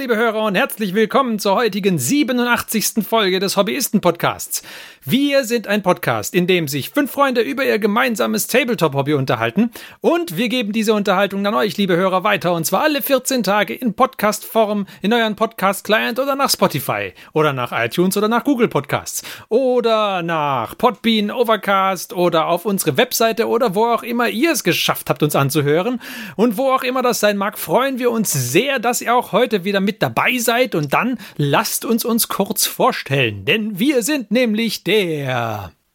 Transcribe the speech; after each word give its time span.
liebe 0.00 0.16
Hörer, 0.16 0.44
und 0.44 0.54
herzlich 0.54 0.94
willkommen 0.94 1.38
zur 1.38 1.56
heutigen 1.56 1.98
87. 1.98 3.06
Folge 3.06 3.38
des 3.38 3.58
Hobbyisten-Podcasts. 3.58 4.62
Wir 5.06 5.44
sind 5.44 5.66
ein 5.66 5.82
Podcast, 5.82 6.34
in 6.34 6.46
dem 6.46 6.68
sich 6.68 6.90
fünf 6.90 7.10
Freunde 7.10 7.40
über 7.40 7.64
ihr 7.64 7.78
gemeinsames 7.78 8.48
Tabletop-Hobby 8.48 9.14
unterhalten. 9.14 9.70
Und 10.02 10.36
wir 10.36 10.50
geben 10.50 10.72
diese 10.72 10.92
Unterhaltung 10.92 11.46
an 11.46 11.54
euch, 11.54 11.78
liebe 11.78 11.96
Hörer, 11.96 12.22
weiter. 12.22 12.52
Und 12.52 12.66
zwar 12.66 12.82
alle 12.82 13.00
14 13.00 13.42
Tage 13.42 13.72
in 13.72 13.94
Podcast-Form, 13.94 14.84
in 15.00 15.14
euren 15.14 15.36
Podcast-Client 15.36 16.18
oder 16.18 16.36
nach 16.36 16.50
Spotify. 16.50 17.14
Oder 17.32 17.54
nach 17.54 17.72
iTunes 17.72 18.18
oder 18.18 18.28
nach 18.28 18.44
Google 18.44 18.68
Podcasts. 18.68 19.22
Oder 19.48 20.20
nach 20.22 20.76
Podbean, 20.76 21.30
Overcast 21.30 22.12
oder 22.12 22.48
auf 22.48 22.66
unsere 22.66 22.98
Webseite 22.98 23.48
oder 23.48 23.74
wo 23.74 23.86
auch 23.86 24.02
immer 24.02 24.28
ihr 24.28 24.52
es 24.52 24.64
geschafft 24.64 25.08
habt, 25.08 25.22
uns 25.22 25.34
anzuhören. 25.34 25.98
Und 26.36 26.58
wo 26.58 26.72
auch 26.72 26.82
immer 26.82 27.00
das 27.00 27.20
sein 27.20 27.38
mag, 27.38 27.58
freuen 27.58 27.98
wir 27.98 28.10
uns 28.10 28.34
sehr, 28.34 28.78
dass 28.78 29.00
ihr 29.00 29.14
auch 29.14 29.32
heute 29.32 29.64
wieder 29.64 29.80
mit 29.80 30.02
dabei 30.02 30.36
seid. 30.36 30.74
Und 30.74 30.92
dann 30.92 31.16
lasst 31.38 31.86
uns 31.86 32.04
uns 32.04 32.28
kurz 32.28 32.66
vorstellen. 32.66 33.46
Denn 33.46 33.78
wir 33.78 34.02
sind 34.02 34.30
nämlich 34.30 34.84
der 34.84 34.89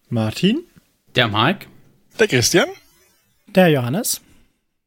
Martin, 0.08 0.63
der 1.17 1.27
Mike, 1.27 1.67
der 2.17 2.30
Christian, 2.30 2.70
der 3.48 3.67
Johannes 3.67 4.22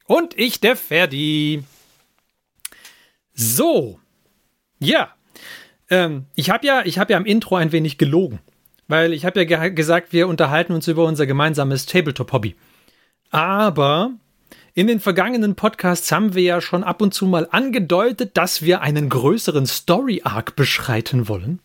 und 0.07 0.33
ich, 0.39 0.61
der 0.61 0.77
Ferdi. 0.77 1.63
So, 3.35 4.01
ja, 4.79 5.15
ähm, 5.91 6.25
ich 6.35 6.49
habe 6.49 6.67
ja, 6.67 6.87
ich 6.87 6.99
habe 6.99 7.13
ja 7.13 7.19
im 7.19 7.27
Intro 7.27 7.57
ein 7.57 7.71
wenig 7.71 7.99
gelogen, 7.99 8.39
weil 8.87 9.13
ich 9.13 9.27
habe 9.27 9.41
ja 9.41 9.45
ge 9.45 9.73
gesagt, 9.73 10.15
wir 10.15 10.27
unterhalten 10.27 10.73
uns 10.73 10.89
über 10.89 11.05
unser 11.05 11.27
gemeinsames 11.27 11.85
Tabletop-Hobby. 11.85 12.57
Aber 13.29 14.13
in 14.73 14.87
den 14.87 15.01
vergangenen 15.01 15.55
Podcasts 15.55 16.11
haben 16.11 16.33
wir 16.33 16.43
ja 16.43 16.63
schon 16.63 16.83
ab 16.83 17.03
und 17.03 17.13
zu 17.13 17.27
mal 17.27 17.47
angedeutet, 17.51 18.39
dass 18.39 18.63
wir 18.63 18.81
einen 18.81 19.11
größeren 19.11 19.67
Story-Arc 19.67 20.57
beschreiten 20.57 21.29
wollen. 21.29 21.61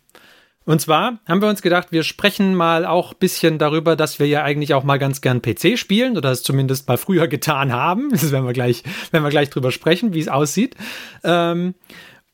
Und 0.66 0.80
zwar 0.80 1.18
haben 1.28 1.42
wir 1.42 1.48
uns 1.48 1.60
gedacht, 1.60 1.88
wir 1.90 2.02
sprechen 2.02 2.54
mal 2.54 2.86
auch 2.86 3.12
ein 3.12 3.18
bisschen 3.18 3.58
darüber, 3.58 3.96
dass 3.96 4.18
wir 4.18 4.26
ja 4.26 4.42
eigentlich 4.42 4.72
auch 4.74 4.84
mal 4.84 4.98
ganz 4.98 5.20
gern 5.20 5.42
PC 5.42 5.78
spielen 5.78 6.16
oder 6.16 6.30
es 6.30 6.42
zumindest 6.42 6.88
mal 6.88 6.96
früher 6.96 7.28
getan 7.28 7.72
haben. 7.72 8.10
Das 8.10 8.32
werden 8.32 8.46
wir 8.46 8.52
gleich, 8.52 8.82
werden 9.10 9.24
wir 9.24 9.30
gleich 9.30 9.50
drüber 9.50 9.70
sprechen, 9.70 10.14
wie 10.14 10.20
es 10.20 10.28
aussieht. 10.28 10.74
Ähm, 11.22 11.74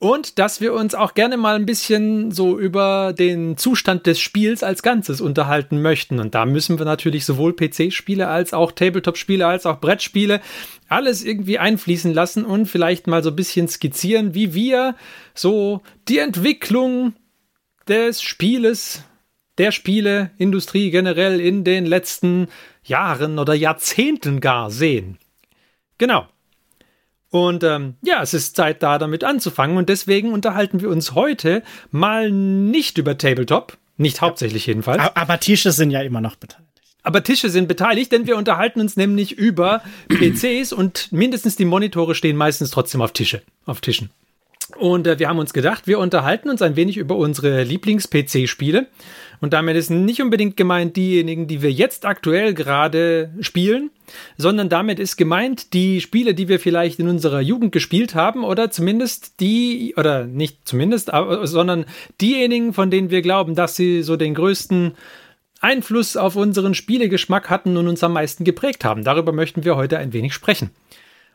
und 0.02 0.38
dass 0.38 0.62
wir 0.62 0.72
uns 0.72 0.94
auch 0.94 1.12
gerne 1.12 1.36
mal 1.36 1.56
ein 1.56 1.66
bisschen 1.66 2.30
so 2.30 2.58
über 2.58 3.12
den 3.12 3.58
Zustand 3.58 4.06
des 4.06 4.18
Spiels 4.18 4.62
als 4.62 4.82
Ganzes 4.82 5.20
unterhalten 5.20 5.82
möchten. 5.82 6.20
Und 6.20 6.34
da 6.34 6.46
müssen 6.46 6.78
wir 6.78 6.86
natürlich 6.86 7.26
sowohl 7.26 7.54
PC-Spiele 7.54 8.26
als 8.26 8.54
auch 8.54 8.72
Tabletop-Spiele 8.72 9.46
als 9.46 9.66
auch 9.66 9.78
Brettspiele 9.78 10.40
alles 10.88 11.22
irgendwie 11.22 11.58
einfließen 11.58 12.14
lassen 12.14 12.46
und 12.46 12.64
vielleicht 12.64 13.08
mal 13.08 13.22
so 13.22 13.28
ein 13.28 13.36
bisschen 13.36 13.68
skizzieren, 13.68 14.32
wie 14.34 14.54
wir 14.54 14.96
so 15.34 15.82
die 16.08 16.18
Entwicklung 16.18 17.12
des 17.90 18.22
Spieles, 18.22 19.02
der 19.58 19.72
Spieleindustrie 19.72 20.90
generell 20.90 21.40
in 21.40 21.64
den 21.64 21.84
letzten 21.84 22.48
Jahren 22.84 23.38
oder 23.38 23.52
Jahrzehnten 23.52 24.40
gar 24.40 24.70
sehen. 24.70 25.18
Genau. 25.98 26.26
Und 27.30 27.62
ähm, 27.62 27.94
ja, 28.02 28.22
es 28.22 28.32
ist 28.32 28.56
Zeit 28.56 28.82
da 28.82 28.98
damit 28.98 29.22
anzufangen 29.22 29.76
und 29.76 29.88
deswegen 29.88 30.32
unterhalten 30.32 30.80
wir 30.80 30.88
uns 30.88 31.14
heute 31.14 31.62
mal 31.90 32.30
nicht 32.30 32.98
über 32.98 33.18
Tabletop, 33.18 33.76
nicht 33.96 34.20
hauptsächlich 34.20 34.66
jedenfalls. 34.66 35.02
Aber 35.14 35.38
Tische 35.38 35.70
sind 35.72 35.90
ja 35.90 36.00
immer 36.00 36.20
noch 36.20 36.36
beteiligt. 36.36 36.66
Aber 37.02 37.22
Tische 37.22 37.50
sind 37.50 37.68
beteiligt, 37.68 38.12
denn 38.12 38.26
wir 38.26 38.36
unterhalten 38.36 38.80
uns 38.80 38.96
nämlich 38.96 39.32
über 39.32 39.82
PCs 40.08 40.72
und 40.72 41.12
mindestens 41.12 41.56
die 41.56 41.64
Monitore 41.64 42.14
stehen 42.14 42.36
meistens 42.36 42.70
trotzdem 42.70 43.02
auf 43.02 43.12
Tische, 43.12 43.42
auf 43.66 43.80
Tischen. 43.80 44.10
Und 44.76 45.06
äh, 45.06 45.18
wir 45.18 45.28
haben 45.28 45.38
uns 45.38 45.52
gedacht, 45.52 45.86
wir 45.86 45.98
unterhalten 45.98 46.48
uns 46.48 46.62
ein 46.62 46.76
wenig 46.76 46.96
über 46.96 47.16
unsere 47.16 47.62
Lieblings-PC-Spiele. 47.62 48.86
Und 49.40 49.52
damit 49.54 49.76
ist 49.76 49.90
nicht 49.90 50.20
unbedingt 50.20 50.56
gemeint 50.56 50.96
diejenigen, 50.96 51.46
die 51.46 51.62
wir 51.62 51.72
jetzt 51.72 52.04
aktuell 52.04 52.52
gerade 52.52 53.30
spielen, 53.40 53.90
sondern 54.36 54.68
damit 54.68 54.98
ist 54.98 55.16
gemeint 55.16 55.72
die 55.72 56.00
Spiele, 56.00 56.34
die 56.34 56.48
wir 56.48 56.60
vielleicht 56.60 56.98
in 56.98 57.08
unserer 57.08 57.40
Jugend 57.40 57.72
gespielt 57.72 58.14
haben 58.14 58.44
oder 58.44 58.70
zumindest 58.70 59.40
die, 59.40 59.94
oder 59.96 60.26
nicht 60.26 60.68
zumindest, 60.68 61.12
aber, 61.12 61.46
sondern 61.46 61.86
diejenigen, 62.20 62.74
von 62.74 62.90
denen 62.90 63.10
wir 63.10 63.22
glauben, 63.22 63.54
dass 63.54 63.76
sie 63.76 64.02
so 64.02 64.16
den 64.16 64.34
größten 64.34 64.92
Einfluss 65.60 66.16
auf 66.16 66.36
unseren 66.36 66.74
Spielegeschmack 66.74 67.48
hatten 67.48 67.76
und 67.76 67.88
uns 67.88 68.02
am 68.02 68.12
meisten 68.12 68.44
geprägt 68.44 68.84
haben. 68.84 69.04
Darüber 69.04 69.32
möchten 69.32 69.64
wir 69.64 69.76
heute 69.76 69.98
ein 69.98 70.12
wenig 70.12 70.34
sprechen. 70.34 70.70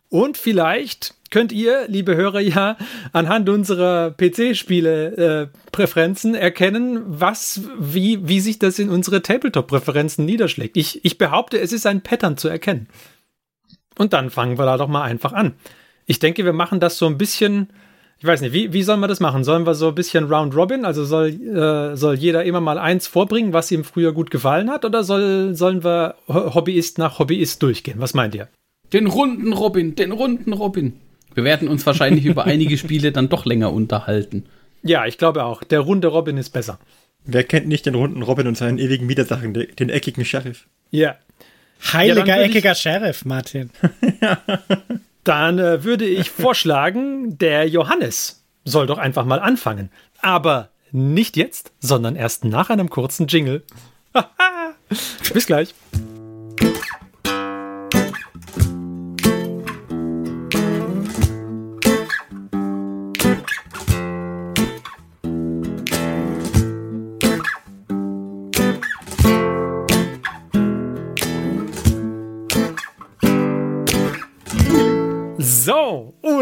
Und 0.10 0.38
vielleicht 0.38 1.16
könnt 1.32 1.52
ihr, 1.52 1.88
liebe 1.88 2.16
Hörer, 2.16 2.40
ja 2.40 2.78
anhand 3.12 3.50
unserer 3.50 4.12
PC-Spiele-Präferenzen 4.12 6.36
äh, 6.36 6.40
erkennen, 6.40 7.02
was, 7.06 7.62
wie, 7.80 8.28
wie 8.28 8.40
sich 8.40 8.60
das 8.60 8.78
in 8.80 8.90
unsere 8.90 9.22
Tabletop-Präferenzen 9.22 10.24
niederschlägt. 10.26 10.78
Ich, 10.78 11.04
ich 11.04 11.18
behaupte, 11.18 11.60
es 11.60 11.74
ist 11.74 11.88
ein 11.88 12.00
Pattern 12.02 12.38
zu 12.38 12.48
erkennen. 12.48 12.88
Und 13.98 14.14
dann 14.14 14.30
fangen 14.30 14.58
wir 14.58 14.66
da 14.66 14.78
doch 14.78 14.88
mal 14.88 15.04
einfach 15.04 15.34
an. 15.34 15.56
Ich 16.06 16.20
denke, 16.20 16.46
wir 16.46 16.54
machen 16.54 16.80
das 16.80 16.98
so 16.98 17.08
ein 17.08 17.18
bisschen, 17.18 17.70
ich 18.20 18.26
weiß 18.26 18.40
nicht, 18.42 18.54
wie, 18.54 18.72
wie 18.74 18.84
sollen 18.84 19.00
wir 19.00 19.08
das 19.08 19.20
machen? 19.20 19.44
Sollen 19.44 19.66
wir 19.66 19.74
so 19.74 19.88
ein 19.90 19.96
bisschen 19.96 20.32
Round 20.32 20.56
Robin? 20.56 20.86
Also 20.86 21.04
soll, 21.04 21.30
äh, 21.30 21.98
soll 21.98 22.16
jeder 22.16 22.44
immer 22.44 22.62
mal 22.62 22.78
eins 22.78 23.08
vorbringen, 23.08 23.54
was 23.54 23.72
ihm 23.72 23.84
früher 23.84 24.14
gut 24.14 24.30
gefallen 24.32 24.70
hat? 24.70 24.86
Oder 24.86 25.04
soll, 25.04 25.56
sollen 25.56 25.84
wir 25.84 26.16
Hobbyist 26.28 26.98
nach 26.98 27.20
Hobbyist 27.20 27.62
durchgehen? 27.64 28.00
Was 28.00 28.14
meint 28.14 28.36
ihr? 28.36 28.48
Den 28.94 29.08
runden 29.08 29.54
Robin, 29.54 29.96
den 29.96 30.12
runden 30.12 30.54
Robin. 30.54 30.94
Wir 31.34 31.44
werden 31.44 31.68
uns 31.68 31.86
wahrscheinlich 31.86 32.26
über 32.26 32.46
einige 32.46 32.78
Spiele 32.78 33.12
dann 33.12 33.30
doch 33.30 33.46
länger 33.46 33.74
unterhalten. 33.74 34.46
Ja, 34.84 35.06
ich 35.06 35.18
glaube 35.18 35.44
auch. 35.44 35.64
Der 35.64 35.82
runde 35.82 36.08
Robin 36.08 36.38
ist 36.38 36.52
besser. 36.52 36.80
Wer 37.26 37.44
kennt 37.44 37.68
nicht 37.68 37.86
den 37.86 37.96
runden 37.96 38.22
Robin 38.22 38.48
und 38.48 38.56
seinen 38.56 38.78
ewigen 38.78 39.10
Widersachen, 39.10 39.54
den 39.54 39.90
eckigen 39.90 40.24
Sheriff? 40.24 40.68
Ja. 40.92 41.16
Heiliger, 41.92 42.38
ja, 42.38 42.44
eckiger 42.44 42.76
Sheriff, 42.76 43.26
Martin. 43.26 43.72
Dann 45.24 45.58
äh, 45.58 45.84
würde 45.84 46.06
ich 46.06 46.30
vorschlagen, 46.30 47.38
der 47.40 47.68
Johannes 47.68 48.44
soll 48.64 48.86
doch 48.86 49.00
einfach 49.00 49.26
mal 49.26 49.40
anfangen. 49.40 49.90
Aber 50.22 50.70
nicht 50.92 51.36
jetzt, 51.36 51.72
sondern 51.80 52.16
erst 52.16 52.46
nach 52.46 52.70
einem 52.70 52.90
kurzen 52.90 53.28
Jingle. 53.28 53.64
Bis 55.34 55.48
gleich. 55.48 55.74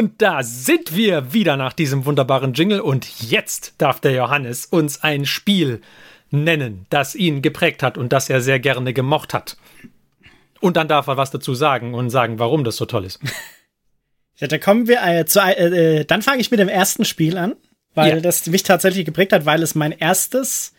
Und 0.03 0.21
da 0.21 0.43
sind 0.43 0.97
wir 0.97 1.31
wieder 1.31 1.55
nach 1.55 1.71
diesem 1.71 2.05
wunderbaren 2.05 2.51
Jingle 2.51 2.81
und 2.81 3.21
jetzt 3.21 3.75
darf 3.77 4.01
der 4.01 4.11
Johannes 4.11 4.65
uns 4.65 5.01
ein 5.01 5.25
Spiel 5.25 5.79
nennen, 6.29 6.85
das 6.89 7.15
ihn 7.15 7.41
geprägt 7.41 7.81
hat 7.81 7.97
und 7.97 8.11
das 8.11 8.29
er 8.29 8.41
sehr 8.41 8.59
gerne 8.59 8.91
gemocht 8.91 9.33
hat. 9.33 9.55
Und 10.59 10.75
dann 10.75 10.89
darf 10.89 11.07
er 11.07 11.15
was 11.15 11.31
dazu 11.31 11.55
sagen 11.55 11.93
und 11.93 12.09
sagen, 12.09 12.37
warum 12.37 12.65
das 12.65 12.75
so 12.75 12.85
toll 12.85 13.05
ist. 13.05 13.19
Ja, 14.37 14.47
da 14.47 14.57
kommen 14.57 14.87
wir 14.87 14.99
äh, 15.03 15.25
zu, 15.25 15.39
äh, 15.39 15.99
äh 15.99 16.05
dann 16.05 16.23
fange 16.23 16.41
ich 16.41 16.49
mit 16.49 16.59
dem 16.59 16.67
ersten 16.67 17.05
Spiel 17.05 17.37
an, 17.37 17.53
weil 17.93 18.15
ja. 18.15 18.19
das 18.19 18.47
mich 18.47 18.63
tatsächlich 18.63 19.05
geprägt 19.05 19.31
hat, 19.31 19.45
weil 19.45 19.61
es 19.61 19.75
mein 19.75 19.91
erstes 19.91 20.73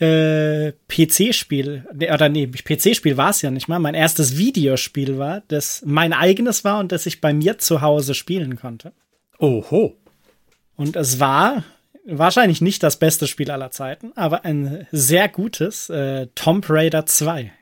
äh, 0.00 0.72
PC-Spiel, 0.88 1.86
oder 2.12 2.28
nee, 2.28 2.46
PC-Spiel 2.46 3.16
war 3.16 3.30
es 3.30 3.42
ja 3.42 3.50
nicht 3.50 3.68
mal, 3.68 3.78
mein 3.78 3.94
erstes 3.94 4.36
Videospiel 4.36 5.18
war, 5.18 5.42
das 5.48 5.82
mein 5.84 6.12
eigenes 6.12 6.64
war 6.64 6.78
und 6.78 6.92
das 6.92 7.06
ich 7.06 7.20
bei 7.20 7.32
mir 7.32 7.58
zu 7.58 7.80
Hause 7.80 8.14
spielen 8.14 8.56
konnte. 8.56 8.92
Oho. 9.38 9.96
Und 10.76 10.96
es 10.96 11.18
war 11.20 11.64
wahrscheinlich 12.04 12.60
nicht 12.60 12.82
das 12.82 12.98
beste 12.98 13.26
Spiel 13.26 13.50
aller 13.50 13.70
Zeiten, 13.70 14.12
aber 14.14 14.44
ein 14.44 14.86
sehr 14.92 15.28
gutes 15.28 15.90
äh, 15.90 16.28
Tomb 16.34 16.68
Raider 16.68 17.06
2. 17.06 17.52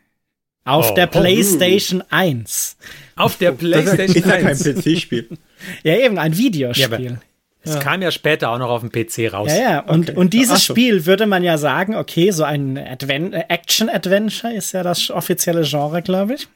Auf 0.65 0.91
oh, 0.91 0.94
der 0.94 1.06
PlayStation 1.06 2.03
oh, 2.03 2.06
1. 2.11 2.77
Auf 3.15 3.37
der 3.38 3.53
PlayStation 3.53 4.09
1. 4.09 4.17
Ist 4.17 4.27
ja 4.27 4.38
kein 4.41 4.83
PC-Spiel. 4.83 5.29
ja, 5.85 5.97
eben, 5.97 6.19
ein 6.19 6.37
Videospiel. 6.37 7.12
Ja, 7.12 7.21
es 7.67 7.75
ja. 7.75 7.81
kam 7.81 8.01
ja 8.01 8.11
später 8.11 8.51
auch 8.51 8.59
noch 8.59 8.71
auf 8.71 8.81
dem 8.81 8.91
PC 8.91 9.33
raus. 9.33 9.51
Ja, 9.51 9.61
ja. 9.61 9.81
Und, 9.81 10.11
okay. 10.11 10.19
und 10.19 10.33
dieses 10.33 10.65
so. 10.65 10.73
Spiel 10.73 11.05
würde 11.05 11.27
man 11.27 11.43
ja 11.43 11.59
sagen, 11.59 11.97
okay, 11.97 12.31
so 12.31 12.45
ein 12.45 12.79
Adven 12.79 13.33
Action-Adventure 13.33 14.55
ist 14.55 14.73
ja 14.73 14.83
das 14.83 15.11
offizielle 15.11 15.63
Genre, 15.63 16.01
glaube 16.01 16.35
ich. 16.35 16.49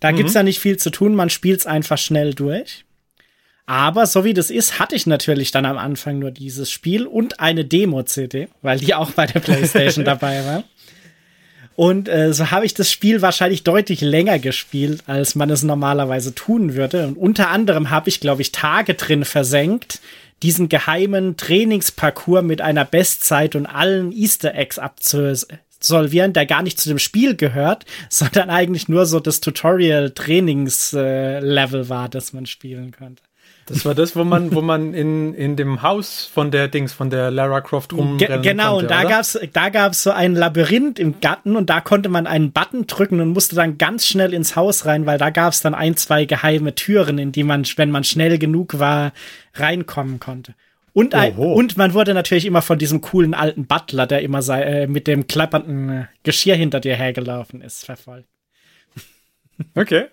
Da 0.00 0.12
mhm. 0.12 0.16
gibt's 0.16 0.34
ja 0.34 0.42
nicht 0.42 0.60
viel 0.60 0.76
zu 0.76 0.90
tun, 0.90 1.14
man 1.14 1.30
spielt's 1.30 1.66
einfach 1.66 1.98
schnell 1.98 2.34
durch. 2.34 2.84
Aber 3.64 4.06
so 4.06 4.24
wie 4.24 4.34
das 4.34 4.50
ist, 4.50 4.78
hatte 4.78 4.94
ich 4.94 5.06
natürlich 5.06 5.52
dann 5.52 5.64
am 5.64 5.78
Anfang 5.78 6.18
nur 6.18 6.30
dieses 6.30 6.70
Spiel 6.70 7.06
und 7.06 7.40
eine 7.40 7.64
Demo-CD, 7.64 8.48
weil 8.60 8.78
die 8.78 8.94
auch 8.94 9.12
bei 9.12 9.26
der 9.26 9.40
PlayStation 9.40 10.04
dabei 10.04 10.44
war. 10.44 10.64
Und 11.74 12.08
äh, 12.08 12.34
so 12.34 12.50
habe 12.50 12.66
ich 12.66 12.74
das 12.74 12.92
Spiel 12.92 13.22
wahrscheinlich 13.22 13.64
deutlich 13.64 14.02
länger 14.02 14.38
gespielt, 14.38 15.04
als 15.06 15.34
man 15.34 15.48
es 15.48 15.62
normalerweise 15.62 16.34
tun 16.34 16.74
würde. 16.74 17.06
Und 17.06 17.16
unter 17.16 17.48
anderem 17.48 17.90
habe 17.90 18.08
ich, 18.08 18.20
glaube 18.20 18.42
ich, 18.42 18.52
Tage 18.52 18.94
drin 18.94 19.24
versenkt, 19.24 20.00
diesen 20.42 20.68
geheimen 20.68 21.36
Trainingsparcours 21.36 22.42
mit 22.42 22.60
einer 22.60 22.84
Bestzeit 22.84 23.56
und 23.56 23.66
allen 23.66 24.12
Easter 24.12 24.54
Eggs 24.54 24.78
abzusolvieren, 24.78 26.32
der 26.32 26.46
gar 26.46 26.62
nicht 26.62 26.80
zu 26.80 26.88
dem 26.88 26.98
Spiel 26.98 27.36
gehört, 27.36 27.84
sondern 28.10 28.50
eigentlich 28.50 28.88
nur 28.88 29.06
so 29.06 29.20
das 29.20 29.40
Tutorial-Trainings-Level 29.40 31.88
war, 31.88 32.08
das 32.08 32.32
man 32.32 32.46
spielen 32.46 32.90
konnte. 32.92 33.22
Das 33.66 33.84
war 33.84 33.94
das, 33.94 34.16
wo 34.16 34.24
man, 34.24 34.52
wo 34.54 34.60
man 34.60 34.92
in, 34.92 35.34
in 35.34 35.56
dem 35.56 35.82
Haus 35.82 36.28
von 36.32 36.50
der 36.50 36.68
Dings, 36.68 36.92
von 36.92 37.10
der 37.10 37.30
Lara 37.30 37.60
Croft 37.60 37.92
rumrennen 37.92 38.42
Ge 38.42 38.52
Genau, 38.52 38.72
konnte, 38.72 38.84
und 38.84 38.90
da 38.90 39.00
oder? 39.00 39.08
gab's, 39.08 39.38
da 39.52 39.68
gab's 39.68 40.02
so 40.02 40.10
ein 40.10 40.34
Labyrinth 40.34 40.98
im 40.98 41.20
Garten 41.20 41.54
und 41.54 41.70
da 41.70 41.80
konnte 41.80 42.08
man 42.08 42.26
einen 42.26 42.52
Button 42.52 42.86
drücken 42.86 43.20
und 43.20 43.30
musste 43.30 43.54
dann 43.54 43.78
ganz 43.78 44.06
schnell 44.06 44.34
ins 44.34 44.56
Haus 44.56 44.84
rein, 44.84 45.06
weil 45.06 45.18
da 45.18 45.30
gab's 45.30 45.60
dann 45.60 45.74
ein, 45.74 45.96
zwei 45.96 46.24
geheime 46.24 46.74
Türen, 46.74 47.18
in 47.18 47.30
die 47.30 47.44
man, 47.44 47.64
wenn 47.76 47.90
man 47.90 48.04
schnell 48.04 48.38
genug 48.38 48.78
war, 48.78 49.12
reinkommen 49.54 50.18
konnte. 50.18 50.54
Und, 50.94 51.14
ein, 51.14 51.34
und 51.36 51.78
man 51.78 51.94
wurde 51.94 52.12
natürlich 52.12 52.44
immer 52.44 52.60
von 52.60 52.78
diesem 52.78 53.00
coolen 53.00 53.32
alten 53.32 53.66
Butler, 53.66 54.06
der 54.06 54.22
immer 54.22 54.42
sei, 54.42 54.62
äh, 54.62 54.86
mit 54.86 55.06
dem 55.06 55.26
klappernden 55.26 56.08
Geschirr 56.22 56.56
hinter 56.56 56.80
dir 56.80 56.96
hergelaufen 56.96 57.62
ist, 57.62 57.86
verfolgt. 57.86 58.28
Okay. 59.74 60.06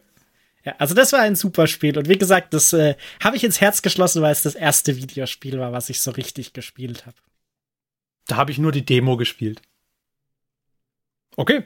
Ja, 0.66 0.76
also 0.78 0.94
das 0.94 1.14
war 1.14 1.22
ein 1.22 1.36
super 1.36 1.68
Spiel. 1.68 1.98
Und 1.98 2.10
wie 2.10 2.18
gesagt, 2.18 2.54
das 2.54 2.74
äh, 2.74 2.96
habe 3.24 3.38
ich 3.38 3.44
ins 3.44 3.62
Herz 3.62 3.82
geschlossen, 3.82 4.22
weil 4.22 4.32
es 4.32 4.42
das 4.42 4.56
erste 4.56 4.98
Videospiel 4.98 5.58
war, 5.60 5.72
was 5.72 5.90
ich 5.90 6.02
so 6.02 6.12
richtig 6.12 6.54
gespielt 6.54 7.06
habe. 7.06 7.16
Da 8.28 8.36
habe 8.36 8.52
ich 8.52 8.58
nur 8.58 8.72
die 8.72 8.86
Demo 8.86 9.18
gespielt. 9.18 9.62
Okay. 11.36 11.64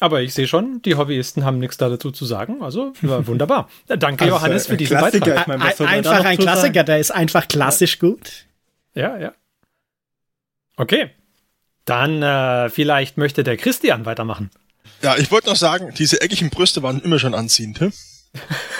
Aber 0.00 0.20
ich 0.20 0.34
sehe 0.34 0.46
schon, 0.46 0.82
die 0.82 0.96
Hobbyisten 0.96 1.44
haben 1.44 1.58
nichts 1.58 1.78
da 1.78 1.88
dazu 1.88 2.10
zu 2.10 2.26
sagen. 2.26 2.62
Also 2.62 2.92
war 3.00 3.26
wunderbar. 3.28 3.70
Ja, 3.88 3.96
Danke, 3.96 4.24
Also, 4.24 4.36
Johannes, 4.36 4.66
äh, 4.66 4.68
für 4.70 4.76
diesen 4.76 4.98
Klassiker. 4.98 5.24
Beitrag. 5.26 5.40
Ich 5.42 5.46
meine, 5.46 5.64
was 5.64 5.76
soll 5.78 5.86
man 5.86 6.02
da 6.02 6.10
einfach 6.10 6.24
ein? 6.30 6.38
Klassiker, 6.38 6.84
der 6.84 6.98
ist 6.98 7.10
einfach 7.12 7.48
klassisch 7.48 7.98
gut. 7.98 8.46
Ja, 8.94 9.16
ja. 9.16 9.32
Okay. 10.76 11.10
Dann 11.86 12.22
äh, 12.22 12.68
vielleicht 12.68 13.16
möchte 13.16 13.44
der 13.44 13.56
Christian 13.56 14.04
weitermachen. 14.04 14.50
Ja, 15.02 15.16
ich 15.16 15.30
wollte 15.30 15.48
noch 15.48 15.56
sagen, 15.56 15.94
diese 15.96 16.20
eckigen 16.20 16.50
Brüste 16.50 16.82
waren 16.82 17.00
immer 17.00 17.18
schon 17.18 17.34
anziehend. 17.34 17.80
Hä? 17.80 17.90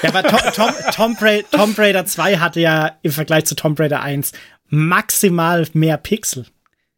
Ja, 0.02 0.08
aber 0.10 0.22
Tom, 0.22 0.40
Tom, 0.54 0.70
Tom, 0.94 1.16
Bra 1.16 1.38
Tomb 1.50 1.78
Raider 1.78 2.04
2 2.06 2.38
hatte 2.38 2.60
ja 2.60 2.96
im 3.02 3.12
Vergleich 3.12 3.44
zu 3.46 3.54
Tomb 3.54 3.78
Raider 3.78 4.02
1 4.02 4.32
maximal 4.68 5.66
mehr 5.72 5.96
Pixel. 5.96 6.46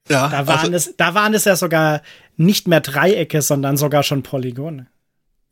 Ja, 0.09 0.29
Da 0.29 0.47
waren, 0.47 0.73
also, 0.75 0.91
es, 0.91 0.97
da 0.97 1.15
waren 1.15 1.35
es 1.35 1.45
ja 1.45 1.55
sogar 1.57 2.03
nicht 2.37 2.67
mehr 2.69 2.81
Dreiecke, 2.81 3.43
sondern 3.43 3.77
sogar 3.77 4.03
schon 4.03 4.23
Polygone. 4.23 4.87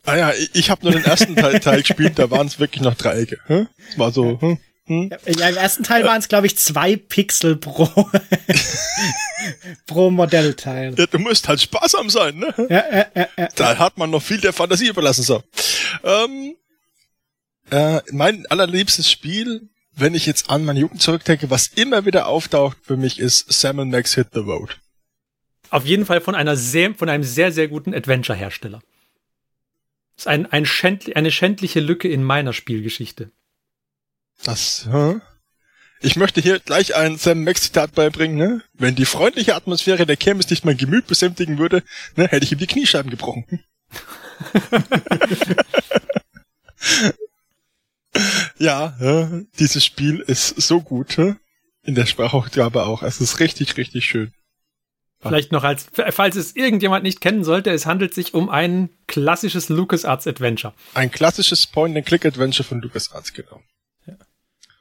ah 0.06 0.17
ja, 0.17 0.32
ich, 0.32 0.55
ich 0.55 0.70
habe 0.70 0.82
nur 0.85 0.93
den 0.93 1.05
ersten 1.05 1.37
Teil, 1.37 1.61
Teil 1.61 1.82
gespielt, 1.82 2.19
da 2.19 2.31
waren 2.31 2.47
es 2.47 2.58
wirklich 2.58 2.82
noch 2.82 2.94
Dreiecke. 2.94 3.38
Hä? 3.47 3.67
Das 3.88 3.99
war 3.99 4.12
so, 4.12 4.41
hm? 4.41 4.58
Hm? 4.88 5.11
Ja, 5.26 5.49
im 5.49 5.56
ersten 5.56 5.82
Teil 5.82 6.05
waren 6.05 6.19
es, 6.20 6.29
glaube 6.29 6.47
ich, 6.47 6.56
zwei 6.56 6.94
Pixel 6.97 7.56
pro, 7.56 7.88
pro 9.87 10.11
Modellteil. 10.11 10.94
Ja, 10.97 11.06
du 11.06 11.19
musst 11.19 11.49
halt 11.49 11.61
sparsam 11.61 12.08
sein, 12.08 12.37
ne? 12.37 12.55
Ja, 12.70 12.85
ja, 12.93 13.06
ja, 13.14 13.29
ja. 13.37 13.49
Da 13.56 13.79
hat 13.79 13.99
man 13.99 14.11
noch 14.11 14.23
viel 14.23 14.41
der 14.41 14.53
Fantasie 14.53 14.87
überlassen. 14.88 15.25
So. 15.25 15.43
Ähm, 16.05 16.55
äh, 17.70 18.00
mein 18.12 18.46
allerliebstes 18.46 19.10
Spiel, 19.10 19.68
wenn 19.94 20.14
ich 20.14 20.26
jetzt 20.26 20.50
an 20.50 20.64
meine 20.64 20.80
Jugend 20.80 21.02
zurückdenke, 21.02 21.50
was 21.50 21.68
immer 21.68 22.04
wieder 22.04 22.26
auftaucht 22.26 22.76
für 22.82 22.96
mich, 22.96 23.18
ist 23.18 23.52
Sam 23.52 23.88
Max 23.88 24.14
Hit 24.14 24.28
the 24.34 24.40
Road. 24.40 24.78
Auf 25.70 25.84
jeden 25.84 26.06
Fall 26.06 26.20
von 26.20 26.34
einer 26.34 26.56
sehr, 26.56 26.94
von 26.94 27.08
einem 27.08 27.24
sehr, 27.24 27.50
sehr 27.50 27.68
guten 27.68 27.94
Adventure-Hersteller. 27.94 28.80
Das 30.14 30.24
ist 30.24 30.28
ein, 30.28 30.46
ein 30.46 30.64
schändli 30.64 31.14
eine 31.14 31.30
schändliche 31.30 31.80
Lücke 31.80 32.08
in 32.08 32.22
meiner 32.22 32.52
Spielgeschichte. 32.52 33.30
Das, 34.42 34.86
hä? 34.90 35.16
Ich 36.00 36.16
möchte 36.16 36.40
hier 36.40 36.60
gleich 36.60 36.94
ein 36.94 37.16
Sam 37.16 37.42
Max 37.42 37.62
Zitat 37.62 37.94
beibringen, 37.94 38.36
ne? 38.36 38.62
Wenn 38.74 38.94
die 38.94 39.06
freundliche 39.06 39.54
Atmosphäre 39.54 40.06
der 40.06 40.16
Kirmes 40.16 40.48
nicht 40.50 40.64
mein 40.64 40.76
Gemüt 40.76 41.06
besänftigen 41.06 41.58
würde, 41.58 41.82
ne, 42.16 42.28
hätte 42.28 42.44
ich 42.44 42.52
ihm 42.52 42.58
die 42.58 42.66
Kniescheiben 42.66 43.10
gebrochen. 43.10 43.44
ja, 48.58 48.96
dieses 49.58 49.84
Spiel 49.84 50.20
ist 50.20 50.60
so 50.60 50.80
gut, 50.80 51.18
in 51.18 51.94
der 51.94 52.06
Sprachausgabe 52.06 52.84
auch. 52.86 53.02
Es 53.02 53.20
ist 53.20 53.40
richtig, 53.40 53.76
richtig 53.76 54.06
schön. 54.06 54.32
Vielleicht 55.20 55.50
noch 55.50 55.64
als, 55.64 55.86
falls 56.10 56.36
es 56.36 56.54
irgendjemand 56.54 57.02
nicht 57.02 57.20
kennen 57.20 57.42
sollte, 57.42 57.70
es 57.70 57.86
handelt 57.86 58.14
sich 58.14 58.34
um 58.34 58.48
ein 58.48 58.90
klassisches 59.06 59.68
LucasArts 59.68 60.26
Adventure. 60.26 60.74
Ein 60.94 61.10
klassisches 61.10 61.66
Point-and-Click-Adventure 61.66 62.64
von 62.64 62.80
LucasArts, 62.80 63.32
genau. 63.32 63.60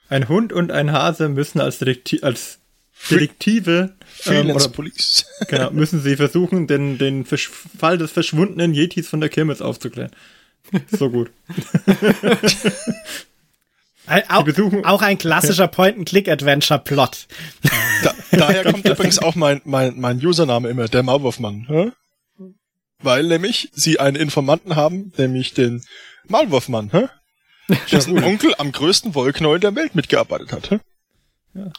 Ein 0.07 0.29
Hund 0.29 0.53
und 0.53 0.71
ein 0.71 0.91
Hase 0.91 1.29
müssen 1.29 1.59
als, 1.59 1.79
Detekti 1.79 2.21
als 2.21 2.59
Detektive 3.09 3.95
ähm, 4.25 4.51
oder, 4.51 4.67
Police. 4.69 5.25
genau, 5.47 5.71
müssen 5.71 6.01
sie 6.01 6.15
versuchen, 6.15 6.67
den, 6.67 6.97
den 6.97 7.25
Versch 7.25 7.49
Fall 7.49 7.97
des 7.97 8.11
verschwundenen 8.11 8.73
Yetis 8.73 9.07
von 9.07 9.19
der 9.19 9.29
Kirmes 9.29 9.61
aufzuklären. 9.61 10.11
So 10.91 11.09
gut. 11.09 11.31
Äh, 14.07 14.21
Auch, 14.29 14.43
besuchen- 14.43 14.85
auch 14.85 15.01
ein 15.01 15.17
klassischer 15.17 15.67
Point-and-Click-Adventure-Plot. 15.67 17.25
Da, 18.03 18.13
daher 18.31 18.63
kommt 18.71 18.87
übrigens 18.87 19.17
auch 19.17 19.33
mein, 19.33 19.61
mein, 19.65 19.99
mein 19.99 20.23
Username 20.23 20.69
immer, 20.69 20.87
der 20.87 21.01
Maulwurfmann. 21.01 21.65
hä? 21.67 21.91
Weil 22.99 23.23
nämlich 23.23 23.71
sie 23.73 23.99
einen 23.99 24.15
Informanten 24.15 24.75
haben, 24.75 25.11
nämlich 25.17 25.55
den 25.55 25.83
Maulwurfmann, 26.27 26.91
hä? 26.91 27.07
dessen 27.91 28.23
Onkel 28.23 28.53
am 28.59 28.71
größten 28.71 29.15
Wollknäuel 29.15 29.59
der 29.59 29.73
Welt 29.75 29.95
mitgearbeitet 29.95 30.51
hat. 30.51 30.69
hä? 30.69 30.79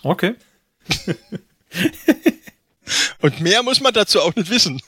Okay. 0.03 0.35
Und 3.21 3.41
mehr 3.41 3.62
muss 3.62 3.81
man 3.81 3.94
dazu 3.94 4.21
auch 4.21 4.35
nicht 4.35 4.50
wissen. 4.50 4.81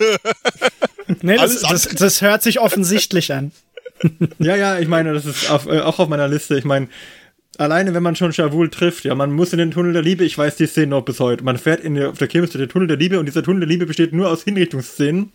Nee, 1.22 1.36
das, 1.36 1.62
Alles 1.62 1.84
das, 1.86 1.94
das 1.94 2.20
hört 2.20 2.42
sich 2.42 2.58
offensichtlich 2.58 3.32
an. 3.32 3.52
Ja, 4.38 4.56
ja, 4.56 4.78
ich 4.78 4.88
meine, 4.88 5.12
das 5.12 5.26
ist 5.26 5.50
auf, 5.50 5.66
äh, 5.66 5.80
auch 5.80 5.98
auf 5.98 6.08
meiner 6.08 6.28
Liste. 6.28 6.56
Ich 6.58 6.64
meine, 6.64 6.88
alleine 7.58 7.94
wenn 7.94 8.02
man 8.02 8.16
schon 8.16 8.32
Shavul 8.32 8.70
trifft, 8.70 9.04
ja, 9.04 9.14
man 9.14 9.32
muss 9.32 9.52
in 9.52 9.58
den 9.58 9.70
Tunnel 9.70 9.92
der 9.92 10.02
Liebe, 10.02 10.24
ich 10.24 10.36
weiß 10.38 10.56
die 10.56 10.66
Szene 10.66 10.88
noch 10.88 11.02
bis 11.02 11.20
heute. 11.20 11.44
Man 11.44 11.58
fährt 11.58 11.80
in 11.80 11.94
der, 11.94 12.10
auf 12.10 12.18
der 12.18 12.28
Kirmes 12.28 12.50
durch 12.50 12.62
den 12.62 12.70
Tunnel 12.70 12.88
der 12.88 12.96
Liebe 12.96 13.18
und 13.18 13.26
dieser 13.26 13.42
Tunnel 13.42 13.60
der 13.60 13.68
Liebe 13.68 13.86
besteht 13.86 14.12
nur 14.12 14.30
aus 14.30 14.44
Hinrichtungsszenen. 14.44 15.32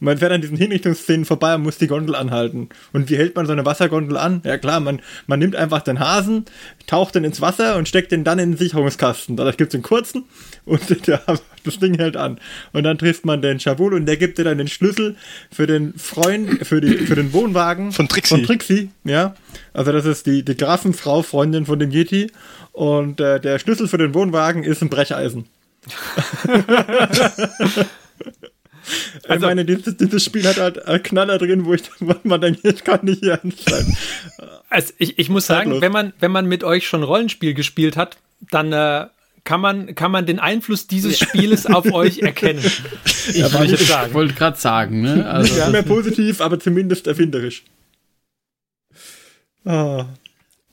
Und 0.00 0.06
man 0.06 0.18
fährt 0.18 0.32
an 0.32 0.40
diesen 0.40 0.56
Hinrichtungsszenen 0.56 1.26
vorbei 1.26 1.54
und 1.54 1.62
muss 1.62 1.76
die 1.76 1.86
Gondel 1.86 2.14
anhalten. 2.14 2.70
Und 2.92 3.10
wie 3.10 3.16
hält 3.16 3.36
man 3.36 3.46
so 3.46 3.52
eine 3.52 3.66
Wassergondel 3.66 4.16
an? 4.16 4.40
Ja 4.44 4.56
klar, 4.56 4.80
man, 4.80 5.00
man 5.26 5.38
nimmt 5.38 5.56
einfach 5.56 5.82
den 5.82 6.00
Hasen, 6.00 6.46
taucht 6.86 7.14
den 7.14 7.24
ins 7.24 7.42
Wasser 7.42 7.76
und 7.76 7.86
steckt 7.86 8.10
den 8.10 8.24
dann 8.24 8.38
in 8.38 8.52
den 8.52 8.58
Sicherungskasten. 8.58 9.36
Dadurch 9.36 9.58
gibt's 9.58 9.74
einen 9.74 9.82
kurzen 9.82 10.24
und 10.64 10.80
der, 11.06 11.20
das 11.64 11.78
Ding 11.78 11.98
hält 11.98 12.16
an. 12.16 12.40
Und 12.72 12.84
dann 12.84 12.96
trifft 12.96 13.26
man 13.26 13.42
den 13.42 13.60
Shavul 13.60 13.92
und 13.92 14.06
der 14.06 14.16
gibt 14.16 14.38
dir 14.38 14.44
dann 14.44 14.58
den 14.58 14.68
Schlüssel 14.68 15.16
für 15.52 15.66
den 15.66 15.92
Freund, 15.98 16.66
für, 16.66 16.80
die, 16.80 16.96
für 16.96 17.14
den 17.14 17.34
Wohnwagen 17.34 17.92
Von 17.92 18.08
Trixie. 18.08 18.36
Von 18.36 18.44
Trixie, 18.44 18.90
ja. 19.04 19.34
Also 19.74 19.92
das 19.92 20.06
ist 20.06 20.26
die, 20.26 20.42
die 20.42 20.56
Grafenfrau, 20.56 21.22
Freundin 21.22 21.66
von 21.66 21.78
dem 21.78 21.90
Yeti. 21.90 22.32
Und 22.72 23.20
äh, 23.20 23.38
der 23.38 23.58
Schlüssel 23.58 23.86
für 23.86 23.98
den 23.98 24.14
Wohnwagen 24.14 24.64
ist 24.64 24.80
ein 24.80 24.88
Brecheisen. 24.88 25.44
ich 29.28 29.40
meine, 29.40 29.64
dieses, 29.64 29.96
dieses 29.96 30.24
Spiel 30.24 30.46
hat 30.46 30.58
halt 30.58 30.86
einen 30.86 31.02
Knaller 31.02 31.38
drin, 31.38 31.64
wo 31.64 31.74
ich 31.74 31.82
wo 32.00 32.14
man 32.24 32.40
denkt, 32.40 32.60
ich 32.64 32.84
kann 32.84 33.00
nicht 33.04 33.20
hier 33.20 33.40
sein. 33.42 33.96
Also 34.68 34.92
ich, 34.98 35.18
ich 35.18 35.28
muss 35.28 35.46
sagen, 35.46 35.70
Zeitlos. 35.70 35.82
wenn 35.82 35.92
man, 35.92 36.12
wenn 36.20 36.30
man 36.30 36.46
mit 36.46 36.64
euch 36.64 36.86
schon 36.86 37.02
Rollenspiel 37.02 37.54
gespielt 37.54 37.96
hat, 37.96 38.18
dann 38.50 38.72
äh, 38.72 39.06
kann, 39.44 39.60
man, 39.60 39.94
kann 39.94 40.10
man 40.10 40.26
den 40.26 40.38
Einfluss 40.38 40.86
dieses 40.86 41.18
Spieles 41.18 41.66
auf 41.66 41.92
euch 41.92 42.20
erkennen. 42.20 42.64
Ich 43.28 43.52
würde 43.52 43.66
jetzt 43.66 43.82
Ich 43.82 44.14
wollte 44.14 44.34
gerade 44.34 44.56
sagen, 44.56 45.02
ne? 45.02 45.28
Also, 45.28 45.54
Nicht 45.54 45.70
mehr 45.70 45.82
positiv, 45.82 46.40
aber 46.40 46.58
zumindest 46.58 47.06
erfinderisch. 47.06 47.64
Ah, 49.64 50.06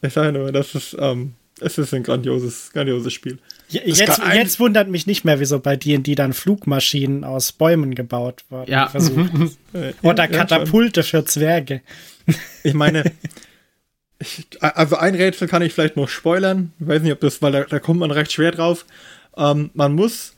ich 0.02 0.14
sage 0.14 0.32
nur, 0.32 0.52
das 0.52 0.74
ist, 0.74 0.96
ähm, 0.98 1.34
es 1.62 1.78
ist 1.78 1.94
ein 1.94 2.04
grandioses, 2.04 2.72
grandioses 2.74 3.14
Spiel. 3.14 3.40
Je- 3.70 3.82
Jetzt, 3.86 4.22
jetzt 4.34 4.60
wundert 4.60 4.88
mich 4.90 5.08
nicht 5.08 5.26
mehr, 5.26 5.40
wieso 5.40 5.60
bei 5.60 5.76
D&D 5.76 6.16
dann 6.16 6.34
Flugmaschinen 6.34 7.24
aus 7.24 7.52
Bäumen 7.52 7.96
gebaut 7.96 8.44
wurden. 8.50 8.72
Ja. 8.72 8.92
Oder. 10.02 10.28
Katapulte 10.28 11.04
für 11.04 11.26
Zwerge. 11.26 11.82
Ich 12.64 12.74
meine, 12.74 13.12
ich, 14.20 14.48
also 14.62 14.96
ein 14.98 15.16
Rätsel 15.16 15.48
kann 15.48 15.62
ich 15.62 15.74
vielleicht 15.74 15.96
noch 15.96 16.10
spoilern. 16.10 16.72
Ich 16.80 16.88
weiß 16.88 17.02
nicht, 17.02 17.12
ob 17.14 17.20
das, 17.20 17.42
weil 17.42 17.52
da, 17.52 17.64
da 17.64 17.80
kommt 17.80 18.00
man 18.00 18.12
recht 18.12 18.32
schwer 18.32 18.52
drauf. 18.52 18.86
Ähm, 19.36 19.70
man 19.74 19.94
muss, 19.94 20.34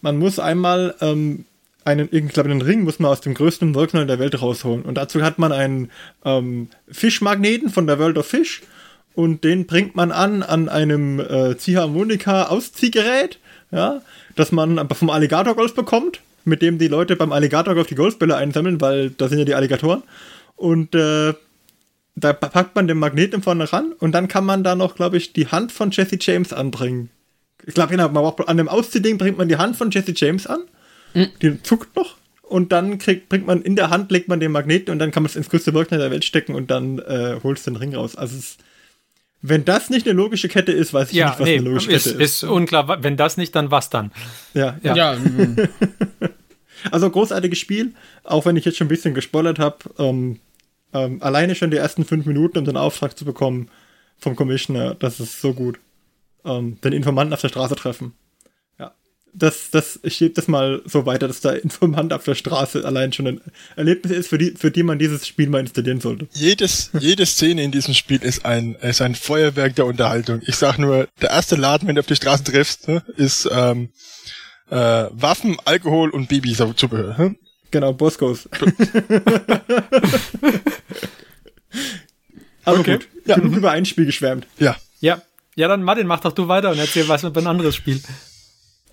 man 0.00 0.16
muss 0.18 0.38
einmal 0.38 0.94
ähm, 1.00 1.44
einen, 1.84 2.08
ich 2.10 2.28
glaube, 2.28 2.50
einen 2.50 2.62
Ring 2.62 2.82
muss 2.82 2.98
man 2.98 3.10
aus 3.10 3.20
dem 3.20 3.34
größten 3.34 3.74
Wollknäuel 3.74 4.06
der 4.06 4.18
Welt 4.18 4.40
rausholen. 4.40 4.82
Und 4.82 4.94
dazu 4.96 5.22
hat 5.22 5.38
man 5.38 5.52
einen 5.52 5.90
ähm, 6.24 6.68
Fischmagneten 6.90 7.68
von 7.70 7.86
der 7.86 7.98
World 7.98 8.16
of 8.18 8.26
Fish 8.26 8.62
und 9.14 9.44
den 9.44 9.66
bringt 9.66 9.94
man 9.94 10.12
an 10.12 10.42
an 10.42 10.68
einem 10.68 11.20
äh, 11.20 11.56
Ziehharmonika-Ausziehgerät, 11.56 13.38
ja, 13.70 14.02
das 14.36 14.52
man 14.52 14.88
vom 14.90 15.10
Alligator-Golf 15.10 15.74
bekommt, 15.74 16.20
mit 16.44 16.62
dem 16.62 16.78
die 16.78 16.88
Leute 16.88 17.16
beim 17.16 17.32
Alligator-Golf 17.32 17.86
die 17.86 17.94
Golfbälle 17.94 18.36
einsammeln, 18.36 18.80
weil 18.80 19.10
da 19.10 19.28
sind 19.28 19.38
ja 19.38 19.44
die 19.44 19.54
Alligatoren. 19.54 20.02
Und 20.56 20.94
äh, 20.94 21.34
da 22.14 22.32
packt 22.32 22.74
man 22.74 22.86
den 22.86 22.98
Magneten 22.98 23.42
vorne 23.42 23.72
ran 23.72 23.92
und 23.98 24.12
dann 24.12 24.28
kann 24.28 24.44
man 24.44 24.64
da 24.64 24.74
noch, 24.74 24.94
glaube 24.94 25.16
ich, 25.16 25.32
die 25.32 25.48
Hand 25.48 25.72
von 25.72 25.90
Jesse 25.90 26.18
James 26.20 26.52
anbringen. 26.52 27.10
Ich 27.66 27.74
glaube, 27.74 27.90
genau, 27.90 28.04
man 28.08 28.22
braucht, 28.22 28.48
an 28.48 28.56
dem 28.56 28.68
Ausziehding 28.68 29.18
bringt 29.18 29.38
man 29.38 29.48
die 29.48 29.56
Hand 29.56 29.76
von 29.76 29.90
Jesse 29.90 30.12
James 30.14 30.46
an. 30.46 30.60
Mhm. 31.14 31.28
Die 31.40 31.62
zuckt 31.62 31.94
noch. 31.96 32.16
Und 32.42 32.70
dann 32.70 32.98
kriegt, 32.98 33.28
bringt 33.28 33.46
man 33.46 33.62
in 33.62 33.76
der 33.76 33.88
Hand, 33.88 34.10
legt 34.10 34.28
man 34.28 34.40
den 34.40 34.52
Magneten 34.52 34.90
und 34.90 34.98
dann 34.98 35.10
kann 35.10 35.22
man 35.22 35.30
es 35.30 35.36
ins 35.36 35.48
größte 35.48 35.72
Wölkchen 35.72 35.98
der 35.98 36.10
Welt 36.10 36.24
stecken 36.24 36.54
und 36.54 36.70
dann 36.70 36.98
äh, 36.98 37.38
holst 37.42 37.66
du 37.66 37.70
den 37.70 37.76
Ring 37.76 37.94
raus. 37.94 38.14
Also 38.14 38.36
es, 38.36 38.58
wenn 39.42 39.64
das 39.64 39.90
nicht 39.90 40.06
eine 40.06 40.16
logische 40.16 40.48
Kette 40.48 40.72
ist, 40.72 40.94
weiß 40.94 41.10
ich 41.10 41.16
Ja, 41.16 41.30
nicht, 41.30 41.40
was 41.40 41.46
nee, 41.46 41.58
eine 41.58 41.68
logische 41.68 41.92
ist, 41.92 42.04
Kette 42.04 42.22
ist 42.22 42.44
unklar. 42.44 43.02
Wenn 43.02 43.16
das 43.16 43.36
nicht, 43.36 43.54
dann 43.54 43.70
was 43.70 43.90
dann? 43.90 44.12
Ja, 44.54 44.78
ja. 44.82 44.96
Ja. 44.96 45.16
Also 46.90 47.08
großartiges 47.08 47.60
Spiel, 47.60 47.94
auch 48.24 48.44
wenn 48.44 48.56
ich 48.56 48.64
jetzt 48.64 48.76
schon 48.76 48.86
ein 48.86 48.88
bisschen 48.88 49.14
gespoilert 49.14 49.60
habe. 49.60 49.78
Ähm, 49.98 50.40
ähm, 50.92 51.22
alleine 51.22 51.54
schon 51.54 51.70
die 51.70 51.76
ersten 51.76 52.04
fünf 52.04 52.26
Minuten, 52.26 52.58
um 52.58 52.64
den 52.64 52.76
Auftrag 52.76 53.16
zu 53.16 53.24
bekommen 53.24 53.68
vom 54.18 54.36
Commissioner, 54.36 54.94
das 54.94 55.20
ist 55.20 55.40
so 55.40 55.54
gut. 55.54 55.78
Ähm, 56.44 56.80
den 56.80 56.92
Informanten 56.92 57.34
auf 57.34 57.40
der 57.40 57.50
Straße 57.50 57.76
treffen. 57.76 58.14
Das, 59.34 59.70
das, 59.70 59.98
ich 60.02 60.18
gebe 60.18 60.34
das 60.34 60.46
mal 60.46 60.82
so 60.84 61.06
weiter, 61.06 61.26
dass 61.26 61.40
der 61.40 61.62
Informant 61.64 62.12
auf 62.12 62.24
der 62.24 62.34
Straße 62.34 62.84
allein 62.84 63.14
schon 63.14 63.26
ein 63.26 63.40
Erlebnis 63.76 64.12
ist, 64.12 64.28
für 64.28 64.36
die, 64.36 64.50
für 64.50 64.70
die 64.70 64.82
man 64.82 64.98
dieses 64.98 65.26
Spiel 65.26 65.48
mal 65.48 65.60
installieren 65.60 66.00
sollte. 66.02 66.28
Jedes, 66.32 66.90
jede 66.98 67.24
Szene 67.24 67.62
in 67.62 67.72
diesem 67.72 67.94
Spiel 67.94 68.22
ist 68.22 68.44
ein, 68.44 68.74
ist 68.76 69.00
ein 69.00 69.14
Feuerwerk 69.14 69.74
der 69.76 69.86
Unterhaltung. 69.86 70.42
Ich 70.46 70.56
sag 70.56 70.78
nur, 70.78 71.08
der 71.22 71.30
erste 71.30 71.56
Laden, 71.56 71.88
wenn 71.88 71.94
du 71.94 72.00
auf 72.00 72.06
die 72.06 72.16
Straße 72.16 72.44
triffst, 72.44 72.88
ne, 72.88 73.02
ist 73.16 73.48
ähm, 73.50 73.88
äh, 74.70 74.76
Waffen, 75.10 75.56
Alkohol 75.64 76.10
und 76.10 76.28
Babyzubehör. 76.28 77.16
Hm? 77.16 77.38
Genau, 77.70 77.94
Boscos. 77.94 78.48
Aber 82.64 82.80
Okay. 82.80 82.98
gut, 82.98 83.08
ja. 83.26 83.36
genug 83.36 83.56
über 83.56 83.70
ein 83.70 83.84
Spiel 83.86 84.06
geschwärmt. 84.06 84.46
Ja. 84.58 84.76
Ja. 85.00 85.22
Ja, 85.54 85.68
dann 85.68 85.82
Martin, 85.82 86.06
mach 86.06 86.20
doch 86.20 86.32
du 86.32 86.48
weiter 86.48 86.70
und 86.70 86.78
erzähl 86.78 87.08
was 87.08 87.24
über 87.24 87.40
ein 87.40 87.46
anderes 87.46 87.74
Spiel. 87.76 88.00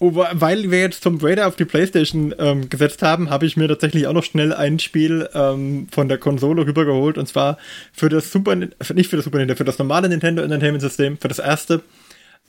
Oh, 0.02 0.16
weil 0.16 0.72
wir 0.72 0.80
jetzt 0.80 1.04
Tomb 1.04 1.22
Raider 1.22 1.46
auf 1.46 1.58
die 1.58 1.66
Playstation 1.66 2.34
ähm, 2.40 2.70
gesetzt 2.70 3.02
haben, 3.02 3.30
habe 3.30 3.46
ich 3.46 3.58
mir 3.58 3.68
tatsächlich 3.68 4.08
auch 4.08 4.14
noch 4.14 4.24
schnell 4.24 4.54
ein 4.54 4.80
Spiel 4.80 5.28
ähm, 5.34 5.90
von 5.92 6.08
der 6.08 6.18
Konsole 6.18 6.66
rübergeholt. 6.66 7.18
Und 7.18 7.28
zwar 7.28 7.58
für 7.92 8.08
das 8.08 8.32
Super, 8.32 8.56
nicht 8.56 9.10
für 9.10 9.18
das 9.18 9.26
Super 9.26 9.40
Nintendo, 9.40 9.58
für 9.58 9.66
das 9.66 9.78
normale 9.78 10.08
Nintendo 10.08 10.42
Entertainment 10.42 10.82
System, 10.82 11.18
für 11.18 11.28
das 11.28 11.40
erste 11.40 11.82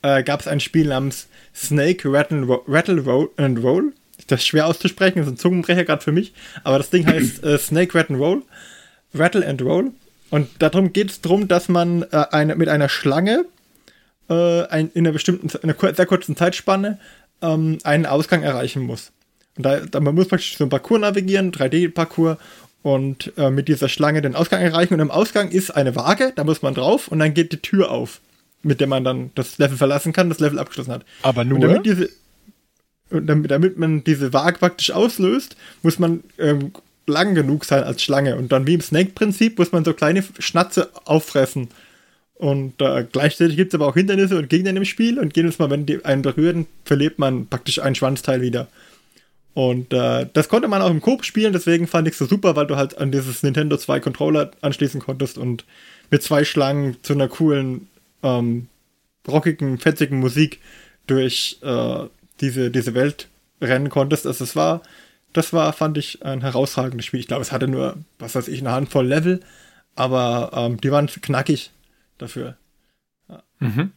äh, 0.03 0.23
gab 0.23 0.41
es 0.41 0.47
ein 0.47 0.61
Spiel 0.61 0.87
namens 0.87 1.29
Snake 1.53 2.11
Rattle, 2.11 2.47
Rattle 2.69 3.01
Roll 3.01 3.31
and 3.37 3.61
Roll. 3.63 3.95
Das 4.29 4.41
ist 4.41 4.47
schwer 4.47 4.67
auszusprechen, 4.67 5.19
das 5.19 5.27
ist 5.27 5.33
ein 5.33 5.39
Zungenbrecher 5.39 5.85
gerade 5.85 6.03
für 6.03 6.13
mich, 6.13 6.33
aber 6.63 6.79
das 6.79 6.91
Ding 6.91 7.07
heißt 7.07 7.43
äh, 7.43 7.59
Snake 7.59 7.99
Rattle 7.99 8.17
Roll, 8.17 8.43
Rattle 9.13 9.47
and 9.47 9.61
Roll. 9.63 9.91
Und 10.31 10.49
darum 10.61 10.93
geht 10.93 11.11
es 11.11 11.21
darum, 11.21 11.49
dass 11.49 11.69
man 11.69 12.03
äh, 12.13 12.25
eine, 12.31 12.55
mit 12.55 12.69
einer 12.69 12.89
Schlange 12.89 13.45
äh, 14.29 14.63
ein, 14.67 14.91
in 14.95 15.05
einer 15.05 15.13
bestimmten, 15.13 15.49
in 15.63 15.71
einer 15.71 15.95
sehr 15.95 16.07
kurzen 16.07 16.37
Zeitspanne 16.37 16.99
ähm, 17.43 17.79
einen 17.85 18.07
Ausgang 18.07 18.43
erreichen 18.43 18.83
muss. 18.83 19.13
Und 19.57 19.65
da, 19.65 19.81
da 19.81 20.01
man 20.01 20.15
muss 20.15 20.29
praktisch 20.29 20.57
so 20.57 20.65
ein 20.65 20.71
Parcours 20.71 21.01
navigieren, 21.01 21.53
3D-Parcours 21.53 22.39
und 22.83 23.33
äh, 23.37 23.51
mit 23.51 23.69
dieser 23.69 23.89
Schlange 23.89 24.23
den 24.23 24.35
Ausgang 24.35 24.63
erreichen. 24.63 24.95
Und 24.95 25.01
im 25.01 25.11
Ausgang 25.11 25.51
ist 25.51 25.71
eine 25.71 25.97
Waage, 25.97 26.33
da 26.35 26.45
muss 26.45 26.63
man 26.63 26.75
drauf 26.75 27.09
und 27.09 27.19
dann 27.19 27.35
geht 27.35 27.53
die 27.53 27.59
Tür 27.59 27.91
auf, 27.91 28.21
mit 28.63 28.81
der 28.81 28.87
man 28.87 29.05
dann 29.05 29.31
das 29.35 29.59
Level 29.59 29.77
verlassen 29.77 30.13
kann, 30.13 30.29
das 30.29 30.41
Level 30.41 30.59
abgeschlossen 30.59 30.93
hat. 30.93 31.05
Aber 31.23 31.43
Und 31.43 31.49
nur. 31.49 31.61
damit 31.61 31.87
diese, 31.87 32.11
und 33.11 33.27
damit, 33.27 33.51
damit 33.51 33.77
man 33.77 34.05
diese 34.05 34.33
Waage 34.33 34.59
praktisch 34.59 34.93
auslöst, 34.93 35.57
muss 35.83 35.99
man 35.99 36.23
ähm, 36.39 36.73
lang 37.07 37.35
genug 37.35 37.65
sein 37.65 37.83
als 37.85 38.03
Schlange. 38.03 38.37
Und 38.37 38.53
dann 38.53 38.67
wie 38.67 38.75
im 38.75 38.81
Snake-Prinzip 38.81 39.59
muss 39.59 39.73
man 39.73 39.85
so 39.85 39.93
kleine 39.93 40.25
Schnatze 40.39 40.91
auffressen. 41.05 41.69
Und 42.41 42.81
äh, 42.81 43.05
gleichzeitig 43.05 43.57
gibt 43.57 43.75
es 43.75 43.79
aber 43.79 43.87
auch 43.87 43.95
Hindernisse 43.95 44.39
und 44.39 44.49
Gegner 44.49 44.71
im 44.71 44.87
Spiel. 44.87 45.19
Und 45.19 45.37
jedes 45.37 45.59
Mal, 45.59 45.69
wenn 45.69 45.85
die 45.85 46.03
einen 46.07 46.23
berühren, 46.23 46.67
verliert 46.87 47.19
man 47.19 47.47
praktisch 47.47 47.81
ein 47.81 47.95
Schwanzteil 47.95 48.41
wieder. 48.41 48.67
Und 49.53 49.93
äh, 49.93 50.27
das 50.33 50.49
konnte 50.49 50.67
man 50.67 50.81
auch 50.81 50.89
im 50.89 51.03
Coop 51.03 51.27
spielen, 51.27 51.53
deswegen 51.53 51.87
fand 51.87 52.09
ich 52.09 52.13
es 52.13 52.19
so 52.19 52.25
super, 52.25 52.57
weil 52.57 52.67
du 52.67 52.77
halt 52.77 52.97
an 52.97 53.13
dieses 53.13 53.43
Nintendo 53.43 53.77
2 53.77 54.01
Controller 54.01 54.53
anschließen 54.63 55.01
konntest 55.01 55.37
und 55.37 55.67
mit 56.11 56.23
zwei 56.23 56.45
Schlangen 56.45 56.97
zu 57.03 57.13
einer 57.13 57.29
coolen, 57.29 57.89
ähm, 58.23 58.69
rockigen, 59.29 59.77
fetzigen 59.77 60.19
Musik 60.19 60.61
durch 61.07 61.59
äh, 61.63 62.05
diese, 62.41 62.71
diese 62.71 62.95
Welt 62.95 63.29
rennen 63.61 63.91
konntest. 63.91 64.27
Also 64.27 64.45
es 64.45 64.57
war, 64.57 64.81
das 65.35 65.53
war, 65.53 65.75
fand 65.75 65.99
ich, 65.99 66.25
ein 66.25 66.41
herausragendes 66.41 67.05
Spiel. 67.05 67.21
Ich 67.21 67.29
glaube, 67.29 67.43
es 67.43 67.53
hatte 67.53 67.69
nur, 67.69 67.99
was 68.19 68.35
weiß 68.35 68.49
ich, 68.49 68.61
eine 68.61 68.71
Handvoll 68.71 69.07
Level, 69.07 69.41
aber 69.95 70.53
ähm, 70.55 70.81
die 70.81 70.91
waren 70.91 71.09
knackig 71.09 71.71
dafür. 72.23 72.57
Mhm. 73.59 73.93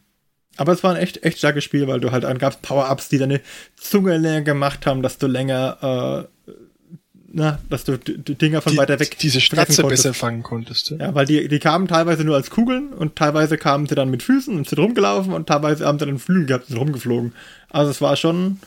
Aber 0.56 0.72
es 0.72 0.84
war 0.84 0.94
ein 0.94 1.02
echt, 1.02 1.24
echt 1.24 1.38
starkes 1.38 1.64
Spiel, 1.64 1.88
weil 1.88 2.00
du 2.00 2.12
halt 2.12 2.24
dann 2.24 2.38
gab's 2.38 2.58
Power-Ups, 2.58 3.08
die 3.08 3.18
deine 3.18 3.40
Zunge 3.76 4.16
länger 4.16 4.42
gemacht 4.42 4.86
haben, 4.86 5.02
dass 5.02 5.18
du 5.18 5.26
länger, 5.26 6.28
äh, 6.46 6.52
na, 7.32 7.58
dass 7.68 7.82
du 7.82 7.98
Dinger 7.98 8.62
von 8.62 8.72
die, 8.72 8.78
weiter 8.78 9.00
weg 9.00 9.18
diese 9.18 9.40
konntest. 9.40 9.82
besser 9.88 10.14
fangen 10.14 10.44
konntest. 10.44 10.90
Ja. 10.90 10.98
Ja, 10.98 11.14
weil 11.16 11.26
die, 11.26 11.48
die 11.48 11.58
kamen 11.58 11.88
teilweise 11.88 12.22
nur 12.22 12.36
als 12.36 12.50
Kugeln 12.50 12.92
und 12.92 13.16
teilweise 13.16 13.58
kamen 13.58 13.88
sie 13.88 13.96
dann 13.96 14.10
mit 14.10 14.22
Füßen 14.22 14.56
und 14.56 14.68
sind 14.68 14.78
rumgelaufen 14.78 15.32
und 15.32 15.48
teilweise 15.48 15.84
haben 15.86 15.98
sie 15.98 16.06
dann 16.06 16.20
Flügel 16.20 16.46
gehabt 16.46 16.64
und 16.66 16.68
sind 16.68 16.78
rumgeflogen. 16.78 17.34
Also 17.70 17.90
es 17.90 18.00
war 18.00 18.14
schon, 18.14 18.60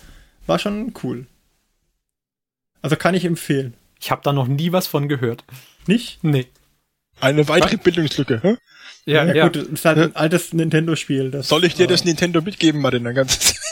war 0.45 0.59
schon 0.59 0.93
cool. 1.03 1.27
Also 2.81 2.97
kann 2.97 3.15
ich 3.15 3.23
empfehlen. 3.23 3.73
Ich 4.01 4.11
habe 4.11 4.21
da 4.23 4.33
noch 4.33 4.47
nie 4.47 4.73
was 4.73 4.87
von 4.87 5.07
gehört. 5.07 5.45
Nicht? 5.87 6.21
Nee. 6.21 6.47
Eine 7.19 7.47
weitere 7.47 7.77
Bildungslücke. 7.77 8.39
Hä? 8.43 8.57
Ja, 9.05 9.24
ja. 9.33 9.47
gut, 9.47 9.55
es 9.55 9.67
ist 9.69 9.86
halt 9.86 9.97
ein 10.00 10.15
altes 10.15 10.53
Nintendo-Spiel. 10.53 11.31
das, 11.31 11.47
Soll 11.47 11.63
ich 11.63 11.75
dir 11.75 11.86
äh, 11.86 11.88
das 11.88 12.03
Nintendo 12.03 12.41
mitgeben, 12.41 12.81
Martin? 12.81 13.03
Dann 13.05 13.15
ganz 13.15 13.55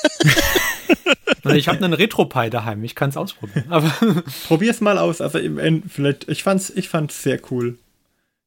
Ich 1.53 1.67
habe 1.67 1.83
einen 1.83 1.93
Retro-Pi 1.93 2.49
daheim. 2.49 2.83
Ich 2.83 2.95
kann 2.95 3.09
es 3.09 3.17
ausprobieren. 3.17 3.65
Aber 3.69 3.89
Probier's 4.47 4.81
mal 4.81 4.97
aus. 4.97 5.21
Also 5.21 5.37
im 5.37 5.59
End, 5.59 5.85
vielleicht, 5.91 6.27
ich 6.27 6.41
fand's, 6.43 6.71
ich 6.75 6.89
fand's 6.89 7.21
sehr 7.21 7.39
cool. 7.51 7.77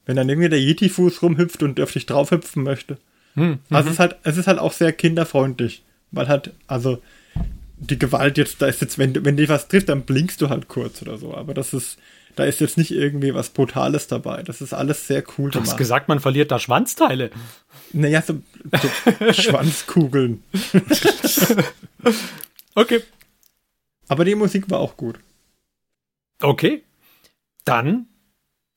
Wenn 0.05 0.17
dann 0.17 0.29
irgendwie 0.29 0.49
der 0.49 0.59
Yeti-Fuß 0.61 1.23
rumhüpft 1.23 1.63
und 1.63 1.81
auf 1.81 1.93
dich 1.93 2.07
draufhüpfen 2.07 2.63
möchte. 2.65 2.99
hm, 3.35 3.61
Also 3.71 3.89
es 3.89 3.95
ist 3.95 4.01
halt, 4.01 4.17
es 4.25 4.37
ist 4.37 4.47
halt 4.49 4.59
auch 4.59 4.73
sehr 4.73 4.93
kinderfreundlich. 4.93 5.83
Weil 6.11 6.27
halt, 6.29 6.53
also 6.67 7.01
die 7.77 7.99
Gewalt 7.99 8.37
jetzt, 8.39 8.61
da 8.61 8.67
ist 8.67 8.81
jetzt, 8.81 8.99
wenn, 8.99 9.13
du- 9.13 9.25
wenn 9.25 9.37
dich 9.37 9.49
was 9.49 9.69
trifft, 9.69 9.91
dann 9.91 10.03
blinkst 10.03 10.41
du 10.41 10.49
halt 10.49 10.67
kurz 10.67 11.01
oder 11.03 11.19
so. 11.19 11.35
Aber 11.35 11.55
das 11.55 11.73
ist, 11.75 11.99
da 12.37 12.45
ist 12.45 12.61
jetzt 12.61 12.79
nicht 12.79 12.91
irgendwie 12.91 13.35
was 13.35 13.51
Brutales 13.51 14.07
dabei. 14.07 14.43
Das 14.43 14.61
ist 14.61 14.73
alles 14.73 15.07
sehr 15.07 15.25
cool 15.39 15.51
du 15.51 15.59
hast 15.59 15.65
gemacht. 15.67 15.79
gesagt, 15.79 16.09
man 16.09 16.21
verliert 16.21 16.51
da 16.51 16.59
Schwanzteile. 16.59 17.31
Naja, 17.93 18.23
so, 18.23 18.41
so 18.81 19.33
Schwanzkugeln. 19.33 20.43
Okay. 22.75 23.03
Aber 24.07 24.25
die 24.25 24.37
Musik 24.37 24.71
war 24.71 24.79
auch 24.79 24.97
gut. 24.97 25.19
Okay. 26.41 26.85
Dann, 27.65 28.07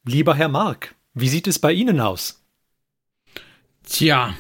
lieber 0.04 0.34
Herr 0.36 0.50
Mark, 0.50 0.96
wie 1.14 1.30
sieht 1.30 1.48
es 1.48 1.60
bei 1.60 1.72
Ihnen 1.72 2.00
aus? 2.00 2.44
Tja, 3.84 4.36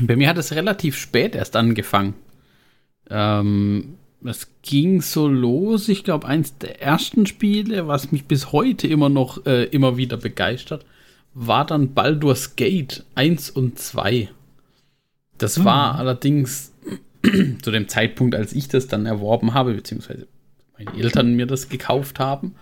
bei 0.00 0.16
mir 0.16 0.28
hat 0.28 0.38
es 0.38 0.52
relativ 0.52 0.98
spät 0.98 1.34
erst 1.34 1.56
angefangen. 1.56 2.14
Ähm, 3.10 3.97
es 4.24 4.48
ging 4.62 5.00
so 5.00 5.28
los, 5.28 5.88
ich 5.88 6.04
glaube, 6.04 6.26
eins 6.26 6.58
der 6.58 6.82
ersten 6.82 7.26
Spiele, 7.26 7.86
was 7.86 8.10
mich 8.10 8.24
bis 8.24 8.52
heute 8.52 8.86
immer 8.88 9.08
noch 9.08 9.46
äh, 9.46 9.64
immer 9.64 9.96
wieder 9.96 10.16
begeistert, 10.16 10.84
war 11.34 11.64
dann 11.64 11.94
Baldur's 11.94 12.56
Gate 12.56 13.04
1 13.14 13.50
und 13.50 13.78
2. 13.78 14.28
Das 15.38 15.64
war 15.64 15.94
allerdings 15.94 16.72
zu 17.62 17.70
dem 17.70 17.88
Zeitpunkt, 17.88 18.34
als 18.34 18.52
ich 18.52 18.68
das 18.68 18.88
dann 18.88 19.06
erworben 19.06 19.54
habe, 19.54 19.74
beziehungsweise 19.74 20.26
meine 20.76 20.98
Eltern 20.98 21.34
mir 21.34 21.46
das 21.46 21.68
gekauft 21.68 22.18
haben, 22.18 22.54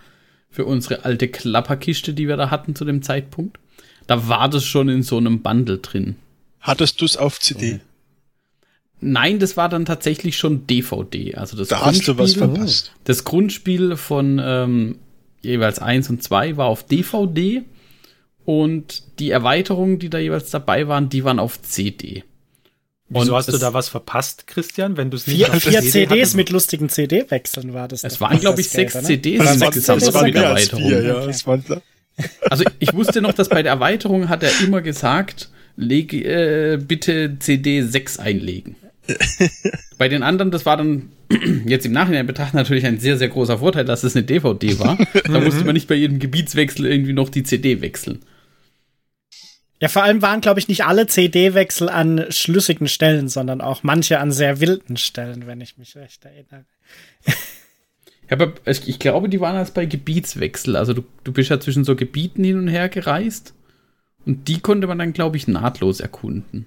für 0.49 0.65
unsere 0.65 1.05
alte 1.05 1.27
Klapperkiste, 1.27 2.13
die 2.13 2.27
wir 2.27 2.37
da 2.37 2.51
hatten 2.51 2.75
zu 2.75 2.85
dem 2.85 3.01
Zeitpunkt. 3.01 3.57
Da 4.05 4.27
war 4.27 4.47
das 4.47 4.63
schon 4.63 4.89
in 4.89 5.03
so 5.03 5.17
einem 5.17 5.41
Bundle 5.41 5.79
drin. 5.79 6.15
hattest 6.59 7.01
du 7.01 7.05
es 7.05 7.17
auf 7.17 7.39
CD. 7.39 7.79
Nein, 8.99 9.39
das 9.39 9.57
war 9.57 9.69
dann 9.69 9.85
tatsächlich 9.85 10.37
schon 10.37 10.65
DVD. 10.67 11.35
Also 11.35 11.55
das 11.55 11.67
Da 11.67 11.85
hast 11.85 12.07
du 12.07 12.17
was 12.17 12.35
Grundspiel- 12.35 12.37
verpasst. 12.39 12.91
Das 13.03 13.23
Grundspiel 13.23 13.95
von 13.95 14.41
ähm, 14.43 14.95
jeweils 15.41 15.79
1 15.79 16.09
und 16.09 16.23
2 16.23 16.57
war 16.57 16.65
auf 16.67 16.83
DVD 16.83 17.63
und 18.45 19.03
die 19.19 19.29
Erweiterungen, 19.29 19.99
die 19.99 20.09
da 20.09 20.17
jeweils 20.17 20.49
dabei 20.49 20.87
waren, 20.87 21.09
die 21.09 21.23
waren 21.23 21.37
auf 21.39 21.61
CD. 21.61 22.23
Wieso 23.09 23.31
Und 23.31 23.37
hast 23.37 23.53
du 23.53 23.57
da 23.57 23.73
was 23.73 23.87
verpasst, 23.87 24.47
Christian, 24.47 24.97
wenn 24.97 25.09
du 25.11 25.15
es 25.17 25.27
nicht 25.27 25.37
Vier, 25.45 25.53
vier 25.61 25.79
CD 25.81 26.07
CDs 26.07 26.33
mit 26.33 26.49
lustigen 26.49 26.89
CD-Wechseln 26.89 27.73
war 27.73 27.87
das. 27.87 28.03
Es 28.03 28.19
waren, 28.19 28.39
glaube 28.39 28.59
ich, 28.59 28.67
das 28.67 28.73
sechs 28.73 28.95
oder? 28.95 29.03
CDs 29.05 29.39
insgesamt 29.61 30.01
CDs? 30.01 30.21
mit 30.23 30.33
mehr 30.33 30.49
als 30.49 30.67
Erweiterung. 30.69 30.83
vier, 30.89 31.03
ja. 31.03 31.25
Das 31.25 31.45
Also 32.49 32.63
ich 32.79 32.93
wusste 32.93 33.21
noch, 33.21 33.31
dass 33.33 33.47
bei 33.47 33.63
der 33.63 33.73
Erweiterung 33.73 34.27
hat 34.27 34.43
er 34.43 34.51
immer 34.61 34.81
gesagt, 34.81 35.49
leg 35.77 36.11
äh, 36.13 36.77
bitte 36.85 37.37
CD 37.39 37.81
6 37.83 38.19
einlegen. 38.19 38.75
Bei 39.97 40.09
den 40.09 40.23
anderen, 40.23 40.51
das 40.51 40.65
war 40.65 40.77
dann 40.77 41.09
jetzt 41.65 41.85
im 41.85 41.91
Nachhinein 41.91 42.27
betrachtet 42.27 42.55
natürlich 42.55 42.85
ein 42.85 42.99
sehr, 42.99 43.17
sehr 43.17 43.29
großer 43.29 43.59
Vorteil, 43.59 43.85
dass 43.85 44.03
es 44.03 44.15
eine 44.15 44.25
DVD 44.25 44.79
war. 44.79 44.97
Da 45.23 45.39
musste 45.39 45.65
man 45.65 45.73
nicht 45.73 45.87
bei 45.87 45.95
jedem 45.95 46.19
Gebietswechsel 46.19 46.85
irgendwie 46.85 47.13
noch 47.13 47.29
die 47.29 47.43
CD 47.43 47.81
wechseln. 47.81 48.23
Ja, 49.79 49.89
vor 49.89 50.03
allem 50.03 50.21
waren, 50.21 50.41
glaube 50.41 50.59
ich, 50.59 50.67
nicht 50.67 50.85
alle 50.85 51.05
CD-Wechsel 51.05 51.87
an 51.87 52.25
schlüssigen 52.29 52.87
Stellen, 52.87 53.29
sondern 53.29 53.61
auch 53.61 53.83
manche 53.83 54.19
an 54.19 54.31
sehr 54.31 54.59
wilden 54.59 54.97
Stellen, 54.97 55.45
wenn 55.45 55.61
ich 55.61 55.77
mich 55.77 55.95
recht 55.95 56.25
erinnere. 56.25 56.65
Ja, 57.25 57.33
aber 58.31 58.53
ich, 58.65 58.87
ich 58.87 58.97
glaube, 58.97 59.29
die 59.29 59.39
waren 59.39 59.55
als 59.55 59.71
bei 59.71 59.85
Gebietswechsel. 59.85 60.75
Also 60.75 60.93
du, 60.93 61.03
du 61.23 61.31
bist 61.31 61.49
ja 61.51 61.59
zwischen 61.59 61.83
so 61.83 61.95
Gebieten 61.95 62.43
hin 62.43 62.57
und 62.57 62.67
her 62.67 62.89
gereist. 62.89 63.53
Und 64.25 64.47
die 64.47 64.59
konnte 64.59 64.87
man 64.87 64.99
dann, 64.99 65.13
glaube 65.13 65.37
ich, 65.37 65.47
nahtlos 65.47 65.99
erkunden. 65.99 66.65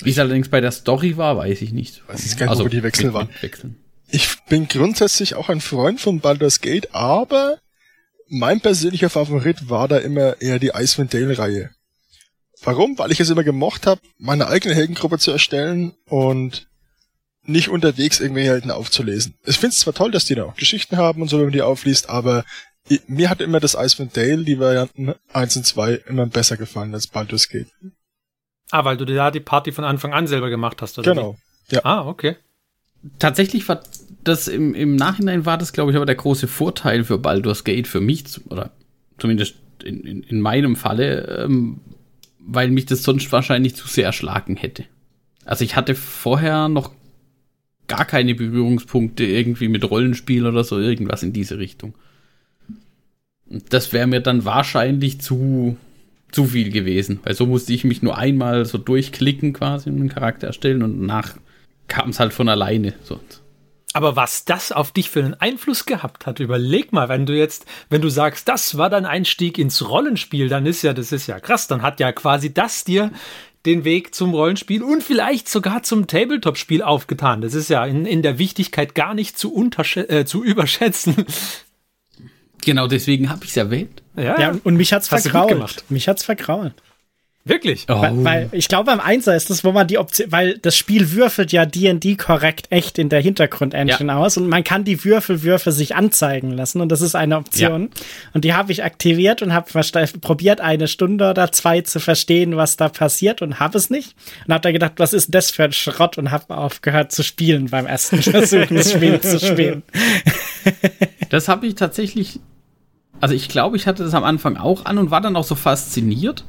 Wie 0.00 0.10
es 0.10 0.18
allerdings 0.18 0.48
bei 0.48 0.60
der 0.60 0.72
Story 0.72 1.16
war, 1.16 1.36
weiß 1.36 1.62
ich 1.62 1.72
nicht. 1.72 2.06
Weiß 2.08 2.26
ich 2.26 2.36
gar 2.36 2.46
nicht, 2.46 2.50
also, 2.50 2.64
wo 2.64 2.68
die 2.68 2.82
Wechsel 2.82 3.12
waren. 3.12 3.28
Wechseln. 3.40 3.76
Ich 4.08 4.28
bin 4.48 4.68
grundsätzlich 4.68 5.34
auch 5.34 5.48
ein 5.48 5.60
Freund 5.60 6.00
von 6.00 6.20
Baldur's 6.20 6.60
Gate, 6.60 6.94
aber 6.94 7.58
mein 8.28 8.60
persönlicher 8.60 9.10
Favorit 9.10 9.68
war 9.68 9.88
da 9.88 9.98
immer 9.98 10.40
eher 10.40 10.58
die 10.58 10.72
Icewind 10.74 11.14
Dale-Reihe. 11.14 11.70
Warum? 12.62 12.98
Weil 12.98 13.12
ich 13.12 13.20
es 13.20 13.30
immer 13.30 13.44
gemocht 13.44 13.86
habe, 13.86 14.00
meine 14.18 14.48
eigene 14.48 14.74
Heldengruppe 14.74 15.18
zu 15.18 15.30
erstellen 15.30 15.92
und 16.06 16.68
nicht 17.42 17.68
unterwegs 17.68 18.20
irgendwelche 18.20 18.50
Helden 18.50 18.70
aufzulesen. 18.70 19.34
Ich 19.44 19.56
finde 19.56 19.74
es 19.74 19.80
zwar 19.80 19.94
toll, 19.94 20.10
dass 20.10 20.24
die 20.24 20.34
da 20.34 20.44
auch 20.44 20.56
Geschichten 20.56 20.96
haben 20.96 21.22
und 21.22 21.28
so, 21.28 21.36
wenn 21.36 21.46
man 21.46 21.52
die 21.52 21.62
aufliest, 21.62 22.08
aber 22.08 22.44
mir 23.06 23.30
hat 23.30 23.40
immer 23.40 23.60
das 23.60 23.74
Icewind 23.74 24.16
Dale, 24.16 24.44
die 24.44 24.58
Varianten 24.58 25.14
1 25.32 25.56
und 25.56 25.66
2, 25.66 25.94
immer 26.08 26.26
besser 26.26 26.56
gefallen 26.56 26.94
als 26.94 27.06
Baldur's 27.06 27.48
Gate. 27.48 27.68
Ah, 28.74 28.84
weil 28.84 28.96
du 28.96 29.04
da 29.04 29.30
die 29.30 29.38
Party 29.38 29.70
von 29.70 29.84
Anfang 29.84 30.12
an 30.12 30.26
selber 30.26 30.50
gemacht 30.50 30.82
hast, 30.82 30.98
oder? 30.98 31.14
Genau. 31.14 31.36
Wie? 31.68 31.76
Ja. 31.76 31.84
Ah, 31.84 32.08
okay. 32.08 32.34
Tatsächlich 33.20 33.68
war 33.68 33.80
das 34.24 34.48
im, 34.48 34.74
im 34.74 34.96
Nachhinein 34.96 35.46
war 35.46 35.58
das, 35.58 35.72
glaube 35.72 35.92
ich, 35.92 35.96
aber 35.96 36.06
der 36.06 36.16
große 36.16 36.48
Vorteil 36.48 37.04
für 37.04 37.18
Baldur's 37.18 37.62
Gate 37.62 37.86
für 37.86 38.00
mich, 38.00 38.24
oder 38.50 38.72
zumindest 39.16 39.54
in, 39.84 40.00
in, 40.00 40.22
in 40.24 40.40
meinem 40.40 40.74
Falle, 40.74 41.44
ähm, 41.44 41.82
weil 42.40 42.68
mich 42.72 42.86
das 42.86 43.04
sonst 43.04 43.30
wahrscheinlich 43.30 43.76
zu 43.76 43.86
sehr 43.86 44.06
erschlagen 44.06 44.56
hätte. 44.56 44.86
Also 45.44 45.62
ich 45.62 45.76
hatte 45.76 45.94
vorher 45.94 46.68
noch 46.68 46.90
gar 47.86 48.04
keine 48.04 48.34
Berührungspunkte 48.34 49.24
irgendwie 49.24 49.68
mit 49.68 49.88
Rollenspiel 49.88 50.48
oder 50.48 50.64
so, 50.64 50.80
irgendwas 50.80 51.22
in 51.22 51.32
diese 51.32 51.58
Richtung. 51.58 51.94
Und 53.46 53.72
das 53.72 53.92
wäre 53.92 54.08
mir 54.08 54.20
dann 54.20 54.44
wahrscheinlich 54.44 55.20
zu, 55.20 55.76
zu 56.34 56.46
viel 56.46 56.70
gewesen, 56.70 57.20
weil 57.22 57.34
so 57.34 57.46
musste 57.46 57.72
ich 57.72 57.84
mich 57.84 58.02
nur 58.02 58.18
einmal 58.18 58.64
so 58.64 58.76
durchklicken 58.78 59.52
quasi 59.52 59.88
und 59.88 60.00
einen 60.00 60.08
Charakter 60.08 60.48
erstellen 60.48 60.82
und 60.82 61.00
danach 61.00 61.34
kam 61.88 62.10
es 62.10 62.18
halt 62.18 62.32
von 62.32 62.48
alleine. 62.48 62.94
So. 63.04 63.20
Aber 63.92 64.16
was 64.16 64.44
das 64.44 64.72
auf 64.72 64.90
dich 64.90 65.08
für 65.08 65.20
einen 65.20 65.34
Einfluss 65.34 65.86
gehabt 65.86 66.26
hat, 66.26 66.40
überleg 66.40 66.92
mal, 66.92 67.08
wenn 67.08 67.26
du 67.26 67.36
jetzt, 67.36 67.66
wenn 67.90 68.02
du 68.02 68.08
sagst, 68.08 68.48
das 68.48 68.76
war 68.76 68.90
dein 68.90 69.06
Einstieg 69.06 69.56
ins 69.56 69.88
Rollenspiel, 69.88 70.48
dann 70.48 70.66
ist 70.66 70.82
ja, 70.82 70.92
das 70.92 71.12
ist 71.12 71.28
ja 71.28 71.38
krass, 71.38 71.68
dann 71.68 71.82
hat 71.82 72.00
ja 72.00 72.10
quasi 72.10 72.52
das 72.52 72.82
dir 72.82 73.12
den 73.66 73.84
Weg 73.84 74.14
zum 74.14 74.34
Rollenspiel 74.34 74.82
und 74.82 75.02
vielleicht 75.02 75.48
sogar 75.48 75.84
zum 75.84 76.06
Tabletop-Spiel 76.06 76.82
aufgetan. 76.82 77.40
Das 77.40 77.54
ist 77.54 77.70
ja 77.70 77.86
in, 77.86 78.04
in 78.04 78.22
der 78.22 78.38
Wichtigkeit 78.38 78.94
gar 78.94 79.14
nicht 79.14 79.38
zu, 79.38 79.70
äh, 79.94 80.24
zu 80.24 80.44
überschätzen. 80.44 81.24
Genau, 82.64 82.86
deswegen 82.86 83.30
habe 83.30 83.44
ich 83.44 83.50
es 83.50 83.56
erwähnt. 83.56 84.02
Ja, 84.16 84.40
ja, 84.40 84.54
und 84.64 84.76
mich 84.76 84.92
hat's 84.92 85.08
vergrault. 85.08 85.84
Mich 85.88 86.08
hat's 86.08 86.24
vergrault. 86.24 86.74
Wirklich? 87.46 87.84
Oh. 87.88 88.00
Weil, 88.00 88.24
weil, 88.24 88.48
ich 88.52 88.68
glaube, 88.68 88.90
am 88.90 89.00
Einser 89.00 89.36
ist 89.36 89.50
das, 89.50 89.64
wo 89.64 89.72
man 89.72 89.86
die 89.86 89.98
Option, 89.98 90.32
weil 90.32 90.56
das 90.58 90.78
Spiel 90.78 91.12
würfelt 91.12 91.52
ja 91.52 91.66
D&D 91.66 92.16
korrekt 92.16 92.68
echt 92.70 92.98
in 92.98 93.10
der 93.10 93.20
Hintergrund-Engine 93.20 94.12
ja. 94.12 94.16
aus 94.16 94.38
und 94.38 94.48
man 94.48 94.64
kann 94.64 94.84
die 94.84 95.04
Würfelwürfe 95.04 95.70
sich 95.70 95.94
anzeigen 95.94 96.52
lassen 96.52 96.80
und 96.80 96.88
das 96.88 97.02
ist 97.02 97.14
eine 97.14 97.36
Option. 97.36 97.82
Ja. 97.82 98.02
Und 98.32 98.44
die 98.46 98.54
habe 98.54 98.72
ich 98.72 98.82
aktiviert 98.82 99.42
und 99.42 99.52
habe 99.52 99.70
probiert, 100.22 100.62
eine 100.62 100.88
Stunde 100.88 101.28
oder 101.28 101.52
zwei 101.52 101.82
zu 101.82 102.00
verstehen, 102.00 102.56
was 102.56 102.78
da 102.78 102.88
passiert 102.88 103.42
und 103.42 103.60
habe 103.60 103.76
es 103.76 103.90
nicht. 103.90 104.14
Und 104.46 104.54
habe 104.54 104.62
da 104.62 104.72
gedacht, 104.72 104.92
was 104.96 105.12
ist 105.12 105.34
das 105.34 105.50
für 105.50 105.64
ein 105.64 105.72
Schrott 105.72 106.16
und 106.16 106.30
habe 106.30 106.56
aufgehört 106.56 107.12
zu 107.12 107.22
spielen 107.22 107.68
beim 107.68 107.84
ersten 107.84 108.22
Versuch, 108.22 108.68
das 108.70 108.92
Spiel 108.92 109.20
zu 109.20 109.38
spielen. 109.38 109.82
Das 111.30 111.48
habe 111.48 111.66
ich 111.66 111.74
tatsächlich, 111.74 112.38
also 113.20 113.34
ich 113.34 113.48
glaube, 113.48 113.76
ich 113.76 113.86
hatte 113.86 114.04
das 114.04 114.14
am 114.14 114.24
Anfang 114.24 114.56
auch 114.56 114.84
an 114.84 114.98
und 114.98 115.10
war 115.10 115.20
dann 115.20 115.36
auch 115.36 115.44
so 115.44 115.54
fasziniert 115.54 116.44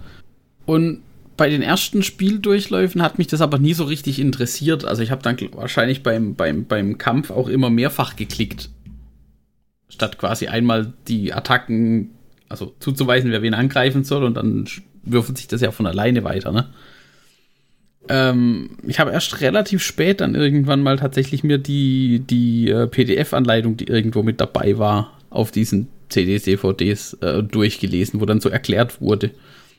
und 0.66 1.02
bei 1.38 1.50
den 1.50 1.62
ersten 1.62 2.02
Spieldurchläufen 2.02 3.02
hat 3.02 3.18
mich 3.18 3.28
das 3.28 3.42
aber 3.42 3.58
nie 3.58 3.74
so 3.74 3.84
richtig 3.84 4.20
interessiert. 4.20 4.86
Also 4.86 5.02
ich 5.02 5.12
habe 5.12 5.22
dann 5.22 5.38
wahrscheinlich 5.54 6.02
beim, 6.02 6.36
beim, 6.36 6.66
beim 6.66 6.98
Kampf 6.98 7.30
auch 7.30 7.50
immer 7.50 7.70
mehrfach 7.70 8.16
geklickt. 8.16 8.70
Statt 9.90 10.18
quasi 10.18 10.48
einmal 10.48 10.94
die 11.08 11.34
Attacken, 11.34 12.12
also 12.48 12.74
zuzuweisen, 12.80 13.32
wer 13.32 13.42
wen 13.42 13.54
angreifen 13.54 14.04
soll 14.04 14.24
und 14.24 14.36
dann 14.36 14.66
würfelt 15.04 15.38
sich 15.38 15.48
das 15.48 15.62
ja 15.62 15.72
von 15.72 15.88
alleine 15.88 16.24
weiter, 16.24 16.52
ne? 16.52 16.70
Ähm, 18.10 18.72
ich 18.86 19.00
habe 19.00 19.12
erst 19.12 19.42
relativ 19.42 19.82
spät 19.82 20.22
dann 20.22 20.36
irgendwann 20.36 20.82
mal 20.82 20.98
tatsächlich 20.98 21.44
mir 21.44 21.58
die, 21.58 22.20
die 22.20 22.70
äh, 22.70 22.88
PDF-Anleitung, 22.88 23.78
die 23.78 23.88
irgendwo 23.88 24.24
mit 24.24 24.40
dabei 24.40 24.78
war, 24.78 25.18
auf 25.30 25.52
diesen 25.52 25.88
CDs, 26.10 26.44
DVDs 26.44 27.14
äh, 27.22 27.44
durchgelesen, 27.44 28.22
wo 28.22 28.26
dann 28.26 28.42
so 28.42 28.50
erklärt 28.50 29.02
wurde, 29.02 29.32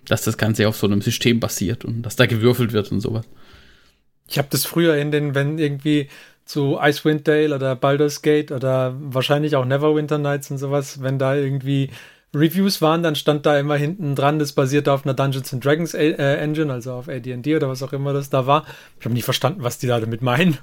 dass 0.06 0.22
das 0.22 0.38
Ganze 0.38 0.68
auf 0.68 0.76
so 0.76 0.86
einem 0.86 1.02
System 1.02 1.40
basiert 1.40 1.84
und 1.84 2.02
dass 2.02 2.16
da 2.16 2.26
gewürfelt 2.26 2.72
wird 2.72 2.90
und 2.92 3.00
sowas. 3.00 3.26
Ich 4.28 4.38
habe 4.38 4.48
das 4.50 4.64
früher 4.64 4.96
in 4.96 5.10
den, 5.10 5.34
wenn 5.34 5.58
irgendwie 5.58 6.08
zu 6.44 6.78
Icewind 6.80 7.26
Dale 7.26 7.54
oder 7.54 7.76
Baldur's 7.76 8.22
Gate 8.22 8.52
oder 8.52 8.94
wahrscheinlich 8.98 9.56
auch 9.56 9.64
Neverwinter 9.64 10.18
Nights 10.18 10.50
und 10.50 10.58
sowas, 10.58 11.02
wenn 11.02 11.18
da 11.18 11.36
irgendwie 11.36 11.90
Reviews 12.34 12.82
waren, 12.82 13.02
dann 13.02 13.14
stand 13.14 13.46
da 13.46 13.58
immer 13.58 13.76
hinten 13.76 14.14
dran, 14.14 14.38
das 14.38 14.52
basiert 14.52 14.88
auf 14.88 15.04
einer 15.04 15.14
Dungeons 15.14 15.52
and 15.54 15.64
Dragons 15.64 15.94
äh, 15.94 16.12
Engine, 16.12 16.72
also 16.72 16.92
auf 16.92 17.08
AD&D 17.08 17.56
oder 17.56 17.68
was 17.68 17.82
auch 17.82 17.92
immer 17.92 18.12
das 18.12 18.30
da 18.30 18.46
war. 18.46 18.64
Ich 18.98 19.04
habe 19.04 19.14
nicht 19.14 19.24
verstanden, 19.24 19.62
was 19.62 19.78
die 19.78 19.86
da 19.86 20.00
damit 20.00 20.22
meinen. 20.22 20.58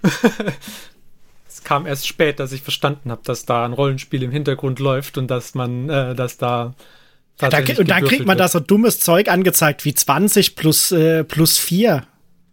es 1.48 1.64
kam 1.64 1.86
erst 1.86 2.08
spät, 2.08 2.40
dass 2.40 2.52
ich 2.52 2.62
verstanden 2.62 3.12
habe, 3.12 3.22
dass 3.24 3.46
da 3.46 3.66
ein 3.66 3.74
Rollenspiel 3.74 4.24
im 4.24 4.32
Hintergrund 4.32 4.80
läuft 4.80 5.18
und 5.18 5.32
dass 5.32 5.56
man, 5.56 5.90
äh, 5.90 6.16
dass 6.16 6.38
da 6.38 6.74
da, 7.38 7.48
und 7.48 7.90
dann 7.90 8.06
kriegt 8.06 8.26
man 8.26 8.38
da 8.38 8.48
so 8.48 8.60
dummes 8.60 9.00
Zeug 9.00 9.28
angezeigt 9.28 9.86
wie 9.86 9.94
20 9.94 10.56
plus, 10.56 10.92
äh, 10.92 11.24
plus 11.24 11.58
4. 11.58 12.04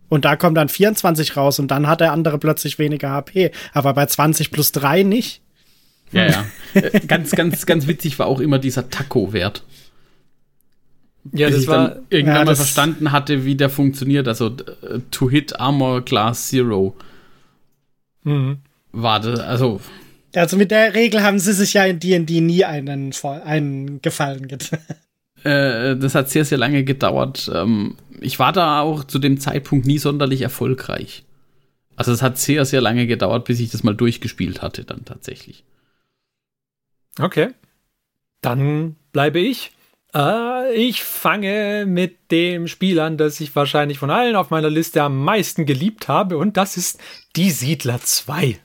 Und 0.08 0.24
da 0.24 0.36
kommt 0.36 0.56
dann 0.56 0.68
24 0.68 1.36
raus 1.36 1.58
und 1.58 1.70
dann 1.70 1.86
hat 1.86 2.00
der 2.00 2.12
andere 2.12 2.38
plötzlich 2.38 2.78
weniger 2.78 3.10
HP. 3.10 3.52
Aber 3.72 3.94
bei 3.94 4.06
20 4.06 4.50
plus 4.50 4.72
3 4.72 5.02
nicht. 5.02 5.42
Ja, 6.12 6.26
ja. 6.26 6.46
Äh, 6.72 7.00
ganz, 7.00 7.32
ganz, 7.32 7.66
ganz 7.66 7.88
witzig 7.88 8.20
war 8.20 8.28
auch 8.28 8.38
immer 8.38 8.60
dieser 8.60 8.88
Taco-Wert. 8.88 9.64
Ja, 11.32 11.48
Bis 11.48 11.56
das 11.56 11.62
ich 11.62 11.68
war 11.68 11.88
dann 11.88 12.06
irgendwann 12.08 12.36
ja, 12.36 12.44
mal 12.44 12.54
verstanden 12.54 13.10
hatte, 13.10 13.44
wie 13.44 13.56
der 13.56 13.70
funktioniert. 13.70 14.28
Also 14.28 14.46
uh, 14.46 14.98
to 15.10 15.28
hit 15.28 15.58
Armor 15.58 16.04
Class 16.04 16.46
Zero. 16.46 16.94
Mhm. 18.22 18.58
War 18.92 19.18
das, 19.18 19.40
also 19.40 19.80
also 20.34 20.56
mit 20.56 20.70
der 20.70 20.94
Regel 20.94 21.22
haben 21.22 21.38
sie 21.38 21.52
sich 21.52 21.74
ja 21.74 21.84
in 21.84 21.98
D&D 21.98 22.40
nie 22.40 22.64
einen, 22.64 23.12
einen 23.44 24.02
Gefallen 24.02 24.48
getan. 24.48 24.80
Äh, 25.42 25.96
das 25.96 26.14
hat 26.14 26.28
sehr, 26.28 26.44
sehr 26.44 26.58
lange 26.58 26.84
gedauert. 26.84 27.50
Ähm, 27.54 27.96
ich 28.20 28.38
war 28.38 28.52
da 28.52 28.82
auch 28.82 29.04
zu 29.04 29.18
dem 29.18 29.40
Zeitpunkt 29.40 29.86
nie 29.86 29.96
sonderlich 29.96 30.42
erfolgreich. 30.42 31.24
Also 31.96 32.12
es 32.12 32.20
hat 32.20 32.36
sehr, 32.36 32.66
sehr 32.66 32.82
lange 32.82 33.06
gedauert, 33.06 33.46
bis 33.46 33.58
ich 33.58 33.70
das 33.70 33.82
mal 33.82 33.94
durchgespielt 33.94 34.60
hatte 34.60 34.84
dann 34.84 35.06
tatsächlich. 35.06 35.64
Okay. 37.22 37.50
Dann 38.40 38.96
bleibe 39.12 39.40
ich. 39.40 39.72
Äh, 40.14 40.74
ich 40.74 41.02
fange 41.02 41.84
mit 41.86 42.30
dem 42.30 42.68
Spiel 42.68 43.00
an, 43.00 43.16
das 43.16 43.40
ich 43.40 43.54
wahrscheinlich 43.54 43.98
von 43.98 44.10
allen 44.10 44.36
auf 44.36 44.50
meiner 44.50 44.70
Liste 44.70 45.02
am 45.02 45.22
meisten 45.22 45.66
geliebt 45.66 46.08
habe, 46.08 46.38
und 46.38 46.56
das 46.56 46.76
ist 46.76 47.00
Die 47.36 47.50
Siedler 47.50 48.00
2. 48.00 48.58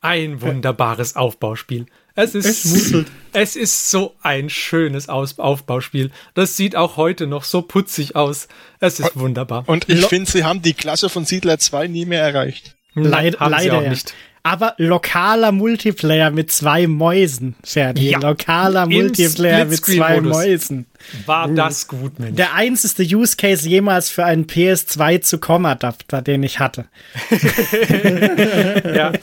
Ein 0.00 0.40
wunderbares 0.40 1.16
Aufbauspiel. 1.16 1.86
Es 2.14 2.34
ist, 2.34 2.64
es, 2.64 3.04
es 3.32 3.56
ist 3.56 3.90
so 3.90 4.14
ein 4.22 4.48
schönes 4.48 5.08
Aus 5.08 5.38
Aufbauspiel. 5.38 6.10
Das 6.34 6.56
sieht 6.56 6.74
auch 6.74 6.96
heute 6.96 7.26
noch 7.26 7.44
so 7.44 7.60
putzig 7.60 8.16
aus. 8.16 8.48
Es 8.80 9.00
ist 9.00 9.16
und, 9.16 9.20
wunderbar. 9.20 9.64
Und 9.66 9.88
ich 9.88 10.06
finde, 10.06 10.30
sie 10.30 10.44
haben 10.44 10.62
die 10.62 10.72
Klasse 10.72 11.10
von 11.10 11.26
Siedler 11.26 11.58
2 11.58 11.88
nie 11.88 12.06
mehr 12.06 12.22
erreicht. 12.22 12.76
Leid, 12.94 13.38
haben 13.38 13.50
leider 13.50 13.82
ja. 13.82 13.90
nicht. 13.90 14.14
Aber 14.46 14.74
lokaler 14.78 15.50
Multiplayer 15.50 16.30
mit 16.30 16.52
zwei 16.52 16.86
Mäusen, 16.86 17.56
Ferdi. 17.64 18.10
Ja. 18.10 18.20
Lokaler 18.20 18.86
Multiplayer 18.86 19.64
mit 19.64 19.84
zwei 19.84 20.20
Mäusen. 20.20 20.86
War 21.24 21.48
das 21.48 21.88
gut, 21.88 22.20
Mensch. 22.20 22.36
Der 22.36 22.54
einzige 22.54 23.16
Use 23.16 23.36
Case 23.36 23.68
jemals 23.68 24.08
für 24.08 24.24
einen 24.24 24.46
PS2 24.46 25.20
zu 25.20 25.38
Com-Adapter, 25.38 26.22
den 26.22 26.44
ich 26.44 26.60
hatte. 26.60 26.86
ja. 28.94 29.12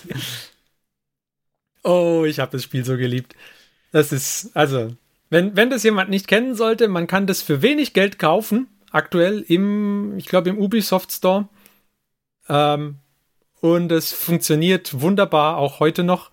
Oh, 1.86 2.24
ich 2.26 2.40
habe 2.40 2.54
das 2.54 2.64
Spiel 2.64 2.86
so 2.86 2.96
geliebt. 2.96 3.36
Das 3.92 4.14
ist, 4.14 4.52
also, 4.54 4.96
wenn, 5.30 5.58
wenn 5.58 5.70
das 5.70 5.84
jemand 5.84 6.10
nicht 6.10 6.30
kennen 6.30 6.56
sollte, 6.56 6.88
man 6.88 7.08
kann 7.08 7.28
das 7.28 7.42
für 7.42 7.62
wenig 7.62 7.92
Geld 7.92 8.20
kaufen. 8.20 8.68
Aktuell 8.90 9.44
im, 9.46 10.18
ich 10.18 10.28
glaube, 10.28 10.50
im 10.50 10.58
Ubisoft 10.58 11.12
Store. 11.12 11.50
Ähm, 12.48 13.00
und 13.64 13.94
es 13.94 14.12
funktioniert 14.12 15.00
wunderbar, 15.00 15.56
auch 15.56 15.80
heute 15.80 16.04
noch. 16.04 16.32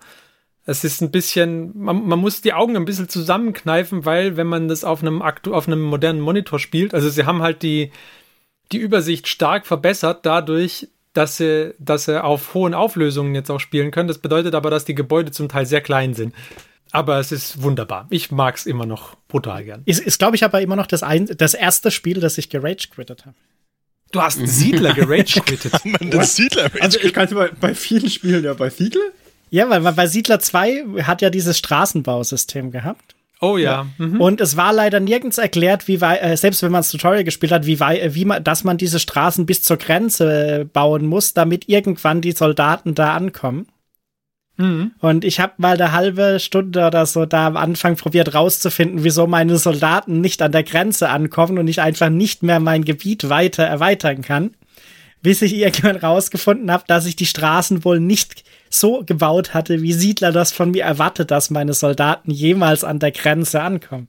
Es 0.65 0.83
ist 0.83 1.01
ein 1.01 1.11
bisschen, 1.11 1.71
man, 1.79 2.05
man, 2.05 2.19
muss 2.19 2.41
die 2.41 2.51
Augen 2.51 2.75
ein 2.75 2.83
bisschen 2.83 3.07
zusammenkneifen, 3.07 4.03
weil 4.03 4.35
wenn 4.35 4.47
man 4.47 4.67
das 4.67 4.83
auf 4.83 5.01
einem, 5.01 5.21
aktu 5.21 5.53
auf 5.53 5.65
einem 5.65 5.81
modernen 5.81 6.19
Monitor 6.19 6.59
spielt, 6.59 6.93
also 6.93 7.07
sie 7.07 7.25
haben 7.25 7.41
halt 7.41 7.63
die, 7.63 7.93
die 8.73 8.79
Übersicht 8.79 9.29
stark 9.29 9.65
verbessert 9.65 10.25
dadurch, 10.25 10.89
dass 11.13 11.37
sie, 11.37 11.73
dass 11.79 12.03
sie 12.03 12.21
auf 12.21 12.53
hohen 12.53 12.73
Auflösungen 12.73 13.33
jetzt 13.33 13.49
auch 13.49 13.61
spielen 13.61 13.91
können. 13.91 14.09
Das 14.09 14.17
bedeutet 14.17 14.53
aber, 14.53 14.69
dass 14.69 14.83
die 14.83 14.95
Gebäude 14.95 15.31
zum 15.31 15.47
Teil 15.47 15.65
sehr 15.65 15.81
klein 15.81 16.13
sind. 16.13 16.35
Aber 16.91 17.17
es 17.17 17.31
ist 17.31 17.63
wunderbar. 17.63 18.07
Ich 18.09 18.29
mag 18.29 18.57
es 18.57 18.65
immer 18.65 18.85
noch 18.85 19.15
brutal 19.29 19.63
gern. 19.63 19.83
Ist, 19.85 20.01
ist 20.01 20.19
glaube 20.19 20.35
ich, 20.35 20.43
aber 20.43 20.59
immer 20.59 20.75
noch 20.75 20.87
das, 20.87 21.01
ein, 21.01 21.27
das 21.27 21.53
erste 21.53 21.91
Spiel, 21.91 22.19
das 22.19 22.37
ich 22.37 22.49
gerage-quittet 22.49 23.25
habe. 23.25 23.37
Du 24.11 24.21
hast 24.21 24.39
Siedler 24.45 24.93
gerage-quittet. 24.93 25.73
Siedler 26.25 26.69
also 26.79 26.99
ich 26.99 27.13
kann 27.13 27.25
es 27.25 27.33
bei, 27.33 27.49
bei 27.59 27.73
vielen 27.75 28.09
Spielen 28.09 28.43
ja 28.43 28.53
bei 28.53 28.69
Siedler. 28.69 29.01
Ja, 29.49 29.69
weil, 29.69 29.83
weil 29.83 29.93
bei 29.93 30.07
Siedler 30.07 30.39
2 30.39 31.03
hat 31.03 31.21
ja 31.21 31.29
dieses 31.29 31.57
Straßenbausystem 31.57 32.71
gehabt. 32.71 33.15
Oh 33.41 33.57
ja. 33.57 33.71
ja. 33.97 34.05
Mhm. 34.05 34.21
Und 34.21 34.39
es 34.39 34.55
war 34.55 34.71
leider 34.71 34.99
nirgends 34.99 35.39
erklärt, 35.39 35.87
wie 35.87 35.99
weit, 35.99 36.21
äh, 36.21 36.37
selbst 36.37 36.61
wenn 36.61 36.71
man 36.71 36.79
das 36.79 36.91
Tutorial 36.91 37.23
gespielt 37.23 37.51
hat, 37.51 37.65
wie 37.65 37.79
weit, 37.79 38.01
äh, 38.01 38.15
wie 38.15 38.25
man, 38.25 38.43
dass 38.43 38.63
man 38.63 38.77
diese 38.77 38.99
Straßen 38.99 39.45
bis 39.45 39.63
zur 39.63 39.77
Grenze 39.77 40.69
bauen 40.71 41.05
muss, 41.07 41.33
damit 41.33 41.67
irgendwann 41.67 42.21
die 42.21 42.33
Soldaten 42.33 42.93
da 42.93 43.15
ankommen. 43.15 43.67
Mhm. 44.57 44.91
Und 44.99 45.25
ich 45.25 45.39
habe 45.39 45.53
mal 45.57 45.73
eine 45.73 45.91
halbe 45.91 46.39
Stunde 46.39 46.85
oder 46.85 47.05
so 47.05 47.25
da 47.25 47.47
am 47.47 47.57
Anfang 47.57 47.95
probiert 47.95 48.33
rauszufinden, 48.33 49.03
wieso 49.03 49.27
meine 49.27 49.57
Soldaten 49.57 50.21
nicht 50.21 50.41
an 50.41 50.51
der 50.51 50.63
Grenze 50.63 51.09
ankommen 51.09 51.57
und 51.57 51.67
ich 51.67 51.81
einfach 51.81 52.09
nicht 52.09 52.43
mehr 52.43 52.59
mein 52.59 52.83
Gebiet 52.83 53.29
weiter 53.29 53.63
erweitern 53.63 54.21
kann. 54.21 54.51
Bis 55.23 55.41
ich 55.41 55.53
irgendwann 55.55 55.97
rausgefunden 55.97 56.71
habe, 56.71 56.83
dass 56.87 57.05
ich 57.05 57.15
die 57.15 57.27
Straßen 57.27 57.85
wohl 57.85 57.99
nicht 57.99 58.43
so 58.69 59.03
gebaut 59.05 59.53
hatte, 59.53 59.81
wie 59.81 59.93
Siedler 59.93 60.31
das 60.31 60.51
von 60.51 60.71
mir 60.71 60.83
erwartet, 60.83 61.29
dass 61.29 61.51
meine 61.51 61.73
Soldaten 61.73 62.31
jemals 62.31 62.83
an 62.83 62.99
der 62.99 63.11
Grenze 63.11 63.61
ankommen. 63.61 64.07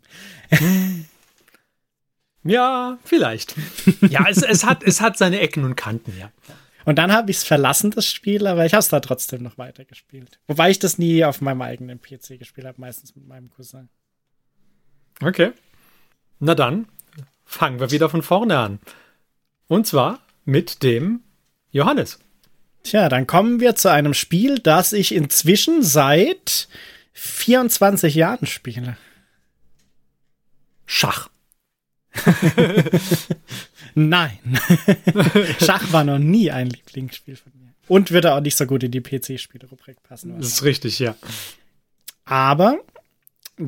Ja, 2.44 2.98
vielleicht. 3.04 3.54
Ja, 4.00 4.26
es, 4.28 4.42
es, 4.42 4.64
hat, 4.64 4.82
es 4.82 5.00
hat 5.00 5.16
seine 5.16 5.40
Ecken 5.40 5.64
und 5.64 5.76
Kanten, 5.76 6.12
ja. 6.18 6.30
Und 6.84 6.96
dann 6.98 7.12
habe 7.12 7.30
ich 7.30 7.38
es 7.38 7.44
verlassen, 7.44 7.90
das 7.90 8.06
Spiel, 8.06 8.46
aber 8.46 8.66
ich 8.66 8.72
habe 8.72 8.80
es 8.80 8.88
da 8.88 9.00
trotzdem 9.00 9.42
noch 9.42 9.58
weiter 9.58 9.84
gespielt. 9.84 10.40
Wobei 10.46 10.70
ich 10.70 10.78
das 10.78 10.98
nie 10.98 11.24
auf 11.24 11.40
meinem 11.40 11.62
eigenen 11.62 12.00
PC 12.00 12.38
gespielt 12.38 12.66
habe, 12.66 12.80
meistens 12.80 13.14
mit 13.14 13.26
meinem 13.26 13.50
Cousin. 13.50 13.88
Okay. 15.22 15.52
Na 16.40 16.54
dann, 16.54 16.88
fangen 17.44 17.80
wir 17.80 17.90
wieder 17.90 18.08
von 18.08 18.22
vorne 18.22 18.58
an. 18.58 18.80
Und 19.68 19.86
zwar 19.86 20.20
mit 20.44 20.82
dem 20.82 21.20
Johannes. 21.70 22.18
Tja, 22.82 23.08
dann 23.08 23.26
kommen 23.26 23.60
wir 23.60 23.76
zu 23.76 23.90
einem 23.90 24.14
Spiel, 24.14 24.58
das 24.58 24.92
ich 24.92 25.14
inzwischen 25.14 25.82
seit 25.82 26.68
24 27.12 28.14
Jahren 28.14 28.46
spiele. 28.46 28.96
Schach. 30.84 31.30
Nein. 33.94 34.38
Schach 35.60 35.92
war 35.92 36.04
noch 36.04 36.18
nie 36.18 36.50
ein 36.50 36.68
Lieblingsspiel 36.68 37.36
von 37.36 37.52
mir. 37.54 37.72
Und 37.88 38.10
würde 38.10 38.34
auch 38.34 38.40
nicht 38.40 38.56
so 38.56 38.66
gut 38.66 38.82
in 38.82 38.90
die 38.90 39.00
PC-Spiele-Rubrik 39.00 40.02
passen. 40.02 40.38
Das 40.38 40.48
ist 40.48 40.62
richtig, 40.62 40.98
ja. 40.98 41.14
Aber 42.24 42.78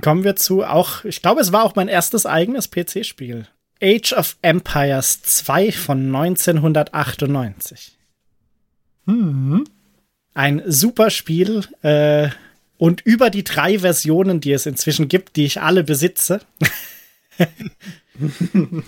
kommen 0.00 0.24
wir 0.24 0.36
zu 0.36 0.64
auch, 0.64 1.04
ich 1.04 1.20
glaube, 1.20 1.40
es 1.40 1.52
war 1.52 1.64
auch 1.64 1.74
mein 1.74 1.88
erstes 1.88 2.26
eigenes 2.26 2.70
PC-Spiel. 2.70 3.46
Age 3.82 4.12
of 4.14 4.36
Empires 4.40 5.22
2 5.22 5.72
von 5.72 6.14
1998. 6.14 7.98
Mhm. 9.06 9.64
Ein 10.32 10.62
super 10.66 11.10
Spiel 11.10 11.64
äh, 11.82 12.30
und 12.78 13.02
über 13.02 13.30
die 13.30 13.44
drei 13.44 13.80
Versionen, 13.80 14.40
die 14.40 14.52
es 14.52 14.66
inzwischen 14.66 15.08
gibt, 15.08 15.36
die 15.36 15.44
ich 15.44 15.60
alle 15.60 15.84
besitze, 15.84 16.40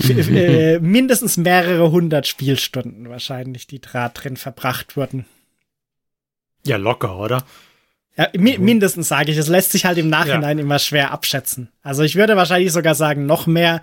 äh, 0.09 0.79
mindestens 0.79 1.37
mehrere 1.37 1.91
hundert 1.91 2.27
Spielstunden 2.27 3.09
wahrscheinlich, 3.09 3.67
die 3.67 3.81
da 3.81 4.09
drin 4.09 4.37
verbracht 4.37 4.97
wurden. 4.97 5.27
Ja, 6.65 6.77
locker, 6.77 7.19
oder? 7.19 7.45
Ja, 8.17 8.29
mi 8.37 8.57
mindestens 8.59 9.09
sage 9.09 9.31
ich. 9.31 9.37
Es 9.37 9.49
lässt 9.49 9.73
sich 9.73 9.85
halt 9.85 9.99
im 9.99 10.09
Nachhinein 10.09 10.59
ja. 10.59 10.65
immer 10.65 10.79
schwer 10.79 11.12
abschätzen. 11.12 11.71
Also 11.83 12.03
ich 12.03 12.17
würde 12.17 12.37
wahrscheinlich 12.37 12.73
sogar 12.73 12.95
sagen, 12.95 13.27
noch 13.27 13.47
mehr. 13.47 13.83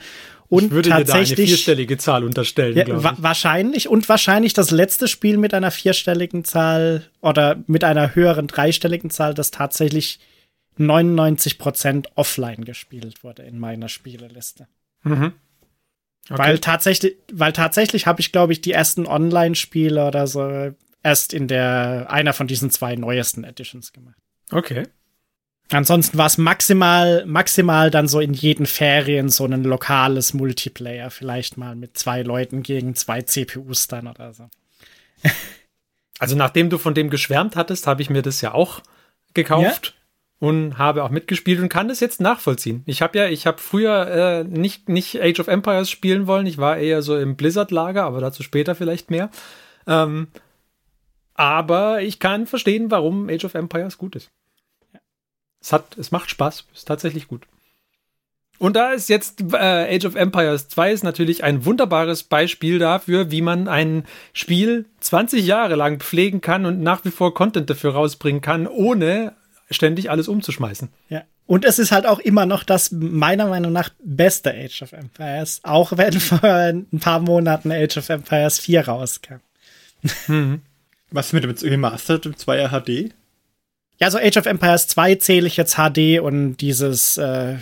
Und 0.49 0.65
ich 0.65 0.71
würde 0.71 0.89
tatsächlich, 0.89 1.29
dir 1.29 1.35
da 1.35 1.41
eine 1.41 1.47
vierstellige 1.47 1.97
Zahl 1.97 2.23
unterstellen, 2.23 2.77
ja, 2.77 3.03
wa 3.03 3.15
Wahrscheinlich 3.17 3.87
und 3.87 4.07
wahrscheinlich 4.09 4.53
das 4.53 4.71
letzte 4.71 5.07
Spiel 5.07 5.37
mit 5.37 5.53
einer 5.53 5.71
vierstelligen 5.71 6.43
Zahl 6.43 7.09
oder 7.21 7.57
mit 7.67 7.83
einer 7.83 8.15
höheren 8.15 8.47
dreistelligen 8.47 9.09
Zahl, 9.09 9.33
das 9.33 9.51
tatsächlich 9.51 10.19
99% 10.79 12.07
offline 12.15 12.65
gespielt 12.65 13.23
wurde 13.23 13.43
in 13.43 13.59
meiner 13.59 13.89
Spieleliste. 13.89 14.67
Mhm. 15.03 15.33
Okay. 16.29 16.37
Weil 16.37 16.59
tatsächlich, 16.59 17.17
weil 17.31 17.51
tatsächlich 17.51 18.07
habe 18.07 18.21
ich, 18.21 18.31
glaube 18.31 18.53
ich, 18.53 18.61
die 18.61 18.71
ersten 18.71 19.05
Online-Spiele 19.05 20.07
oder 20.07 20.25
so 20.27 20.73
erst 21.03 21.33
in 21.33 21.47
der 21.47 22.07
einer 22.09 22.33
von 22.33 22.47
diesen 22.47 22.69
zwei 22.69 22.95
neuesten 22.95 23.43
Editions 23.43 23.91
gemacht. 23.91 24.15
Okay. 24.51 24.83
Ansonsten 25.69 26.17
war 26.17 26.27
es 26.27 26.37
maximal, 26.37 27.25
maximal 27.25 27.89
dann 27.89 28.07
so 28.07 28.19
in 28.19 28.33
jeden 28.33 28.65
Ferien 28.65 29.29
so 29.29 29.45
ein 29.45 29.63
lokales 29.63 30.33
Multiplayer, 30.33 31.09
vielleicht 31.09 31.57
mal 31.57 31.75
mit 31.75 31.97
zwei 31.97 32.21
Leuten 32.21 32.63
gegen 32.63 32.95
zwei 32.95 33.21
CPUs 33.21 33.87
dann 33.87 34.07
oder 34.07 34.33
so. 34.33 34.49
Also 36.19 36.35
nachdem 36.35 36.69
du 36.69 36.77
von 36.77 36.93
dem 36.93 37.09
geschwärmt 37.09 37.55
hattest, 37.55 37.87
habe 37.87 38.01
ich 38.01 38.09
mir 38.09 38.21
das 38.21 38.39
ja 38.41 38.53
auch 38.53 38.81
gekauft? 39.33 39.95
Und 40.43 40.77
habe 40.77 41.05
auch 41.05 41.09
mitgespielt 41.09 41.61
und 41.61 41.69
kann 41.69 41.87
das 41.87 42.01
jetzt 42.01 42.19
nachvollziehen. 42.19 42.83
Ich 42.85 43.01
habe 43.01 43.17
ja, 43.17 43.29
ich 43.29 43.47
habe 43.47 43.59
früher 43.59 44.07
äh, 44.09 44.43
nicht, 44.43 44.89
nicht 44.89 45.21
Age 45.21 45.39
of 45.39 45.47
Empires 45.47 45.89
spielen 45.89 46.27
wollen, 46.27 46.47
ich 46.47 46.57
war 46.57 46.75
eher 46.75 47.01
so 47.01 47.17
im 47.17 47.37
Blizzard-Lager, 47.37 48.03
aber 48.03 48.19
dazu 48.19 48.43
später 48.43 48.75
vielleicht 48.75 49.09
mehr. 49.09 49.29
Ähm, 49.87 50.27
aber 51.33 52.01
ich 52.01 52.19
kann 52.19 52.45
verstehen, 52.45 52.91
warum 52.91 53.29
Age 53.29 53.45
of 53.45 53.53
Empires 53.53 53.97
gut 53.97 54.17
ist. 54.17 54.31
Es 55.61 55.71
hat, 55.71 55.97
es 55.97 56.11
macht 56.11 56.29
Spaß, 56.29 56.67
ist 56.73 56.89
tatsächlich 56.89 57.29
gut. 57.29 57.43
Und 58.59 58.75
da 58.75 58.91
ist 58.91 59.07
jetzt 59.07 59.41
äh, 59.53 59.95
Age 59.95 60.03
of 60.03 60.15
Empires 60.15 60.67
2 60.67 60.91
ist 60.91 61.03
natürlich 61.05 61.45
ein 61.45 61.63
wunderbares 61.63 62.23
Beispiel 62.23 62.79
dafür, 62.79 63.31
wie 63.31 63.41
man 63.41 63.69
ein 63.69 64.03
Spiel 64.33 64.87
20 64.99 65.45
Jahre 65.45 65.75
lang 65.75 66.01
pflegen 66.01 66.41
kann 66.41 66.65
und 66.65 66.81
nach 66.81 67.05
wie 67.05 67.11
vor 67.11 67.33
Content 67.33 67.69
dafür 67.69 67.93
rausbringen 67.93 68.41
kann, 68.41 68.67
ohne 68.67 69.35
ständig 69.69 70.09
alles 70.09 70.27
umzuschmeißen. 70.27 70.89
Ja. 71.09 71.23
Und 71.45 71.65
es 71.65 71.77
ist 71.77 71.91
halt 71.91 72.05
auch 72.05 72.19
immer 72.19 72.45
noch 72.45 72.63
das 72.63 72.91
meiner 72.91 73.47
Meinung 73.47 73.73
nach 73.73 73.89
beste 74.03 74.51
Age 74.53 74.81
of 74.81 74.93
Empires, 74.93 75.59
auch 75.63 75.97
wenn 75.97 76.19
vor 76.19 76.43
ein 76.43 76.87
paar 76.99 77.19
Monaten 77.19 77.71
Age 77.71 77.97
of 77.97 78.09
Empires 78.09 78.59
4 78.59 78.87
rauskam. 78.87 79.35
Hm. 80.25 80.61
Was 81.11 81.33
mit 81.33 81.43
dem 81.43 81.51
Remastered 81.51 82.25
2er 82.25 82.69
HD? 82.69 83.13
Ja, 83.99 84.09
so 84.09 84.17
Age 84.17 84.37
of 84.37 84.45
Empires 84.45 84.87
2 84.87 85.15
zähle 85.15 85.47
ich 85.47 85.57
jetzt 85.57 85.75
HD 85.75 86.19
und 86.19 86.57
dieses 86.57 87.17
äh, 87.17 87.57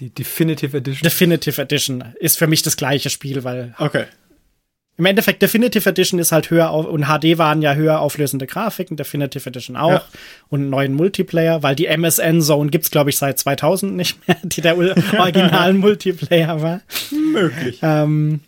die 0.00 0.10
Definitive 0.10 0.76
Edition. 0.76 1.02
Definitive 1.04 1.60
Edition 1.60 2.04
ist 2.18 2.38
für 2.38 2.46
mich 2.46 2.62
das 2.62 2.76
gleiche 2.76 3.10
Spiel, 3.10 3.44
weil 3.44 3.74
Okay. 3.78 4.06
Im 4.96 5.06
Endeffekt, 5.06 5.42
Definitive 5.42 5.88
Edition 5.88 6.20
ist 6.20 6.30
halt 6.30 6.50
höher 6.50 6.70
auf, 6.70 6.86
und 6.86 7.06
HD 7.06 7.36
waren 7.36 7.62
ja 7.62 7.74
höher 7.74 8.00
auflösende 8.00 8.46
Grafiken, 8.46 8.96
Definitive 8.96 9.48
Edition 9.48 9.76
auch 9.76 9.90
ja. 9.90 10.04
und 10.50 10.60
einen 10.60 10.70
neuen 10.70 10.94
Multiplayer, 10.94 11.64
weil 11.64 11.74
die 11.74 11.86
MSN 11.86 12.40
Zone 12.42 12.70
gibt's 12.70 12.92
glaube 12.92 13.10
ich 13.10 13.16
seit 13.16 13.38
2000 13.38 13.94
nicht 13.94 14.28
mehr, 14.28 14.36
die 14.44 14.60
der 14.60 14.78
originalen 15.18 15.78
Multiplayer 15.78 16.62
war. 16.62 16.80
Möglich. 17.10 17.80
Ähm, 17.82 18.40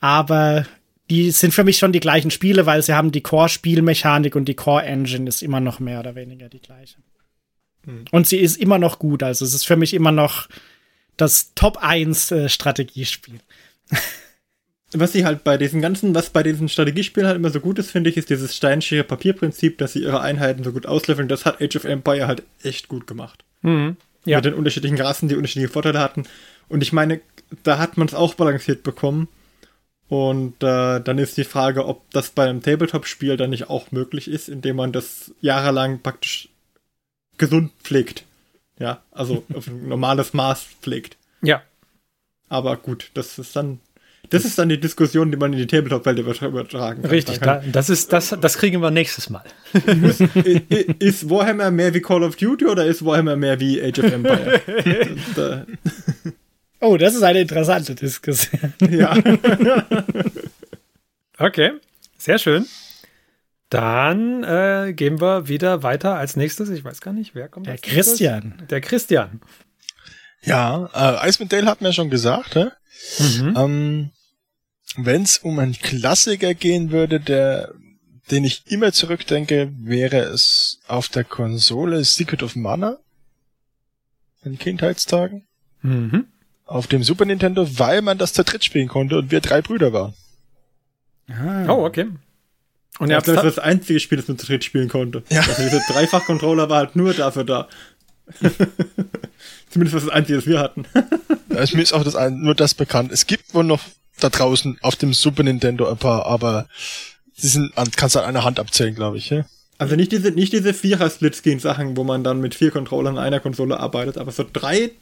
aber 0.00 0.64
die 1.10 1.30
sind 1.32 1.52
für 1.52 1.64
mich 1.64 1.76
schon 1.76 1.92
die 1.92 2.00
gleichen 2.00 2.30
Spiele, 2.30 2.64
weil 2.64 2.82
sie 2.82 2.94
haben 2.94 3.12
die 3.12 3.20
Core-Spielmechanik 3.20 4.36
und 4.36 4.46
die 4.46 4.54
Core-Engine 4.54 5.28
ist 5.28 5.42
immer 5.42 5.60
noch 5.60 5.80
mehr 5.80 6.00
oder 6.00 6.14
weniger 6.14 6.48
die 6.48 6.60
gleiche. 6.60 6.96
Mhm. 7.84 8.06
Und 8.10 8.26
sie 8.26 8.38
ist 8.38 8.56
immer 8.56 8.78
noch 8.78 8.98
gut, 8.98 9.22
also 9.22 9.44
es 9.44 9.52
ist 9.52 9.66
für 9.66 9.76
mich 9.76 9.92
immer 9.92 10.12
noch 10.12 10.48
das 11.18 11.52
Top 11.54 11.76
1 11.76 12.30
äh, 12.30 12.48
Strategiespiel. 12.48 13.38
was 14.94 15.14
ich 15.14 15.24
halt 15.24 15.44
bei 15.44 15.56
diesen 15.56 15.80
ganzen, 15.80 16.14
was 16.14 16.30
bei 16.30 16.42
diesen 16.42 16.68
Strategiespielen 16.68 17.26
halt 17.26 17.36
immer 17.36 17.50
so 17.50 17.60
gut 17.60 17.78
ist, 17.78 17.90
finde 17.90 18.10
ich, 18.10 18.16
ist 18.16 18.30
dieses 18.30 18.56
Steinschere 18.56 19.04
Papierprinzip, 19.04 19.78
dass 19.78 19.92
sie 19.92 20.02
ihre 20.02 20.20
Einheiten 20.20 20.64
so 20.64 20.72
gut 20.72 20.86
auslöffeln. 20.86 21.28
Das 21.28 21.44
hat 21.44 21.60
Age 21.60 21.76
of 21.76 21.84
Empire 21.84 22.26
halt 22.26 22.42
echt 22.62 22.88
gut 22.88 23.06
gemacht. 23.06 23.44
Mhm. 23.62 23.96
Ja. 24.24 24.38
Mit 24.38 24.46
den 24.46 24.54
unterschiedlichen 24.54 25.00
Rassen, 25.00 25.28
die 25.28 25.36
unterschiedliche 25.36 25.72
Vorteile 25.72 26.00
hatten. 26.00 26.24
Und 26.68 26.82
ich 26.82 26.92
meine, 26.92 27.20
da 27.62 27.78
hat 27.78 27.96
man 27.96 28.08
es 28.08 28.14
auch 28.14 28.34
balanciert 28.34 28.82
bekommen. 28.82 29.28
Und 30.08 30.62
äh, 30.62 31.00
dann 31.00 31.18
ist 31.18 31.36
die 31.36 31.44
Frage, 31.44 31.86
ob 31.86 32.10
das 32.10 32.30
bei 32.30 32.48
einem 32.48 32.62
Tabletop-Spiel 32.62 33.36
dann 33.36 33.50
nicht 33.50 33.70
auch 33.70 33.90
möglich 33.90 34.28
ist, 34.28 34.48
indem 34.48 34.76
man 34.76 34.92
das 34.92 35.32
jahrelang 35.40 36.00
praktisch 36.02 36.48
gesund 37.38 37.72
pflegt. 37.82 38.24
Ja, 38.78 39.02
also 39.12 39.44
auf 39.54 39.66
ein 39.66 39.88
normales 39.88 40.34
Maß 40.34 40.66
pflegt. 40.82 41.16
Ja. 41.42 41.62
Aber 42.48 42.76
gut, 42.76 43.10
das 43.14 43.38
ist 43.38 43.56
dann 43.56 43.80
das 44.30 44.44
ist 44.44 44.58
dann 44.58 44.68
die 44.68 44.80
Diskussion, 44.80 45.30
die 45.30 45.36
man 45.36 45.52
in 45.52 45.58
die 45.58 45.66
Tabletop-Welt 45.66 46.18
übertragen 46.18 47.02
kann. 47.02 47.10
Richtig, 47.10 47.38
da, 47.38 47.62
das, 47.70 47.90
ist, 47.90 48.12
das, 48.12 48.36
das 48.40 48.58
kriegen 48.58 48.80
wir 48.80 48.90
nächstes 48.90 49.30
Mal. 49.30 49.44
Muss, 49.96 50.20
ist 50.98 51.28
Warhammer 51.28 51.70
mehr 51.70 51.94
wie 51.94 52.00
Call 52.00 52.22
of 52.22 52.36
Duty 52.36 52.66
oder 52.66 52.86
ist 52.86 53.04
Warhammer 53.04 53.36
mehr 53.36 53.58
wie 53.60 53.82
Age 53.82 53.98
of 54.00 54.12
Empire? 54.12 54.60
da, 55.36 55.66
oh, 56.80 56.96
das 56.96 57.14
ist 57.14 57.22
eine 57.22 57.40
interessante 57.40 57.94
Diskussion. 57.94 58.72
Ja. 58.90 59.14
okay, 61.38 61.72
sehr 62.18 62.38
schön. 62.38 62.66
Dann 63.70 64.44
äh, 64.44 64.92
gehen 64.94 65.20
wir 65.20 65.48
wieder 65.48 65.82
weiter 65.82 66.16
als 66.16 66.36
nächstes. 66.36 66.68
Ich 66.68 66.84
weiß 66.84 67.00
gar 67.00 67.12
nicht, 67.12 67.34
wer 67.34 67.48
kommt. 67.48 67.66
Der 67.66 67.78
Christian. 67.78 68.44
Nächstes? 68.44 68.68
Der 68.68 68.80
Christian. 68.80 69.40
Ja, 70.44 70.90
äh, 70.94 71.28
Icewind 71.28 71.52
Dale 71.52 71.66
hat 71.66 71.80
mir 71.80 71.92
schon 71.92 72.10
gesagt, 72.10 72.54
hä? 72.54 72.66
Mhm. 73.18 73.54
Ähm, 73.56 74.10
Wenn 74.96 75.22
es 75.22 75.38
um 75.38 75.58
einen 75.58 75.74
Klassiker 75.74 76.54
gehen 76.54 76.90
würde, 76.90 77.20
der, 77.20 77.72
den 78.30 78.44
ich 78.44 78.62
immer 78.66 78.92
zurückdenke, 78.92 79.72
wäre 79.76 80.18
es 80.18 80.80
auf 80.86 81.08
der 81.08 81.24
Konsole 81.24 82.04
Secret 82.04 82.42
of 82.42 82.56
Mana 82.56 82.98
in 84.44 84.58
Kindheitstagen. 84.58 85.46
Mhm. 85.82 86.26
Auf 86.66 86.86
dem 86.86 87.02
Super 87.02 87.24
Nintendo, 87.24 87.66
weil 87.78 88.02
man 88.02 88.18
das 88.18 88.32
zu 88.32 88.44
dritt 88.44 88.64
spielen 88.64 88.88
konnte 88.88 89.18
und 89.18 89.30
wir 89.30 89.40
drei 89.40 89.60
Brüder 89.60 89.92
waren. 89.92 90.14
Ah. 91.28 91.66
Oh, 91.68 91.84
okay. 91.84 92.06
Und 92.98 93.10
er 93.10 93.18
hat 93.18 93.28
das, 93.28 93.42
das 93.42 93.58
einzige 93.58 93.98
Spiel, 93.98 94.18
das 94.18 94.28
man 94.28 94.38
zu 94.38 94.46
dritt 94.46 94.64
spielen 94.64 94.88
konnte. 94.88 95.24
Ja. 95.28 95.40
Also 95.40 95.62
dieser 95.62 95.80
Dreifach-Controller 95.80 96.68
war 96.70 96.78
halt 96.78 96.96
nur 96.96 97.12
dafür 97.12 97.44
da. 97.44 97.68
Zumindest 99.74 99.96
was 99.96 100.04
das 100.04 100.12
Einzige, 100.12 100.38
das 100.38 100.46
wir 100.46 100.60
hatten. 100.60 100.84
also 101.50 101.76
mir 101.76 101.82
ist 101.82 101.92
auch 101.92 102.04
das 102.04 102.14
ein, 102.14 102.40
nur 102.40 102.54
das 102.54 102.74
bekannt. 102.74 103.10
Es 103.10 103.26
gibt 103.26 103.54
wohl 103.54 103.64
noch 103.64 103.80
da 104.20 104.28
draußen 104.28 104.78
auf 104.82 104.94
dem 104.94 105.12
Super 105.12 105.42
Nintendo 105.42 105.90
ein 105.90 105.96
paar, 105.96 106.26
aber 106.26 106.68
die 107.42 107.48
sind, 107.48 107.72
kannst 107.96 108.14
du 108.14 108.20
an 108.20 108.26
einer 108.26 108.44
Hand 108.44 108.60
abzählen, 108.60 108.94
glaube 108.94 109.18
ich. 109.18 109.30
Ja? 109.30 109.46
Also 109.76 109.96
nicht 109.96 110.12
diese, 110.12 110.30
nicht 110.30 110.52
diese 110.52 110.72
Vierer-Splitscreen-Sachen, 110.72 111.96
wo 111.96 112.04
man 112.04 112.22
dann 112.22 112.40
mit 112.40 112.54
vier 112.54 112.70
Controllern 112.70 113.18
an 113.18 113.24
einer 113.24 113.40
Konsole 113.40 113.80
arbeitet, 113.80 114.16
aber 114.16 114.30
so 114.30 114.44
drei 114.50 114.92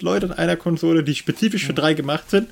Leute 0.00 0.26
an 0.26 0.32
einer 0.34 0.54
Konsole, 0.54 1.02
die 1.02 1.16
spezifisch 1.16 1.66
für 1.66 1.74
drei 1.74 1.94
gemacht 1.94 2.30
sind, 2.30 2.50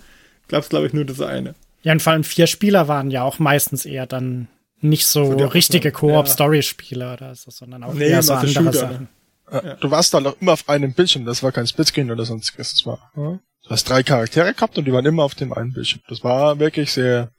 glaubst 0.48 0.70
glaube 0.70 0.88
ich 0.88 0.92
nur 0.92 1.04
das 1.04 1.20
eine. 1.20 1.54
Ja, 1.84 1.92
und 1.92 2.02
vor 2.02 2.12
allem 2.12 2.24
vier 2.24 2.48
Spieler 2.48 2.88
waren 2.88 3.12
ja 3.12 3.22
auch 3.22 3.38
meistens 3.38 3.86
eher 3.86 4.08
dann 4.08 4.48
nicht 4.80 5.06
so, 5.06 5.38
so 5.38 5.46
richtige 5.46 5.92
Koop-Story-Spiele 5.92 7.04
ja. 7.04 7.12
oder 7.12 7.36
so, 7.36 7.52
sondern 7.52 7.84
auch 7.84 7.94
nee, 7.94 8.08
eher 8.08 8.22
so 8.24 8.34
andere 8.34 8.50
Shooter. 8.52 8.72
Sachen. 8.72 9.08
Ja. 9.50 9.74
Du 9.76 9.90
warst 9.90 10.12
dann 10.14 10.26
auch 10.26 10.36
immer 10.40 10.52
auf 10.52 10.68
einem 10.68 10.92
Bildschirm, 10.92 11.24
das 11.24 11.42
war 11.42 11.52
kein 11.52 11.66
Splitscreen 11.66 12.10
oder 12.10 12.24
sonstiges. 12.24 12.72
Das 12.72 12.86
war, 12.86 13.12
ja. 13.16 13.38
Du 13.64 13.70
hast 13.70 13.84
drei 13.88 14.02
Charaktere 14.02 14.54
gehabt 14.54 14.78
und 14.78 14.84
die 14.86 14.92
waren 14.92 15.04
immer 15.04 15.24
auf 15.24 15.34
dem 15.34 15.52
einen 15.52 15.72
Bildschirm. 15.72 16.02
Das 16.08 16.24
war 16.24 16.58
wirklich 16.58 16.92
sehr, 16.92 17.30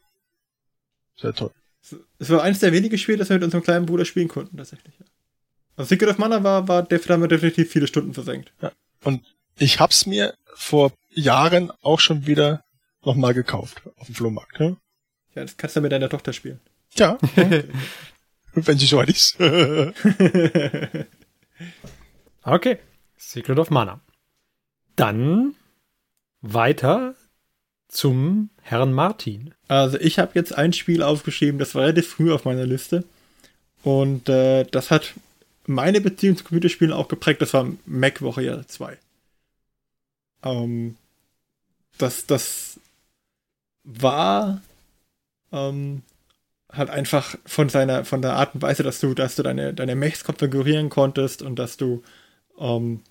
sehr 1.17 1.33
toll. 1.33 1.51
Es 2.19 2.29
war 2.29 2.43
eines 2.43 2.59
der 2.59 2.71
wenigen 2.71 2.97
Spiele, 2.97 3.17
das 3.17 3.29
wir 3.29 3.35
mit 3.35 3.43
unserem 3.43 3.63
kleinen 3.63 3.85
Bruder 3.85 4.05
spielen 4.05 4.27
konnten, 4.27 4.57
tatsächlich. 4.57 4.93
Also 5.75 5.89
Secret 5.89 6.09
of 6.09 6.17
Mana 6.17 6.43
war, 6.43 6.67
war 6.67 6.83
da 6.83 6.97
haben 6.97 7.21
wir 7.21 7.27
definitiv 7.27 7.71
viele 7.71 7.87
Stunden 7.87 8.13
versenkt. 8.13 8.51
Ja. 8.61 8.71
Und 9.03 9.23
ich 9.57 9.79
hab's 9.79 10.05
mir 10.05 10.35
vor 10.53 10.91
Jahren 11.09 11.71
auch 11.81 11.99
schon 11.99 12.27
wieder 12.27 12.63
nochmal 13.03 13.33
gekauft 13.33 13.81
auf 13.97 14.07
dem 14.07 14.15
Flohmarkt. 14.15 14.59
Ja? 14.59 14.75
ja, 15.35 15.41
das 15.43 15.57
kannst 15.57 15.75
du 15.77 15.81
mit 15.81 15.91
deiner 15.91 16.09
Tochter 16.09 16.33
spielen. 16.33 16.59
Ja. 16.95 17.17
Wenn 18.53 18.77
sie 18.77 18.87
so 18.87 18.97
weit 18.97 19.09
ist. 19.09 19.37
okay. 22.43 22.77
Secret 23.17 23.59
of 23.59 23.69
Mana. 23.69 23.99
Dann 24.95 25.55
weiter 26.41 27.15
zum 27.87 28.49
Herrn 28.61 28.93
Martin. 28.93 29.53
Also 29.67 29.99
ich 29.99 30.19
habe 30.19 30.31
jetzt 30.35 30.55
ein 30.57 30.73
Spiel 30.73 31.03
aufgeschrieben, 31.03 31.59
das 31.59 31.75
war 31.75 31.83
relativ 31.83 32.07
früh 32.07 32.31
auf 32.31 32.45
meiner 32.45 32.65
Liste. 32.65 33.03
Und 33.83 34.29
äh, 34.29 34.65
das 34.65 34.91
hat 34.91 35.13
meine 35.65 36.01
Beziehung 36.01 36.37
zu 36.37 36.43
Computerspielen 36.43 36.93
auch 36.93 37.07
geprägt. 37.07 37.41
Das 37.41 37.53
war 37.53 37.67
Mac 37.85 38.21
Warrior 38.21 38.67
2. 38.67 38.97
Ähm, 40.43 40.97
das, 41.97 42.25
das 42.25 42.79
war 43.83 44.61
ähm, 45.51 46.03
halt 46.71 46.89
einfach 46.89 47.35
von 47.45 47.69
seiner, 47.69 48.05
von 48.05 48.21
der 48.21 48.33
Art 48.33 48.55
und 48.55 48.61
Weise, 48.61 48.83
dass 48.83 48.99
du, 48.99 49.13
dass 49.13 49.35
du 49.35 49.43
deine, 49.43 49.73
deine 49.73 49.95
Mechs 49.95 50.23
konfigurieren 50.23 50.89
konntest 50.89 51.41
und 51.41 51.57
dass 51.57 51.77
du 51.77 52.03
ähm, 52.59 53.01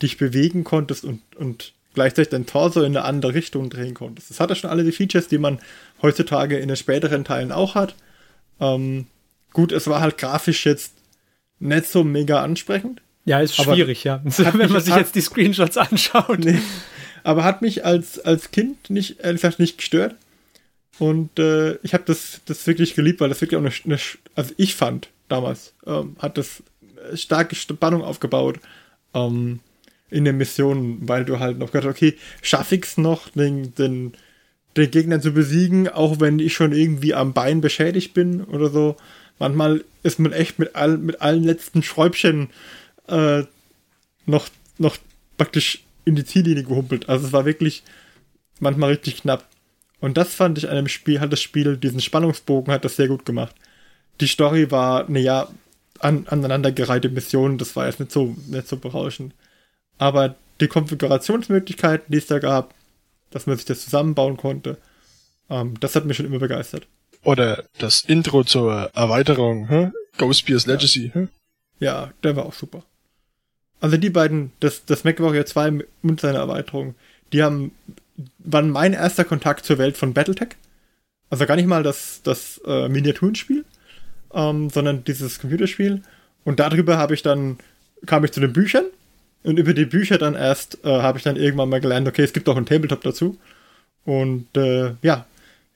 dich 0.00 0.16
bewegen 0.18 0.64
konntest 0.64 1.04
und, 1.04 1.20
und 1.36 1.72
gleichzeitig 1.94 2.30
dein 2.30 2.46
Torso 2.46 2.80
in 2.80 2.96
eine 2.96 3.04
andere 3.04 3.34
Richtung 3.34 3.70
drehen 3.70 3.94
konntest. 3.94 4.30
Das 4.30 4.40
hatte 4.40 4.54
schon 4.54 4.70
alle 4.70 4.84
die 4.84 4.92
Features, 4.92 5.28
die 5.28 5.38
man 5.38 5.60
heutzutage 6.00 6.58
in 6.58 6.68
den 6.68 6.76
späteren 6.76 7.24
Teilen 7.24 7.52
auch 7.52 7.74
hat. 7.74 7.94
Ähm, 8.60 9.06
gut, 9.52 9.72
es 9.72 9.86
war 9.86 10.00
halt 10.00 10.18
grafisch 10.18 10.66
jetzt 10.66 10.94
nicht 11.58 11.86
so 11.86 12.04
mega 12.04 12.42
ansprechend. 12.42 13.00
Ja, 13.24 13.40
ist 13.40 13.54
schwierig, 13.54 14.02
ja. 14.04 14.20
Wenn 14.24 14.72
man 14.72 14.82
sich 14.82 14.96
jetzt 14.96 15.14
die 15.14 15.20
Screenshots 15.20 15.76
anschaut. 15.76 16.40
Nee, 16.40 16.58
aber 17.22 17.44
hat 17.44 17.62
mich 17.62 17.84
als, 17.84 18.18
als 18.18 18.50
Kind 18.50 18.90
nicht, 18.90 19.20
ehrlich 19.20 19.42
gesagt, 19.42 19.60
nicht 19.60 19.78
gestört. 19.78 20.16
Und 20.98 21.38
äh, 21.38 21.76
ich 21.82 21.94
habe 21.94 22.04
das, 22.06 22.40
das 22.46 22.66
wirklich 22.66 22.94
geliebt, 22.94 23.20
weil 23.20 23.28
das 23.28 23.40
wirklich 23.40 23.58
auch 23.58 23.64
eine, 23.64 23.72
eine 23.84 23.98
also 24.34 24.54
ich 24.56 24.74
fand 24.74 25.08
damals, 25.28 25.74
ähm, 25.86 26.16
hat 26.18 26.36
das 26.36 26.62
starke 27.14 27.54
Spannung 27.54 28.02
aufgebaut 28.02 28.58
ähm, 29.14 29.60
in 30.10 30.24
den 30.24 30.36
Missionen, 30.36 31.08
weil 31.08 31.24
du 31.24 31.38
halt 31.38 31.58
noch 31.58 31.72
gedacht 31.72 31.88
okay, 31.88 32.16
schaffe 32.42 32.76
ich 32.76 32.84
es 32.84 32.98
noch, 32.98 33.28
den, 33.30 33.74
den, 33.74 34.12
den 34.76 34.90
Gegner 34.90 35.20
zu 35.20 35.32
besiegen, 35.32 35.88
auch 35.88 36.20
wenn 36.20 36.38
ich 36.38 36.54
schon 36.54 36.72
irgendwie 36.72 37.14
am 37.14 37.32
Bein 37.32 37.60
beschädigt 37.60 38.14
bin 38.14 38.42
oder 38.44 38.68
so. 38.68 38.96
Manchmal 39.38 39.84
ist 40.02 40.18
man 40.18 40.32
echt 40.32 40.58
mit, 40.58 40.76
all, 40.76 40.98
mit 40.98 41.20
allen 41.20 41.44
letzten 41.44 41.82
Schräubchen 41.82 42.50
äh, 43.08 43.42
noch, 44.26 44.48
noch 44.78 44.96
praktisch 45.36 45.82
in 46.04 46.16
die 46.16 46.24
Ziellinie 46.24 46.64
gehumpelt. 46.64 47.08
Also 47.08 47.26
es 47.26 47.32
war 47.32 47.44
wirklich 47.44 47.82
manchmal 48.60 48.90
richtig 48.90 49.22
knapp. 49.22 49.48
Und 50.00 50.16
das 50.16 50.34
fand 50.34 50.58
ich 50.58 50.68
an 50.68 50.76
dem 50.76 50.88
Spiel, 50.88 51.20
hat 51.20 51.32
das 51.32 51.40
Spiel, 51.40 51.76
diesen 51.76 52.00
Spannungsbogen 52.00 52.72
hat 52.72 52.84
das 52.84 52.96
sehr 52.96 53.08
gut 53.08 53.24
gemacht. 53.24 53.54
Die 54.20 54.26
Story 54.26 54.70
war, 54.70 55.08
naja, 55.08 55.48
an, 56.02 56.26
aneinandergereihte 56.28 57.08
Missionen, 57.08 57.58
das 57.58 57.76
war 57.76 57.86
jetzt 57.86 58.00
nicht 58.00 58.12
so, 58.12 58.36
nicht 58.46 58.68
so 58.68 58.76
berauschend. 58.76 59.34
Aber 59.98 60.34
die 60.60 60.68
Konfigurationsmöglichkeiten, 60.68 62.06
die 62.08 62.18
es 62.18 62.26
da 62.26 62.38
gab, 62.38 62.74
dass 63.30 63.46
man 63.46 63.56
sich 63.56 63.64
das 63.64 63.84
zusammenbauen 63.84 64.36
konnte, 64.36 64.76
ähm, 65.48 65.78
das 65.80 65.96
hat 65.96 66.04
mich 66.04 66.16
schon 66.16 66.26
immer 66.26 66.38
begeistert. 66.38 66.86
Oder 67.24 67.64
das 67.78 68.02
Intro 68.02 68.44
zur 68.44 68.90
Erweiterung, 68.94 69.68
hm? 69.68 69.92
Ghostbears 70.18 70.66
Legacy. 70.66 71.06
Ja. 71.06 71.14
Hm? 71.14 71.28
ja, 71.78 72.12
der 72.22 72.36
war 72.36 72.46
auch 72.46 72.54
super. 72.54 72.84
Also 73.80 73.96
die 73.96 74.10
beiden, 74.10 74.52
das, 74.60 74.84
das 74.84 75.04
MacWarrior 75.04 75.46
2 75.46 75.84
und 76.02 76.20
seine 76.20 76.38
Erweiterung, 76.38 76.94
die 77.32 77.42
haben 77.42 77.72
war 78.38 78.62
mein 78.62 78.92
erster 78.92 79.24
Kontakt 79.24 79.64
zur 79.64 79.78
Welt 79.78 79.96
von 79.96 80.12
Battletech. 80.14 80.56
Also 81.30 81.46
gar 81.46 81.56
nicht 81.56 81.66
mal 81.66 81.82
das, 81.82 82.20
das 82.22 82.60
äh, 82.66 82.88
Miniaturenspiel, 82.88 83.64
ähm, 84.34 84.70
sondern 84.70 85.04
dieses 85.04 85.38
Computerspiel. 85.38 86.02
Und 86.44 86.60
darüber 86.60 86.98
habe 86.98 87.14
ich 87.14 87.22
dann, 87.22 87.58
kam 88.06 88.24
ich 88.24 88.32
zu 88.32 88.40
den 88.40 88.52
Büchern. 88.52 88.84
Und 89.44 89.58
über 89.58 89.74
die 89.74 89.86
Bücher 89.86 90.18
dann 90.18 90.34
erst 90.34 90.84
äh, 90.84 90.88
habe 90.88 91.18
ich 91.18 91.24
dann 91.24 91.36
irgendwann 91.36 91.68
mal 91.68 91.80
gelernt, 91.80 92.06
okay, 92.06 92.22
es 92.22 92.32
gibt 92.32 92.48
auch 92.48 92.56
ein 92.56 92.66
Tabletop 92.66 93.02
dazu. 93.02 93.38
Und 94.04 94.46
äh, 94.56 94.94
ja, 95.02 95.26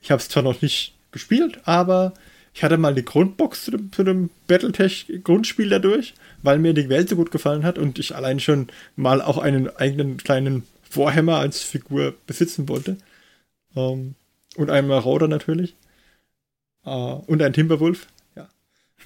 ich 0.01 0.11
habe 0.11 0.21
es 0.21 0.29
zwar 0.29 0.43
noch 0.43 0.61
nicht 0.61 0.93
gespielt, 1.11 1.59
aber 1.65 2.13
ich 2.53 2.63
hatte 2.63 2.77
mal 2.77 2.95
die 2.95 3.05
Grundbox 3.05 3.65
zu 3.65 3.71
dem, 3.71 3.91
zu 3.91 4.03
dem 4.03 4.29
Battletech-Grundspiel 4.47 5.69
dadurch, 5.69 6.13
weil 6.41 6.59
mir 6.59 6.73
die 6.73 6.89
Welt 6.89 7.09
so 7.09 7.15
gut 7.15 7.31
gefallen 7.31 7.63
hat 7.63 7.77
und 7.77 7.99
ich 7.99 8.15
allein 8.15 8.39
schon 8.39 8.67
mal 8.95 9.21
auch 9.21 9.37
einen 9.37 9.75
eigenen 9.75 10.17
kleinen 10.17 10.63
Warhammer 10.91 11.37
als 11.37 11.61
Figur 11.61 12.15
besitzen 12.25 12.67
wollte. 12.67 12.97
Ähm, 13.75 14.15
und 14.55 14.69
einen 14.71 14.87
Marauder 14.87 15.27
natürlich. 15.27 15.75
Äh, 16.85 16.89
und 16.89 17.41
ein 17.41 17.53
Timberwolf. 17.53 18.07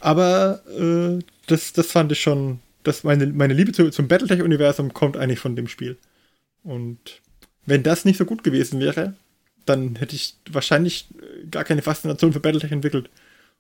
Aber 0.02 0.62
äh, 0.68 1.24
das, 1.48 1.74
das 1.74 1.88
fand 1.92 2.12
ich 2.12 2.22
schon, 2.22 2.60
dass 2.84 3.04
meine, 3.04 3.28
meine 3.28 3.54
Liebe 3.54 3.72
zu, 3.72 3.90
zum 3.92 4.08
Battletech-Universum 4.08 4.94
kommt 4.94 5.16
eigentlich 5.16 5.40
von 5.40 5.56
dem 5.56 5.68
Spiel. 5.68 5.98
Und 6.64 7.22
wenn 7.66 7.84
das 7.84 8.04
nicht 8.04 8.18
so 8.18 8.26
gut 8.26 8.44
gewesen 8.44 8.80
wäre, 8.80 9.14
dann 9.66 9.96
hätte 9.96 10.16
ich 10.16 10.36
wahrscheinlich 10.50 11.08
gar 11.50 11.64
keine 11.64 11.84
Faszination 11.84 12.34
für 12.34 12.40
Battletech 12.40 12.72
entwickelt. 12.72 13.10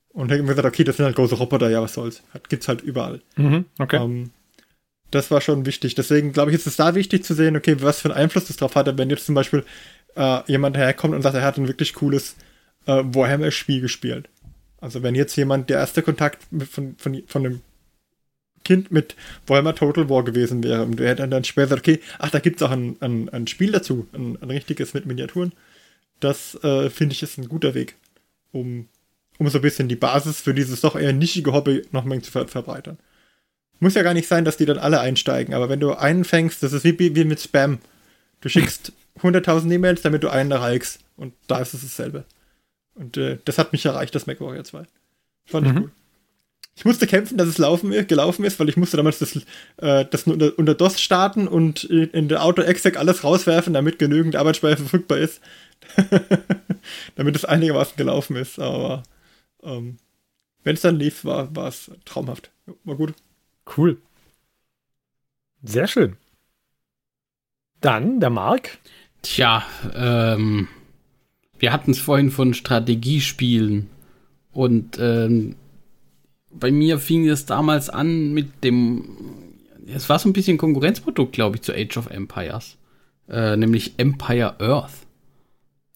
Und 0.09 0.29
hätte 0.29 0.43
mir 0.43 0.49
gesagt, 0.49 0.67
okay, 0.67 0.83
das 0.83 0.97
sind 0.97 1.05
halt 1.05 1.15
große 1.15 1.35
Roboter, 1.35 1.69
ja, 1.69 1.81
was 1.81 1.93
soll's. 1.93 2.21
Hat, 2.33 2.49
gibt's 2.49 2.67
halt 2.67 2.81
überall. 2.81 3.21
Mhm, 3.37 3.65
okay. 3.79 3.97
Ähm, 3.97 4.31
das 5.11 5.29
war 5.29 5.41
schon 5.41 5.65
wichtig. 5.65 5.95
Deswegen 5.95 6.33
glaube 6.33 6.51
ich, 6.51 6.55
ist 6.55 6.67
es 6.67 6.75
da 6.75 6.95
wichtig 6.95 7.23
zu 7.23 7.33
sehen, 7.33 7.55
okay, 7.55 7.77
was 7.79 8.01
für 8.01 8.09
einen 8.09 8.17
Einfluss 8.23 8.45
das 8.45 8.57
drauf 8.57 8.75
hat, 8.75 8.97
wenn 8.97 9.09
jetzt 9.09 9.25
zum 9.25 9.35
Beispiel 9.35 9.63
äh, 10.15 10.39
jemand 10.47 10.75
herkommt 10.75 11.13
und 11.13 11.21
sagt, 11.21 11.35
er 11.35 11.43
hat 11.43 11.57
ein 11.57 11.67
wirklich 11.67 11.93
cooles 11.93 12.35
äh, 12.87 13.03
Warhammer-Spiel 13.05 13.81
gespielt. 13.81 14.27
Also 14.81 15.03
wenn 15.03 15.15
jetzt 15.15 15.35
jemand 15.35 15.69
der 15.69 15.77
erste 15.77 16.01
Kontakt 16.01 16.43
von, 16.69 16.95
von, 16.97 17.23
von 17.27 17.45
einem 17.45 17.61
Kind 18.63 18.91
mit 18.91 19.15
Warhammer 19.47 19.75
Total 19.75 20.09
War 20.09 20.23
gewesen 20.23 20.63
wäre 20.63 20.83
und 20.83 20.99
der 20.99 21.09
hätte 21.09 21.27
dann 21.27 21.43
später 21.43 21.75
okay, 21.75 21.99
ach, 22.19 22.29
da 22.29 22.39
gibt 22.39 22.57
es 22.57 22.67
auch 22.67 22.71
ein, 22.71 22.97
ein, 22.99 23.29
ein 23.29 23.47
Spiel 23.47 23.71
dazu, 23.71 24.07
ein, 24.13 24.37
ein 24.41 24.51
richtiges 24.51 24.93
mit 24.93 25.05
Miniaturen, 25.05 25.53
Das 26.19 26.55
äh, 26.63 26.89
finde 26.89 27.13
ich 27.13 27.23
ist 27.23 27.37
ein 27.37 27.49
guter 27.49 27.73
Weg, 27.73 27.95
um, 28.51 28.87
um 29.37 29.49
so 29.49 29.59
ein 29.59 29.63
bisschen 29.63 29.87
die 29.87 29.95
Basis 29.95 30.41
für 30.41 30.53
dieses 30.53 30.81
doch 30.81 30.95
eher 30.95 31.13
nischige 31.13 31.53
Hobby 31.53 31.83
noch 31.91 32.03
mal 32.03 32.21
zu 32.21 32.31
ver 32.31 32.47
verbreitern. 32.47 32.97
Muss 33.79 33.95
ja 33.95 34.03
gar 34.03 34.13
nicht 34.13 34.27
sein, 34.27 34.45
dass 34.45 34.57
die 34.57 34.65
dann 34.65 34.77
alle 34.77 34.99
einsteigen, 34.99 35.55
aber 35.55 35.69
wenn 35.69 35.79
du 35.79 35.93
einen 35.93 36.23
fängst, 36.23 36.61
das 36.61 36.73
ist 36.73 36.83
wie, 36.83 37.15
wie 37.15 37.23
mit 37.23 37.41
Spam. 37.41 37.79
Du 38.41 38.49
schickst 38.49 38.93
100.000 39.19 39.71
E-Mails, 39.71 40.01
damit 40.01 40.23
du 40.23 40.29
einen 40.29 40.51
erreichst. 40.51 40.99
Und 41.17 41.33
da 41.47 41.59
ist 41.59 41.73
es 41.73 41.81
dasselbe. 41.81 42.25
Und 43.01 43.17
äh, 43.17 43.39
das 43.45 43.57
hat 43.57 43.71
mich 43.71 43.85
erreicht, 43.85 44.13
das 44.13 44.27
MacWarrior 44.27 44.63
2. 44.63 44.83
Fand 45.45 45.67
ich 45.67 45.73
Mhm. 45.73 45.79
gut. 45.81 45.91
Ich 46.75 46.85
musste 46.85 47.05
kämpfen, 47.05 47.37
dass 47.37 47.49
es 47.49 47.57
laufen, 47.57 47.91
gelaufen 48.07 48.45
ist, 48.45 48.59
weil 48.59 48.69
ich 48.69 48.77
musste 48.77 48.95
damals 48.95 49.19
das, 49.19 49.35
äh, 49.77 50.05
das 50.05 50.23
unter, 50.23 50.57
unter 50.57 50.73
DOS 50.73 51.01
starten 51.01 51.47
und 51.47 51.83
in 51.83 52.29
der 52.29 52.43
Auto-Exec 52.43 52.97
alles 52.97 53.23
rauswerfen, 53.25 53.73
damit 53.73 53.99
genügend 53.99 54.35
Arbeitsspeicher 54.37 54.77
verfügbar 54.77 55.17
ist. 55.17 55.41
damit 57.15 57.35
es 57.35 57.43
einigermaßen 57.43 57.97
gelaufen 57.97 58.35
ist. 58.37 58.59
Aber 58.59 59.03
ähm, 59.63 59.97
wenn 60.63 60.75
es 60.75 60.81
dann 60.81 60.95
lief, 60.97 61.25
war 61.25 61.53
war 61.55 61.67
es 61.67 61.91
traumhaft. 62.05 62.51
War 62.83 62.95
gut. 62.95 63.15
Cool. 63.75 63.97
Sehr 65.63 65.87
schön. 65.87 66.15
Dann 67.81 68.19
der 68.19 68.29
Marc. 68.29 68.77
Tja, 69.23 69.63
ähm, 69.93 70.67
wir 71.61 71.71
hatten 71.71 71.91
es 71.91 71.99
vorhin 71.99 72.31
von 72.31 72.55
Strategiespielen 72.55 73.87
und 74.51 74.97
ähm, 74.99 75.55
bei 76.51 76.71
mir 76.71 76.97
fing 76.97 77.29
es 77.29 77.45
damals 77.45 77.89
an 77.89 78.33
mit 78.33 78.63
dem, 78.63 79.05
es 79.85 80.09
war 80.09 80.17
so 80.17 80.27
ein 80.27 80.33
bisschen 80.33 80.57
Konkurrenzprodukt, 80.57 81.33
glaube 81.33 81.57
ich, 81.57 81.61
zu 81.61 81.71
Age 81.71 81.97
of 81.97 82.09
Empires, 82.09 82.77
äh, 83.29 83.55
nämlich 83.55 83.93
Empire 83.97 84.59
Earth. 84.59 85.05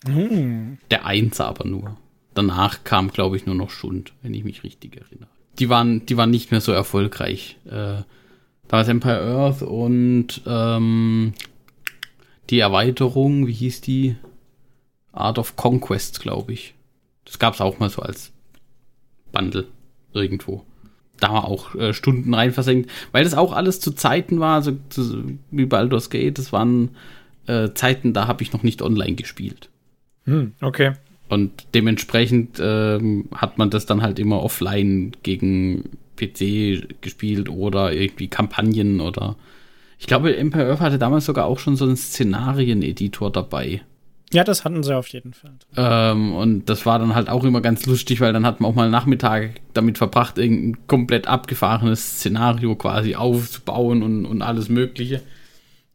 Hm. 0.05 0.77
Der 0.91 1.05
Eins 1.07 1.41
aber 1.41 1.67
nur. 1.67 1.97
Danach 2.35 2.83
kam, 2.83 3.09
glaube 3.09 3.35
ich, 3.35 3.47
nur 3.47 3.55
noch 3.55 3.71
Schund, 3.71 4.13
wenn 4.21 4.35
ich 4.35 4.43
mich 4.43 4.63
richtig 4.63 4.97
erinnere. 4.97 5.29
Die 5.57 5.69
waren, 5.69 6.05
die 6.05 6.15
waren 6.15 6.29
nicht 6.29 6.51
mehr 6.51 6.61
so 6.61 6.73
erfolgreich. 6.73 7.57
Äh, 7.65 8.03
da 8.67 8.77
war 8.77 8.87
Empire 8.87 9.21
Earth 9.21 9.63
und 9.63 10.41
ähm, 10.45 11.33
die 12.51 12.59
Erweiterung, 12.59 13.47
wie 13.47 13.53
hieß 13.53 13.81
die? 13.81 14.15
Art 15.15 15.39
of 15.39 15.55
Conquest, 15.55 16.19
glaube 16.21 16.53
ich. 16.53 16.73
Das 17.25 17.39
gab 17.39 17.53
es 17.55 17.61
auch 17.61 17.79
mal 17.79 17.89
so 17.89 18.01
als 18.01 18.31
Bundle 19.31 19.67
irgendwo. 20.13 20.63
Da 21.19 21.31
wir 21.31 21.45
auch 21.45 21.75
äh, 21.75 21.93
Stunden 21.93 22.33
rein 22.33 22.51
versenkt, 22.51 22.91
weil 23.11 23.23
das 23.23 23.33
auch 23.33 23.53
alles 23.53 23.79
zu 23.79 23.91
Zeiten 23.91 24.39
war, 24.39 24.55
also 24.55 24.77
zu, 24.89 25.37
wie 25.49 25.65
Baldur's 25.65 26.09
Gate, 26.09 26.37
das 26.37 26.51
waren 26.51 26.89
äh, 27.47 27.69
Zeiten, 27.73 28.13
da 28.13 28.27
habe 28.27 28.43
ich 28.43 28.51
noch 28.53 28.63
nicht 28.63 28.81
online 28.81 29.15
gespielt. 29.15 29.69
Hm, 30.25 30.53
okay. 30.61 30.93
Und 31.29 31.67
dementsprechend 31.73 32.59
ähm, 32.61 33.29
hat 33.33 33.57
man 33.57 33.69
das 33.69 33.85
dann 33.85 34.01
halt 34.01 34.19
immer 34.19 34.43
offline 34.43 35.13
gegen 35.23 35.97
PC 36.15 37.01
gespielt 37.01 37.49
oder 37.49 37.93
irgendwie 37.93 38.27
Kampagnen 38.27 39.01
oder. 39.01 39.35
Ich 39.97 40.07
glaube, 40.07 40.35
Empire 40.35 40.69
Earth 40.69 40.81
hatte 40.81 40.99
damals 40.99 41.25
sogar 41.25 41.45
auch 41.45 41.59
schon 41.59 41.77
so 41.77 41.85
einen 41.85 41.95
Szenarieneditor 41.95 43.31
dabei. 43.31 43.81
Ja, 44.35 44.43
das 44.43 44.65
hatten 44.65 44.83
sie 44.83 44.93
auf 44.93 45.07
jeden 45.07 45.31
Fall. 45.33 45.53
Ähm, 45.77 46.35
und 46.35 46.65
das 46.65 46.85
war 46.85 46.99
dann 46.99 47.15
halt 47.15 47.29
auch 47.29 47.45
immer 47.45 47.61
ganz 47.61 47.85
lustig, 47.85 48.19
weil 48.19 48.33
dann 48.33 48.45
hat 48.45 48.59
man 48.59 48.69
auch 48.69 48.75
mal 48.75 48.89
Nachmittag 48.89 49.61
damit 49.73 49.97
verbracht, 49.97 50.37
irgendein 50.37 50.87
komplett 50.87 51.25
abgefahrenes 51.25 52.17
Szenario 52.17 52.75
quasi 52.75 53.15
aufzubauen 53.15 54.03
und, 54.03 54.25
und 54.25 54.41
alles 54.41 54.67
Mögliche. 54.67 55.21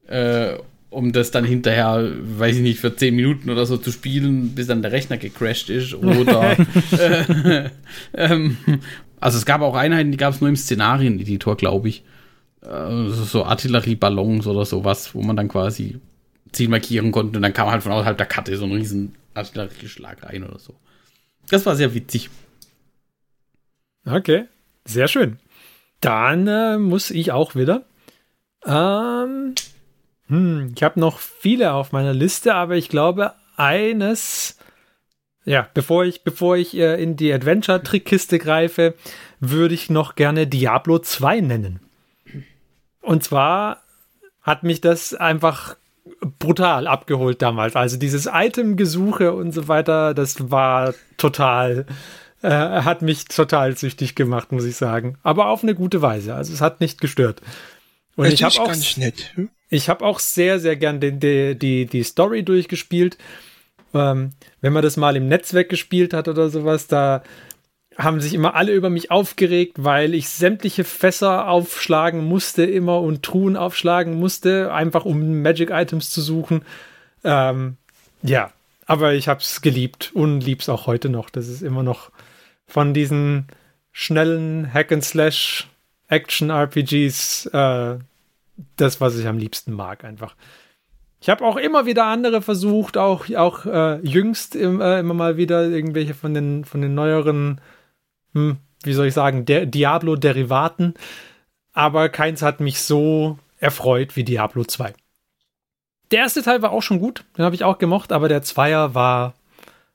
Äh, 0.06 0.54
um 0.88 1.12
das 1.12 1.30
dann 1.32 1.44
hinterher, 1.44 2.12
weiß 2.22 2.56
ich 2.56 2.62
nicht, 2.62 2.80
für 2.80 2.96
10 2.96 3.14
Minuten 3.14 3.50
oder 3.50 3.66
so 3.66 3.76
zu 3.76 3.92
spielen, 3.92 4.54
bis 4.54 4.68
dann 4.68 4.80
der 4.80 4.92
Rechner 4.92 5.18
gecrashed 5.18 5.68
ist. 5.68 5.92
Oder 5.92 6.56
äh, 6.92 7.68
ähm, 8.14 8.56
also 9.20 9.36
es 9.36 9.44
gab 9.44 9.60
auch 9.60 9.74
Einheiten, 9.74 10.12
die 10.12 10.16
gab 10.16 10.32
es 10.32 10.40
nur 10.40 10.48
im 10.48 10.56
Szenarieneditor, 10.56 11.58
glaube 11.58 11.90
ich. 11.90 12.04
Äh, 12.62 13.10
so 13.10 13.44
Artillerieballons 13.44 14.46
oder 14.46 14.64
sowas, 14.64 15.14
wo 15.14 15.20
man 15.20 15.36
dann 15.36 15.48
quasi 15.48 16.00
Ziel 16.52 16.68
markieren 16.68 17.12
konnte 17.12 17.38
und 17.38 17.42
dann 17.42 17.52
kam 17.52 17.70
halt 17.70 17.82
von 17.82 17.92
außerhalb 17.92 18.16
der 18.16 18.26
Karte 18.26 18.56
so 18.56 18.64
ein 18.64 18.72
riesen 18.72 19.14
Artillerieschlag 19.34 20.22
rein 20.22 20.44
oder 20.44 20.58
so. 20.58 20.74
Das 21.48 21.66
war 21.66 21.76
sehr 21.76 21.94
witzig. 21.94 22.30
Okay. 24.04 24.46
Sehr 24.84 25.08
schön. 25.08 25.38
Dann 26.00 26.46
äh, 26.46 26.78
muss 26.78 27.10
ich 27.10 27.32
auch 27.32 27.54
wieder. 27.54 27.84
Ähm, 28.64 29.54
hm, 30.28 30.72
ich 30.74 30.82
habe 30.82 30.98
noch 31.00 31.18
viele 31.18 31.72
auf 31.72 31.92
meiner 31.92 32.14
Liste, 32.14 32.54
aber 32.54 32.76
ich 32.76 32.88
glaube, 32.88 33.34
eines. 33.56 34.56
Ja, 35.44 35.68
bevor 35.74 36.04
ich, 36.04 36.22
bevor 36.22 36.56
ich 36.56 36.76
äh, 36.76 37.02
in 37.02 37.16
die 37.16 37.32
Adventure-Trickkiste 37.32 38.38
greife, 38.38 38.94
würde 39.40 39.74
ich 39.74 39.90
noch 39.90 40.14
gerne 40.14 40.46
Diablo 40.46 40.98
2 40.98 41.40
nennen. 41.40 41.80
Und 43.00 43.24
zwar 43.24 43.82
hat 44.42 44.62
mich 44.62 44.80
das 44.80 45.14
einfach 45.14 45.76
brutal 46.38 46.86
abgeholt 46.86 47.42
damals. 47.42 47.76
Also 47.76 47.96
dieses 47.96 48.28
Item-Gesuche 48.32 49.32
und 49.32 49.52
so 49.52 49.68
weiter, 49.68 50.14
das 50.14 50.50
war 50.50 50.94
total, 51.16 51.86
äh, 52.42 52.48
hat 52.48 53.02
mich 53.02 53.26
total 53.26 53.76
süchtig 53.76 54.14
gemacht, 54.14 54.52
muss 54.52 54.64
ich 54.64 54.76
sagen. 54.76 55.18
Aber 55.22 55.46
auf 55.46 55.62
eine 55.62 55.74
gute 55.74 56.02
Weise. 56.02 56.34
Also 56.34 56.52
es 56.52 56.60
hat 56.60 56.80
nicht 56.80 57.00
gestört. 57.00 57.40
Und 58.16 58.26
Es 58.26 58.34
ich 58.34 58.42
habe 58.42 58.60
auch, 58.60 58.72
hm? 58.72 59.50
ich 59.68 59.88
habe 59.88 60.04
auch 60.04 60.18
sehr, 60.18 60.60
sehr 60.60 60.76
gern 60.76 61.00
den, 61.00 61.20
die, 61.20 61.58
die, 61.58 61.86
die 61.86 62.02
Story 62.02 62.42
durchgespielt. 62.42 63.18
Ähm, 63.92 64.30
wenn 64.60 64.72
man 64.72 64.82
das 64.82 64.96
mal 64.96 65.16
im 65.16 65.28
Netzwerk 65.28 65.68
gespielt 65.68 66.12
hat 66.12 66.28
oder 66.28 66.48
sowas, 66.48 66.86
da 66.86 67.22
haben 68.02 68.20
sich 68.20 68.34
immer 68.34 68.54
alle 68.54 68.72
über 68.72 68.90
mich 68.90 69.10
aufgeregt, 69.10 69.76
weil 69.78 70.14
ich 70.14 70.28
sämtliche 70.28 70.84
Fässer 70.84 71.48
aufschlagen 71.48 72.24
musste 72.24 72.64
immer 72.64 73.00
und 73.00 73.22
Truhen 73.22 73.56
aufschlagen 73.56 74.14
musste, 74.14 74.72
einfach 74.72 75.04
um 75.04 75.42
Magic 75.42 75.70
Items 75.70 76.10
zu 76.10 76.20
suchen. 76.20 76.62
Ähm, 77.24 77.76
ja, 78.22 78.52
aber 78.86 79.14
ich 79.14 79.28
habe 79.28 79.40
es 79.40 79.62
geliebt 79.62 80.10
und 80.14 80.40
lieb's 80.40 80.68
auch 80.68 80.86
heute 80.86 81.08
noch. 81.08 81.30
Das 81.30 81.48
ist 81.48 81.62
immer 81.62 81.82
noch 81.82 82.10
von 82.66 82.94
diesen 82.94 83.46
schnellen 83.92 84.72
Hack 84.72 84.92
and 84.92 85.04
Slash 85.04 85.68
Action 86.08 86.50
RPGs 86.50 87.46
äh, 87.46 87.98
das, 88.76 89.00
was 89.00 89.18
ich 89.18 89.26
am 89.26 89.38
liebsten 89.38 89.72
mag, 89.72 90.04
einfach. 90.04 90.34
Ich 91.20 91.28
habe 91.28 91.44
auch 91.44 91.56
immer 91.56 91.86
wieder 91.86 92.06
andere 92.06 92.40
versucht, 92.40 92.96
auch, 92.96 93.26
auch 93.36 93.66
äh, 93.66 93.96
jüngst 94.00 94.56
im, 94.56 94.80
äh, 94.80 95.00
immer 95.00 95.14
mal 95.14 95.36
wieder 95.36 95.68
irgendwelche 95.68 96.14
von 96.14 96.32
den, 96.32 96.64
von 96.64 96.80
den 96.80 96.94
neueren, 96.94 97.60
hm, 98.34 98.58
wie 98.82 98.92
soll 98.92 99.06
ich 99.06 99.14
sagen, 99.14 99.44
der 99.44 99.66
Diablo-Derivaten. 99.66 100.94
Aber 101.72 102.08
keins 102.08 102.42
hat 102.42 102.60
mich 102.60 102.80
so 102.80 103.38
erfreut 103.58 104.16
wie 104.16 104.24
Diablo 104.24 104.64
2. 104.64 104.92
Der 106.10 106.18
erste 106.20 106.42
Teil 106.42 106.62
war 106.62 106.72
auch 106.72 106.82
schon 106.82 106.98
gut, 106.98 107.24
den 107.38 107.44
habe 107.44 107.54
ich 107.54 107.62
auch 107.62 107.78
gemocht, 107.78 108.10
aber 108.10 108.28
der 108.28 108.42
Zweier 108.42 108.94
war, 108.94 109.34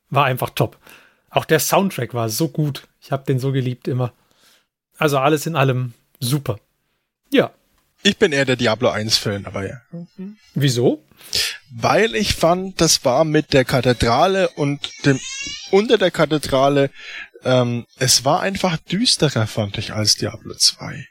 war 0.10 0.26
einfach 0.26 0.50
top. 0.52 0.78
Auch 1.30 1.44
der 1.44 1.60
Soundtrack 1.60 2.14
war 2.14 2.30
so 2.30 2.48
gut. 2.48 2.88
Ich 3.02 3.12
habe 3.12 3.26
den 3.26 3.40
so 3.40 3.52
geliebt 3.52 3.90
immer. 3.90 4.14
Also 4.98 5.18
alles 5.18 5.46
in 5.46 5.58
allem 5.58 5.94
super. 6.22 6.58
Ja, 7.34 7.52
Ich 8.04 8.18
bin 8.18 8.32
eher 8.32 8.46
der 8.46 8.56
Diablo 8.56 8.90
1 8.90 9.18
Fan, 9.18 9.46
aber 9.46 9.68
ja. 9.68 9.82
wieso? 10.54 11.04
Weil 11.72 12.16
ich 12.16 12.36
fand, 12.36 12.80
das 12.80 13.04
war 13.04 13.26
mit 13.26 13.52
der 13.52 13.66
Kathedrale 13.66 14.48
und 14.50 15.06
dem 15.06 15.20
unter 15.72 15.98
der 15.98 16.12
Kathedrale, 16.12 16.92
ähm, 17.46 17.86
es 17.98 18.26
war 18.26 18.42
einfach 18.42 18.78
düsterer, 18.78 19.48
fand 19.48 19.78
ich, 19.78 19.94
als 19.94 20.16
Diablo 20.16 20.54
2. 20.54 21.08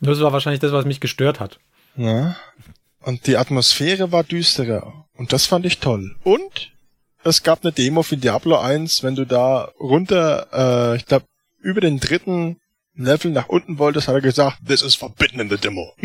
Das 0.00 0.20
war 0.20 0.32
wahrscheinlich 0.32 0.60
das, 0.60 0.72
was 0.72 0.84
mich 0.84 1.00
gestört 1.00 1.40
hat. 1.40 1.58
Ja. 1.96 2.36
Und 3.00 3.26
die 3.26 3.36
Atmosphäre 3.36 4.12
war 4.12 4.24
düsterer. 4.24 5.06
Und 5.14 5.32
das 5.32 5.46
fand 5.46 5.64
ich 5.64 5.78
toll. 5.78 6.16
Und 6.24 6.72
es 7.24 7.42
gab 7.42 7.62
eine 7.62 7.72
Demo 7.72 8.02
für 8.02 8.16
Diablo 8.16 8.58
1, 8.58 9.02
wenn 9.02 9.14
du 9.14 9.24
da 9.24 9.70
runter, 9.78 10.48
äh, 10.92 10.96
ich 10.96 11.06
glaube, 11.06 11.26
über 11.60 11.80
den 11.80 12.00
dritten 12.00 12.58
Level 12.94 13.30
nach 13.30 13.48
unten 13.48 13.78
wolltest, 13.78 14.08
hat 14.08 14.16
er 14.16 14.20
gesagt, 14.20 14.58
this 14.66 14.82
is 14.82 14.96
forbidden 14.96 15.40
in 15.40 15.48
the 15.48 15.56
demo. 15.56 15.94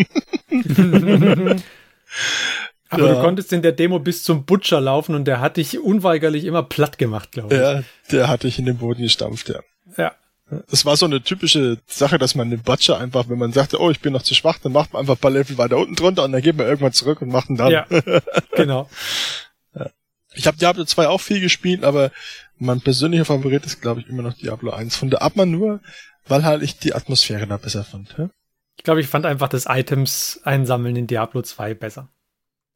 Aber 2.90 3.08
Ja. 3.08 3.16
du 3.16 3.22
konntest 3.22 3.52
in 3.54 3.62
der 3.62 3.72
Demo 3.74 4.00
bis 4.00 4.24
zum 4.24 4.46
Butcher 4.46 4.80
laufen 4.82 5.16
und 5.16 5.26
der 5.26 5.40
hat 5.42 5.58
dich 5.58 5.80
unweigerlich 5.80 6.46
immer 6.46 6.64
platt 6.64 6.98
gemacht, 6.98 7.32
glaube 7.32 7.54
ich. 7.56 7.60
ja, 7.62 7.84
der 8.12 8.28
hatte 8.28 8.48
ich 8.48 8.60
in 8.60 8.66
den 8.66 8.78
Boden 8.78 9.02
gestampft, 9.02 9.50
ja. 9.50 9.60
Ja. 9.98 10.14
Das 10.70 10.86
war 10.86 10.96
so 10.96 11.06
eine 11.06 11.22
typische 11.22 11.78
Sache, 11.88 12.18
dass 12.18 12.34
man 12.34 12.50
den 12.50 12.62
Butcher 12.64 12.98
einfach, 13.00 13.28
wenn 13.28 13.38
man 13.38 13.52
sagte, 13.52 13.82
oh, 13.82 13.92
ich 13.92 14.00
bin 14.00 14.14
noch 14.14 14.22
zu 14.22 14.34
schwach, 14.34 14.60
dann 14.60 14.72
macht 14.72 14.94
man 14.94 15.02
einfach 15.02 15.16
ein 15.16 15.20
paar 15.20 15.32
Level 15.32 15.58
weiter 15.58 15.76
unten 15.78 15.96
drunter 15.96 16.24
und 16.24 16.32
dann 16.32 16.42
geht 16.42 16.56
man 16.56 16.66
irgendwann 16.68 16.94
zurück 16.94 17.22
und 17.22 17.28
macht 17.30 17.50
ihn 17.50 17.58
dann. 17.58 17.72
Ja, 17.72 17.86
genau. 18.56 18.90
Ich 20.34 20.46
habe 20.46 20.56
Diablo 20.58 20.86
2 20.86 21.08
auch 21.08 21.20
viel 21.22 21.40
gespielt, 21.42 21.84
aber 21.84 22.12
mein 22.60 22.80
persönlicher 22.82 23.26
Favorit 23.26 23.66
ist, 23.66 23.82
glaube 23.82 24.02
ich, 24.02 24.08
immer 24.08 24.22
noch 24.22 24.34
Diablo 24.36 24.70
1. 24.72 24.96
Von 24.96 25.10
der 25.10 25.24
Abmann 25.24 25.50
nur, 25.50 25.80
weil 26.28 26.44
halt 26.46 26.62
ich 26.62 26.78
die 26.78 26.94
Atmosphäre 26.94 27.48
da 27.48 27.58
besser 27.58 27.84
fand. 27.84 28.16
hä? 28.20 28.30
Ich 28.76 28.84
glaube, 28.84 29.02
ich 29.02 29.08
fand 29.08 29.26
einfach 29.26 29.50
das 29.50 29.66
Items 29.68 30.40
einsammeln 30.44 30.96
in 30.96 31.08
Diablo 31.08 31.42
2 31.42 31.74
besser. 31.74 32.10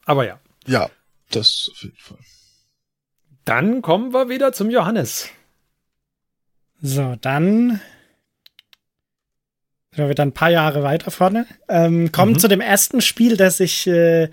Aber 0.05 0.25
ja, 0.25 0.39
Ja, 0.65 0.89
das 1.31 1.69
auf 1.71 1.83
jeden 1.83 1.97
Fall. 1.97 2.17
Dann 3.45 3.81
kommen 3.81 4.13
wir 4.13 4.29
wieder 4.29 4.53
zum 4.53 4.69
Johannes. 4.69 5.29
So, 6.81 7.15
dann 7.21 7.79
sind 9.91 9.97
wir 10.05 10.09
wieder 10.09 10.23
ein 10.23 10.33
paar 10.33 10.49
Jahre 10.51 10.83
weiter 10.83 11.11
vorne. 11.11 11.45
Ähm, 11.67 12.11
kommen 12.11 12.33
Mhm. 12.33 12.39
zu 12.39 12.47
dem 12.47 12.61
ersten 12.61 13.01
Spiel, 13.01 13.37
das 13.37 13.59
ich 13.59 13.87
äh, 13.87 14.29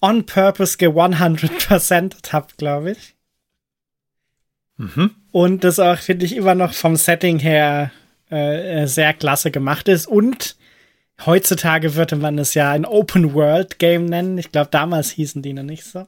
on 0.00 0.26
purpose 0.26 0.78
ge 0.78 0.88
100% 0.88 2.32
habe, 2.32 2.48
glaube 2.56 2.92
ich. 2.92 3.14
Mhm. 4.76 5.14
Und 5.30 5.62
das 5.64 5.78
auch, 5.78 5.98
finde 5.98 6.24
ich, 6.26 6.34
immer 6.34 6.54
noch 6.54 6.72
vom 6.72 6.96
Setting 6.96 7.38
her 7.38 7.92
äh, 8.30 8.82
äh, 8.82 8.86
sehr 8.86 9.12
klasse 9.14 9.50
gemacht 9.50 9.88
ist. 9.88 10.06
Und 10.06 10.56
heutzutage 11.26 11.94
würde 11.94 12.16
man 12.16 12.38
es 12.38 12.54
ja 12.54 12.70
ein 12.70 12.84
Open-World-Game 12.84 14.04
nennen. 14.06 14.38
Ich 14.38 14.52
glaube, 14.52 14.68
damals 14.70 15.10
hießen 15.10 15.42
die 15.42 15.52
noch 15.52 15.62
nicht 15.62 15.84
so. 15.84 16.06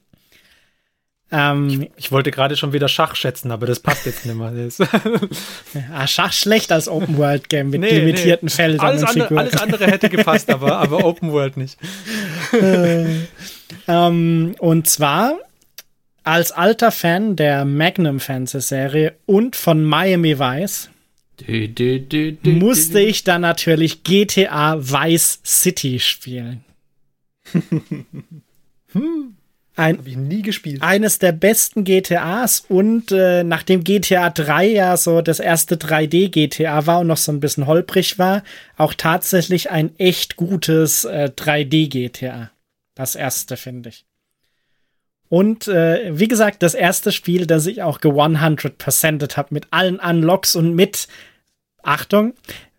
Ähm, 1.31 1.89
Ich 1.97 2.13
wollte 2.13 2.31
gerade 2.31 2.57
schon 2.57 2.73
wieder 2.75 2.89
Schach 2.89 3.15
schätzen, 3.17 3.51
aber 3.51 3.67
das 3.67 3.81
passt 3.81 4.05
jetzt 4.07 4.27
nicht 4.27 4.37
mehr. 4.37 4.53
Ah, 5.95 6.07
Schach 6.07 6.33
schlecht 6.33 6.71
als 6.73 6.89
Open-World-Game 6.89 7.71
mit 7.71 7.81
Nee, 7.81 8.01
limitierten 8.01 8.47
nee. 8.49 8.55
Feldern 8.55 8.87
alles, 8.87 9.03
und 9.03 9.09
andere, 9.09 9.25
Figuren. 9.29 9.39
alles 9.39 9.57
andere 9.61 9.87
hätte 9.87 10.09
gepasst, 10.11 10.51
aber, 10.51 10.77
aber 10.79 11.05
Open 11.05 11.33
World 11.33 11.57
nicht. 11.57 11.79
Ähm, 13.89 14.55
und 14.59 14.89
zwar 14.89 15.39
als 16.25 16.53
alter 16.53 16.93
Fan 16.93 17.35
der 17.37 17.65
Magnum 17.65 18.21
Fantasy 18.21 18.61
Serie 18.61 19.15
und 19.27 19.57
von 19.57 19.83
Miami 19.85 20.39
Vice 20.39 20.91
Dü, 21.49 21.69
dü, 22.09 22.37
dü, 22.45 22.53
musste 22.53 23.01
ich 23.01 23.25
dann 23.25 23.43
natürlich 23.43 24.05
GTA 24.05 24.79
Vice 24.79 25.41
City 25.45 25.99
spielen. 26.01 26.65
Ein, 29.75 29.97
Habe 29.99 30.09
ich 30.11 30.17
nie 30.17 30.43
gespielt. 30.43 30.83
eines 30.83 31.19
der 31.19 31.33
besten 31.33 31.85
GTAs 31.85 32.65
und 32.69 33.11
äh, 33.11 33.43
nachdem 33.43 33.83
GTA 33.85 34.29
3 34.29 34.67
ja 34.67 34.97
so 34.99 35.23
das 35.23 35.41
erste 35.41 35.77
3D 35.77 36.29
GTA 36.29 36.87
war 36.87 37.01
und 37.01 37.07
noch 37.07 37.17
so 37.17 37.33
ein 37.33 37.41
bisschen 37.41 37.67
holprig 37.67 38.19
war, 38.19 38.43
auch 38.77 38.93
tatsächlich 38.93 39.71
ein 39.71 39.99
echt 39.99 40.37
gutes 40.37 41.07
äh, 41.07 41.31
3D 41.35 41.89
GTA. 41.89 42.51
Das 42.95 43.15
erste, 43.15 43.57
finde 43.57 43.89
ich. 43.89 44.05
Und 45.31 45.67
äh, 45.69 46.11
wie 46.19 46.29
gesagt, 46.29 46.63
das 46.63 46.75
erste 46.75 47.11
Spiel, 47.11 47.47
das 47.47 47.65
ich 47.65 47.83
auch 47.83 48.03
ge-100%ed 48.03 49.39
habe 49.39 49.55
mit 49.55 49.69
allen 49.71 49.99
Unlocks 49.99 50.55
und 50.55 50.75
mit, 50.75 51.09
Achtung, 51.83 52.35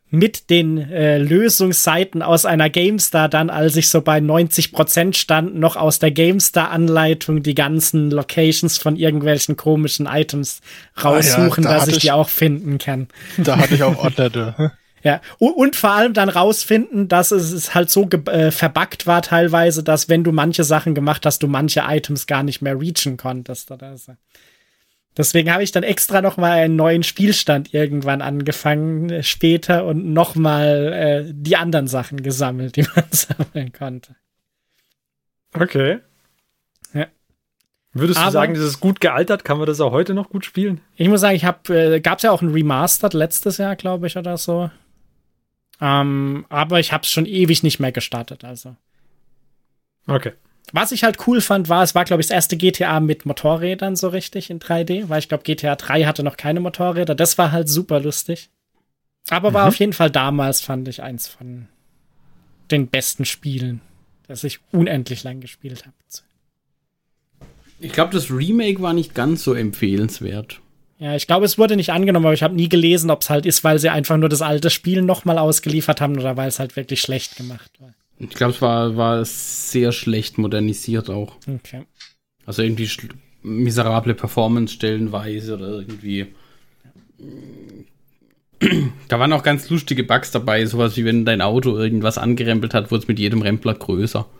mit 0.09 0.51
den 0.51 0.77
äh, 0.77 1.17
Lösungsseiten 1.17 2.21
aus 2.21 2.45
einer 2.45 2.69
GameStar 2.69 3.29
dann, 3.29 3.49
als 3.49 3.75
ich 3.77 3.89
so 3.89 4.01
bei 4.01 4.19
90% 4.19 5.15
stand, 5.15 5.55
noch 5.55 5.75
aus 5.75 5.97
der 5.97 6.11
GameStar-Anleitung 6.11 7.41
die 7.41 7.55
ganzen 7.55 8.11
Locations 8.11 8.77
von 8.77 8.95
irgendwelchen 8.95 9.57
komischen 9.57 10.05
Items 10.05 10.61
raussuchen, 11.03 11.63
da 11.63 11.73
dass 11.75 11.87
ich 11.87 11.95
ich- 11.95 12.01
die 12.03 12.11
auch 12.11 12.29
finden 12.29 12.77
kann. 12.77 13.07
Da 13.37 13.57
hatte 13.57 13.73
ich 13.75 13.83
auch 13.83 13.97
Ordner. 13.97 14.73
Ja, 15.05 15.19
und, 15.37 15.51
und 15.51 15.75
vor 15.75 15.91
allem 15.91 16.13
dann 16.13 16.29
rausfinden, 16.29 17.09
dass 17.09 17.31
es, 17.31 17.51
es 17.51 17.75
halt 17.75 17.89
so 17.89 18.07
äh, 18.09 18.51
verbuggt 18.51 19.05
war 19.05 19.21
teilweise, 19.21 19.83
dass 19.83 20.07
wenn 20.07 20.23
du 20.23 20.31
manche 20.31 20.63
Sachen 20.63 20.95
gemacht 20.95 21.25
hast, 21.25 21.43
du 21.43 21.47
manche 21.49 21.83
Items 21.85 22.25
gar 22.25 22.41
nicht 22.41 22.61
mehr 22.61 22.79
reachen 22.79 23.17
konntest 23.17 23.69
oder 23.71 23.97
so. 23.97 24.13
Deswegen 25.15 25.51
habe 25.53 25.61
ich 25.63 25.71
dann 25.71 25.83
extra 25.83 26.21
noch 26.21 26.37
mal 26.37 26.51
einen 26.53 26.75
neuen 26.75 27.03
Spielstand 27.03 27.73
irgendwann 27.73 28.21
angefangen 28.21 29.09
äh, 29.09 29.23
später 29.23 29.85
und 29.85 30.11
noch 30.11 30.35
mal 30.35 30.91
äh, 31.27 31.31
die 31.35 31.55
anderen 31.55 31.87
Sachen 31.87 32.23
gesammelt, 32.23 32.75
die 32.75 32.81
man 32.95 33.05
sammeln 33.11 33.71
konnte. 33.73 34.15
Okay. 35.53 35.99
Ja. 36.93 37.07
Würdest 37.93 38.17
du 38.19 38.23
Aber- 38.23 38.31
sagen, 38.31 38.53
das 38.55 38.63
ist 38.63 38.79
gut 38.79 38.99
gealtert? 38.99 39.45
Kann 39.45 39.57
man 39.59 39.67
das 39.67 39.79
auch 39.81 39.91
heute 39.91 40.15
noch 40.15 40.29
gut 40.29 40.45
spielen? 40.45 40.81
Ich 40.95 41.07
muss 41.07 41.21
sagen, 41.21 41.35
ich 41.35 41.45
habe, 41.45 41.95
äh, 41.95 41.99
gab 41.99 42.17
es 42.17 42.23
ja 42.23 42.31
auch 42.31 42.41
ein 42.41 42.51
Remastered 42.51 43.13
letztes 43.13 43.57
Jahr, 43.57 43.75
glaube 43.75 44.07
ich, 44.07 44.17
oder 44.17 44.37
so. 44.37 44.71
Ähm, 45.79 46.45
aber 46.49 46.79
ich 46.79 46.91
habe 46.91 47.03
es 47.03 47.11
schon 47.11 47.25
ewig 47.27 47.61
nicht 47.61 47.79
mehr 47.79 47.91
gestartet, 47.91 48.43
also. 48.43 48.75
Okay. 50.07 50.31
Was 50.71 50.91
ich 50.91 51.03
halt 51.03 51.27
cool 51.27 51.41
fand, 51.41 51.69
war, 51.69 51.83
es 51.83 51.93
war, 51.93 52.05
glaube 52.05 52.21
ich, 52.21 52.27
das 52.27 52.35
erste 52.35 52.57
GTA 52.57 52.99
mit 52.99 53.25
Motorrädern 53.25 53.95
so 53.95 54.07
richtig 54.07 54.49
in 54.49 54.59
3D, 54.59 55.09
weil 55.09 55.19
ich 55.19 55.27
glaube, 55.27 55.43
GTA 55.43 55.75
3 55.75 56.05
hatte 56.05 56.23
noch 56.23 56.37
keine 56.37 56.61
Motorräder. 56.61 57.15
Das 57.15 57.37
war 57.37 57.51
halt 57.51 57.69
super 57.69 57.99
lustig. 57.99 58.49
Aber 59.29 59.53
war 59.53 59.67
auf 59.67 59.75
jeden 59.75 59.93
Fall 59.93 60.09
damals, 60.09 60.61
fand 60.61 60.87
ich, 60.87 61.01
eins 61.01 61.27
von 61.27 61.67
den 62.71 62.87
besten 62.87 63.25
Spielen, 63.25 63.81
das 64.27 64.43
ich 64.43 64.59
unendlich 64.71 65.23
lang 65.23 65.39
gespielt 65.39 65.85
habe. 65.85 65.95
Ich 67.79 67.91
glaube, 67.91 68.13
das 68.13 68.31
Remake 68.31 68.81
war 68.81 68.93
nicht 68.93 69.13
ganz 69.13 69.43
so 69.43 69.53
empfehlenswert. 69.53 70.61
Ja, 70.99 71.15
ich 71.15 71.27
glaube, 71.27 71.45
es 71.45 71.57
wurde 71.57 71.75
nicht 71.75 71.91
angenommen, 71.91 72.25
aber 72.25 72.33
ich 72.33 72.43
habe 72.43 72.55
nie 72.55 72.69
gelesen, 72.69 73.11
ob 73.11 73.21
es 73.21 73.29
halt 73.29 73.45
ist, 73.45 73.63
weil 73.63 73.77
sie 73.79 73.89
einfach 73.89 74.15
nur 74.15 74.29
das 74.29 74.41
alte 74.41 74.69
Spiel 74.69 75.01
nochmal 75.01 75.37
ausgeliefert 75.37 75.99
haben 75.99 76.17
oder 76.17 76.37
weil 76.37 76.47
es 76.47 76.59
halt 76.59 76.75
wirklich 76.77 77.01
schlecht 77.01 77.35
gemacht 77.35 77.71
war. 77.79 77.93
Ich 78.29 78.35
glaube, 78.35 78.53
es 78.53 78.61
war, 78.61 78.95
war 78.95 79.23
sehr 79.25 79.91
schlecht 79.91 80.37
modernisiert 80.37 81.09
auch. 81.09 81.37
Okay. 81.47 81.85
Also 82.45 82.61
irgendwie 82.61 82.89
miserable 83.41 84.13
Performance 84.13 84.73
stellenweise 84.73 85.55
oder 85.55 85.67
irgendwie. 85.79 86.27
Da 89.09 89.19
waren 89.19 89.33
auch 89.33 89.43
ganz 89.43 89.69
lustige 89.69 90.03
Bugs 90.03 90.31
dabei, 90.31 90.65
sowas 90.65 90.95
wie 90.95 91.05
wenn 91.05 91.25
dein 91.25 91.41
Auto 91.41 91.77
irgendwas 91.77 92.17
angerempelt 92.17 92.73
hat, 92.73 92.91
wurde 92.91 93.01
es 93.03 93.07
mit 93.07 93.19
jedem 93.19 93.41
Rempler 93.41 93.73
größer. 93.73 94.25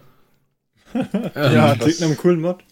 Ja, 1.36 1.76
Klingt 1.76 2.00
nach 2.02 2.08
einem 2.08 2.18
coolen 2.18 2.42
Mod. 2.42 2.64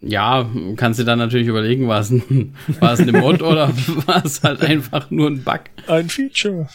Ja, 0.00 0.50
kannst 0.74 0.98
du 0.98 1.04
dann 1.04 1.20
natürlich 1.20 1.46
überlegen, 1.46 1.86
war 1.86 2.00
es 2.00 2.10
ein, 2.10 2.56
war 2.80 2.94
es 2.94 3.00
eine 3.00 3.12
Mod 3.12 3.40
oder 3.42 3.68
war 4.06 4.24
es 4.24 4.42
halt 4.42 4.60
einfach 4.62 5.10
nur 5.12 5.30
ein 5.30 5.44
Bug? 5.44 5.60
ein 5.86 6.08
Feature. 6.08 6.68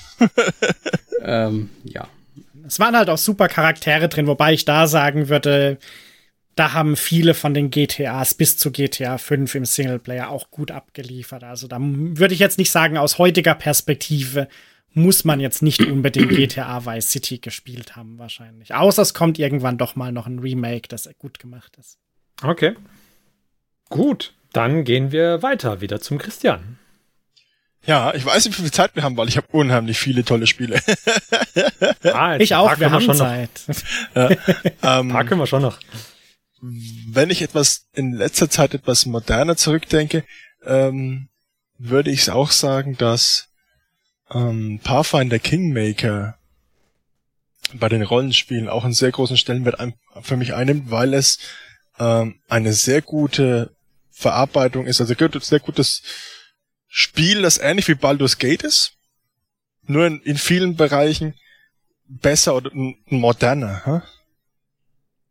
Ähm, 1.22 1.70
ja. 1.84 2.08
Es 2.68 2.80
waren 2.80 2.96
halt 2.96 3.10
auch 3.10 3.18
super 3.18 3.48
Charaktere 3.48 4.10
drin, 4.10 4.28
wobei 4.28 4.54
ich 4.54 4.66
da 4.66 4.88
sagen 4.88 5.30
würde, 5.30 5.78
da 6.56 6.74
haben 6.74 6.96
viele 6.96 7.34
von 7.34 7.54
den 7.54 7.70
GTAs 7.70 8.34
bis 8.34 8.58
zu 8.58 8.72
GTA 8.72 9.18
5 9.18 9.56
im 9.56 9.66
Singleplayer 9.66 10.30
auch 10.30 10.50
gut 10.52 10.72
abgeliefert. 10.72 11.44
Also 11.44 11.68
da 11.68 11.78
würde 11.80 12.34
ich 12.34 12.40
jetzt 12.40 12.58
nicht 12.58 12.72
sagen, 12.72 12.98
aus 12.98 13.18
heutiger 13.20 13.56
Perspektive 13.56 14.48
muss 14.94 15.24
man 15.24 15.40
jetzt 15.40 15.62
nicht 15.62 15.86
unbedingt 15.86 16.30
GTA 16.36 16.86
Vice 16.86 17.12
City 17.12 17.38
gespielt 17.38 17.96
haben, 17.96 18.18
wahrscheinlich. 18.18 18.74
Außer 18.74 19.04
es 19.04 19.14
kommt 19.14 19.38
irgendwann 19.38 19.78
doch 19.78 19.96
mal 19.96 20.12
noch 20.12 20.26
ein 20.26 20.40
Remake, 20.40 20.88
das 20.88 21.08
gut 21.20 21.40
gemacht 21.40 21.78
ist. 21.78 22.00
Okay. 22.42 22.76
Gut. 23.90 24.34
Dann 24.54 24.84
gehen 24.84 25.12
wir 25.12 25.44
weiter 25.44 25.82
wieder 25.82 26.02
zum 26.02 26.18
Christian. 26.18 26.80
Ja, 27.86 28.14
ich 28.14 28.26
weiß 28.26 28.46
nicht, 28.46 28.58
wie 28.58 28.64
viel 28.64 28.72
Zeit 28.72 28.96
wir 28.96 29.04
haben, 29.04 29.16
weil 29.16 29.30
ich 29.30 29.38
habe 29.38 29.48
unheimlich 29.52 29.98
viele 29.98 30.26
tolle 30.26 30.46
Spiele. 30.48 30.82
Ah, 32.04 32.36
Ich 32.38 32.54
auch, 32.56 32.78
wir 32.80 32.92
haben 32.92 33.02
schon 33.02 33.18
noch. 33.18 33.26
Zeit. 33.26 33.50
Ein 34.14 34.38
paar 34.82 35.00
ähm, 35.00 35.28
können 35.28 35.40
wir 35.40 35.48
schon 35.48 35.62
noch. 35.62 35.80
wenn 36.62 37.30
ich 37.30 37.42
etwas 37.42 37.88
in 37.94 38.14
letzter 38.14 38.50
Zeit 38.50 38.74
etwas 38.74 39.06
moderner 39.06 39.56
zurückdenke, 39.56 40.26
ähm, 40.66 41.30
würde 41.78 42.12
ich 42.12 42.30
auch 42.30 42.52
sagen, 42.52 42.98
dass 42.98 43.48
ähm, 44.32 44.80
Pathfinder 44.84 45.40
Kingmaker 45.40 46.38
bei 47.74 47.88
den 47.90 48.02
Rollenspielen 48.02 48.68
auch 48.68 48.84
einen 48.84 48.94
sehr 48.94 49.12
großen 49.12 49.38
Stellenwert 49.38 49.80
ein, 49.80 49.94
für 50.22 50.36
mich 50.38 50.54
einnimmt, 50.54 50.90
weil 50.92 51.14
es 51.14 51.40
ähm, 52.00 52.40
eine 52.50 52.74
sehr 52.74 53.02
gute 53.02 53.76
Verarbeitung 54.12 54.88
ist, 54.88 55.00
also 55.00 55.14
sehr 55.40 55.60
gutes 55.60 56.02
Spiel, 56.88 57.42
das 57.42 57.58
ähnlich 57.58 57.88
wie 57.88 57.96
Baldur's 57.96 58.38
Gate 58.38 58.64
ist, 58.64 58.94
nur 59.84 60.06
in, 60.06 60.22
in 60.22 60.38
vielen 60.38 60.76
Bereichen 60.76 61.34
besser 62.08 62.56
oder 62.56 62.72
moderner. 63.06 63.82
Hä? 63.86 64.02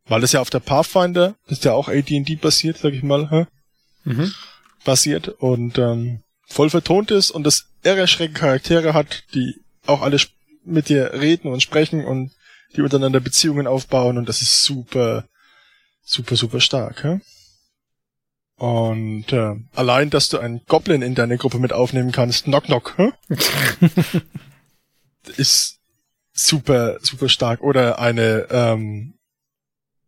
Weil 0.06 0.22
es 0.22 0.32
ja 0.32 0.40
auf 0.40 0.50
der 0.50 0.60
Pathfinder, 0.60 1.34
das 1.48 1.58
ist 1.58 1.64
ja 1.64 1.72
auch 1.72 1.88
AD&D 1.88 2.36
basiert, 2.36 2.78
sag 2.78 2.92
ich 2.92 3.02
mal, 3.02 3.30
hä? 3.30 3.46
Mhm. 4.04 4.32
basiert 4.84 5.28
und 5.28 5.78
ähm, 5.78 6.22
voll 6.46 6.70
vertont 6.70 7.10
ist 7.10 7.32
und 7.32 7.42
das 7.42 7.66
irre 7.82 8.06
schräge 8.06 8.34
Charaktere 8.34 8.94
hat, 8.94 9.24
die 9.34 9.60
auch 9.84 10.00
alle 10.02 10.18
mit 10.64 10.88
dir 10.88 11.12
reden 11.12 11.48
und 11.52 11.60
sprechen 11.60 12.04
und 12.04 12.30
die 12.76 12.82
untereinander 12.82 13.18
Beziehungen 13.18 13.66
aufbauen 13.66 14.16
und 14.16 14.28
das 14.28 14.42
ist 14.42 14.62
super, 14.62 15.24
super, 16.04 16.36
super 16.36 16.60
stark. 16.60 17.02
Hä? 17.02 17.20
Und 18.58 19.32
äh, 19.32 19.54
allein, 19.74 20.08
dass 20.10 20.30
du 20.30 20.38
einen 20.38 20.62
Goblin 20.66 21.02
in 21.02 21.14
deine 21.14 21.36
Gruppe 21.36 21.58
mit 21.58 21.72
aufnehmen 21.72 22.10
kannst, 22.10 22.44
knock 22.44 22.64
knock, 22.64 22.94
hä? 22.96 23.12
ist 25.36 25.78
super, 26.32 26.98
super 27.02 27.28
stark. 27.28 27.62
Oder 27.62 27.98
eine, 27.98 28.46
ähm, 28.50 29.14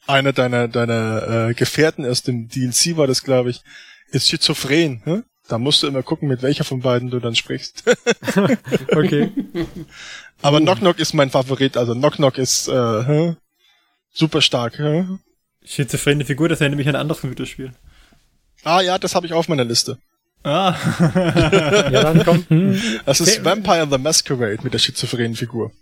einer 0.07 0.33
deiner, 0.33 0.69
deiner 0.69 1.49
äh, 1.49 1.55
Gefährten 1.55 2.07
aus 2.07 2.23
dem 2.23 2.49
DLC 2.49 2.97
war 2.97 3.07
das, 3.07 3.23
glaube 3.23 3.51
ich, 3.51 3.63
ist 4.11 4.29
schizophren. 4.29 5.03
Hä? 5.05 5.23
Da 5.49 5.59
musst 5.59 5.83
du 5.83 5.87
immer 5.87 6.03
gucken, 6.03 6.29
mit 6.29 6.43
welcher 6.43 6.65
von 6.65 6.81
beiden 6.81 7.11
du 7.11 7.21
dann 7.21 7.35
sprichst. 7.35 7.85
Okay. 8.93 9.33
Aber 10.43 10.61
Knock 10.61 10.79
Knock 10.79 10.99
ist 11.01 11.15
mein 11.15 11.31
Favorit. 11.31 11.77
Also 11.77 11.95
Knock 11.95 12.15
Knock 12.15 12.39
ist 12.39 12.69
äh, 12.69 13.35
super 14.13 14.41
stark. 14.41 14.79
Hä? 14.79 15.05
Schizophrene 15.65 16.25
Figur, 16.25 16.49
das 16.49 16.61
erinnert 16.61 16.79
mich 16.79 16.89
an 16.89 16.95
ein 16.95 17.01
anderes 17.01 17.21
Computerspiel. 17.21 17.73
Ah 18.65 18.81
ja, 18.81 18.99
das 18.99 19.15
habe 19.15 19.27
ich 19.27 19.33
auf 19.33 19.49
meiner 19.49 19.65
Liste. 19.65 19.99
Ah, 20.45 20.75
Ja, 21.93 22.03
dann 22.03 22.25
kommt. 22.25 22.49
Hm. 22.51 22.81
Das 23.07 23.21
ist 23.21 23.45
Vampire 23.45 23.89
the 23.91 23.99
Masquerade 23.99 24.59
mit 24.63 24.73
der 24.75 24.79
schizophrenen 24.79 25.35
Figur. 25.35 25.73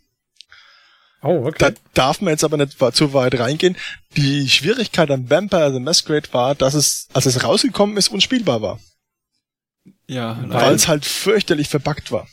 Oh, 1.22 1.50
Da 1.58 1.68
okay. 1.68 1.74
darf 1.94 2.20
man 2.20 2.30
jetzt 2.32 2.44
aber 2.44 2.56
nicht 2.56 2.76
zu 2.94 3.12
weit 3.12 3.38
reingehen. 3.38 3.76
Die 4.16 4.48
Schwierigkeit 4.48 5.10
an 5.10 5.28
Vampire 5.28 5.72
the 5.72 5.80
Masquerade 5.80 6.28
war, 6.32 6.54
dass 6.54 6.74
es, 6.74 7.08
als 7.12 7.26
es 7.26 7.42
rausgekommen 7.42 7.96
ist, 7.96 8.08
unspielbar 8.08 8.62
war. 8.62 8.78
ja, 10.06 10.42
Weil 10.46 10.74
es 10.74 10.88
halt 10.88 11.04
fürchterlich 11.04 11.68
verbuggt 11.68 12.12
war. 12.12 12.26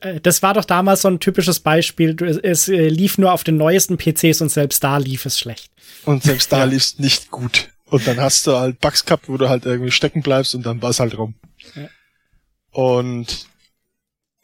Äh, 0.00 0.20
Das 0.20 0.42
war 0.42 0.54
doch 0.54 0.64
damals 0.64 1.02
so 1.02 1.08
ein 1.08 1.20
typisches 1.20 1.60
Beispiel. 1.60 2.16
Es, 2.22 2.36
es 2.36 2.68
äh, 2.68 2.88
lief 2.88 3.18
nur 3.18 3.32
auf 3.32 3.44
den 3.44 3.56
neuesten 3.56 3.96
PCs 3.98 4.42
und 4.42 4.50
selbst 4.50 4.82
da 4.84 4.98
lief 4.98 5.24
es 5.26 5.38
schlecht. 5.38 5.70
Und 6.04 6.22
selbst 6.22 6.52
da 6.52 6.64
lief's 6.64 6.98
nicht 6.98 7.30
gut. 7.30 7.68
Und 7.92 8.06
dann 8.06 8.18
hast 8.18 8.46
du 8.46 8.56
halt 8.56 8.80
Bugs 8.80 9.04
gehabt, 9.04 9.28
wo 9.28 9.36
du 9.36 9.50
halt 9.50 9.66
irgendwie 9.66 9.90
stecken 9.90 10.22
bleibst 10.22 10.54
und 10.54 10.64
dann 10.64 10.80
war's 10.80 10.98
halt 10.98 11.18
rum. 11.18 11.34
Ja. 11.74 11.90
Und 12.70 13.46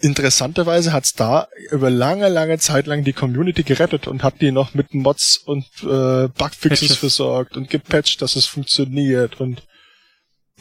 interessanterweise 0.01 0.92
hat's 0.92 1.14
da 1.14 1.49
über 1.70 1.88
lange, 1.88 2.28
lange 2.28 2.59
Zeit 2.59 2.86
lang 2.86 3.05
die 3.05 3.14
Community 3.14 3.62
gerettet 3.62 4.07
und 4.07 4.22
hat 4.22 4.42
die 4.42 4.53
noch 4.53 4.74
mit 4.74 4.92
Mods 4.92 5.38
und 5.38 5.64
äh, 5.80 6.28
Bugfixes 6.28 6.88
Patches. 6.88 6.96
versorgt 6.99 7.57
und 7.57 7.70
gepatcht, 7.70 8.20
dass 8.20 8.36
es 8.36 8.44
funktioniert. 8.44 9.40
Und 9.40 9.62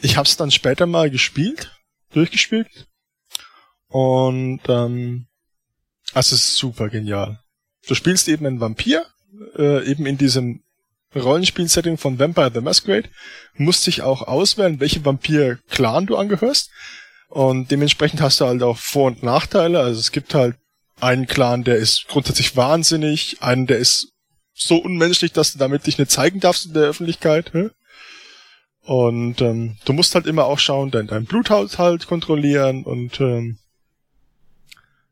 ich 0.00 0.16
hab's 0.16 0.38
dann 0.38 0.50
später 0.50 0.86
mal 0.86 1.10
gespielt, 1.10 1.78
durchgespielt. 2.14 2.88
Und 3.88 4.62
ähm, 4.66 5.26
also 6.14 6.34
es 6.34 6.40
ist 6.40 6.56
super 6.56 6.88
genial. 6.88 7.38
Du 7.86 7.94
spielst 7.94 8.28
eben 8.28 8.46
einen 8.46 8.60
Vampir, 8.60 9.04
äh, 9.58 9.84
eben 9.84 10.06
in 10.06 10.16
diesem 10.16 10.62
Rollenspiel-Setting 11.14 11.98
von 11.98 12.18
Vampire 12.18 12.50
the 12.52 12.60
Masquerade, 12.60 13.08
musst 13.54 13.86
dich 13.86 14.02
auch 14.02 14.22
auswählen, 14.22 14.80
welche 14.80 15.04
Vampir-Clan 15.04 16.06
du 16.06 16.16
angehörst. 16.16 16.70
Und 17.28 17.70
dementsprechend 17.70 18.20
hast 18.20 18.40
du 18.40 18.46
halt 18.46 18.62
auch 18.62 18.78
Vor- 18.78 19.08
und 19.08 19.22
Nachteile. 19.22 19.80
Also 19.80 20.00
es 20.00 20.12
gibt 20.12 20.34
halt 20.34 20.56
einen 21.00 21.26
Clan, 21.26 21.64
der 21.64 21.76
ist 21.76 22.06
grundsätzlich 22.08 22.56
wahnsinnig, 22.56 23.42
einen, 23.42 23.66
der 23.66 23.78
ist 23.78 24.12
so 24.54 24.76
unmenschlich, 24.76 25.32
dass 25.32 25.52
du 25.52 25.58
damit 25.58 25.86
dich 25.86 25.98
nicht 25.98 26.10
zeigen 26.10 26.40
darfst 26.40 26.66
in 26.66 26.74
der 26.74 26.84
Öffentlichkeit. 26.84 27.52
Und 28.82 29.40
ähm, 29.40 29.76
du 29.84 29.92
musst 29.92 30.14
halt 30.14 30.26
immer 30.26 30.46
auch 30.46 30.58
schauen, 30.58 30.90
dein, 30.90 31.06
dein 31.06 31.26
Bluthaushalt 31.26 32.06
kontrollieren 32.06 32.84
und 32.84 33.20
ähm, 33.20 33.58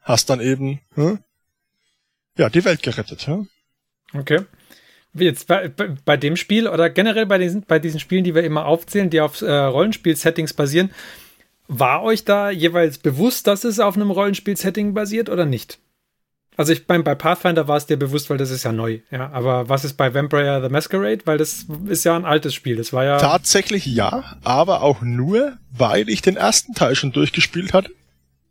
hast 0.02 0.30
dann 0.30 0.40
eben 0.40 0.80
ja 2.36 2.48
die 2.48 2.64
Welt 2.64 2.82
gerettet. 2.82 3.26
hä? 3.26 3.46
Okay. 4.14 4.46
Jetzt 5.18 5.46
bei, 5.46 5.68
bei, 6.04 6.16
dem 6.16 6.36
Spiel 6.36 6.68
oder 6.68 6.90
generell 6.90 7.26
bei 7.26 7.38
diesen, 7.38 7.62
bei 7.62 7.78
diesen 7.78 8.00
Spielen, 8.00 8.24
die 8.24 8.34
wir 8.34 8.44
immer 8.44 8.66
aufzählen, 8.66 9.10
die 9.10 9.20
auf 9.20 9.42
äh, 9.42 9.50
Rollenspiel-Settings 9.50 10.54
basieren, 10.54 10.90
war 11.68 12.02
euch 12.02 12.24
da 12.24 12.50
jeweils 12.50 12.98
bewusst, 12.98 13.46
dass 13.46 13.64
es 13.64 13.80
auf 13.80 13.96
einem 13.96 14.10
Rollenspiel-Setting 14.10 14.94
basiert 14.94 15.28
oder 15.28 15.46
nicht? 15.46 15.78
Also 16.56 16.72
ich 16.72 16.86
beim 16.86 17.04
bei 17.04 17.14
Pathfinder 17.14 17.68
war 17.68 17.76
es 17.76 17.86
dir 17.86 17.98
bewusst, 17.98 18.30
weil 18.30 18.38
das 18.38 18.50
ist 18.50 18.64
ja 18.64 18.72
neu, 18.72 19.00
ja. 19.10 19.30
Aber 19.30 19.68
was 19.68 19.84
ist 19.84 19.94
bei 19.94 20.14
Vampire 20.14 20.62
the 20.62 20.70
Masquerade? 20.70 21.20
Weil 21.26 21.36
das 21.36 21.66
ist 21.86 22.04
ja 22.04 22.16
ein 22.16 22.24
altes 22.24 22.54
Spiel. 22.54 22.76
Das 22.76 22.92
war 22.92 23.04
ja. 23.04 23.18
Tatsächlich 23.18 23.84
ja, 23.84 24.36
aber 24.42 24.82
auch 24.82 25.02
nur, 25.02 25.58
weil 25.70 26.08
ich 26.08 26.22
den 26.22 26.36
ersten 26.36 26.72
Teil 26.72 26.94
schon 26.94 27.12
durchgespielt 27.12 27.74
hatte. 27.74 27.90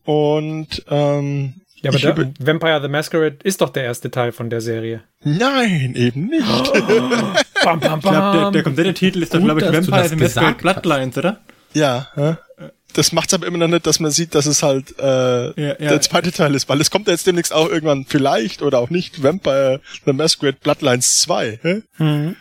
Und 0.03 0.85
ähm, 0.87 1.55
ja, 1.85 2.09
aber 2.11 2.25
der, 2.25 2.33
Vampire 2.39 2.81
the 2.81 2.87
Masquerade 2.87 3.37
ist 3.43 3.61
doch 3.61 3.69
der 3.69 3.83
erste 3.83 4.11
Teil 4.11 4.31
von 4.31 4.49
der 4.49 4.61
Serie. 4.61 5.03
nein, 5.23 5.93
eben 5.95 6.27
nicht. 6.27 6.45
Bam, 7.63 7.79
bam, 7.79 7.99
ich 7.99 8.05
glaube, 8.05 8.37
der, 8.37 8.51
der 8.51 8.63
komplette 8.63 8.93
Titel 8.93 9.23
ist 9.23 9.33
doch, 9.33 9.39
glaube 9.39 9.59
ich, 9.61 9.65
Vampire 9.65 10.07
the 10.09 10.15
Masquerade. 10.15 10.55
Bloodlines, 10.55 11.17
oder? 11.17 11.39
Ja, 11.73 12.07
hä? 12.15 12.35
das 12.93 13.11
macht's 13.11 13.33
aber 13.33 13.47
immer 13.47 13.57
noch 13.57 13.67
nicht, 13.67 13.85
dass 13.85 13.99
man 13.99 14.11
sieht, 14.11 14.35
dass 14.35 14.45
es 14.45 14.63
halt 14.63 14.97
äh, 14.99 15.03
Ja, 15.03 15.53
ja. 15.57 15.73
der 15.75 16.01
zweite 16.01 16.31
Teil 16.31 16.55
ist, 16.55 16.69
weil 16.69 16.79
es 16.79 16.91
kommt 16.91 17.07
ja 17.07 17.13
jetzt 17.13 17.27
demnächst 17.27 17.53
auch 17.53 17.67
irgendwann 17.67 18.05
vielleicht 18.07 18.61
oder 18.61 18.79
auch 18.79 18.89
nicht 18.89 19.21
Vampire 19.23 19.81
the 20.05 20.13
Masquerade 20.13 20.57
Bloodlines 20.61 21.19
2. 21.21 21.59
Hä? 21.61 21.81
Mhm. 21.97 22.35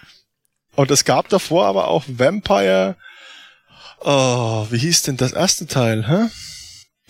Und 0.77 0.91
es 0.91 1.05
gab 1.05 1.29
davor 1.29 1.67
aber 1.67 1.89
auch 1.89 2.05
Vampire. 2.07 2.97
Oh, 4.01 4.67
wie 4.71 4.79
hieß 4.79 5.03
denn 5.03 5.17
das 5.17 5.33
erste 5.33 5.67
Teil? 5.67 6.07
Hä? 6.09 6.27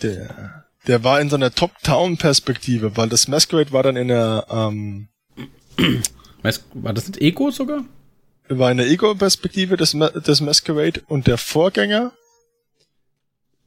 Der, 0.01 0.64
der 0.87 1.03
war 1.03 1.19
in 1.21 1.29
so 1.29 1.35
einer 1.35 1.51
Top-Town-Perspektive, 1.53 2.95
weil 2.97 3.09
das 3.09 3.27
Masquerade 3.27 3.71
war 3.71 3.83
dann 3.83 3.95
in 3.95 4.11
einer 4.11 4.45
ähm, 4.49 5.07
War 6.73 6.93
das 6.93 7.07
nicht 7.07 7.21
Ego 7.21 7.51
sogar? 7.51 7.83
war 8.47 8.69
in 8.71 8.77
der 8.77 8.87
Ego-Perspektive 8.87 9.75
des, 9.75 9.95
Ma 9.95 10.09
des 10.09 10.39
Masquerade 10.41 11.01
und 11.07 11.25
der 11.25 11.37
Vorgänger 11.39 12.11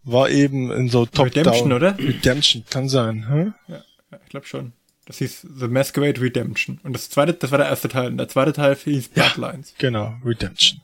war 0.04 0.30
eben 0.30 0.70
in 0.70 0.88
so 0.88 1.04
Top-Down. 1.04 1.24
Redemption, 1.46 1.72
oder? 1.72 1.98
Redemption, 1.98 2.64
kann 2.70 2.88
sein. 2.88 3.26
Hä? 3.28 3.52
Ja, 3.72 3.82
ich 4.22 4.28
glaube 4.30 4.46
schon. 4.46 4.72
Das 5.06 5.18
hieß 5.18 5.46
The 5.58 5.68
Masquerade 5.68 6.20
Redemption. 6.20 6.78
Und 6.84 6.92
das 6.92 7.10
zweite, 7.10 7.32
das 7.34 7.50
war 7.50 7.58
der 7.58 7.68
erste 7.68 7.88
Teil. 7.88 8.08
Und 8.08 8.18
der 8.18 8.28
zweite 8.28 8.52
Teil 8.52 8.76
hieß 8.76 9.10
Ja. 9.16 9.28
Bloodlines. 9.34 9.74
Genau, 9.78 10.14
Redemption. 10.24 10.80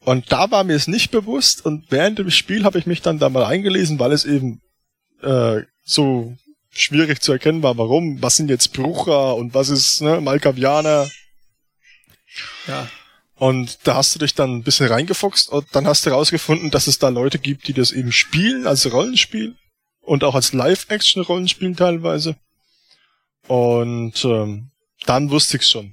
Und 0.00 0.30
da 0.32 0.50
war 0.50 0.64
mir 0.64 0.74
es 0.76 0.86
nicht 0.86 1.10
bewusst 1.10 1.66
und 1.66 1.86
während 1.90 2.18
dem 2.18 2.30
Spiel 2.30 2.64
habe 2.64 2.78
ich 2.78 2.86
mich 2.86 3.02
dann 3.02 3.18
da 3.18 3.28
mal 3.28 3.44
eingelesen, 3.44 3.98
weil 3.98 4.12
es 4.12 4.24
eben 4.24 4.60
äh, 5.22 5.62
so 5.84 6.36
schwierig 6.70 7.22
zu 7.22 7.32
erkennen 7.32 7.62
war, 7.62 7.78
warum, 7.78 8.22
was 8.22 8.36
sind 8.36 8.50
jetzt 8.50 8.72
Brucher 8.72 9.36
und 9.36 9.54
was 9.54 9.68
ist 9.68 10.00
ne, 10.02 10.20
Malkavianer. 10.20 11.08
Ja. 12.66 12.88
Und 13.34 13.86
da 13.86 13.96
hast 13.96 14.14
du 14.14 14.18
dich 14.18 14.34
dann 14.34 14.56
ein 14.56 14.62
bisschen 14.62 14.88
reingefuchst 14.88 15.48
und 15.50 15.66
dann 15.72 15.86
hast 15.86 16.06
du 16.06 16.10
herausgefunden, 16.10 16.70
dass 16.70 16.86
es 16.86 16.98
da 16.98 17.08
Leute 17.08 17.38
gibt, 17.38 17.68
die 17.68 17.74
das 17.74 17.92
eben 17.92 18.12
spielen 18.12 18.66
als 18.66 18.90
Rollenspiel 18.90 19.56
und 20.00 20.24
auch 20.24 20.34
als 20.34 20.52
Live-Action-Rollenspiel 20.52 21.74
teilweise. 21.74 22.36
Und 23.46 24.24
ähm, 24.24 24.70
dann 25.04 25.30
wusste 25.30 25.58
ich's 25.58 25.70
schon. 25.70 25.92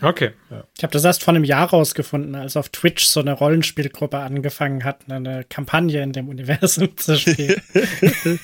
Okay. 0.00 0.32
Ich 0.76 0.82
habe 0.82 0.92
das 0.92 1.04
erst 1.04 1.22
vor 1.22 1.32
einem 1.32 1.44
Jahr 1.44 1.70
rausgefunden, 1.70 2.34
als 2.34 2.56
auf 2.56 2.70
Twitch 2.70 3.04
so 3.04 3.20
eine 3.20 3.34
Rollenspielgruppe 3.34 4.18
angefangen 4.18 4.82
hat, 4.82 5.08
eine 5.08 5.44
Kampagne 5.44 6.02
in 6.02 6.12
dem 6.12 6.28
Universum 6.28 6.96
zu 6.96 7.16
spielen. 7.16 7.62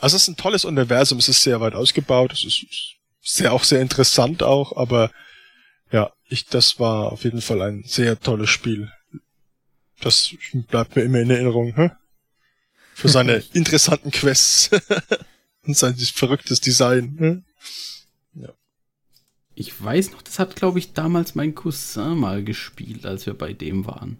Also 0.00 0.16
es 0.16 0.22
ist 0.22 0.28
ein 0.28 0.36
tolles 0.36 0.64
Universum, 0.64 1.18
es 1.18 1.28
ist 1.28 1.42
sehr 1.42 1.60
weit 1.60 1.74
ausgebaut, 1.74 2.32
es 2.32 2.44
ist 2.44 2.66
sehr 3.20 3.52
auch 3.52 3.64
sehr 3.64 3.80
interessant 3.80 4.42
auch, 4.42 4.76
aber 4.76 5.10
ja, 5.92 6.12
ich 6.28 6.46
das 6.46 6.78
war 6.78 7.12
auf 7.12 7.24
jeden 7.24 7.42
Fall 7.42 7.60
ein 7.62 7.84
sehr 7.86 8.18
tolles 8.18 8.50
Spiel. 8.50 8.90
Das 10.00 10.34
bleibt 10.68 10.96
mir 10.96 11.02
immer 11.02 11.20
in 11.20 11.30
Erinnerung, 11.30 11.74
hä? 11.74 11.90
Für 12.94 13.08
seine 13.10 13.42
interessanten 13.52 14.10
Quests 14.10 14.70
und 15.66 15.76
sein 15.76 15.94
verrücktes 15.96 16.60
Design. 16.60 17.16
Hä? 17.18 17.42
Ich 19.60 19.82
weiß 19.84 20.12
noch, 20.12 20.22
das 20.22 20.38
hat, 20.38 20.56
glaube 20.56 20.78
ich, 20.78 20.94
damals 20.94 21.34
mein 21.34 21.54
Cousin 21.54 22.16
mal 22.16 22.42
gespielt, 22.42 23.04
als 23.04 23.26
wir 23.26 23.34
bei 23.34 23.52
dem 23.52 23.84
waren. 23.84 24.16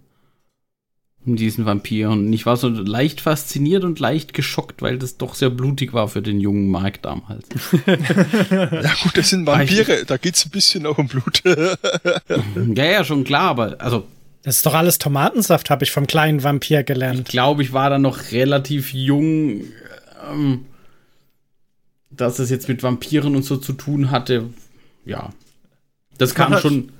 Um 1.27 1.37
diesen 1.37 1.67
Vampir. 1.67 2.09
Und 2.09 2.33
ich 2.33 2.47
war 2.47 2.57
so 2.57 2.69
leicht 2.69 3.21
fasziniert 3.21 3.85
und 3.85 4.01
leicht 4.01 4.33
geschockt, 4.33 4.81
weil 4.81 4.99
das 4.99 5.19
doch 5.19 5.35
sehr 5.35 5.51
blutig 5.51 5.93
war 5.93 6.09
für 6.09 6.23
den 6.23 6.41
jungen 6.41 6.71
Mark 6.71 7.03
damals. 7.03 7.47
Ja 8.51 8.95
gut, 9.03 9.17
das 9.17 9.29
sind 9.29 9.47
Vampire, 9.47 10.05
da 10.07 10.17
geht's 10.17 10.47
ein 10.47 10.51
bisschen 10.51 10.87
auch 10.87 10.97
um 10.99 11.09
Blut. 11.09 11.43
ja, 11.45 12.85
ja, 12.85 13.05
schon 13.05 13.25
klar, 13.25 13.51
aber 13.51 13.77
also 13.81 14.07
Das 14.43 14.57
ist 14.57 14.67
doch 14.67 14.73
alles 14.75 14.99
Tomatensaft, 14.99 15.69
habe 15.69 15.85
ich 15.85 15.91
vom 15.91 16.07
kleinen 16.07 16.43
Vampir 16.43 16.81
ich 16.81 16.87
gelernt. 16.87 17.29
glaube, 17.29 17.63
ich 17.63 17.73
war 17.75 17.91
da 17.91 17.99
noch 17.99 18.33
relativ 18.33 18.95
jung, 18.95 19.65
ähm, 20.33 20.65
dass 22.11 22.39
es 22.39 22.49
jetzt 22.49 22.69
mit 22.69 22.83
Vampiren 22.83 23.37
und 23.37 23.45
so 23.45 23.59
zu 23.59 23.75
tun 23.75 24.11
hatte. 24.11 24.49
Ja. 25.05 25.31
Das 26.17 26.35
kam 26.35 26.57
schon. 26.59 26.93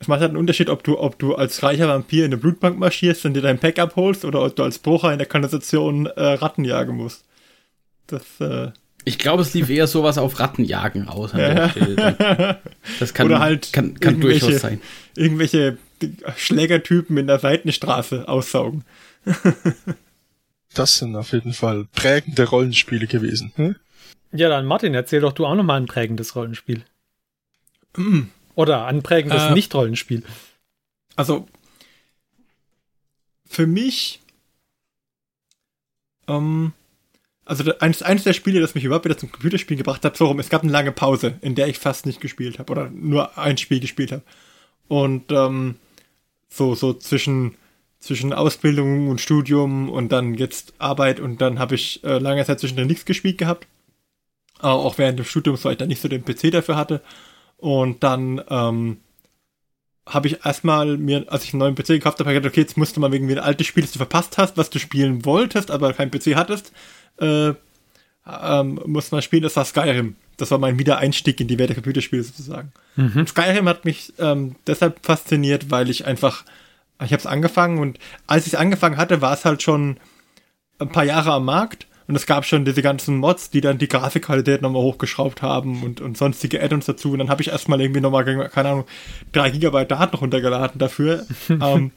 Es 0.00 0.08
macht 0.08 0.20
halt 0.20 0.30
einen 0.30 0.38
Unterschied, 0.38 0.70
ob 0.70 0.82
du, 0.82 0.98
ob 0.98 1.18
du 1.18 1.34
als 1.34 1.62
reicher 1.62 1.86
Vampir 1.88 2.24
in 2.24 2.30
eine 2.32 2.38
Blutbank 2.40 2.78
marschierst 2.78 3.24
und 3.26 3.34
dir 3.34 3.42
dein 3.42 3.58
Pack 3.58 3.78
abholst 3.78 4.24
oder 4.24 4.42
ob 4.42 4.56
du 4.56 4.62
als 4.62 4.78
Brucher 4.78 5.12
in 5.12 5.18
der 5.18 5.26
Kanalisation 5.28 6.06
äh, 6.06 6.22
Ratten 6.22 6.64
jagen 6.64 6.96
musst. 6.96 7.24
Das, 8.06 8.22
äh, 8.40 8.70
Ich 9.04 9.18
glaube, 9.18 9.42
es 9.42 9.52
lief 9.52 9.68
eher 9.68 9.86
sowas 9.86 10.16
auf 10.16 10.40
Rattenjagen 10.40 11.06
der 11.34 11.68
Stelle. 11.68 12.58
Das 12.98 13.12
kann, 13.14 13.26
Oder 13.26 13.40
halt 13.40 13.72
kann, 13.74 13.94
kann 14.00 14.14
irgendwelche- 14.14 14.46
durchaus 14.46 14.62
sein. 14.62 14.80
irgendwelche 15.16 15.76
Schlägertypen 16.36 17.18
in 17.18 17.26
der 17.26 17.38
Seitenstraße 17.38 18.26
aussaugen. 18.28 18.84
Das 20.72 20.98
sind 20.98 21.16
auf 21.16 21.32
jeden 21.32 21.52
Fall 21.52 21.86
prägende 21.94 22.48
Rollenspiele 22.48 23.08
gewesen. 23.08 23.52
Hm? 23.56 23.74
Ja, 24.32 24.48
dann 24.48 24.66
Martin, 24.66 24.94
erzähl 24.94 25.20
doch 25.20 25.32
du 25.32 25.44
auch 25.44 25.56
noch 25.56 25.64
mal 25.64 25.76
ein 25.80 25.86
prägendes 25.86 26.36
Rollenspiel. 26.36 26.84
Oder 28.54 28.86
ein 28.86 29.02
prägendes 29.02 29.42
Äh. 29.42 29.54
Nicht-Rollenspiel. 29.54 30.22
Also, 31.16 31.46
für 33.46 33.66
mich, 33.66 34.20
ähm, 36.28 36.72
also 37.44 37.72
eines, 37.80 38.02
eines 38.02 38.24
der 38.24 38.32
Spiele, 38.32 38.60
das 38.60 38.74
mich 38.74 38.84
überhaupt 38.84 39.04
wieder 39.04 39.18
zum 39.18 39.32
Computerspielen 39.32 39.78
gebracht 39.78 40.04
hat, 40.04 40.16
so 40.16 40.26
rum, 40.26 40.38
es 40.38 40.50
gab 40.50 40.62
eine 40.62 40.70
lange 40.70 40.92
Pause, 40.92 41.34
in 41.40 41.56
der 41.56 41.66
ich 41.66 41.78
fast 41.78 42.06
nicht 42.06 42.20
gespielt 42.20 42.58
habe 42.58 42.70
oder 42.70 42.90
nur 42.90 43.36
ein 43.36 43.58
Spiel 43.58 43.80
gespielt 43.80 44.12
habe. 44.12 44.22
Und 44.86 45.32
ähm, 45.32 45.76
so, 46.48 46.74
so 46.74 46.92
zwischen, 46.92 47.56
zwischen 47.98 48.32
Ausbildung 48.32 49.08
und 49.08 49.20
Studium 49.20 49.88
und 49.88 50.12
dann 50.12 50.34
jetzt 50.34 50.74
Arbeit 50.78 51.20
und 51.20 51.40
dann 51.40 51.58
habe 51.58 51.74
ich 51.74 52.02
äh, 52.04 52.18
lange 52.18 52.44
Zeit 52.44 52.60
zwischendrin 52.60 52.88
nichts 52.88 53.04
gespielt 53.04 53.38
gehabt. 53.38 53.66
Äh, 54.62 54.66
auch 54.66 54.98
während 54.98 55.18
des 55.18 55.28
Studiums, 55.28 55.64
weil 55.64 55.72
ich 55.72 55.78
dann 55.78 55.88
nicht 55.88 56.02
so 56.02 56.08
den 56.08 56.24
PC 56.24 56.52
dafür 56.52 56.76
hatte. 56.76 57.02
Und 57.60 58.02
dann 58.02 58.42
ähm, 58.48 58.98
habe 60.06 60.28
ich 60.28 60.44
erstmal 60.44 60.96
mir, 60.96 61.26
als 61.28 61.44
ich 61.44 61.52
einen 61.52 61.60
neuen 61.60 61.74
PC 61.74 61.88
gekauft 61.88 62.18
habe, 62.18 62.32
gedacht, 62.32 62.50
okay, 62.50 62.60
jetzt 62.60 62.76
musst 62.76 62.96
du 62.96 63.00
mal 63.00 63.12
wegen 63.12 63.30
ein 63.30 63.38
altes 63.38 63.66
Spiel, 63.66 63.82
das 63.82 63.92
du 63.92 63.98
verpasst 63.98 64.38
hast, 64.38 64.56
was 64.56 64.70
du 64.70 64.78
spielen 64.78 65.24
wolltest, 65.24 65.70
aber 65.70 65.92
kein 65.92 66.10
PC 66.10 66.34
hattest, 66.36 66.72
äh, 67.20 67.52
ähm, 68.26 68.80
muss 68.86 69.12
man 69.12 69.22
spielen, 69.22 69.42
das 69.42 69.56
war 69.56 69.64
Skyrim. 69.64 70.16
Das 70.36 70.50
war 70.50 70.58
mein 70.58 70.78
Wiedereinstieg 70.78 71.38
in 71.40 71.48
die 71.48 71.58
Welt 71.58 71.68
der 71.68 71.76
Computerspiele 71.76 72.22
sozusagen. 72.22 72.72
Mhm. 72.96 73.26
Skyrim 73.26 73.68
hat 73.68 73.84
mich 73.84 74.14
ähm, 74.18 74.56
deshalb 74.66 75.04
fasziniert, 75.04 75.70
weil 75.70 75.90
ich 75.90 76.06
einfach, 76.06 76.44
ich 77.04 77.12
habe 77.12 77.20
es 77.20 77.26
angefangen 77.26 77.78
und 77.78 77.98
als 78.26 78.46
ich 78.46 78.54
es 78.54 78.58
angefangen 78.58 78.96
hatte, 78.96 79.20
war 79.20 79.34
es 79.34 79.44
halt 79.44 79.62
schon 79.62 79.98
ein 80.78 80.90
paar 80.90 81.04
Jahre 81.04 81.32
am 81.32 81.44
Markt 81.44 81.86
und 82.10 82.16
es 82.16 82.26
gab 82.26 82.44
schon 82.44 82.64
diese 82.64 82.82
ganzen 82.82 83.18
Mods, 83.18 83.50
die 83.50 83.60
dann 83.60 83.78
die 83.78 83.86
Grafikqualität 83.86 84.62
nochmal 84.62 84.82
hochgeschraubt 84.82 85.42
haben 85.42 85.84
und, 85.84 86.00
und 86.00 86.18
sonstige 86.18 86.60
Add-ons 86.60 86.86
dazu. 86.86 87.12
Und 87.12 87.20
dann 87.20 87.30
habe 87.30 87.40
ich 87.40 87.50
erstmal 87.50 87.80
irgendwie 87.80 88.00
nochmal, 88.00 88.24
keine 88.48 88.68
Ahnung, 88.68 88.84
drei 89.30 89.48
Gigabyte 89.50 89.92
Daten 89.92 90.16
runtergeladen 90.16 90.80
dafür. 90.80 91.24
ähm, 91.48 91.92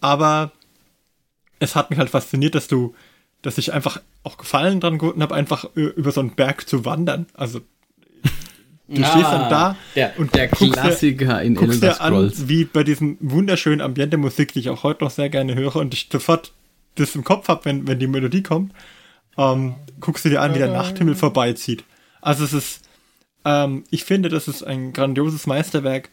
aber 0.00 0.52
es 1.58 1.74
hat 1.74 1.90
mich 1.90 1.98
halt 1.98 2.10
fasziniert, 2.10 2.54
dass 2.54 2.68
du, 2.68 2.94
dass 3.42 3.58
ich 3.58 3.72
einfach 3.72 4.00
auch 4.22 4.38
Gefallen 4.38 4.78
dran 4.78 4.98
gefunden 4.98 5.20
habe, 5.20 5.34
einfach 5.34 5.64
über 5.74 6.12
so 6.12 6.20
einen 6.20 6.36
Berg 6.36 6.68
zu 6.68 6.84
wandern. 6.84 7.26
Also 7.34 7.60
Du 8.86 9.02
ah, 9.02 9.06
stehst 9.06 9.32
dann 9.32 9.50
da 9.50 9.76
der, 9.96 10.16
und 10.16 10.32
der 10.32 10.46
Klassiker 10.46 11.38
dir, 11.38 11.42
in 11.42 11.54
guckst 11.56 11.82
Elder 11.82 11.94
Scrolls. 11.96 12.40
An, 12.40 12.48
wie 12.48 12.64
bei 12.66 12.84
diesem 12.84 13.16
wunderschönen 13.18 13.80
Ambiente-Musik, 13.80 14.52
die 14.52 14.60
ich 14.60 14.68
auch 14.68 14.84
heute 14.84 15.02
noch 15.02 15.10
sehr 15.10 15.28
gerne 15.28 15.56
höre 15.56 15.74
und 15.74 15.92
ich 15.92 16.08
sofort 16.12 16.52
das 16.94 17.16
im 17.16 17.24
Kopf 17.24 17.48
habe, 17.48 17.64
wenn, 17.64 17.88
wenn 17.88 17.98
die 17.98 18.06
Melodie 18.06 18.42
kommt, 18.42 18.72
ähm, 19.36 19.74
guckst 20.00 20.24
du 20.24 20.28
dir 20.28 20.42
an, 20.42 20.54
wie 20.54 20.58
der 20.58 20.72
Nachthimmel 20.72 21.14
vorbeizieht. 21.14 21.84
Also 22.20 22.44
es 22.44 22.52
ist, 22.52 22.88
ähm, 23.44 23.84
ich 23.90 24.04
finde, 24.04 24.28
das 24.28 24.48
ist 24.48 24.62
ein 24.62 24.92
grandioses 24.92 25.46
Meisterwerk. 25.46 26.10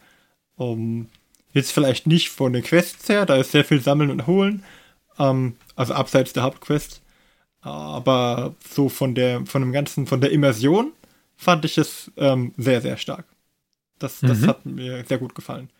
Um, 0.56 1.08
jetzt 1.52 1.72
vielleicht 1.72 2.06
nicht 2.06 2.30
von 2.30 2.52
den 2.52 2.64
Quests 2.64 3.08
her, 3.08 3.26
da 3.26 3.36
ist 3.36 3.52
sehr 3.52 3.64
viel 3.64 3.80
Sammeln 3.80 4.10
und 4.10 4.26
Holen, 4.26 4.64
ähm, 5.18 5.56
also 5.76 5.94
abseits 5.94 6.32
der 6.32 6.42
Hauptquest. 6.42 7.00
Aber 7.60 8.54
so 8.68 8.88
von 8.88 9.14
der, 9.14 9.44
von 9.46 9.62
dem 9.62 9.72
ganzen, 9.72 10.06
von 10.06 10.20
der 10.20 10.30
Immersion 10.30 10.92
fand 11.36 11.64
ich 11.64 11.78
es 11.78 12.10
ähm, 12.16 12.52
sehr, 12.56 12.80
sehr 12.80 12.96
stark. 12.96 13.24
Das, 13.98 14.20
das 14.20 14.40
mhm. 14.40 14.46
hat 14.46 14.66
mir 14.66 15.04
sehr 15.04 15.18
gut 15.18 15.34
gefallen. 15.34 15.70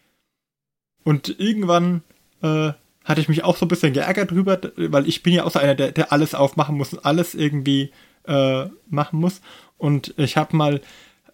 Und 1.05 1.39
irgendwann 1.39 2.03
äh, 2.43 2.73
hatte 3.09 3.21
ich 3.21 3.29
mich 3.29 3.43
auch 3.43 3.57
so 3.57 3.65
ein 3.65 3.69
bisschen 3.69 3.95
geärgert 3.95 4.31
drüber, 4.31 4.61
weil 4.77 5.09
ich 5.09 5.23
bin 5.23 5.33
ja 5.33 5.45
auch 5.45 5.51
so 5.51 5.59
einer, 5.59 5.75
der, 5.75 5.93
der 5.93 6.13
alles 6.13 6.35
aufmachen 6.35 6.77
muss 6.77 6.93
und 6.93 7.05
alles 7.05 7.35
irgendwie 7.35 7.91
äh, 8.27 8.67
machen 8.89 9.19
muss. 9.19 9.41
Und 9.79 10.15
ich 10.19 10.37
habe 10.37 10.57
mal 10.57 10.81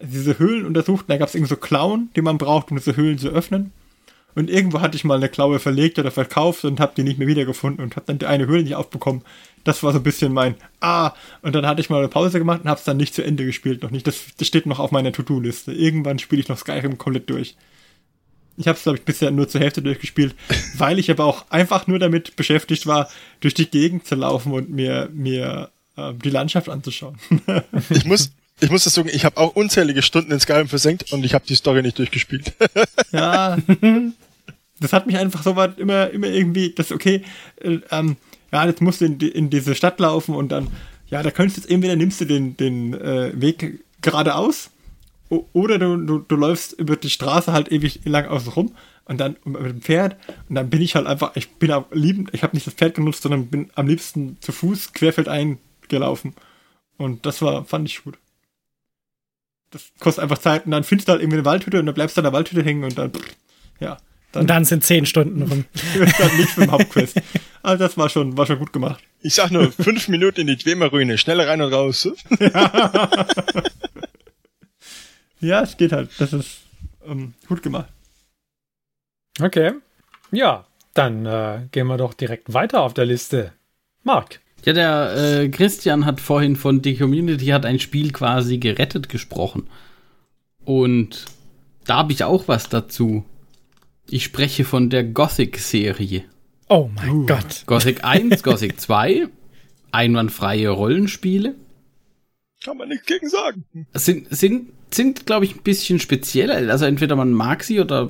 diese 0.01 0.39
Höhlen 0.39 0.65
untersucht, 0.65 1.01
und 1.01 1.09
da 1.09 1.17
gab 1.17 1.27
es 1.27 1.35
irgendwie 1.35 1.49
so 1.49 1.57
Klauen, 1.57 2.09
die 2.15 2.21
man 2.21 2.37
braucht, 2.37 2.71
um 2.71 2.77
diese 2.77 2.95
Höhlen 2.95 3.17
zu 3.17 3.29
öffnen. 3.29 3.71
Und 4.35 4.49
irgendwo 4.49 4.81
hatte 4.81 4.97
ich 4.97 5.05
mal 5.05 5.15
eine 5.15 5.29
Klaue 5.29 5.59
verlegt 5.59 5.97
oder 5.97 6.11
verkauft 6.11 6.65
und 6.65 6.81
habe 6.81 6.91
die 6.95 7.03
nicht 7.03 7.17
mehr 7.17 7.27
wiedergefunden 7.27 7.83
und 7.83 7.95
habe 7.95 8.05
dann 8.05 8.19
die 8.19 8.25
eine 8.25 8.47
Höhle 8.47 8.63
nicht 8.63 8.75
aufbekommen. 8.75 9.21
Das 9.63 9.81
war 9.81 9.93
so 9.93 9.99
ein 9.99 10.03
bisschen 10.03 10.33
mein 10.33 10.55
Ah. 10.81 11.13
Und 11.41 11.55
dann 11.55 11.65
hatte 11.65 11.79
ich 11.79 11.89
mal 11.89 11.99
eine 11.99 12.09
Pause 12.09 12.37
gemacht 12.39 12.61
und 12.63 12.69
habe 12.69 12.77
es 12.77 12.83
dann 12.83 12.97
nicht 12.97 13.15
zu 13.15 13.23
Ende 13.23 13.45
gespielt. 13.45 13.81
Noch 13.81 13.91
nicht. 13.91 14.05
Das, 14.05 14.25
das 14.37 14.45
steht 14.45 14.65
noch 14.65 14.79
auf 14.79 14.91
meiner 14.91 15.13
To-Do-Liste. 15.13 15.71
Irgendwann 15.71 16.19
spiele 16.19 16.41
ich 16.41 16.49
noch 16.49 16.57
Skyrim 16.57 16.97
komplett 16.97 17.29
durch. 17.29 17.55
Ich 18.57 18.67
habe 18.67 18.77
es, 18.77 18.83
glaube 18.83 18.97
ich, 18.97 19.05
bisher 19.05 19.31
nur 19.31 19.47
zur 19.47 19.61
Hälfte 19.61 19.81
durchgespielt, 19.81 20.35
weil 20.77 20.99
ich 20.99 21.11
aber 21.11 21.25
auch 21.25 21.45
einfach 21.49 21.87
nur 21.87 21.99
damit 21.99 22.35
beschäftigt 22.35 22.87
war, 22.87 23.09
durch 23.39 23.53
die 23.53 23.69
Gegend 23.69 24.05
zu 24.05 24.15
laufen 24.15 24.51
und 24.51 24.69
mir, 24.69 25.09
mir 25.13 25.69
äh, 25.97 26.13
die 26.13 26.29
Landschaft 26.29 26.69
anzuschauen. 26.69 27.17
ich 27.89 28.05
muss, 28.05 28.31
ich 28.61 28.69
muss 28.69 28.85
das 28.85 28.93
sagen, 28.93 29.09
ich 29.11 29.25
habe 29.25 29.37
auch 29.37 29.55
unzählige 29.55 30.01
Stunden 30.01 30.31
in 30.31 30.39
Skyrim 30.39 30.67
versenkt 30.67 31.11
und 31.11 31.25
ich 31.25 31.33
habe 31.33 31.45
die 31.47 31.55
Story 31.55 31.81
nicht 31.81 31.99
durchgespielt. 31.99 32.53
ja, 33.11 33.57
das 34.79 34.93
hat 34.93 35.07
mich 35.07 35.17
einfach 35.17 35.43
so 35.43 35.55
weit 35.55 35.77
immer, 35.77 36.09
immer 36.09 36.27
irgendwie, 36.27 36.73
das 36.73 36.91
okay, 36.91 37.23
äh, 37.61 37.79
ähm, 37.91 38.17
ja, 38.51 38.65
jetzt 38.65 38.81
musst 38.81 39.01
du 39.01 39.05
in, 39.05 39.17
die, 39.17 39.27
in 39.27 39.49
diese 39.49 39.75
Stadt 39.75 39.99
laufen 39.99 40.33
und 40.33 40.49
dann, 40.49 40.69
ja, 41.09 41.21
da 41.21 41.31
könntest 41.31 41.57
du 41.57 41.61
jetzt 41.61 41.71
entweder 41.71 41.95
nimmst 41.95 42.21
du 42.21 42.25
den, 42.25 42.55
den 42.55 42.93
äh, 42.93 43.31
Weg 43.39 43.83
geradeaus 44.01 44.69
oder 45.29 45.79
du, 45.79 45.97
du, 45.97 46.19
du 46.19 46.35
läufst 46.35 46.73
über 46.73 46.95
die 46.95 47.09
Straße 47.09 47.51
halt 47.51 47.71
ewig 47.71 48.01
lang 48.05 48.25
außen 48.25 48.51
rum 48.51 48.75
und 49.05 49.19
dann 49.19 49.37
mit 49.43 49.61
dem 49.61 49.81
Pferd 49.81 50.17
und 50.49 50.55
dann 50.55 50.69
bin 50.69 50.81
ich 50.81 50.95
halt 50.95 51.07
einfach, 51.07 51.35
ich 51.35 51.55
bin 51.55 51.71
am 51.71 51.85
liebend, 51.91 52.29
ich 52.33 52.43
habe 52.43 52.55
nicht 52.55 52.67
das 52.67 52.73
Pferd 52.73 52.95
genutzt, 52.95 53.23
sondern 53.23 53.47
bin 53.47 53.69
am 53.75 53.87
liebsten 53.87 54.37
zu 54.41 54.51
Fuß 54.51 54.93
querfeldein 54.93 55.57
gelaufen. 55.87 56.33
Und 56.97 57.25
das 57.25 57.41
war, 57.41 57.65
fand 57.65 57.89
ich 57.89 58.03
gut. 58.03 58.17
Das 59.71 59.91
kostet 59.99 60.23
einfach 60.23 60.37
Zeit 60.37 60.65
und 60.65 60.71
dann 60.71 60.83
findest 60.83 61.07
du 61.07 61.13
halt 61.13 61.21
irgendwie 61.21 61.37
eine 61.37 61.45
Waldhütte 61.45 61.79
und 61.79 61.85
dann 61.85 61.95
bleibst 61.95 62.17
du 62.17 62.21
an 62.21 62.25
der 62.25 62.33
Waldhütte 62.33 62.63
hängen 62.63 62.83
und 62.83 62.97
dann, 62.97 63.11
ja. 63.79 63.97
Dann, 64.31 64.41
und 64.41 64.49
dann 64.49 64.65
sind 64.65 64.83
zehn 64.83 65.05
Stunden 65.05 65.41
rum. 65.41 65.65
dann 65.97 66.37
nichts 66.37 66.57
mit 66.57 66.67
dem 66.67 66.71
Hauptquest. 66.71 67.21
Also 67.61 67.83
das 67.83 67.97
war 67.97 68.09
schon, 68.09 68.37
war 68.37 68.45
schon 68.45 68.59
gut 68.59 68.73
gemacht. 68.73 69.03
Ich 69.21 69.33
sag 69.33 69.49
nur, 69.49 69.71
fünf 69.71 70.07
Minuten 70.07 70.41
in 70.41 70.47
die 70.47 70.57
Dwemer-Ruine, 70.57 71.17
schnell 71.17 71.41
rein 71.41 71.61
und 71.61 71.73
raus. 71.73 72.07
Ja, 75.45 75.61
es 75.61 75.77
geht 75.77 75.91
halt. 75.91 76.09
Das 76.19 76.33
ist 76.33 76.61
ähm, 77.05 77.33
gut 77.47 77.61
gemacht. 77.61 77.87
Okay. 79.39 79.73
Ja, 80.31 80.65
dann 80.93 81.25
äh, 81.25 81.67
gehen 81.71 81.87
wir 81.87 81.97
doch 81.97 82.13
direkt 82.13 82.53
weiter 82.53 82.81
auf 82.81 82.93
der 82.93 83.05
Liste. 83.05 83.53
Marc. 84.03 84.39
Ja, 84.63 84.73
der 84.73 85.15
äh, 85.15 85.49
Christian 85.49 86.05
hat 86.05 86.19
vorhin 86.19 86.55
von 86.55 86.81
The 86.83 86.95
Community 86.95 87.47
hat 87.47 87.65
ein 87.65 87.79
Spiel 87.79 88.11
quasi 88.11 88.57
gerettet 88.57 89.09
gesprochen. 89.09 89.67
Und 90.63 91.25
da 91.85 91.97
habe 91.97 92.13
ich 92.13 92.23
auch 92.23 92.47
was 92.47 92.69
dazu. 92.69 93.23
Ich 94.09 94.23
spreche 94.23 94.65
von 94.65 94.89
der 94.89 95.03
Gothic-Serie. 95.03 96.23
Oh 96.69 96.89
mein 96.95 97.09
uh. 97.09 97.25
Gott. 97.27 97.63
Gothic 97.67 98.03
1, 98.03 98.41
Gothic 98.43 98.79
2, 98.81 99.27
einwandfreie 99.91 100.69
Rollenspiele. 100.69 101.55
Kann 102.63 102.77
man 102.77 102.89
nichts 102.89 103.05
gegen 103.05 103.29
sagen. 103.29 103.65
Sind, 103.93 104.35
sind 104.35 104.71
sind, 104.95 105.25
glaube 105.25 105.45
ich, 105.45 105.55
ein 105.55 105.63
bisschen 105.63 105.99
speziell. 105.99 106.69
Also 106.69 106.85
entweder 106.85 107.15
man 107.15 107.31
mag 107.31 107.63
sie 107.63 107.79
oder 107.79 108.09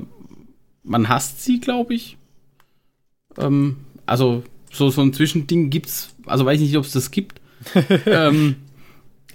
man 0.84 1.10
hasst 1.10 1.44
sie, 1.44 1.60
glaube 1.60 1.94
ich. 1.94 2.18
Ähm, 3.38 3.78
also 4.06 4.44
so, 4.72 4.90
so 4.90 5.02
ein 5.02 5.14
Zwischending 5.14 5.70
gibt's, 5.70 6.16
also 6.26 6.46
weiß 6.46 6.60
ich 6.60 6.68
nicht, 6.68 6.78
ob 6.78 6.86
es 6.86 6.92
das 6.92 7.12
gibt. 7.12 7.42
ähm, 8.06 8.56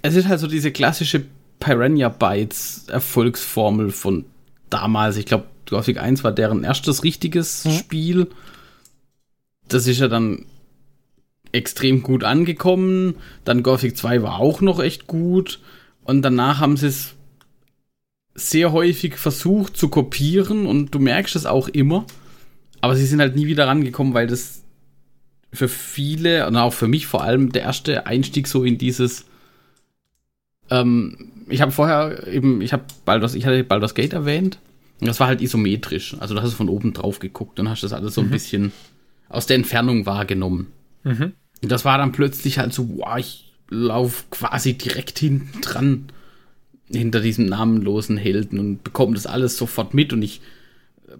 es 0.01 0.15
ist 0.15 0.27
halt 0.27 0.39
so 0.39 0.47
diese 0.47 0.71
klassische 0.71 1.25
Piranha 1.59 2.09
Bytes 2.09 2.85
Erfolgsformel 2.87 3.91
von 3.91 4.25
damals. 4.69 5.17
Ich 5.17 5.25
glaube, 5.25 5.45
Gothic 5.69 5.99
1 5.99 6.23
war 6.23 6.31
deren 6.31 6.63
erstes 6.63 7.03
richtiges 7.03 7.65
mhm. 7.65 7.71
Spiel. 7.71 8.27
Das 9.67 9.87
ist 9.87 9.99
ja 9.99 10.07
dann 10.07 10.45
extrem 11.51 12.03
gut 12.03 12.23
angekommen. 12.23 13.15
Dann 13.45 13.63
Gothic 13.63 13.97
2 13.97 14.21
war 14.23 14.39
auch 14.39 14.61
noch 14.61 14.79
echt 14.79 15.07
gut. 15.07 15.59
Und 16.03 16.23
danach 16.23 16.59
haben 16.59 16.77
sie 16.77 16.87
es 16.87 17.15
sehr 18.33 18.71
häufig 18.71 19.15
versucht 19.17 19.75
zu 19.77 19.89
kopieren 19.89 20.65
und 20.65 20.93
du 20.93 20.99
merkst 20.99 21.35
es 21.35 21.45
auch 21.45 21.67
immer. 21.67 22.05
Aber 22.79 22.95
sie 22.95 23.05
sind 23.05 23.19
halt 23.19 23.35
nie 23.35 23.47
wieder 23.47 23.67
rangekommen, 23.67 24.13
weil 24.13 24.27
das 24.27 24.63
für 25.53 25.67
viele 25.67 26.47
und 26.47 26.55
auch 26.55 26.73
für 26.73 26.87
mich 26.87 27.07
vor 27.07 27.23
allem 27.23 27.51
der 27.51 27.63
erste 27.63 28.07
Einstieg 28.07 28.47
so 28.47 28.63
in 28.63 28.77
dieses. 28.77 29.25
Ähm, 30.69 31.31
ich 31.49 31.61
habe 31.61 31.71
vorher 31.71 32.27
eben, 32.27 32.61
ich 32.61 32.73
habe 32.73 32.83
Baldur's, 33.05 33.35
ich 33.35 33.45
hatte 33.45 33.63
Baldur's 33.63 33.95
Gate 33.95 34.13
erwähnt. 34.13 34.59
Und 34.99 35.07
das 35.07 35.19
war 35.19 35.27
halt 35.27 35.41
isometrisch. 35.41 36.15
Also 36.19 36.35
da 36.35 36.41
hast 36.41 36.51
du 36.51 36.57
von 36.57 36.69
oben 36.69 36.93
drauf 36.93 37.19
geguckt 37.19 37.59
und 37.59 37.69
hast 37.69 37.83
das 37.83 37.91
alles 37.91 38.13
so 38.13 38.21
ein 38.21 38.27
mhm. 38.27 38.31
bisschen 38.31 38.71
aus 39.29 39.47
der 39.47 39.55
Entfernung 39.55 40.05
wahrgenommen. 40.05 40.67
Mhm. 41.03 41.33
Und 41.61 41.71
das 41.71 41.85
war 41.85 41.97
dann 41.97 42.11
plötzlich 42.11 42.59
halt 42.59 42.73
so, 42.73 42.87
wow, 42.97 43.17
ich 43.17 43.51
laufe 43.69 44.25
quasi 44.29 44.73
direkt 44.73 45.19
hinten 45.19 45.61
dran 45.61 46.11
hinter 46.93 47.21
diesem 47.21 47.45
namenlosen 47.45 48.17
Helden 48.17 48.59
und 48.59 48.83
bekommen 48.83 49.13
das 49.13 49.25
alles 49.25 49.57
sofort 49.57 49.93
mit 49.93 50.13
und 50.13 50.21
ich 50.21 50.41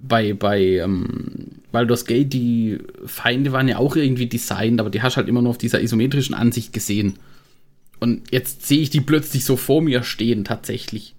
bei, 0.02 0.34
bei 0.34 0.62
ähm, 0.78 1.62
Baldur's 1.72 2.06
Gate, 2.06 2.32
die 2.32 2.80
Feinde 3.06 3.52
waren 3.52 3.68
ja 3.68 3.78
auch 3.78 3.96
irgendwie 3.96 4.28
designt, 4.28 4.80
aber 4.80 4.90
die 4.90 5.02
hast 5.02 5.18
halt 5.18 5.28
immer 5.28 5.42
nur 5.42 5.52
auf 5.52 5.58
dieser 5.58 5.82
isometrischen 5.82 6.36
Ansicht 6.36 6.74
gesehen. 6.74 7.16
Und 8.00 8.32
jetzt 8.32 8.66
sehe 8.66 8.80
ich 8.80 8.90
die 8.90 9.02
plötzlich 9.02 9.46
so 9.46 9.58
vor 9.58 9.82
mir 9.82 10.04
stehen, 10.04 10.44
tatsächlich. 10.44 11.16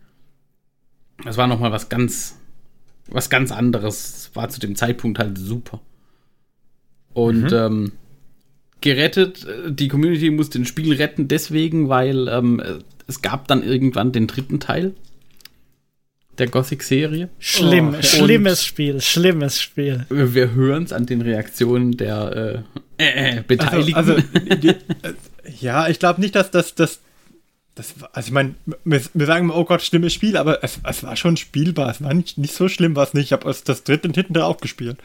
Das 1.24 1.36
war 1.36 1.46
nochmal 1.46 1.70
was 1.72 1.88
ganz, 1.88 2.36
was 3.08 3.30
ganz 3.30 3.52
anderes. 3.52 4.30
War 4.34 4.48
zu 4.48 4.58
dem 4.58 4.74
Zeitpunkt 4.74 5.18
halt 5.18 5.38
super. 5.38 5.80
Und 7.12 7.52
mhm. 7.52 7.52
ähm, 7.52 7.92
gerettet, 8.80 9.46
die 9.68 9.88
Community 9.88 10.30
muss 10.30 10.50
den 10.50 10.64
Spiel 10.64 10.94
retten, 10.94 11.28
deswegen, 11.28 11.88
weil 11.88 12.26
ähm, 12.28 12.60
es 13.12 13.22
gab 13.22 13.48
dann 13.48 13.62
irgendwann 13.62 14.12
den 14.12 14.26
dritten 14.26 14.60
Teil. 14.60 14.94
der 16.38 16.48
Gothic-Serie. 16.48 17.28
Schlimm, 17.38 17.94
Oh, 17.98 18.02
schlimmes 18.02 18.64
Spiel, 18.64 19.00
schlimmes 19.02 19.60
Spiel. 19.60 20.06
Wir, 20.08 20.52
hören 20.52 20.84
es 20.84 20.92
an 20.92 21.04
den 21.04 21.20
Reaktionen 21.20 21.96
der 21.96 22.64
äh, 22.98 23.04
äh, 23.04 23.38
äh, 23.38 23.42
Beteiligten. 23.46 23.94
Also, 23.94 24.14
also 24.14 24.24
die, 24.56 24.68
äh, 24.68 24.74
ja, 25.60 25.88
ich 25.88 25.98
glaube 25.98 26.22
nicht, 26.22 26.34
dass 26.34 26.50
das, 26.50 26.74
das, 26.74 27.00
das 27.74 27.94
also 28.12 28.28
ich 28.28 28.32
meine, 28.32 28.54
wir, 28.84 29.02
wir 29.12 29.26
sagen 29.26 29.44
immer, 29.44 29.56
oh 29.56 29.64
Gott, 29.64 29.82
schlimmes 29.82 30.14
Spiel, 30.14 30.38
aber 30.38 30.64
es, 30.64 30.80
es 30.88 31.02
war 31.02 31.16
schon 31.16 31.36
spielbar. 31.36 31.90
Es 31.90 32.02
war 32.02 32.14
nicht, 32.14 32.38
nicht 32.38 32.54
so 32.54 32.66
schlimm, 32.68 32.96
war 32.96 33.04
es 33.04 33.12
nicht. 33.12 33.26
Ich 33.26 33.32
habe 33.32 33.44
das 33.44 33.84
dritte 33.84 34.08
und 34.08 34.14
hinten 34.14 34.38
auch 34.38 34.56
gespielt. 34.56 34.96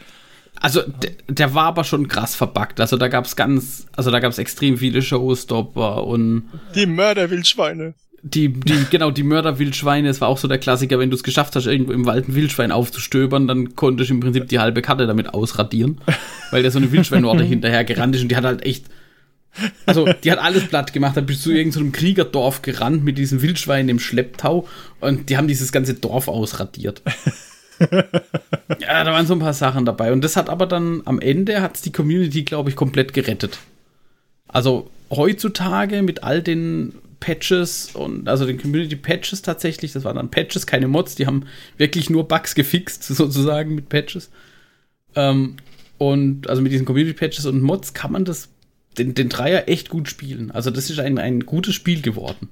Also 0.60 0.82
der, 0.82 1.12
der 1.28 1.54
war 1.54 1.66
aber 1.66 1.84
schon 1.84 2.08
krass 2.08 2.34
verbuggt. 2.34 2.80
Also 2.80 2.96
da 2.96 3.08
gab 3.08 3.26
es 3.26 3.36
ganz, 3.36 3.86
also 3.96 4.10
da 4.10 4.20
gab 4.20 4.32
es 4.32 4.38
extrem 4.38 4.78
viele 4.78 5.02
Showstopper 5.02 6.04
und 6.04 6.44
Die 6.74 6.86
Mörderwildschweine. 6.86 7.94
die, 8.22 8.48
die, 8.48 8.86
genau, 8.90 9.10
die 9.10 9.22
Mörderwildschweine, 9.22 10.08
es 10.08 10.20
war 10.20 10.28
auch 10.28 10.38
so 10.38 10.48
der 10.48 10.58
Klassiker, 10.58 10.98
wenn 10.98 11.10
du 11.10 11.16
es 11.16 11.22
geschafft 11.22 11.54
hast, 11.54 11.66
irgendwo 11.66 11.92
im 11.92 12.06
Wald 12.06 12.28
ein 12.28 12.34
Wildschwein 12.34 12.72
aufzustöbern, 12.72 13.46
dann 13.46 13.76
konntest 13.76 14.10
du 14.10 14.14
im 14.14 14.20
Prinzip 14.20 14.48
die 14.48 14.58
halbe 14.58 14.82
Karte 14.82 15.06
damit 15.06 15.32
ausradieren, 15.32 16.00
weil 16.50 16.62
der 16.62 16.70
so 16.72 16.78
eine 16.78 16.90
Wildschweinorde 16.90 17.44
hinterher 17.44 17.84
gerannt 17.84 18.16
ist 18.16 18.22
und 18.22 18.28
die 18.28 18.36
hat 18.36 18.44
halt 18.44 18.64
echt, 18.66 18.86
also 19.86 20.08
die 20.24 20.32
hat 20.32 20.38
alles 20.38 20.66
platt 20.66 20.92
gemacht, 20.92 21.16
dann 21.16 21.26
bist 21.26 21.46
du 21.46 21.50
irgendeinem 21.50 21.86
so 21.86 21.92
Kriegerdorf 21.92 22.62
gerannt 22.62 23.04
mit 23.04 23.18
diesen 23.18 23.40
Wildschweinen 23.42 23.88
im 23.88 23.98
Schlepptau 24.00 24.66
und 25.00 25.30
die 25.30 25.36
haben 25.36 25.48
dieses 25.48 25.70
ganze 25.70 25.94
Dorf 25.94 26.26
ausradiert. 26.26 27.02
Ja, 27.80 29.04
da 29.04 29.12
waren 29.12 29.26
so 29.26 29.34
ein 29.34 29.40
paar 29.40 29.52
Sachen 29.52 29.84
dabei 29.84 30.12
und 30.12 30.22
das 30.22 30.36
hat 30.36 30.48
aber 30.48 30.66
dann 30.66 31.02
am 31.04 31.20
Ende 31.20 31.60
hat's 31.60 31.82
die 31.82 31.92
Community, 31.92 32.42
glaube 32.42 32.70
ich, 32.70 32.76
komplett 32.76 33.12
gerettet. 33.12 33.58
Also 34.48 34.90
heutzutage 35.10 36.02
mit 36.02 36.22
all 36.22 36.42
den 36.42 36.94
Patches 37.20 37.94
und 37.94 38.28
also 38.28 38.46
den 38.46 38.58
Community 38.58 38.96
Patches 38.96 39.42
tatsächlich, 39.42 39.92
das 39.92 40.04
waren 40.04 40.16
dann 40.16 40.30
Patches, 40.30 40.66
keine 40.66 40.88
Mods, 40.88 41.16
die 41.16 41.26
haben 41.26 41.46
wirklich 41.76 42.10
nur 42.10 42.28
Bugs 42.28 42.54
gefixt, 42.54 43.02
sozusagen 43.04 43.74
mit 43.74 43.88
Patches. 43.88 44.30
Ähm, 45.14 45.56
und 45.98 46.48
also 46.48 46.62
mit 46.62 46.72
diesen 46.72 46.86
Community 46.86 47.14
Patches 47.14 47.46
und 47.46 47.60
Mods 47.60 47.92
kann 47.92 48.12
man 48.12 48.24
das, 48.24 48.48
den, 48.96 49.14
den 49.14 49.28
Dreier 49.28 49.68
echt 49.68 49.88
gut 49.88 50.08
spielen. 50.08 50.50
Also 50.50 50.70
das 50.70 50.90
ist 50.90 51.00
ein, 51.00 51.18
ein 51.18 51.40
gutes 51.40 51.74
Spiel 51.74 52.02
geworden. 52.02 52.48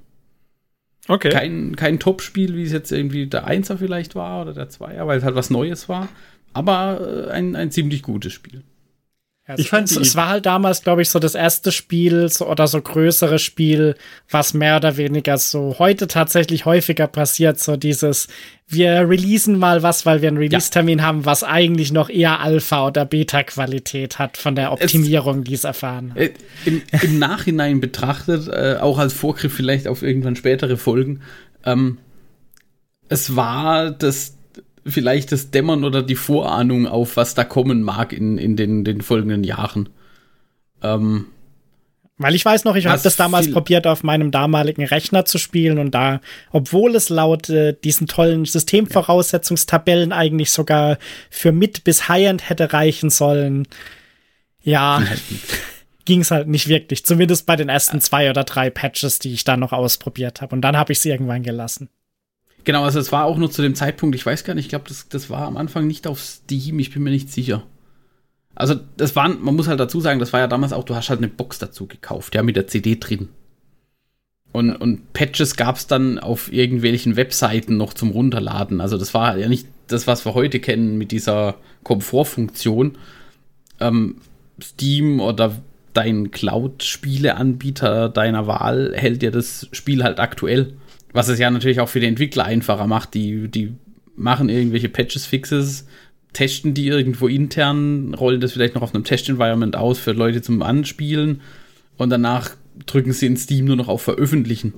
Okay. 1.07 1.29
Kein, 1.29 1.75
kein 1.75 1.99
Top-Spiel, 1.99 2.55
wie 2.55 2.63
es 2.63 2.71
jetzt 2.71 2.91
irgendwie 2.91 3.27
der 3.27 3.45
Einser 3.45 3.77
vielleicht 3.77 4.15
war 4.15 4.41
oder 4.41 4.53
der 4.53 4.69
Zweier, 4.69 5.07
weil 5.07 5.19
es 5.19 5.23
halt 5.23 5.35
was 5.35 5.49
Neues 5.49 5.87
war. 5.87 6.09
Aber 6.53 7.27
äh, 7.27 7.31
ein, 7.31 7.55
ein 7.55 7.71
ziemlich 7.71 8.03
gutes 8.03 8.33
Spiel. 8.33 8.63
Ich 9.55 9.69
fand 9.69 9.89
es, 9.89 9.95
es 9.95 10.15
war 10.15 10.27
halt 10.27 10.45
damals, 10.45 10.83
glaube 10.83 11.01
ich, 11.01 11.09
so 11.09 11.19
das 11.19 11.33
erste 11.33 11.71
Spiel 11.71 12.27
so, 12.29 12.47
oder 12.47 12.67
so 12.67 12.81
größere 12.81 13.39
Spiel, 13.39 13.95
was 14.29 14.53
mehr 14.53 14.75
oder 14.75 14.97
weniger 14.97 15.37
so 15.37 15.75
heute 15.79 16.07
tatsächlich 16.07 16.65
häufiger 16.65 17.07
passiert, 17.07 17.57
so 17.59 17.77
dieses, 17.77 18.27
wir 18.67 19.07
releasen 19.09 19.57
mal 19.57 19.83
was, 19.83 20.05
weil 20.05 20.21
wir 20.21 20.27
einen 20.27 20.37
Release-Termin 20.37 21.01
haben, 21.01 21.25
was 21.25 21.43
eigentlich 21.43 21.93
noch 21.93 22.09
eher 22.09 22.41
Alpha- 22.41 22.87
oder 22.87 23.05
Beta-Qualität 23.05 24.19
hat 24.19 24.35
von 24.35 24.55
der 24.55 24.73
Optimierung, 24.73 25.45
die 25.45 25.53
es 25.53 25.63
erfahren 25.63 26.11
hat. 26.11 26.17
Äh, 26.17 26.33
im, 26.65 26.81
Im 27.01 27.17
Nachhinein 27.17 27.79
betrachtet, 27.79 28.49
äh, 28.49 28.77
auch 28.81 28.97
als 28.97 29.13
Vorgriff 29.13 29.53
vielleicht 29.53 29.87
auf 29.87 30.03
irgendwann 30.03 30.35
spätere 30.35 30.75
Folgen, 30.75 31.21
ähm, 31.63 31.99
es 33.09 33.35
war 33.37 33.91
das 33.91 34.36
vielleicht 34.87 35.31
das 35.31 35.51
Dämmern 35.51 35.83
oder 35.83 36.01
die 36.01 36.15
Vorahnung 36.15 36.87
auf, 36.87 37.17
was 37.17 37.35
da 37.35 37.43
kommen 37.43 37.81
mag 37.83 38.13
in, 38.13 38.37
in 38.37 38.55
den, 38.55 38.83
den 38.83 39.01
folgenden 39.01 39.43
Jahren. 39.43 39.89
Ähm, 40.81 41.27
Weil 42.17 42.35
ich 42.35 42.45
weiß 42.45 42.63
noch, 42.63 42.75
ich 42.75 42.87
habe 42.87 43.01
das 43.01 43.15
damals 43.15 43.51
probiert, 43.51 43.87
auf 43.87 44.03
meinem 44.03 44.31
damaligen 44.31 44.85
Rechner 44.85 45.25
zu 45.25 45.37
spielen 45.37 45.77
und 45.77 45.91
da, 45.91 46.21
obwohl 46.51 46.95
es 46.95 47.09
laut 47.09 47.49
äh, 47.49 47.75
diesen 47.83 48.07
tollen 48.07 48.45
Systemvoraussetzungstabellen 48.45 50.11
eigentlich 50.11 50.51
sogar 50.51 50.97
für 51.29 51.51
Mid- 51.51 51.83
bis 51.83 52.07
High-End 52.07 52.49
hätte 52.49 52.73
reichen 52.73 53.09
sollen, 53.09 53.67
ja, 54.61 55.01
ging 56.05 56.21
es 56.21 56.31
halt 56.31 56.47
nicht 56.47 56.69
wirklich. 56.69 57.05
Zumindest 57.05 57.45
bei 57.45 57.55
den 57.55 57.69
ersten 57.69 58.01
zwei 58.01 58.29
oder 58.29 58.45
drei 58.45 58.69
Patches, 58.69 59.19
die 59.19 59.33
ich 59.33 59.43
da 59.43 59.57
noch 59.57 59.73
ausprobiert 59.73 60.41
habe. 60.41 60.55
Und 60.55 60.61
dann 60.61 60.77
habe 60.77 60.93
ich 60.93 60.99
es 60.99 61.05
irgendwann 61.05 61.43
gelassen. 61.43 61.89
Genau, 62.63 62.83
also 62.83 62.99
es 62.99 63.11
war 63.11 63.25
auch 63.25 63.37
nur 63.37 63.51
zu 63.51 63.61
dem 63.61 63.75
Zeitpunkt, 63.75 64.15
ich 64.15 64.25
weiß 64.25 64.43
gar 64.43 64.53
nicht, 64.53 64.65
ich 64.65 64.69
glaube, 64.69 64.85
das, 64.87 65.07
das 65.09 65.29
war 65.29 65.47
am 65.47 65.57
Anfang 65.57 65.87
nicht 65.87 66.07
auf 66.07 66.21
Steam, 66.21 66.79
ich 66.79 66.93
bin 66.93 67.03
mir 67.03 67.11
nicht 67.11 67.31
sicher. 67.31 67.63
Also, 68.55 68.75
das 68.97 69.15
waren, 69.15 69.43
man 69.43 69.55
muss 69.55 69.67
halt 69.67 69.79
dazu 69.79 69.99
sagen, 70.01 70.19
das 70.19 70.33
war 70.33 70.39
ja 70.39 70.47
damals 70.47 70.73
auch, 70.73 70.83
du 70.83 70.95
hast 70.95 71.09
halt 71.09 71.19
eine 71.19 71.27
Box 71.27 71.59
dazu 71.59 71.85
gekauft, 71.85 72.33
ja, 72.33 72.41
mit 72.41 72.55
der 72.55 72.67
CD 72.67 72.97
drin. 72.99 73.29
Und, 74.51 74.75
und 74.75 75.13
Patches 75.13 75.55
gab 75.55 75.75
es 75.75 75.85
dann 75.85 76.17
auf 76.17 76.51
irgendwelchen 76.51 77.15
Webseiten 77.15 77.77
noch 77.77 77.93
zum 77.93 78.09
Runterladen. 78.09 78.81
Also 78.81 78.97
das 78.97 79.13
war 79.13 79.37
ja 79.37 79.47
nicht 79.47 79.67
das, 79.87 80.07
was 80.07 80.25
wir 80.25 80.33
heute 80.33 80.59
kennen 80.59 80.97
mit 80.97 81.11
dieser 81.11 81.55
Komfortfunktion. 81.83 82.97
Ähm, 83.79 84.15
Steam 84.59 85.19
oder 85.19 85.55
dein 85.93 86.31
Cloud-Spieleanbieter 86.31 88.09
deiner 88.09 88.47
Wahl 88.47 88.93
hält 88.95 89.21
dir 89.21 89.31
das 89.31 89.67
Spiel 89.71 90.03
halt 90.03 90.19
aktuell. 90.19 90.73
Was 91.17 91.29
es 91.29 91.39
ja 91.39 91.49
natürlich 91.49 91.79
auch 91.79 91.89
für 91.89 91.99
die 91.99 92.05
Entwickler 92.05 92.45
einfacher 92.45 92.85
macht. 92.85 93.15
Die, 93.15 93.47
die 93.47 93.73
machen 94.15 94.49
irgendwelche 94.49 94.87
Patches, 94.87 95.25
Fixes, 95.25 95.87
testen 96.31 96.75
die 96.75 96.85
irgendwo 96.85 97.27
intern, 97.27 98.13
rollen 98.13 98.39
das 98.39 98.51
vielleicht 98.51 98.75
noch 98.75 98.83
auf 98.83 98.93
einem 98.93 99.03
Test-Environment 99.03 99.75
aus 99.75 99.97
für 99.97 100.11
Leute 100.11 100.43
zum 100.43 100.61
Anspielen 100.61 101.41
und 101.97 102.11
danach 102.11 102.51
drücken 102.85 103.13
sie 103.13 103.25
in 103.25 103.35
Steam 103.35 103.65
nur 103.65 103.77
noch 103.77 103.87
auf 103.87 104.03
Veröffentlichen. 104.03 104.73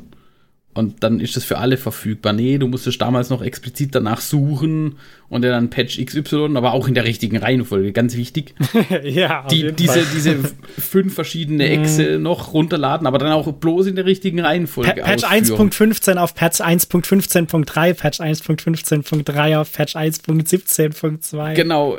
Und 0.80 1.04
dann 1.04 1.20
ist 1.20 1.36
das 1.36 1.44
für 1.44 1.58
alle 1.58 1.76
verfügbar. 1.76 2.32
Nee, 2.32 2.58
du 2.58 2.68
musstest 2.68 3.02
damals 3.02 3.30
noch 3.30 3.42
explizit 3.42 3.94
danach 3.94 4.22
suchen 4.22 4.96
und 5.28 5.42
dann 5.44 5.70
Patch 5.70 6.00
XY, 6.04 6.56
aber 6.56 6.74
auch 6.74 6.88
in 6.88 6.94
der 6.94 7.04
richtigen 7.04 7.36
Reihenfolge, 7.36 7.92
ganz 7.92 8.16
wichtig. 8.16 8.56
ja, 9.04 9.46
Die, 9.52 9.74
diese, 9.74 10.06
diese 10.16 10.38
fünf 10.78 11.14
verschiedene 11.14 11.68
Exe 11.68 12.18
noch 12.18 12.54
runterladen, 12.54 13.08
aber 13.08 13.18
dann 13.18 13.34
auch 13.34 13.52
bloß 13.52 13.88
in 13.88 13.98
der 13.98 14.06
richtigen 14.06 14.40
Reihenfolge. 14.40 15.02
Pa 15.02 15.02
Patch 15.02 15.26
ausführen. 15.26 15.70
1.15 15.70 16.16
auf 16.16 16.34
Patch 16.34 16.62
1.15.3, 16.62 17.94
Patch 17.94 18.22
1.15.3 18.22 19.58
auf 19.58 19.74
Patch 19.74 19.98
1.17.2. 19.98 21.56
Genau, 21.56 21.98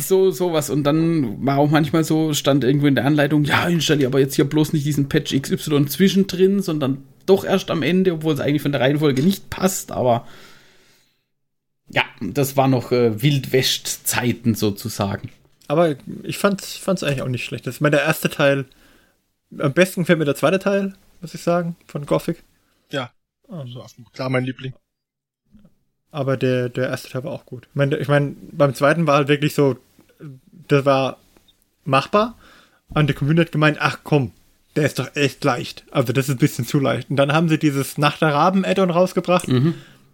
so 0.00 0.30
sowas. 0.30 0.68
Und 0.68 0.84
dann 0.84 1.46
war 1.46 1.56
auch 1.56 1.70
manchmal 1.70 2.04
so, 2.04 2.34
stand 2.34 2.62
irgendwo 2.62 2.88
in 2.88 2.94
der 2.94 3.06
Anleitung, 3.06 3.44
ja, 3.44 3.66
installiere 3.68 4.08
aber 4.08 4.20
jetzt 4.20 4.34
hier 4.34 4.44
bloß 4.44 4.74
nicht 4.74 4.84
diesen 4.84 5.08
Patch 5.08 5.34
XY 5.34 5.86
zwischendrin, 5.86 6.60
sondern 6.60 6.98
doch 7.28 7.44
erst 7.44 7.70
am 7.70 7.82
Ende, 7.82 8.14
obwohl 8.14 8.34
es 8.34 8.40
eigentlich 8.40 8.62
von 8.62 8.72
der 8.72 8.80
Reihenfolge 8.80 9.22
nicht 9.22 9.50
passt, 9.50 9.92
aber 9.92 10.26
ja, 11.90 12.02
das 12.20 12.56
war 12.56 12.68
noch 12.68 12.92
äh, 12.92 13.22
Wildwest-Zeiten 13.22 14.54
sozusagen. 14.54 15.30
Aber 15.68 15.96
ich 16.22 16.38
fand 16.38 16.62
es 16.62 17.02
eigentlich 17.02 17.22
auch 17.22 17.28
nicht 17.28 17.44
schlecht. 17.44 17.66
Das 17.66 17.76
ist 17.76 17.80
mein 17.80 17.92
der 17.92 18.02
erste 18.02 18.30
Teil. 18.30 18.66
Am 19.58 19.72
besten 19.72 20.02
gefällt 20.02 20.18
mir 20.18 20.24
der 20.24 20.34
zweite 20.34 20.58
Teil, 20.58 20.94
muss 21.20 21.34
ich 21.34 21.42
sagen, 21.42 21.76
von 21.86 22.06
Gothic. 22.06 22.42
Ja. 22.90 23.10
Also, 23.48 23.84
klar, 24.12 24.28
mein 24.28 24.44
Liebling. 24.44 24.74
Aber 26.10 26.36
der, 26.36 26.68
der 26.68 26.88
erste 26.88 27.10
Teil 27.10 27.24
war 27.24 27.32
auch 27.32 27.46
gut. 27.46 27.66
Ich 27.70 27.74
meine, 27.74 27.96
ich 27.96 28.08
mein, 28.08 28.36
beim 28.52 28.74
zweiten 28.74 29.06
war 29.06 29.16
halt 29.16 29.28
wirklich 29.28 29.54
so, 29.54 29.76
das 30.68 30.84
war 30.84 31.18
machbar. 31.84 32.36
Und 32.88 33.08
die 33.08 33.14
Community 33.14 33.46
hat 33.46 33.52
gemeint, 33.52 33.78
ach 33.80 34.00
komm, 34.04 34.32
der 34.78 34.86
ist 34.86 35.00
doch 35.00 35.16
echt 35.16 35.42
leicht. 35.42 35.84
Also 35.90 36.12
das 36.12 36.28
ist 36.28 36.36
ein 36.36 36.38
bisschen 36.38 36.64
zu 36.64 36.78
leicht. 36.78 37.10
Und 37.10 37.16
dann 37.16 37.32
haben 37.32 37.48
sie 37.48 37.58
dieses 37.58 37.98
Nacht 37.98 38.22
der 38.22 38.32
Raben-Add-on 38.32 38.90
rausgebracht. 38.90 39.48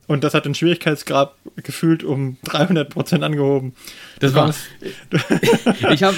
Und 0.06 0.24
das 0.24 0.32
hat 0.32 0.46
den 0.46 0.54
Schwierigkeitsgrad 0.54 1.34
gefühlt 1.56 2.02
um 2.02 2.38
300% 2.46 3.20
angehoben. 3.20 3.74
Das 4.20 4.32
war. 4.32 4.54
ich 5.90 6.02
habe 6.02 6.16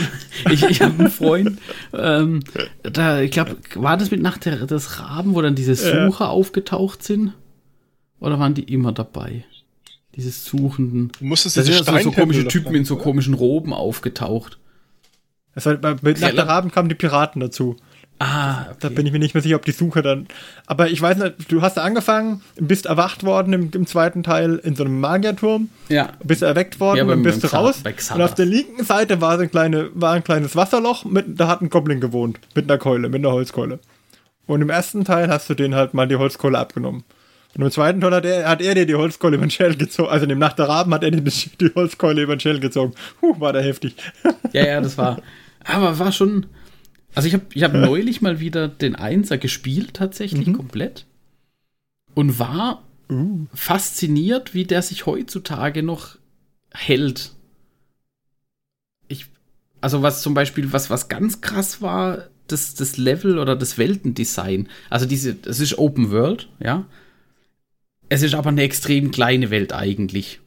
ich, 0.50 0.62
ich 0.62 0.80
hab 0.80 0.96
einen 0.96 1.10
Freund, 1.10 1.58
ähm, 1.92 2.44
da, 2.84 3.20
ich 3.20 3.32
glaube, 3.32 3.56
war 3.74 3.96
das 3.96 4.12
mit 4.12 4.22
Nacht 4.22 4.44
der, 4.44 4.64
des 4.66 5.00
Raben, 5.00 5.34
wo 5.34 5.42
dann 5.42 5.56
diese 5.56 5.74
Sucher 5.74 6.30
aufgetaucht 6.30 7.02
sind? 7.02 7.32
Oder 8.20 8.38
waren 8.38 8.54
die 8.54 8.72
immer 8.72 8.92
dabei? 8.92 9.44
Diese 10.14 10.30
Suchenden. 10.30 11.10
Du 11.18 11.24
musstest 11.24 11.56
Da 11.56 11.62
diese 11.62 11.82
sind 11.82 11.88
ja 11.88 11.98
so, 11.98 12.10
so 12.10 12.12
komische 12.12 12.46
Typen 12.46 12.76
in 12.76 12.84
so 12.84 12.96
komischen 12.96 13.34
Roben 13.34 13.72
aufgetaucht. 13.72 14.58
Das 15.56 15.66
war, 15.66 15.96
mit 16.02 16.20
Nacht 16.20 16.36
der 16.36 16.46
Raben 16.46 16.70
kamen 16.70 16.88
die 16.88 16.94
Piraten 16.94 17.40
dazu. 17.40 17.76
Ah, 18.18 18.66
Da 18.80 18.88
bin 18.88 19.04
ich 19.04 19.12
mir 19.12 19.18
nicht 19.18 19.34
mehr 19.34 19.42
sicher, 19.42 19.56
ob 19.56 19.64
die 19.66 19.72
Suche 19.72 20.00
dann. 20.00 20.26
Aber 20.66 20.88
ich 20.88 21.00
weiß 21.02 21.18
nicht, 21.18 21.52
du 21.52 21.60
hast 21.60 21.76
da 21.76 21.82
angefangen, 21.82 22.40
bist 22.56 22.86
erwacht 22.86 23.24
worden 23.24 23.52
im, 23.52 23.70
im 23.74 23.86
zweiten 23.86 24.22
Teil 24.22 24.56
in 24.62 24.74
so 24.74 24.84
einem 24.84 25.00
Magierturm, 25.00 25.68
ja. 25.88 26.10
bist 26.24 26.42
erweckt 26.42 26.80
worden 26.80 27.08
Ja, 27.08 27.12
und 27.12 27.22
bist 27.22 27.44
du 27.44 27.48
raus. 27.48 27.82
Und 28.14 28.22
auf 28.22 28.34
der 28.34 28.46
linken 28.46 28.84
Seite 28.84 29.20
war, 29.20 29.36
so 29.36 29.42
ein, 29.42 29.50
kleine, 29.50 29.90
war 29.94 30.14
ein 30.14 30.24
kleines 30.24 30.56
Wasserloch, 30.56 31.04
mit, 31.04 31.38
da 31.38 31.46
hat 31.48 31.60
ein 31.60 31.68
Goblin 31.68 32.00
gewohnt. 32.00 32.38
Mit 32.54 32.70
einer 32.70 32.78
Keule, 32.78 33.08
mit 33.08 33.18
einer 33.18 33.32
Holzkeule. 33.32 33.80
Und 34.46 34.62
im 34.62 34.70
ersten 34.70 35.04
Teil 35.04 35.28
hast 35.28 35.50
du 35.50 35.54
den 35.54 35.74
halt 35.74 35.92
mal 35.92 36.08
die 36.08 36.16
Holzkeule 36.16 36.58
abgenommen. 36.58 37.04
Und 37.54 37.62
im 37.62 37.70
zweiten 37.70 38.00
Teil 38.00 38.12
hat 38.12 38.24
er, 38.24 38.48
hat 38.48 38.62
er 38.62 38.74
dir 38.74 38.86
die 38.86 38.94
Holzkeule 38.94 39.36
über 39.36 39.46
den 39.46 39.50
Schädel 39.50 39.76
gezogen. 39.76 40.08
Also 40.08 40.24
in 40.24 40.28
dem 40.28 40.38
Nacht 40.38 40.58
der 40.58 40.68
Raben 40.68 40.92
hat 40.94 41.02
er 41.02 41.10
dir 41.10 41.22
die, 41.22 41.50
die 41.60 41.74
Holzkeule 41.74 42.22
über 42.22 42.36
den 42.36 42.40
Schädel 42.40 42.60
gezogen. 42.60 42.94
Huh, 43.22 43.38
war 43.40 43.52
der 43.52 43.62
heftig. 43.62 43.96
Ja, 44.52 44.66
ja, 44.66 44.80
das 44.80 44.96
war. 44.98 45.20
Aber 45.64 45.98
war 45.98 46.12
schon. 46.12 46.46
Also 47.16 47.28
ich 47.28 47.34
habe 47.34 47.46
ich 47.54 47.62
hab 47.62 47.72
neulich 47.72 48.20
mal 48.20 48.40
wieder 48.40 48.68
den 48.68 48.94
Einser 48.94 49.38
gespielt, 49.38 49.94
tatsächlich 49.94 50.52
komplett. 50.52 51.06
Und 52.14 52.38
war 52.38 52.84
uh. 53.10 53.46
fasziniert, 53.54 54.52
wie 54.52 54.64
der 54.64 54.82
sich 54.82 55.06
heutzutage 55.06 55.82
noch 55.82 56.18
hält. 56.74 57.32
Ich, 59.08 59.26
also 59.80 60.02
was 60.02 60.20
zum 60.20 60.34
Beispiel, 60.34 60.74
was, 60.74 60.90
was 60.90 61.08
ganz 61.08 61.40
krass 61.40 61.80
war, 61.80 62.28
das, 62.48 62.74
das 62.74 62.98
Level 62.98 63.38
oder 63.38 63.56
das 63.56 63.78
Weltendesign. 63.78 64.68
Also 64.90 65.06
diese, 65.06 65.38
es 65.46 65.58
ist 65.58 65.78
Open 65.78 66.10
World, 66.10 66.50
ja. 66.60 66.84
Es 68.10 68.22
ist 68.22 68.34
aber 68.34 68.50
eine 68.50 68.62
extrem 68.62 69.10
kleine 69.10 69.48
Welt 69.48 69.72
eigentlich. 69.72 70.40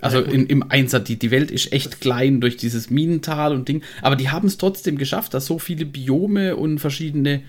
Also 0.00 0.20
in, 0.20 0.46
im 0.46 0.70
Einsatz, 0.70 1.04
die, 1.04 1.18
die 1.18 1.30
Welt 1.30 1.50
ist 1.50 1.72
echt 1.72 2.00
klein 2.00 2.40
durch 2.40 2.56
dieses 2.56 2.90
Minental 2.90 3.52
und 3.52 3.68
Ding. 3.68 3.82
Aber 4.02 4.16
die 4.16 4.30
haben 4.30 4.46
es 4.46 4.58
trotzdem 4.58 4.96
geschafft, 4.96 5.34
da 5.34 5.40
so 5.40 5.58
viele 5.58 5.86
Biome 5.86 6.56
und 6.56 6.78
verschiedene 6.78 7.42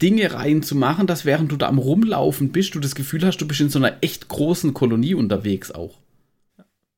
Dinge 0.00 0.32
reinzumachen, 0.32 1.06
dass 1.06 1.24
während 1.24 1.52
du 1.52 1.56
da 1.56 1.68
am 1.68 1.78
Rumlaufen 1.78 2.50
bist, 2.50 2.74
du 2.74 2.80
das 2.80 2.94
Gefühl 2.94 3.24
hast, 3.26 3.38
du 3.38 3.46
bist 3.46 3.60
in 3.60 3.68
so 3.68 3.78
einer 3.78 3.96
echt 4.00 4.28
großen 4.28 4.72
Kolonie 4.72 5.14
unterwegs 5.14 5.70
auch. 5.70 5.98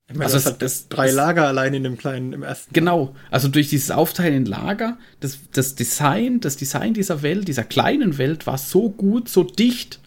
Ich 0.09 0.19
meine, 0.19 0.25
also 0.27 0.37
das, 0.37 0.47
hat 0.47 0.63
das, 0.63 0.89
drei 0.89 1.07
das, 1.07 1.15
Lager 1.15 1.47
allein 1.47 1.73
in 1.73 1.85
dem 1.85 1.97
kleinen, 1.97 2.35
im 2.35 2.43
ersten. 2.43 2.73
Genau, 2.75 3.17
also 3.31 3.49
durch 3.49 3.71
dieses 3.71 3.91
Aufteilen 3.91 4.35
in 4.35 4.45
Lager, 4.45 4.99
das, 5.21 5.39
das 5.53 5.75
Design, 5.75 6.41
das 6.41 6.57
Design 6.57 6.93
dieser 6.93 7.23
Welt, 7.23 7.49
dieser 7.49 7.65
kleinen 7.65 8.19
Welt 8.19 8.47
war 8.47 8.59
so 8.59 8.91
gut, 8.91 9.31
so 9.31 9.43
dicht, 9.43 10.01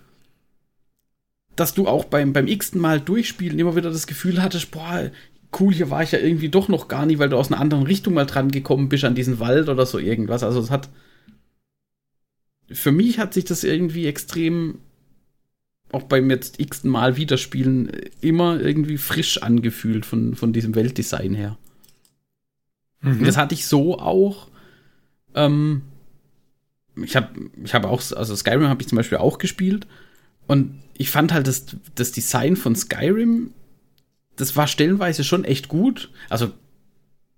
dass 1.56 1.74
du 1.74 1.88
auch 1.88 2.06
beim, 2.06 2.34
beim 2.34 2.48
x-ten 2.48 2.82
Mal 2.82 3.00
durchspielen 3.00 3.60
immer 3.60 3.76
wieder 3.76 3.92
das 3.92 4.08
Gefühl 4.08 4.42
hattest, 4.42 4.72
boah, 4.72 5.12
cool, 5.60 5.74
hier 5.74 5.90
war 5.90 6.04
ich 6.04 6.12
ja 6.12 6.20
irgendwie 6.20 6.50
doch 6.50 6.68
noch 6.68 6.88
gar 6.88 7.06
nicht, 7.06 7.20
weil 7.20 7.30
du 7.30 7.38
aus 7.38 7.52
einer 7.52 7.62
anderen 7.62 7.86
Richtung 7.86 8.14
mal 8.14 8.26
dran 8.26 8.52
gekommen 8.52 8.90
bist 8.90 9.06
an 9.06 9.16
diesen 9.16 9.40
Wald 9.40 9.70
oder 9.70 9.86
so 9.86 10.00
irgendwas. 10.00 10.44
Also 10.44 10.60
es 10.60 10.70
hat, 10.70 10.90
für 12.70 12.92
mich 12.92 13.20
hat 13.20 13.34
sich 13.34 13.46
das 13.46 13.64
irgendwie 13.64 14.08
extrem 14.08 14.80
auch 15.92 16.04
beim 16.04 16.30
jetzt 16.30 16.60
x 16.60 16.84
Mal 16.84 17.16
Wiederspielen 17.16 17.90
immer 18.20 18.60
irgendwie 18.60 18.98
frisch 18.98 19.42
angefühlt 19.42 20.06
von, 20.06 20.36
von 20.36 20.52
diesem 20.52 20.76
Weltdesign 20.76 21.34
her. 21.34 21.58
Mhm. 23.02 23.24
Das 23.24 23.38
hatte 23.38 23.54
ich 23.54 23.66
so 23.66 24.00
auch. 24.00 24.50
Ähm, 25.36 25.84
ich 27.02 27.16
habe 27.16 27.30
ich 27.64 27.74
hab 27.74 27.86
auch, 27.86 28.02
also 28.12 28.36
Skyrim 28.36 28.68
habe 28.68 28.82
ich 28.82 28.88
zum 28.88 28.98
Beispiel 28.98 29.20
auch 29.20 29.38
gespielt. 29.38 29.88
Und 30.48 30.82
ich 30.98 31.10
fand 31.10 31.34
halt 31.34 31.48
das, 31.48 31.66
das 31.96 32.12
Design 32.12 32.56
von 32.56 32.76
Skyrim, 32.76 33.54
das 34.36 34.56
war 34.56 34.68
stellenweise 34.68 35.24
schon 35.24 35.44
echt 35.44 35.68
gut. 35.68 36.12
Also, 36.30 36.52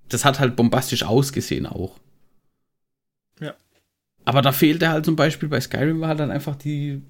das 0.10 0.26
hat 0.26 0.40
halt 0.40 0.56
bombastisch 0.56 1.04
ausgesehen 1.04 1.66
auch. 1.66 2.00
Ja. 3.40 3.56
Aber 4.26 4.42
da 4.42 4.52
fehlte 4.52 4.90
halt 4.90 5.06
zum 5.06 5.16
Beispiel 5.16 5.50
bei 5.50 5.62
Skyrim 5.62 6.02
war 6.02 6.10
halt 6.10 6.20
dann 6.20 6.32
einfach 6.32 6.56
die, 6.56 7.02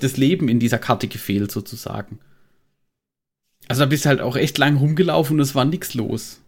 das 0.00 0.16
Leben 0.16 0.48
in 0.48 0.60
dieser 0.60 0.78
Karte 0.78 1.08
gefehlt, 1.08 1.50
sozusagen. 1.50 2.18
Also 3.68 3.80
da 3.80 3.86
bist 3.86 4.04
du 4.04 4.08
halt 4.08 4.20
auch 4.20 4.36
echt 4.36 4.58
lang 4.58 4.76
rumgelaufen 4.76 5.36
und 5.36 5.40
es 5.40 5.54
war 5.54 5.64
nichts 5.64 5.94
los. 5.94 6.40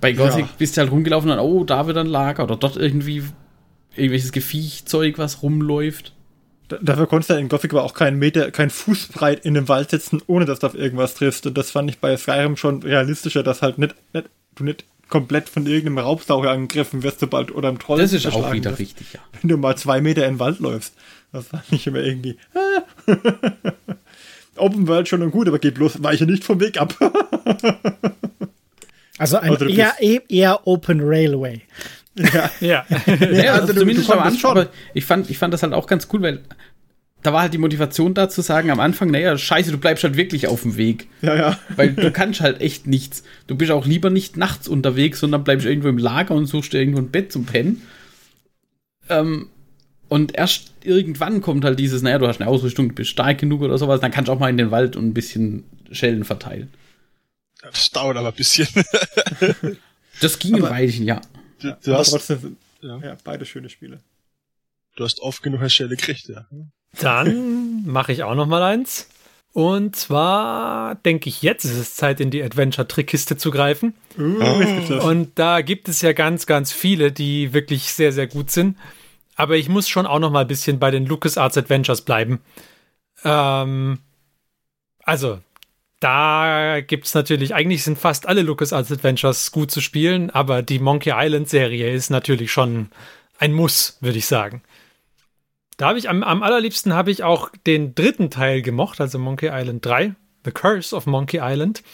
Bei 0.00 0.12
Gothic 0.12 0.46
ja. 0.46 0.54
bist 0.58 0.76
du 0.76 0.80
halt 0.80 0.90
rumgelaufen 0.90 1.30
und 1.30 1.38
oh, 1.38 1.64
da 1.64 1.86
wird 1.86 1.96
ein 1.96 2.06
Lager 2.06 2.44
oder 2.44 2.56
dort 2.56 2.76
irgendwie 2.76 3.24
irgendwelches 3.94 4.32
Geviechzeug, 4.32 5.18
was 5.18 5.42
rumläuft. 5.42 6.14
Dafür 6.80 7.06
konntest 7.06 7.30
du 7.30 7.34
in 7.34 7.48
Gothic 7.48 7.72
aber 7.72 7.84
auch 7.84 7.94
keinen 7.94 8.18
Meter, 8.18 8.50
keinen 8.50 8.70
Fuß 8.70 9.08
breit 9.08 9.44
in 9.44 9.54
den 9.54 9.68
Wald 9.68 9.90
setzen, 9.90 10.22
ohne 10.26 10.44
dass 10.44 10.60
du 10.60 10.68
auf 10.68 10.74
irgendwas 10.74 11.14
triffst. 11.14 11.46
Und 11.46 11.58
das 11.58 11.70
fand 11.70 11.90
ich 11.90 11.98
bei 11.98 12.16
Skyrim 12.16 12.56
schon 12.56 12.82
realistischer, 12.82 13.42
dass 13.42 13.62
halt 13.62 13.78
nicht, 13.78 13.94
nicht 14.12 14.28
du 14.54 14.64
nicht 14.64 14.84
komplett 15.08 15.48
von 15.48 15.66
irgendeinem 15.66 15.98
Raubsauger 15.98 16.50
angegriffen 16.50 17.02
wirst, 17.02 17.20
sobald 17.20 17.54
oder 17.54 17.68
im 17.68 17.78
Troll. 17.78 17.98
Das 17.98 18.12
ist 18.14 18.26
auch 18.26 18.52
wieder 18.52 18.70
wirst, 18.70 18.80
richtig, 18.80 19.12
ja. 19.12 19.20
Wenn 19.40 19.50
du 19.50 19.56
mal 19.58 19.76
zwei 19.76 20.00
Meter 20.00 20.26
in 20.26 20.34
den 20.34 20.40
Wald 20.40 20.58
läufst. 20.60 20.94
Das 21.32 21.48
fand 21.48 21.64
ich 21.70 21.86
immer 21.86 22.00
irgendwie. 22.00 22.36
Open 24.56 24.86
World 24.88 25.08
schon 25.08 25.22
und 25.22 25.30
gut, 25.30 25.48
aber 25.48 25.58
geht 25.58 25.74
bloß, 25.74 26.02
weiche 26.02 26.24
nicht 26.24 26.44
vom 26.44 26.60
Weg 26.60 26.80
ab. 26.80 26.94
also 29.18 29.38
ein 29.38 29.50
also 29.50 29.66
eher, 29.66 29.94
eher 30.28 30.66
Open 30.66 31.00
Railway. 31.02 31.62
Ja, 32.32 32.50
ja. 32.60 32.86
ja 33.06 33.52
also, 33.52 33.68
also 33.68 33.80
zumindest 33.80 34.10
am 34.10 34.18
Anfang, 34.18 34.50
aber 34.50 34.68
ich 34.92 35.04
fand, 35.04 35.30
ich 35.30 35.38
fand 35.38 35.54
das 35.54 35.62
halt 35.62 35.72
auch 35.72 35.86
ganz 35.86 36.08
cool, 36.12 36.20
weil 36.20 36.40
da 37.22 37.32
war 37.32 37.42
halt 37.42 37.54
die 37.54 37.58
Motivation 37.58 38.14
da 38.14 38.28
zu 38.28 38.42
sagen 38.42 38.70
am 38.70 38.80
Anfang, 38.80 39.10
naja, 39.10 39.38
scheiße, 39.38 39.70
du 39.70 39.78
bleibst 39.78 40.02
halt 40.04 40.16
wirklich 40.16 40.48
auf 40.48 40.62
dem 40.62 40.76
Weg. 40.76 41.06
Ja, 41.22 41.36
ja. 41.36 41.58
Weil 41.76 41.92
du 41.92 42.10
kannst 42.10 42.40
halt 42.40 42.60
echt 42.60 42.86
nichts. 42.86 43.22
Du 43.46 43.54
bist 43.54 43.70
auch 43.70 43.86
lieber 43.86 44.10
nicht 44.10 44.36
nachts 44.36 44.68
unterwegs, 44.68 45.20
sondern 45.20 45.44
bleibst 45.44 45.64
irgendwo 45.64 45.88
im 45.88 45.98
Lager 45.98 46.34
und 46.34 46.46
suchst 46.46 46.72
dir 46.72 46.80
irgendwo 46.80 47.00
ein 47.00 47.10
Bett 47.10 47.32
zum 47.32 47.44
Pennen. 47.44 47.82
Ähm, 49.08 49.48
und 50.08 50.36
erst 50.36 50.72
irgendwann 50.82 51.40
kommt 51.40 51.64
halt 51.64 51.78
dieses, 51.78 52.02
naja, 52.02 52.18
du 52.18 52.26
hast 52.26 52.40
eine 52.40 52.50
Ausrüstung, 52.50 52.88
du 52.88 52.94
bist 52.96 53.10
stark 53.10 53.38
genug 53.38 53.62
oder 53.62 53.78
sowas, 53.78 54.00
dann 54.00 54.10
kannst 54.10 54.28
du 54.28 54.32
auch 54.32 54.38
mal 54.38 54.50
in 54.50 54.56
den 54.56 54.72
Wald 54.72 54.96
und 54.96 55.06
ein 55.06 55.14
bisschen 55.14 55.64
Schellen 55.92 56.24
verteilen. 56.24 56.70
Das 57.62 57.90
dauert 57.90 58.16
aber 58.16 58.28
ein 58.28 58.34
bisschen. 58.34 58.66
das 60.20 60.38
ging 60.40 60.56
aber, 60.56 60.66
ein 60.66 60.74
Weilchen, 60.74 61.06
ja. 61.06 61.20
Du, 61.62 61.76
du 61.84 61.94
hast 61.94 62.10
trotzdem, 62.10 62.56
ja. 62.80 62.98
ja. 62.98 63.16
beide 63.24 63.46
schöne 63.46 63.68
Spiele. 63.68 64.00
Du 64.96 65.04
hast 65.04 65.20
oft 65.20 65.42
genug 65.42 65.60
eine 65.60 65.70
Schelle 65.70 65.90
gekriegt, 65.90 66.28
ja. 66.28 66.46
Dann 67.00 67.84
mache 67.86 68.12
ich 68.12 68.22
auch 68.22 68.34
noch 68.34 68.46
mal 68.46 68.62
eins. 68.62 69.08
Und 69.54 69.96
zwar 69.96 70.94
denke 70.96 71.28
ich, 71.28 71.42
jetzt 71.42 71.64
ist 71.64 71.76
es 71.76 71.94
Zeit, 71.94 72.20
in 72.20 72.30
die 72.30 72.42
Adventure-Trickkiste 72.42 73.36
zu 73.36 73.50
greifen. 73.50 73.94
Uh, 74.18 75.06
und 75.06 75.38
da 75.38 75.60
gibt 75.60 75.88
es 75.88 76.00
ja 76.00 76.12
ganz, 76.12 76.46
ganz 76.46 76.72
viele, 76.72 77.12
die 77.12 77.52
wirklich 77.52 77.92
sehr, 77.92 78.12
sehr 78.12 78.26
gut 78.26 78.50
sind. 78.50 78.78
Aber 79.36 79.56
ich 79.56 79.68
muss 79.68 79.88
schon 79.88 80.06
auch 80.06 80.18
noch 80.18 80.30
mal 80.30 80.42
ein 80.42 80.46
bisschen 80.46 80.78
bei 80.78 80.90
den 80.90 81.06
LucasArts 81.06 81.58
Adventures 81.58 82.02
bleiben. 82.02 82.40
Ähm, 83.24 83.98
also, 85.02 85.40
da 86.02 86.80
gibt 86.80 87.06
es 87.06 87.14
natürlich, 87.14 87.54
eigentlich 87.54 87.84
sind 87.84 87.96
fast 87.96 88.26
alle 88.26 88.42
LucasArts 88.42 88.90
Adventures 88.90 89.52
gut 89.52 89.70
zu 89.70 89.80
spielen, 89.80 90.30
aber 90.30 90.62
die 90.62 90.80
Monkey 90.80 91.12
Island 91.14 91.48
Serie 91.48 91.92
ist 91.92 92.10
natürlich 92.10 92.50
schon 92.50 92.90
ein 93.38 93.52
Muss, 93.52 93.98
würde 94.00 94.18
ich 94.18 94.26
sagen. 94.26 94.62
Da 95.76 95.88
habe 95.88 96.00
ich 96.00 96.08
am, 96.08 96.24
am 96.24 96.42
allerliebsten 96.42 96.92
habe 96.92 97.12
ich 97.12 97.22
auch 97.22 97.50
den 97.68 97.94
dritten 97.94 98.30
Teil 98.30 98.62
gemocht, 98.62 99.00
also 99.00 99.20
Monkey 99.20 99.48
Island 99.52 99.86
3, 99.86 100.16
The 100.44 100.50
Curse 100.50 100.94
of 100.94 101.06
Monkey 101.06 101.38
Island. 101.40 101.84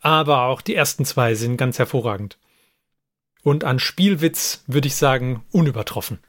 Aber 0.00 0.42
auch 0.42 0.60
die 0.60 0.76
ersten 0.76 1.04
zwei 1.04 1.34
sind 1.34 1.56
ganz 1.56 1.80
hervorragend. 1.80 2.38
Und 3.42 3.64
an 3.64 3.80
Spielwitz 3.80 4.62
würde 4.68 4.86
ich 4.86 4.94
sagen, 4.94 5.42
unübertroffen. 5.50 6.20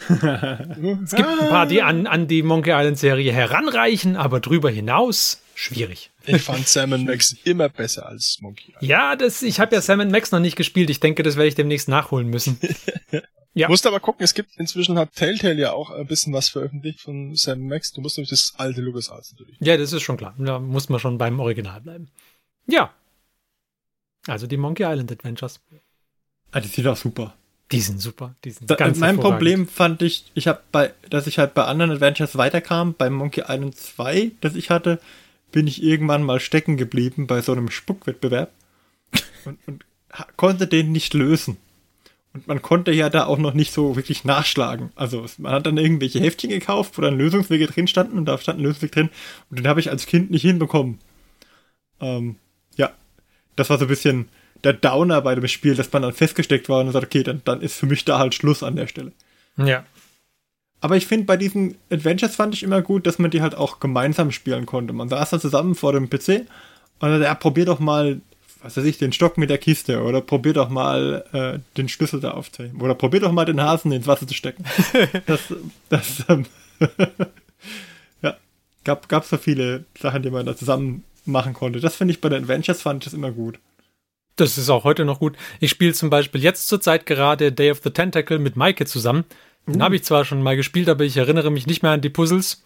es 0.08 1.14
gibt 1.14 1.28
ein 1.28 1.48
paar, 1.50 1.66
die 1.66 1.82
an, 1.82 2.06
an 2.06 2.26
die 2.26 2.42
Monkey 2.42 2.70
Island 2.70 2.96
Serie 2.98 3.32
heranreichen, 3.32 4.16
aber 4.16 4.40
drüber 4.40 4.70
hinaus 4.70 5.41
schwierig. 5.54 6.10
Ich 6.26 6.42
fand 6.42 6.66
Sam 6.68 7.04
Max 7.04 7.32
immer 7.44 7.68
besser 7.68 8.06
als 8.06 8.38
Monkey 8.40 8.70
Island. 8.70 8.82
Ja, 8.82 9.16
das, 9.16 9.42
ich 9.42 9.60
habe 9.60 9.74
ja 9.74 9.80
Sam 9.80 10.08
Max 10.10 10.32
noch 10.32 10.40
nicht 10.40 10.56
gespielt. 10.56 10.90
Ich 10.90 11.00
denke, 11.00 11.22
das 11.22 11.36
werde 11.36 11.48
ich 11.48 11.54
demnächst 11.54 11.88
nachholen 11.88 12.28
müssen. 12.28 12.58
ja. 13.54 13.68
Musst 13.68 13.86
aber 13.86 14.00
gucken, 14.00 14.24
es 14.24 14.34
gibt 14.34 14.56
inzwischen 14.56 14.98
hat 14.98 15.14
Telltale 15.14 15.60
ja 15.60 15.72
auch 15.72 15.90
ein 15.90 16.06
bisschen 16.06 16.32
was 16.32 16.48
veröffentlicht 16.48 17.00
von 17.00 17.34
Sam 17.34 17.66
Max. 17.66 17.92
Du 17.92 18.00
musst 18.00 18.16
nämlich 18.16 18.30
das 18.30 18.54
alte 18.56 18.80
LucasArts 18.80 19.32
natürlich. 19.32 19.56
Ja, 19.60 19.76
das 19.76 19.92
ist 19.92 20.02
schon 20.02 20.16
klar. 20.16 20.34
Da 20.38 20.58
muss 20.58 20.88
man 20.88 21.00
schon 21.00 21.18
beim 21.18 21.40
Original 21.40 21.80
bleiben. 21.80 22.10
Ja. 22.66 22.92
Also 24.26 24.46
die 24.46 24.56
Monkey 24.56 24.84
Island 24.84 25.10
Adventures. 25.10 25.60
Ah, 26.52 26.60
die 26.60 26.68
sind 26.68 26.86
auch 26.86 26.96
super. 26.96 27.34
Die 27.72 27.80
sind 27.80 28.00
super. 28.00 28.36
Die 28.44 28.50
sind 28.50 28.70
da, 28.70 28.74
ganz 28.74 28.98
mein 28.98 29.18
Problem 29.18 29.66
fand 29.66 30.02
ich, 30.02 30.26
ich 30.34 30.46
habe 30.46 30.60
bei, 30.70 30.92
dass 31.08 31.26
ich 31.26 31.38
halt 31.38 31.54
bei 31.54 31.64
anderen 31.64 31.90
Adventures 31.90 32.36
weiterkam, 32.36 32.94
bei 32.94 33.08
Monkey 33.08 33.44
Island 33.48 33.76
2, 33.76 34.32
das 34.42 34.54
ich 34.54 34.68
hatte, 34.68 35.00
bin 35.52 35.66
ich 35.66 35.82
irgendwann 35.82 36.22
mal 36.22 36.40
stecken 36.40 36.76
geblieben 36.76 37.26
bei 37.26 37.40
so 37.40 37.52
einem 37.52 37.70
Spuckwettbewerb 37.70 38.50
und, 39.44 39.58
und 39.66 39.84
konnte 40.36 40.66
den 40.66 40.92
nicht 40.92 41.14
lösen. 41.14 41.56
Und 42.34 42.48
man 42.48 42.62
konnte 42.62 42.92
ja 42.92 43.10
da 43.10 43.26
auch 43.26 43.38
noch 43.38 43.52
nicht 43.52 43.72
so 43.72 43.94
wirklich 43.94 44.24
nachschlagen. 44.24 44.90
Also 44.94 45.26
man 45.36 45.52
hat 45.52 45.66
dann 45.66 45.76
irgendwelche 45.76 46.20
Heftchen 46.20 46.50
gekauft, 46.50 46.96
wo 46.96 47.02
dann 47.02 47.18
Lösungswege 47.18 47.66
drin 47.66 47.86
standen 47.86 48.16
und 48.16 48.24
da 48.24 48.38
stand 48.38 48.58
ein 48.58 48.62
Lösungsweg 48.62 48.92
drin 48.92 49.10
und 49.50 49.58
den 49.58 49.68
habe 49.68 49.80
ich 49.80 49.90
als 49.90 50.06
Kind 50.06 50.30
nicht 50.30 50.42
hinbekommen. 50.42 50.98
Ähm, 52.00 52.36
ja, 52.76 52.92
das 53.56 53.68
war 53.68 53.78
so 53.78 53.84
ein 53.84 53.88
bisschen 53.88 54.28
der 54.64 54.72
Downer 54.72 55.20
bei 55.20 55.34
dem 55.34 55.46
Spiel, 55.48 55.74
dass 55.74 55.92
man 55.92 56.02
dann 56.02 56.12
festgesteckt 56.12 56.68
war 56.68 56.80
und 56.80 56.92
sagt, 56.92 57.06
okay, 57.06 57.22
dann, 57.22 57.42
dann 57.44 57.60
ist 57.60 57.76
für 57.76 57.86
mich 57.86 58.04
da 58.04 58.18
halt 58.18 58.34
Schluss 58.34 58.62
an 58.62 58.76
der 58.76 58.86
Stelle. 58.86 59.12
Ja. 59.56 59.84
Aber 60.82 60.96
ich 60.96 61.06
finde, 61.06 61.26
bei 61.26 61.36
diesen 61.36 61.76
Adventures 61.90 62.34
fand 62.34 62.54
ich 62.54 62.64
immer 62.64 62.82
gut, 62.82 63.06
dass 63.06 63.20
man 63.20 63.30
die 63.30 63.40
halt 63.40 63.54
auch 63.54 63.78
gemeinsam 63.78 64.32
spielen 64.32 64.66
konnte. 64.66 64.92
Man 64.92 65.08
saß 65.08 65.30
dann 65.30 65.40
zusammen 65.40 65.76
vor 65.76 65.92
dem 65.92 66.10
PC 66.10 66.40
und 66.98 67.08
dann, 67.08 67.22
ja, 67.22 67.36
probier 67.36 67.66
doch 67.66 67.78
mal, 67.78 68.20
was 68.62 68.76
weiß 68.76 68.84
ich, 68.84 68.98
den 68.98 69.12
Stock 69.12 69.38
mit 69.38 69.48
der 69.48 69.58
Kiste 69.58 70.02
oder 70.02 70.20
probier 70.20 70.54
doch 70.54 70.70
mal 70.70 71.24
äh, 71.32 71.60
den 71.76 71.88
Schlüssel 71.88 72.18
da 72.18 72.32
aufzuheben 72.32 72.80
oder 72.80 72.96
probier 72.96 73.20
doch 73.20 73.30
mal 73.30 73.44
den 73.44 73.60
Hasen 73.60 73.92
ins 73.92 74.08
Wasser 74.08 74.26
zu 74.26 74.34
stecken. 74.34 74.64
das, 75.26 75.54
das, 75.88 76.24
ähm, 76.28 76.46
ja, 78.22 78.36
gab, 78.82 79.08
gab 79.08 79.24
so 79.24 79.36
viele 79.36 79.84
Sachen, 79.96 80.24
die 80.24 80.30
man 80.30 80.46
da 80.46 80.56
zusammen 80.56 81.04
machen 81.24 81.54
konnte. 81.54 81.78
Das 81.78 81.94
finde 81.94 82.12
ich 82.12 82.20
bei 82.20 82.28
den 82.28 82.42
Adventures 82.42 82.82
fand 82.82 83.04
ich 83.04 83.04
das 83.04 83.14
immer 83.14 83.30
gut. 83.30 83.60
Das 84.34 84.58
ist 84.58 84.68
auch 84.68 84.82
heute 84.82 85.04
noch 85.04 85.20
gut. 85.20 85.36
Ich 85.60 85.70
spiele 85.70 85.92
zum 85.92 86.10
Beispiel 86.10 86.42
jetzt 86.42 86.66
zurzeit 86.66 87.06
gerade 87.06 87.52
Day 87.52 87.70
of 87.70 87.82
the 87.84 87.90
Tentacle 87.90 88.40
mit 88.40 88.56
Maike 88.56 88.84
zusammen. 88.84 89.24
Den 89.66 89.80
uh. 89.80 89.84
habe 89.84 89.96
ich 89.96 90.04
zwar 90.04 90.24
schon 90.24 90.42
mal 90.42 90.56
gespielt, 90.56 90.88
aber 90.88 91.04
ich 91.04 91.16
erinnere 91.16 91.50
mich 91.50 91.66
nicht 91.66 91.82
mehr 91.82 91.92
an 91.92 92.00
die 92.00 92.10
Puzzles. 92.10 92.62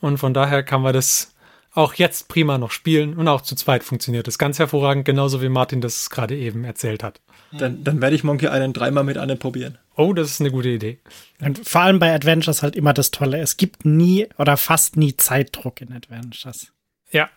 Und 0.00 0.18
von 0.18 0.34
daher 0.34 0.62
kann 0.62 0.82
man 0.82 0.92
das 0.92 1.34
auch 1.76 1.94
jetzt 1.94 2.28
prima 2.28 2.56
noch 2.56 2.70
spielen 2.70 3.14
und 3.14 3.28
auch 3.28 3.42
zu 3.42 3.54
zweit 3.54 3.84
funktioniert 3.84 4.26
das 4.26 4.38
ganz 4.38 4.58
hervorragend, 4.58 5.04
genauso 5.04 5.42
wie 5.42 5.50
Martin 5.50 5.82
das 5.82 6.08
gerade 6.08 6.34
eben 6.34 6.64
erzählt 6.64 7.02
hat. 7.02 7.20
Dann, 7.52 7.84
dann 7.84 8.00
werde 8.00 8.16
ich 8.16 8.24
Monkey 8.24 8.46
Island 8.46 8.76
dreimal 8.76 9.04
mit 9.04 9.18
Anne 9.18 9.36
probieren. 9.36 9.78
Oh, 9.94 10.12
das 10.12 10.30
ist 10.30 10.40
eine 10.40 10.50
gute 10.50 10.70
Idee. 10.70 10.98
Und 11.40 11.68
vor 11.68 11.82
allem 11.82 11.98
bei 11.98 12.14
Adventures 12.14 12.62
halt 12.62 12.76
immer 12.76 12.92
das 12.92 13.10
Tolle. 13.10 13.38
Es 13.38 13.56
gibt 13.56 13.84
nie 13.84 14.26
oder 14.38 14.56
fast 14.56 14.96
nie 14.96 15.16
Zeitdruck 15.16 15.80
in 15.80 15.92
Adventures. 15.92 16.72
Ja. 17.10 17.28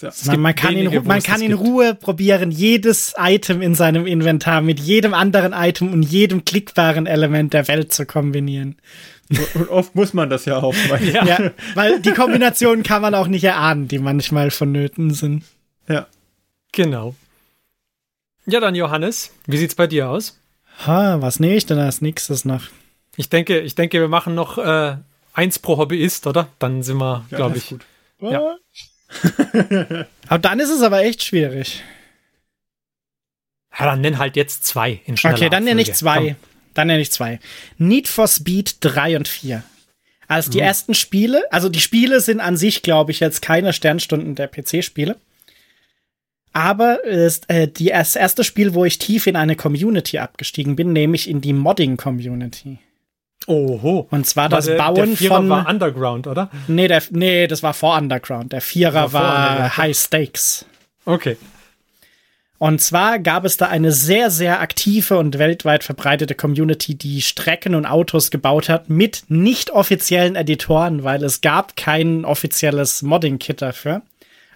Ja. 0.00 0.10
Man, 0.24 0.40
man, 0.40 0.54
kann, 0.54 0.74
wenige, 0.74 0.96
in, 0.98 1.06
man 1.06 1.22
kann 1.22 1.42
in 1.42 1.48
gibt. 1.48 1.60
Ruhe 1.60 1.94
probieren, 1.94 2.50
jedes 2.50 3.12
Item 3.18 3.60
in 3.60 3.74
seinem 3.74 4.06
Inventar 4.06 4.62
mit 4.62 4.80
jedem 4.80 5.12
anderen 5.12 5.52
Item 5.52 5.92
und 5.92 6.02
jedem 6.04 6.46
klickbaren 6.46 7.06
Element 7.06 7.52
der 7.52 7.68
Welt 7.68 7.92
zu 7.92 8.06
kombinieren. 8.06 8.76
Und, 9.54 9.68
oft 9.68 9.94
muss 9.94 10.14
man 10.14 10.30
das 10.30 10.46
ja 10.46 10.56
auch. 10.62 10.74
Weil, 10.88 11.06
Ja. 11.06 11.24
Ja, 11.26 11.50
weil 11.74 12.00
die 12.00 12.12
Kombinationen 12.12 12.82
kann 12.82 13.02
man 13.02 13.14
auch 13.14 13.26
nicht 13.26 13.44
erahnen, 13.44 13.88
die 13.88 13.98
manchmal 13.98 14.50
vonnöten 14.50 15.12
sind. 15.12 15.44
ja. 15.88 16.06
Genau. 16.72 17.14
Ja, 18.46 18.60
dann 18.60 18.74
Johannes, 18.74 19.32
wie 19.46 19.58
sieht's 19.58 19.74
bei 19.74 19.86
dir 19.86 20.08
aus? 20.08 20.38
Ha, 20.86 21.20
was 21.20 21.40
nehme 21.40 21.56
ich 21.56 21.66
denn 21.66 21.78
als 21.78 22.00
nächstes 22.00 22.44
noch? 22.44 22.62
Ich 23.16 23.28
denke, 23.28 23.60
ich 23.60 23.74
denke, 23.74 24.00
wir 24.00 24.08
machen 24.08 24.34
noch 24.34 24.56
äh, 24.56 24.96
eins 25.34 25.58
pro 25.58 25.76
Hobbyist, 25.76 26.26
oder? 26.26 26.48
Dann 26.58 26.82
sind 26.82 26.98
wir, 26.98 27.26
Ja, 27.30 27.36
glaube 27.36 27.56
ich. 27.58 27.64
ist 27.64 27.68
gut. 27.70 27.84
Ja. 28.20 28.56
Aber 30.28 30.38
dann 30.38 30.60
ist 30.60 30.70
es 30.70 30.82
aber 30.82 31.02
echt 31.02 31.24
schwierig. 31.24 31.82
Ja, 33.78 33.86
dann 33.86 34.00
nenn 34.00 34.18
halt 34.18 34.36
jetzt 34.36 34.64
zwei 34.64 35.00
in 35.06 35.16
schneller 35.16 35.36
Okay, 35.36 35.48
dann 35.48 35.64
nenne 35.64 35.80
ich 35.80 35.92
zwei. 35.94 36.18
Komm. 36.18 36.36
Dann 36.74 36.86
nenne 36.86 37.02
ich 37.02 37.10
zwei. 37.10 37.40
Need 37.78 38.08
for 38.08 38.28
Speed 38.28 38.76
3 38.80 39.16
und 39.16 39.28
4. 39.28 39.62
Als 40.28 40.46
Mhm. 40.48 40.52
die 40.52 40.60
ersten 40.60 40.94
Spiele, 40.94 41.42
also 41.50 41.68
die 41.68 41.80
Spiele 41.80 42.20
sind 42.20 42.40
an 42.40 42.56
sich, 42.56 42.82
glaube 42.82 43.10
ich, 43.10 43.20
jetzt 43.20 43.42
keine 43.42 43.72
Sternstunden 43.72 44.36
der 44.36 44.46
PC-Spiele. 44.48 45.16
Aber 46.52 47.04
ist, 47.04 47.48
äh, 47.50 47.68
die, 47.68 47.86
das 47.86 48.16
erste 48.16 48.44
Spiel, 48.44 48.74
wo 48.74 48.84
ich 48.84 48.98
tief 48.98 49.26
in 49.26 49.36
eine 49.36 49.56
Community 49.56 50.18
abgestiegen 50.18 50.76
bin, 50.76 50.92
nämlich 50.92 51.28
in 51.28 51.40
die 51.40 51.52
Modding-Community. 51.52 52.78
Oho. 53.46 54.06
Und 54.10 54.26
zwar 54.26 54.50
War 54.50 54.58
das 54.58 54.66
der, 54.66 54.76
Bauen 54.76 54.94
der 54.94 55.06
Vierer 55.08 55.36
von. 55.36 55.48
war 55.48 55.68
Underground, 55.68 56.26
oder? 56.26 56.50
nee, 56.68 56.88
der, 56.88 57.02
nee, 57.10 57.46
das 57.46 57.62
war 57.62 57.74
vor 57.74 57.96
Underground. 57.96 58.52
Der 58.52 58.60
Vierer 58.60 59.12
War 59.12 59.22
war. 59.22 59.76
High 59.76 59.96
Stakes. 59.96 60.66
Okay. 61.04 61.36
Und 62.58 62.82
zwar 62.82 63.18
gab 63.18 63.46
es 63.46 63.56
da 63.56 63.68
eine 63.68 63.90
sehr, 63.90 64.30
sehr 64.30 64.60
aktive 64.60 65.16
und 65.16 65.38
weltweit 65.38 65.82
verbreitete 65.82 66.34
Community, 66.34 66.94
die 66.94 67.22
Strecken 67.22 67.74
und 67.74 67.86
Autos 67.86 68.30
gebaut 68.30 68.68
hat 68.68 68.90
mit 68.90 69.22
nicht 69.28 69.70
offiziellen 69.70 70.36
Editoren, 70.36 71.02
weil 71.02 71.24
es 71.24 71.40
gab 71.40 71.74
kein 71.76 72.26
offizielles 72.26 73.00
Modding-Kit 73.00 73.62
dafür. 73.62 74.02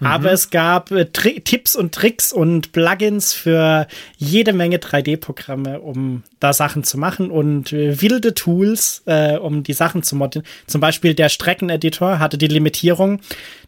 Aber 0.05 0.33
es 0.33 0.51
gab 0.51 0.91
äh, 0.91 1.07
Tipps 1.07 1.77
und 1.77 1.95
Tricks 1.95 2.33
und 2.33 2.73
Plugins 2.73 3.33
für 3.33 3.87
jede 4.17 4.53
Menge 4.53 4.79
3D-Programme, 4.79 5.81
um 5.81 6.23
da 6.41 6.53
Sachen 6.53 6.85
zu 6.85 6.99
machen 6.99 7.31
und 7.31 7.73
äh, 7.73 8.01
wilde 8.01 8.35
Tools, 8.35 9.03
äh, 9.07 9.37
um 9.37 9.63
die 9.63 9.73
Sachen 9.73 10.03
zu 10.03 10.17
modden. 10.17 10.43
Zum 10.67 10.81
Beispiel 10.81 11.15
der 11.15 11.29
Streckeneditor 11.29 12.19
hatte 12.19 12.39
die 12.39 12.49
Limitierung, 12.49 13.21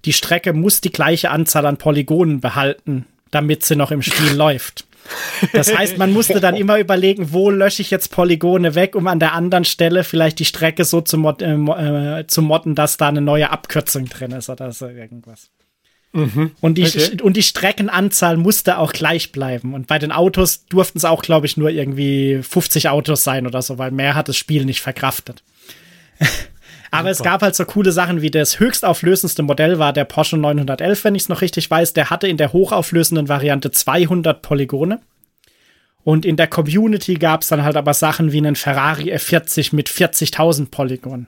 die 0.04 0.12
Strecke 0.12 0.52
muss 0.52 0.80
die 0.80 0.92
gleiche 0.92 1.30
Anzahl 1.30 1.66
an 1.66 1.76
Polygonen 1.76 2.40
behalten, 2.40 3.06
damit 3.30 3.64
sie 3.64 3.76
noch 3.76 3.90
im 3.90 4.02
Spiel 4.02 4.32
läuft. 4.36 4.86
Das 5.52 5.76
heißt, 5.76 5.98
man 5.98 6.12
musste 6.12 6.40
dann 6.40 6.56
immer 6.56 6.78
überlegen, 6.78 7.32
wo 7.32 7.50
lösche 7.50 7.82
ich 7.82 7.90
jetzt 7.90 8.10
Polygone 8.10 8.74
weg, 8.74 8.94
um 8.94 9.06
an 9.06 9.20
der 9.20 9.32
anderen 9.32 9.64
Stelle 9.64 10.04
vielleicht 10.04 10.38
die 10.38 10.44
Strecke 10.44 10.84
so 10.84 11.00
zu, 11.00 11.18
mod 11.18 11.42
äh, 11.42 11.54
äh, 11.54 12.26
zu 12.26 12.42
modden, 12.42 12.74
dass 12.74 12.96
da 12.96 13.08
eine 13.08 13.20
neue 13.20 13.50
Abkürzung 13.50 14.06
drin 14.06 14.32
ist 14.32 14.48
oder 14.48 14.72
so 14.72 14.88
irgendwas. 14.88 15.50
Und, 16.60 16.78
die, 16.78 16.84
Okay. 16.84 17.20
und 17.22 17.36
die 17.36 17.42
Streckenanzahl 17.42 18.36
musste 18.36 18.78
auch 18.78 18.92
gleich 18.92 19.32
bleiben. 19.32 19.74
Und 19.74 19.86
bei 19.86 19.98
den 19.98 20.12
Autos 20.12 20.66
durften 20.66 20.98
es 20.98 21.04
auch, 21.04 21.22
glaube 21.22 21.46
ich, 21.46 21.56
nur 21.56 21.70
irgendwie 21.70 22.40
50 22.42 22.88
Autos 22.88 23.22
sein 23.22 23.46
oder 23.46 23.60
so, 23.62 23.78
weil 23.78 23.90
mehr 23.90 24.14
hat 24.14 24.28
das 24.28 24.36
Spiel 24.36 24.64
nicht 24.64 24.80
verkraftet. 24.80 25.42
Aber 26.90 27.10
es 27.10 27.22
gab 27.22 27.42
halt 27.42 27.54
so 27.54 27.64
coole 27.64 27.92
Sachen 27.92 28.22
wie 28.22 28.30
das 28.30 28.58
höchstauflösendste 28.58 29.42
Modell 29.42 29.78
war 29.78 29.92
der 29.92 30.04
Porsche 30.04 30.36
911, 30.38 31.04
wenn 31.04 31.14
ich 31.14 31.22
es 31.22 31.28
noch 31.28 31.42
richtig 31.42 31.70
weiß. 31.70 31.92
Der 31.92 32.08
hatte 32.10 32.28
in 32.28 32.36
der 32.38 32.52
hochauflösenden 32.52 33.28
Variante 33.28 33.70
200 33.70 34.40
Polygone. 34.40 35.00
Und 36.04 36.24
in 36.24 36.36
der 36.36 36.46
Community 36.46 37.14
gab 37.14 37.42
es 37.42 37.48
dann 37.48 37.64
halt 37.64 37.76
aber 37.76 37.92
Sachen 37.92 38.30
wie 38.32 38.38
einen 38.38 38.54
Ferrari 38.56 39.12
F40 39.12 39.74
mit 39.74 39.88
40.000 39.90 40.70
Polygonen. 40.70 41.26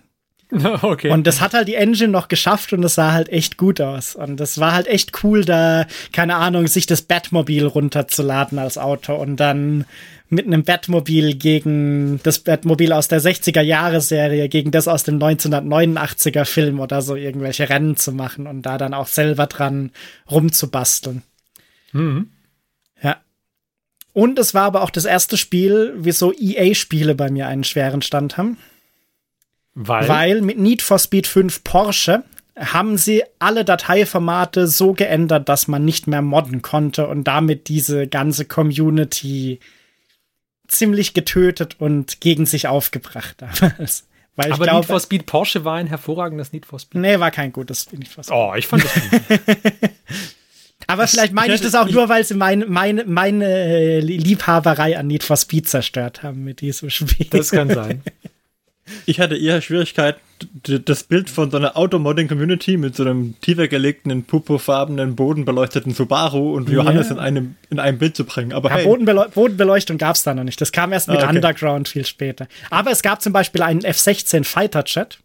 okay. 0.83 1.11
Und 1.11 1.27
das 1.27 1.41
hat 1.41 1.53
halt 1.53 1.69
die 1.69 1.75
Engine 1.75 2.11
noch 2.11 2.29
geschafft 2.29 2.73
und 2.73 2.83
es 2.83 2.95
sah 2.95 3.13
halt 3.13 3.29
echt 3.29 3.59
gut 3.59 3.81
aus. 3.81 4.15
Und 4.15 4.39
das 4.39 4.59
war 4.59 4.73
halt 4.73 4.87
echt 4.87 5.23
cool, 5.23 5.45
da, 5.45 5.87
keine 6.13 6.37
Ahnung, 6.37 6.67
sich 6.67 6.87
das 6.87 7.03
Batmobil 7.03 7.67
runterzuladen 7.67 8.59
als 8.59 8.79
Auto 8.79 9.15
und 9.15 9.37
dann 9.37 9.85
mit 10.31 10.47
einem 10.47 10.63
Batmobil 10.63 11.35
gegen 11.35 12.21
das 12.23 12.39
Batmobil 12.41 12.93
aus 12.93 13.09
der 13.09 13.21
60er 13.21 13.63
Jahre 13.63 14.01
Serie 14.01 14.49
gegen 14.49 14.71
das 14.71 14.89
aus 14.89 15.05
dem 15.05 15.19
1989er 15.19 16.45
Film 16.45 16.81
oder 16.81 17.01
so 17.03 17.15
irgendwelche 17.15 17.69
Rennen 17.69 17.97
zu 17.97 18.13
machen 18.13 18.47
und 18.47 18.63
da 18.63 18.77
dann 18.79 18.95
auch 18.95 19.07
selber 19.07 19.47
dran 19.47 19.91
rumzubasteln. 20.31 21.23
Mhm. 21.93 22.31
Ja. 23.03 23.17
Und 24.13 24.39
es 24.39 24.53
war 24.53 24.65
aber 24.65 24.83
auch 24.83 24.91
das 24.91 25.07
erste 25.07 25.37
Spiel, 25.37 25.95
wieso 25.97 26.33
EA-Spiele 26.33 27.15
bei 27.15 27.31
mir 27.31 27.47
einen 27.47 27.65
schweren 27.65 28.03
Stand 28.03 28.37
haben. 28.37 28.59
Weil, 29.81 30.09
Weil 30.09 30.41
mit 30.41 30.59
Need 30.59 30.83
for 30.83 30.99
Speed 30.99 31.29
5 31.29 31.63
Porsche 31.63 32.25
haben 32.59 32.99
sie 32.99 33.23
alle 33.39 33.65
Dateiformate 33.65 34.67
so 34.67 34.93
geändert, 34.93 35.49
dass 35.49 35.69
man 35.69 35.85
nicht 35.85 36.09
mehr 36.09 36.21
modden 36.21 36.63
konnte 36.63 37.07
und 37.07 37.23
damit 37.25 37.69
diese 37.69 38.09
ganze 38.09 38.45
Community 38.45 39.61
ziemlich 40.67 41.15
getötet 41.15 41.77
und 41.79 42.21
gegen 42.21 42.45
sich 42.45 42.67
aufgebracht 42.67 43.37
damals. 43.39 44.09
Weil 44.35 44.53
aber 44.53 44.65
Need 44.67 44.75
for 44.75 44.83
glaube, 44.87 45.01
Speed 45.01 45.27
Porsche 45.27 45.65
war 45.65 45.77
ein 45.77 45.87
hervorragendes 45.87 46.53
Need 46.53 46.67
for 46.67 46.81
Speed. 46.81 47.01
nee, 47.01 47.21
war 47.21 47.31
kein 47.31 47.53
gutes 47.53 47.91
Need 47.93 48.09
for 48.09 48.25
Speed. 48.25 48.37
Oh, 48.37 48.55
ich 48.57 48.67
fand 48.67 48.83
das 48.85 48.95
gut. 48.95 49.51
Aber 50.89 51.07
vielleicht 51.07 51.33
meine 51.33 51.55
ich 51.55 51.61
das 51.61 51.75
auch 51.75 51.89
nur, 51.89 52.09
weil 52.09 52.25
sie 52.25 52.35
meine, 52.35 52.67
meine, 52.67 53.05
meine 53.05 53.45
äh, 53.45 54.01
Liebhaberei 54.01 54.99
an 54.99 55.07
Need 55.07 55.23
for 55.23 55.37
Speed 55.37 55.69
zerstört 55.69 56.25
haben 56.25 56.43
mit 56.43 56.63
diesem 56.63 56.91
Spiel. 56.91 57.27
Das 57.31 57.51
kann 57.51 57.69
sein. 57.69 58.03
Ich 59.07 59.21
hatte 59.21 59.37
eher 59.37 59.61
Schwierigkeit, 59.61 60.17
das 60.63 61.03
Bild 61.03 61.31
von 61.31 61.51
so 61.51 61.57
einer 61.57 61.77
Automodding-Community 61.77 62.77
mit 62.77 62.95
so 62.95 63.03
einem 63.03 63.35
tiefer 63.41 63.69
gelegten, 63.69 64.11
in 64.11 64.25
purpurfarbenen, 64.25 65.17
bodenbeleuchteten 65.17 65.95
Subaru 65.95 66.55
und 66.55 66.69
Johannes 66.69 67.11
in 67.11 67.19
einem, 67.19 67.57
in 67.71 67.81
einem 67.81 67.99
Bild 67.99 68.17
zu 68.17 68.25
bringen. 68.25 68.53
Aber 68.53 68.71
Ja, 68.71 68.77
hey, 68.77 68.85
Bodenbeleu 68.85 69.27
Bodenbeleuchtung 69.29 69.99
gab 69.99 70.17
es 70.17 70.23
da 70.23 70.35
noch 70.35 70.45
nicht. 70.45 70.61
Das 70.61 70.71
kam 70.73 70.93
erst 70.93 71.09
mit 71.09 71.19
Ah, 71.19 71.25
okay. 71.25 71.37
Underground 71.37 71.89
viel 71.89 72.07
später. 72.07 72.47
Aber 72.71 72.91
es 72.91 73.03
gab 73.03 73.21
zum 73.21 73.33
Beispiel 73.33 73.63
einen 73.63 73.83
F-16 73.83 74.45
Fighter 74.45 74.85
Jet. 74.87 75.19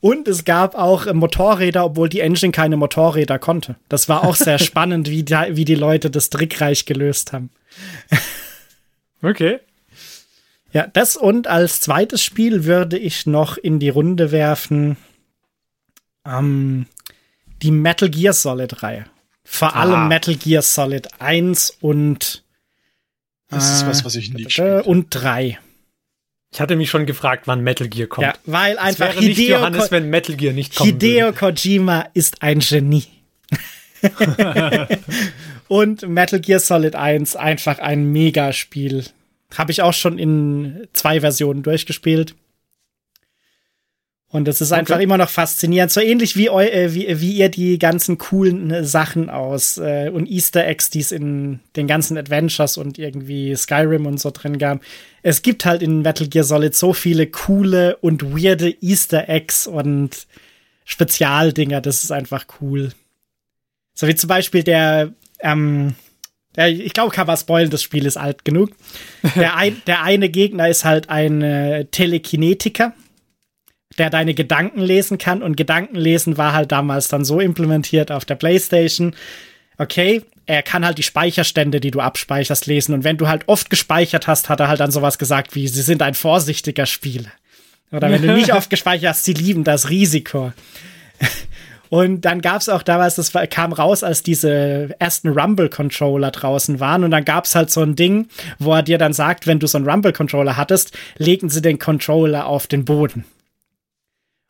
Und 0.00 0.28
es 0.28 0.44
gab 0.44 0.74
auch 0.74 1.06
äh, 1.06 1.12
Motorräder, 1.12 1.84
obwohl 1.84 2.08
die 2.08 2.20
Engine 2.20 2.52
keine 2.52 2.76
Motorräder 2.76 3.38
konnte. 3.38 3.76
Das 3.88 4.08
war 4.08 4.24
auch 4.24 4.36
sehr 4.36 4.58
spannend, 4.60 5.10
wie, 5.10 5.24
da, 5.24 5.56
wie 5.56 5.64
die 5.64 5.74
Leute 5.74 6.10
das 6.10 6.30
trickreich 6.30 6.86
gelöst 6.86 7.32
haben. 7.32 7.50
Okay. 9.22 9.58
Ja, 10.72 10.86
das 10.86 11.16
und 11.16 11.46
als 11.48 11.80
zweites 11.80 12.22
Spiel 12.22 12.64
würde 12.64 12.96
ich 12.98 13.26
noch 13.26 13.56
in 13.56 13.78
die 13.80 13.88
Runde 13.88 14.30
werfen 14.30 14.96
ähm, 16.26 16.86
die 17.62 17.70
Metal 17.72 18.08
Gear 18.08 18.32
Solid 18.32 18.82
Reihe. 18.82 19.06
Vor 19.44 19.74
Ah. 19.74 19.80
allem 19.80 20.08
Metal 20.08 20.36
Gear 20.36 20.62
Solid 20.62 21.08
1 21.20 21.78
und 21.80 22.44
Das 23.48 23.74
ist 23.74 23.82
äh, 23.82 23.86
was, 23.88 24.04
was 24.04 24.14
ich 24.14 24.32
nie 24.32 24.42
äh, 24.42 24.44
gespielt 24.44 24.86
und 24.86 25.06
3. 25.10 25.58
Ich 26.52 26.60
hatte 26.60 26.76
mich 26.76 26.90
schon 26.90 27.06
gefragt, 27.06 27.46
wann 27.46 27.62
Metal 27.62 27.88
Gear 27.88 28.06
kommt. 28.08 28.26
Ja, 28.26 28.34
weil 28.44 28.78
einfach 28.78 29.14
wäre 29.14 29.20
nicht 29.24 29.38
Hideo, 29.38 29.58
Johannes, 29.58 29.84
Ko 29.86 29.90
wenn 29.92 30.10
Metal 30.10 30.36
Gear 30.36 30.52
nicht 30.52 30.74
kommt. 30.76 30.86
Hideo 30.88 31.32
Kojima 31.32 32.06
ist 32.14 32.42
ein 32.42 32.60
Genie. 32.60 33.06
und 35.68 36.08
Metal 36.08 36.40
Gear 36.40 36.60
Solid 36.60 36.94
1 36.94 37.36
einfach 37.36 37.78
ein 37.78 38.12
Megaspiel. 38.12 39.04
Habe 39.56 39.72
ich 39.72 39.82
auch 39.82 39.92
schon 39.92 40.18
in 40.18 40.86
zwei 40.92 41.20
Versionen 41.20 41.62
durchgespielt. 41.62 42.34
Und 44.32 44.46
es 44.46 44.60
ist 44.60 44.70
einfach 44.70 45.00
immer 45.00 45.18
noch 45.18 45.28
faszinierend. 45.28 45.90
So 45.90 46.00
ähnlich 46.00 46.36
wie, 46.36 46.50
eu, 46.50 46.60
äh, 46.60 46.94
wie, 46.94 47.20
wie 47.20 47.32
ihr 47.32 47.48
die 47.48 47.80
ganzen 47.80 48.16
coolen 48.16 48.70
äh, 48.70 48.84
Sachen 48.84 49.28
aus 49.28 49.76
äh, 49.76 50.08
und 50.08 50.30
Easter 50.30 50.64
Eggs, 50.64 50.88
die 50.88 51.00
es 51.00 51.10
in 51.10 51.58
den 51.74 51.88
ganzen 51.88 52.16
Adventures 52.16 52.76
und 52.76 52.96
irgendwie 52.96 53.56
Skyrim 53.56 54.06
und 54.06 54.20
so 54.20 54.30
drin 54.30 54.58
gab. 54.58 54.82
Es 55.24 55.42
gibt 55.42 55.64
halt 55.64 55.82
in 55.82 56.02
Metal 56.02 56.28
Gear 56.28 56.44
Solid 56.44 56.76
so 56.76 56.92
viele 56.92 57.26
coole 57.26 57.96
und 57.96 58.22
weirde 58.22 58.72
Easter 58.80 59.28
Eggs 59.28 59.66
und 59.66 60.28
Spezialdinger. 60.84 61.80
Das 61.80 62.04
ist 62.04 62.12
einfach 62.12 62.46
cool. 62.60 62.92
So 63.94 64.06
wie 64.06 64.14
zum 64.14 64.28
Beispiel 64.28 64.62
der, 64.62 65.12
ähm, 65.40 65.96
der 65.96 66.09
ich 66.56 66.92
glaube, 66.92 67.14
kann 67.14 67.26
man 67.26 67.36
spoilen, 67.36 67.70
das 67.70 67.82
Spiel 67.82 68.06
ist 68.06 68.16
alt 68.16 68.44
genug. 68.44 68.70
Der, 69.36 69.56
ein, 69.58 69.80
der 69.86 70.02
eine 70.02 70.28
Gegner 70.28 70.68
ist 70.68 70.84
halt 70.84 71.08
ein 71.08 71.42
äh, 71.42 71.84
Telekinetiker 71.86 72.92
der 73.98 74.10
deine 74.10 74.34
Gedanken 74.34 74.80
lesen 74.80 75.18
kann. 75.18 75.42
Und 75.42 75.56
Gedankenlesen 75.56 76.38
war 76.38 76.52
halt 76.52 76.72
damals 76.72 77.08
dann 77.08 77.24
so 77.24 77.40
implementiert 77.40 78.10
auf 78.10 78.24
der 78.24 78.36
PlayStation. 78.36 79.14
Okay, 79.78 80.22
er 80.46 80.62
kann 80.62 80.84
halt 80.84 80.98
die 80.98 81.02
Speicherstände, 81.02 81.80
die 81.80 81.90
du 81.90 82.00
abspeicherst, 82.00 82.66
lesen. 82.66 82.94
Und 82.94 83.04
wenn 83.04 83.16
du 83.16 83.28
halt 83.28 83.44
oft 83.46 83.70
gespeichert 83.70 84.26
hast, 84.26 84.48
hat 84.48 84.60
er 84.60 84.68
halt 84.68 84.80
dann 84.80 84.90
sowas 84.90 85.18
gesagt 85.18 85.54
wie, 85.54 85.68
sie 85.68 85.82
sind 85.82 86.02
ein 86.02 86.14
vorsichtiger 86.14 86.86
Spieler. 86.86 87.30
Oder 87.92 88.10
wenn 88.10 88.22
du 88.22 88.34
nicht 88.34 88.52
oft 88.54 88.70
gespeichert 88.70 89.10
hast, 89.10 89.24
sie 89.24 89.34
lieben 89.34 89.64
das 89.64 89.90
Risiko. 89.90 90.52
Und 91.90 92.20
dann 92.24 92.40
gab's 92.40 92.68
auch 92.68 92.84
damals, 92.84 93.16
das 93.16 93.32
kam 93.50 93.72
raus, 93.72 94.04
als 94.04 94.22
diese 94.22 94.94
ersten 95.00 95.28
Rumble-Controller 95.28 96.30
draußen 96.30 96.78
waren. 96.78 97.02
Und 97.02 97.10
dann 97.10 97.24
gab's 97.24 97.56
halt 97.56 97.70
so 97.70 97.82
ein 97.82 97.96
Ding, 97.96 98.28
wo 98.60 98.72
er 98.72 98.84
dir 98.84 98.96
dann 98.96 99.12
sagt, 99.12 99.48
wenn 99.48 99.58
du 99.58 99.66
so 99.66 99.76
einen 99.76 99.90
Rumble-Controller 99.90 100.56
hattest, 100.56 100.96
legen 101.18 101.50
sie 101.50 101.60
den 101.60 101.80
Controller 101.80 102.46
auf 102.46 102.68
den 102.68 102.84
Boden. 102.84 103.24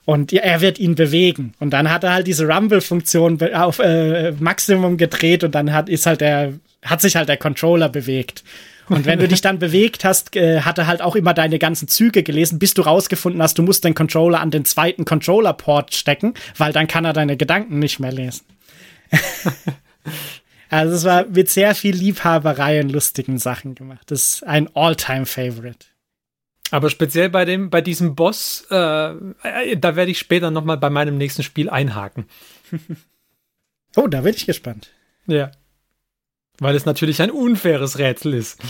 Und 0.04 0.34
er 0.34 0.60
wird 0.60 0.78
ihn 0.78 0.94
bewegen. 0.94 1.54
Und 1.60 1.70
dann 1.70 1.90
hat 1.90 2.04
er 2.04 2.12
halt 2.12 2.26
diese 2.26 2.46
Rumble-Funktion 2.46 3.40
auf 3.54 3.78
äh, 3.78 4.32
Maximum 4.32 4.98
gedreht 4.98 5.42
und 5.42 5.54
dann 5.54 5.72
hat, 5.72 5.88
ist 5.88 6.04
halt 6.04 6.20
der, 6.20 6.52
hat 6.84 7.00
sich 7.00 7.16
halt 7.16 7.30
der 7.30 7.38
Controller 7.38 7.88
bewegt. 7.88 8.44
Und 8.90 9.06
wenn 9.06 9.20
du 9.20 9.28
dich 9.28 9.40
dann 9.40 9.60
bewegt 9.60 10.04
hast, 10.04 10.34
äh, 10.34 10.62
hat 10.62 10.76
er 10.78 10.88
halt 10.88 11.00
auch 11.00 11.14
immer 11.14 11.32
deine 11.32 11.60
ganzen 11.60 11.86
Züge 11.86 12.24
gelesen, 12.24 12.58
bis 12.58 12.74
du 12.74 12.82
rausgefunden 12.82 13.40
hast, 13.40 13.56
du 13.56 13.62
musst 13.62 13.84
den 13.84 13.94
Controller 13.94 14.40
an 14.40 14.50
den 14.50 14.64
zweiten 14.64 15.04
Controller-Port 15.04 15.94
stecken, 15.94 16.34
weil 16.56 16.72
dann 16.72 16.88
kann 16.88 17.04
er 17.04 17.12
deine 17.12 17.36
Gedanken 17.36 17.78
nicht 17.78 18.00
mehr 18.00 18.10
lesen. 18.10 18.44
also 20.70 20.96
es 20.96 21.04
war 21.04 21.24
mit 21.26 21.48
sehr 21.48 21.76
viel 21.76 21.94
Liebhaberei 21.94 22.80
und 22.80 22.90
lustigen 22.90 23.38
Sachen 23.38 23.76
gemacht. 23.76 24.10
Das 24.10 24.34
ist 24.34 24.42
ein 24.42 24.68
All-Time-Favorite. 24.74 25.86
Aber 26.72 26.90
speziell 26.90 27.30
bei 27.30 27.44
dem, 27.44 27.70
bei 27.70 27.82
diesem 27.82 28.16
Boss, 28.16 28.66
äh, 28.72 29.10
äh 29.44 29.76
da 29.76 29.94
werde 29.94 30.10
ich 30.10 30.18
später 30.18 30.50
noch 30.50 30.64
mal 30.64 30.76
bei 30.76 30.90
meinem 30.90 31.16
nächsten 31.16 31.44
Spiel 31.44 31.70
einhaken. 31.70 32.26
oh, 33.96 34.08
da 34.08 34.22
bin 34.22 34.34
ich 34.34 34.46
gespannt. 34.46 34.90
Ja. 35.26 35.52
Weil 36.60 36.76
es 36.76 36.84
natürlich 36.84 37.22
ein 37.22 37.30
unfaires 37.30 37.98
Rätsel 37.98 38.34
ist. 38.34 38.60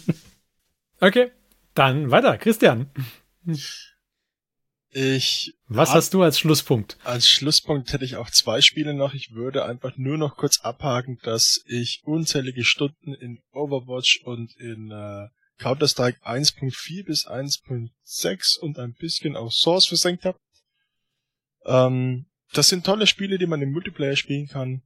okay, 1.00 1.32
dann 1.74 2.10
weiter, 2.10 2.36
Christian. 2.36 2.90
Ich. 4.90 5.54
Was 5.66 5.94
hast 5.94 6.12
du 6.12 6.22
als 6.22 6.38
Schlusspunkt? 6.38 6.98
Als 7.02 7.26
Schlusspunkt 7.26 7.92
hätte 7.94 8.04
ich 8.04 8.16
auch 8.16 8.28
zwei 8.28 8.60
Spiele 8.60 8.92
noch. 8.92 9.14
Ich 9.14 9.32
würde 9.32 9.64
einfach 9.64 9.96
nur 9.96 10.18
noch 10.18 10.36
kurz 10.36 10.60
abhaken, 10.60 11.18
dass 11.22 11.62
ich 11.66 12.02
unzählige 12.04 12.64
Stunden 12.64 13.14
in 13.14 13.40
Overwatch 13.52 14.20
und 14.24 14.54
in 14.56 14.90
äh, 14.90 15.28
Counter-Strike 15.58 16.20
1.4 16.22 17.06
bis 17.06 17.26
1.6 17.26 18.58
und 18.58 18.78
ein 18.78 18.92
bisschen 18.92 19.36
auf 19.36 19.54
Source 19.54 19.86
versenkt 19.86 20.26
habe. 20.26 20.38
Ähm, 21.64 22.26
das 22.52 22.68
sind 22.68 22.84
tolle 22.84 23.06
Spiele, 23.06 23.38
die 23.38 23.46
man 23.46 23.62
im 23.62 23.72
Multiplayer 23.72 24.16
spielen 24.16 24.48
kann 24.48 24.82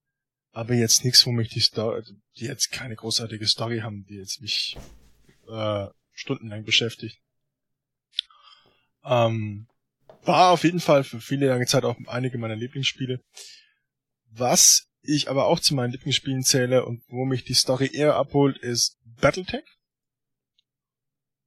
aber 0.54 0.74
jetzt 0.74 1.04
nichts, 1.04 1.26
wo 1.26 1.32
mich 1.32 1.48
die 1.48 1.60
Story, 1.60 2.02
die 2.38 2.44
jetzt 2.44 2.70
keine 2.70 2.94
großartige 2.94 3.46
Story 3.46 3.80
haben, 3.80 4.06
die 4.08 4.14
jetzt 4.14 4.40
mich 4.40 4.76
äh, 5.48 5.86
stundenlang 6.12 6.64
beschäftigt. 6.64 7.18
Ähm, 9.04 9.66
war 10.22 10.52
auf 10.52 10.64
jeden 10.64 10.80
Fall 10.80 11.04
für 11.04 11.20
viele 11.20 11.48
lange 11.48 11.66
Zeit 11.66 11.84
auch 11.84 11.96
einige 12.06 12.38
meiner 12.38 12.56
Lieblingsspiele. 12.56 13.20
Was 14.30 14.86
ich 15.02 15.28
aber 15.28 15.46
auch 15.46 15.58
zu 15.58 15.74
meinen 15.74 15.90
Lieblingsspielen 15.90 16.44
zähle 16.44 16.86
und 16.86 17.02
wo 17.08 17.24
mich 17.24 17.44
die 17.44 17.54
Story 17.54 17.90
eher 17.92 18.14
abholt, 18.14 18.56
ist 18.56 18.96
Battletech. 19.20 19.64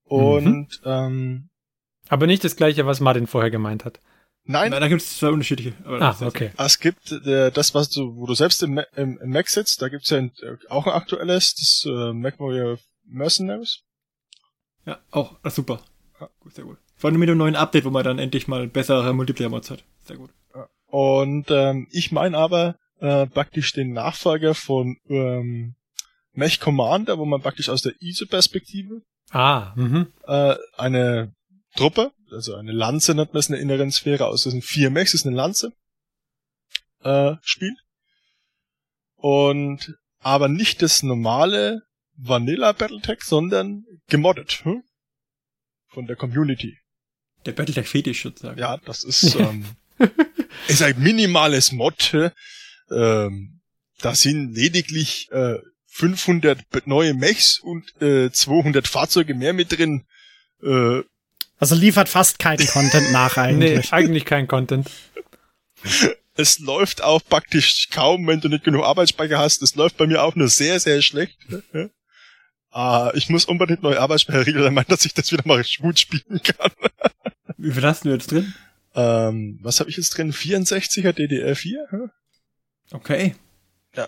Und 0.03 0.45
mhm. 0.45 0.85
ähm, 0.85 1.49
aber 2.09 2.27
nicht 2.27 2.43
das 2.43 2.55
gleiche, 2.57 2.85
was 2.85 2.99
Martin 2.99 3.27
vorher 3.27 3.51
gemeint 3.51 3.85
hat. 3.85 3.99
Nein. 4.49 4.71
Nein, 4.71 4.81
da 4.81 4.87
gibt 4.87 5.01
es 5.01 5.17
zwei 5.17 5.29
unterschiedliche. 5.29 5.73
ah, 5.85 6.15
okay. 6.21 6.51
Es 6.57 6.79
gibt 6.79 7.11
äh, 7.11 7.51
das, 7.51 7.75
was 7.75 7.89
du, 7.89 8.15
wo 8.15 8.25
du 8.25 8.33
selbst 8.33 8.63
im, 8.63 8.79
im, 8.95 9.19
im 9.19 9.29
Mac 9.29 9.49
sitzt, 9.49 9.81
da 9.81 9.89
gibt's 9.89 10.09
ja 10.09 10.19
ein, 10.19 10.31
äh, 10.41 10.55
auch 10.69 10.87
ein 10.87 10.93
aktuelles, 10.93 11.53
das 11.55 11.85
äh, 11.85 12.13
Mac 12.13 12.39
Warrior 12.39 12.77
Mercenaries. 13.05 13.81
Ja, 14.85 14.99
auch, 15.11 15.37
das 15.43 15.55
super. 15.55 15.81
Ja, 16.19 16.29
gut, 16.39 16.55
sehr 16.55 16.63
gut. 16.63 16.77
Vor 16.95 17.09
allem 17.09 17.19
mit 17.19 17.27
dem 17.27 17.37
neuen 17.37 17.57
Update, 17.57 17.83
wo 17.83 17.89
man 17.89 18.05
dann 18.05 18.19
endlich 18.19 18.47
mal 18.47 18.67
bessere 18.67 19.13
Multiplayer-Mods 19.13 19.69
hat. 19.69 19.83
Sehr 20.05 20.15
gut. 20.15 20.31
Und 20.87 21.51
ähm, 21.51 21.87
ich 21.91 22.13
meine 22.13 22.37
aber 22.37 22.77
äh, 22.99 23.27
praktisch 23.27 23.73
den 23.73 23.91
Nachfolger 23.91 24.55
von 24.55 24.97
ähm, 25.09 25.75
Mech 26.33 26.59
Commander, 26.59 27.17
wo 27.17 27.25
man 27.25 27.41
praktisch 27.41 27.67
aus 27.69 27.81
der 27.81 27.93
ISO-Perspektive 27.99 29.01
ah, 29.31 29.73
mhm. 29.75 30.07
äh, 30.25 30.55
eine 30.77 31.33
Truppe, 31.77 32.11
also 32.31 32.55
eine 32.55 32.73
Lanze 32.73 33.15
nennt 33.15 33.33
man 33.33 33.39
es 33.39 33.47
in 33.47 33.53
der 33.53 33.61
inneren 33.61 33.91
Sphäre 33.91 34.27
aus 34.27 34.43
diesen 34.43 34.61
vier 34.61 34.89
Mechs, 34.89 35.13
ist 35.13 35.25
eine 35.25 35.35
Lanze, 35.35 35.71
äh, 37.03 37.35
spielt. 37.41 37.77
Und 39.15 39.95
aber 40.19 40.49
nicht 40.49 40.81
das 40.81 41.03
normale 41.03 41.83
Vanilla 42.17 42.71
Battletech, 42.73 43.21
sondern 43.21 43.85
gemoddet 44.07 44.63
hm? 44.63 44.83
von 45.87 46.07
der 46.07 46.15
Community. 46.15 46.77
Der 47.45 47.53
Battletech-Fetisch 47.53 48.23
sozusagen. 48.23 48.59
Ja, 48.59 48.77
das 48.77 49.03
ist, 49.03 49.35
ähm, 49.39 49.65
ist 50.67 50.81
ein 50.81 50.99
minimales 50.99 51.71
Mod. 51.71 52.13
Ähm, 52.89 53.61
da 53.99 54.15
sind 54.15 54.53
lediglich 54.53 55.31
äh, 55.31 55.59
500 55.87 56.59
neue 56.85 57.13
Mechs 57.13 57.59
und 57.59 58.01
äh, 58.01 58.31
200 58.31 58.87
Fahrzeuge 58.87 59.33
mehr 59.33 59.53
mit 59.53 59.71
drin. 59.71 60.05
Äh, 60.61 61.01
also 61.59 61.75
liefert 61.75 62.09
fast 62.09 62.39
keinen 62.39 62.65
Content 62.67 63.11
nach 63.11 63.37
eigentlich. 63.37 63.91
nee, 63.91 63.95
eigentlich 63.95 64.25
kein 64.25 64.47
Content. 64.47 64.89
Es 66.35 66.59
läuft 66.59 67.01
auch 67.01 67.21
praktisch 67.27 67.89
kaum, 67.89 68.27
wenn 68.27 68.41
du 68.41 68.49
nicht 68.49 68.63
genug 68.63 68.83
Arbeitsspeicher 68.85 69.39
hast. 69.39 69.61
Es 69.63 69.75
läuft 69.75 69.97
bei 69.97 70.05
mir 70.05 70.23
auch 70.23 70.35
nur 70.35 70.49
sehr, 70.49 70.79
sehr 70.79 71.01
schlecht. 71.01 71.37
Ah, 72.69 73.11
ich 73.15 73.29
muss 73.29 73.45
unbedingt 73.45 73.81
neue 73.81 73.99
Arbeitsspeicher 73.99 74.51
damit, 74.51 74.91
dass 74.91 75.03
ich 75.05 75.13
das 75.13 75.31
wieder 75.31 75.41
mal 75.47 75.63
gut 75.79 75.97
spielen 75.97 76.39
kann. 76.43 76.69
Wie 77.57 77.71
viel 77.71 77.83
hast 77.83 78.05
du 78.05 78.09
jetzt 78.09 78.29
drin? 78.29 78.53
Ähm, 78.93 79.57
was 79.63 79.79
habe 79.79 79.89
ich 79.89 79.97
jetzt 79.97 80.15
drin? 80.15 80.31
64er 80.31 81.11
DDR4? 81.11 82.09
Okay. 82.91 83.35
Ja. 83.95 84.07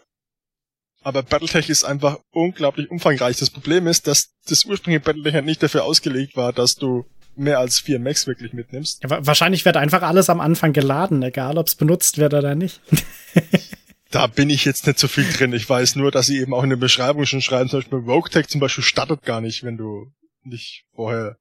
Aber 1.02 1.24
Battletech 1.24 1.70
ist 1.70 1.84
einfach 1.84 2.20
unglaublich 2.32 2.92
umfangreich. 2.92 3.38
Das 3.38 3.50
Problem 3.50 3.88
ist, 3.88 4.06
dass 4.06 4.36
das 4.46 4.66
ursprüngliche 4.66 5.04
Battletech 5.04 5.34
halt 5.34 5.46
nicht 5.46 5.64
dafür 5.64 5.86
ausgelegt 5.86 6.36
war, 6.36 6.54
dass 6.54 6.76
du 6.76 7.06
mehr 7.36 7.60
als 7.60 7.80
vier 7.80 8.00
Macs 8.00 8.28
wirklich 8.28 8.54
mitnimmst. 8.54 9.04
Ja, 9.04 9.26
wahrscheinlich 9.26 9.66
wird 9.66 9.78
einfach 9.78 10.02
alles 10.02 10.30
am 10.30 10.40
Anfang 10.40 10.74
geladen, 10.74 11.24
egal 11.24 11.58
ob 11.58 11.68
es 11.68 11.76
benutzt 11.76 12.18
wird 12.18 12.34
oder 12.34 12.56
nicht. 12.56 12.82
da 14.12 14.28
bin 14.28 14.50
ich 14.50 14.66
jetzt 14.66 14.88
nicht 14.88 15.00
so 15.00 15.08
viel 15.08 15.26
drin. 15.32 15.54
Ich 15.54 15.70
weiß 15.70 15.96
nur, 15.96 16.12
dass 16.12 16.28
sie 16.28 16.40
eben 16.40 16.54
auch 16.54 16.64
in 16.64 16.70
der 16.70 16.78
Beschreibung 16.78 17.26
schon 17.26 17.42
schreiben, 17.42 17.70
zum 17.70 17.80
Beispiel 17.80 18.00
RogueTech 18.00 18.48
zum 18.48 18.60
Beispiel 18.60 18.84
startet 18.84 19.24
gar 19.24 19.42
nicht, 19.42 19.64
wenn 19.64 19.78
du 19.78 20.12
nicht 20.44 20.86
vorher 20.94 21.38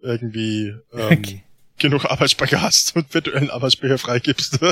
irgendwie 0.00 0.74
ähm, 0.92 1.18
okay. 1.18 1.42
genug 1.78 2.04
Arbeitsspeicher 2.04 2.60
hast 2.60 2.96
und 2.96 3.12
virtuellen 3.12 3.50
Arbeitsspeicher 3.50 3.98
freigibst. 3.98 4.58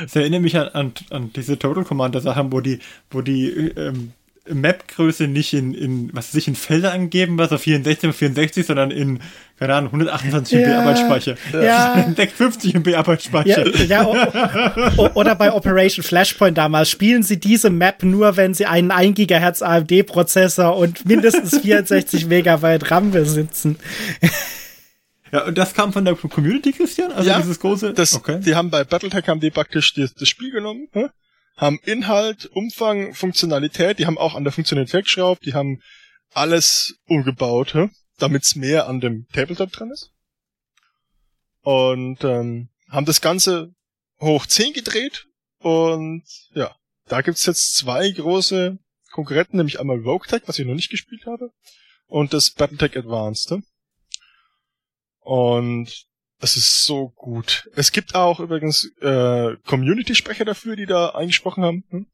Das 0.00 0.16
erinnert 0.16 0.40
mich 0.40 0.56
an, 0.56 0.68
an, 0.68 0.92
an 1.10 1.32
diese 1.34 1.58
Total 1.58 1.84
Commander 1.84 2.22
Sachen, 2.22 2.50
wo 2.50 2.62
die, 2.62 2.78
wo 3.10 3.20
die 3.20 3.50
ähm, 3.50 4.14
Map-Größe 4.48 5.28
nicht 5.28 5.52
in, 5.52 5.74
in, 5.74 6.10
was 6.12 6.32
sich 6.32 6.48
in 6.48 6.54
Felder 6.54 6.92
angeben, 6.92 7.38
was 7.38 7.52
auf 7.52 7.62
64 7.62 8.08
und 8.08 8.12
64, 8.14 8.66
sondern 8.66 8.90
in, 8.90 9.20
keine 9.58 9.74
Ahnung, 9.74 9.88
128 9.92 10.58
MB 10.58 10.66
ja, 10.66 10.80
Arbeitsspeicher. 10.80 11.34
Ja. 11.52 11.94
650 12.16 12.74
MB 12.74 12.94
Arbeitsspeicher. 12.94 13.66
Ja, 13.84 14.02
ja, 14.02 14.94
oder 15.14 15.34
bei 15.34 15.52
Operation 15.52 16.02
Flashpoint 16.02 16.56
damals, 16.56 16.90
spielen 16.90 17.22
sie 17.22 17.38
diese 17.38 17.70
Map 17.70 18.02
nur, 18.02 18.36
wenn 18.36 18.54
sie 18.54 18.66
einen 18.66 18.90
1 18.90 19.14
GHz 19.16 19.62
AMD-Prozessor 19.62 20.76
und 20.76 21.04
mindestens 21.04 21.58
64 21.58 22.26
Megabyte 22.26 22.90
RAM 22.90 23.10
besitzen. 23.10 23.76
Ja, 25.32 25.44
und 25.44 25.56
das 25.56 25.74
kam 25.74 25.92
von 25.92 26.04
der 26.04 26.16
Community, 26.16 26.72
Christian? 26.72 27.12
Also 27.12 27.28
ja, 27.28 27.38
dieses 27.38 27.60
große. 27.60 27.92
Das, 27.92 28.14
okay. 28.14 28.40
Die 28.40 28.54
haben 28.54 28.70
bei 28.70 28.84
Battletech 28.84 29.28
haben 29.28 29.40
die 29.40 29.50
praktisch 29.50 29.94
das, 29.94 30.14
das 30.14 30.28
Spiel 30.28 30.50
genommen, 30.50 30.88
hm? 30.92 31.10
Haben 31.60 31.78
Inhalt, 31.84 32.46
Umfang, 32.46 33.14
Funktionalität, 33.14 33.98
die 33.98 34.06
haben 34.06 34.16
auch 34.16 34.34
an 34.34 34.44
der 34.44 34.52
Funktionalität 34.52 35.04
geschraubt, 35.04 35.44
die 35.44 35.52
haben 35.52 35.82
alles 36.32 36.98
umgebaut, 37.06 37.76
damit 38.18 38.44
es 38.44 38.56
mehr 38.56 38.88
an 38.88 39.00
dem 39.00 39.26
Tabletop 39.32 39.70
dran 39.70 39.90
ist. 39.90 40.10
Und 41.60 42.24
ähm, 42.24 42.70
haben 42.88 43.04
das 43.04 43.20
Ganze 43.20 43.74
hoch 44.20 44.46
10 44.46 44.72
gedreht 44.72 45.26
und 45.58 46.24
ja, 46.54 46.74
da 47.08 47.20
gibt's 47.20 47.44
jetzt 47.44 47.74
zwei 47.74 48.10
große 48.10 48.78
Konkurrenten, 49.12 49.58
nämlich 49.58 49.80
einmal 49.80 49.98
Rogue 49.98 50.26
Tech, 50.26 50.42
was 50.46 50.58
ich 50.58 50.66
noch 50.66 50.74
nicht 50.74 50.90
gespielt 50.90 51.26
habe, 51.26 51.50
und 52.06 52.32
das 52.32 52.52
Battletech 52.52 52.96
Advanced. 52.96 53.58
Und 55.18 56.06
es 56.40 56.56
ist 56.56 56.84
so 56.84 57.10
gut. 57.10 57.68
Es 57.74 57.92
gibt 57.92 58.14
auch 58.14 58.40
übrigens 58.40 58.92
äh, 59.00 59.56
Community-Sprecher 59.66 60.44
dafür, 60.44 60.76
die 60.76 60.86
da 60.86 61.10
eingesprochen 61.10 61.64
haben. 61.64 61.84
Hm? 61.90 62.06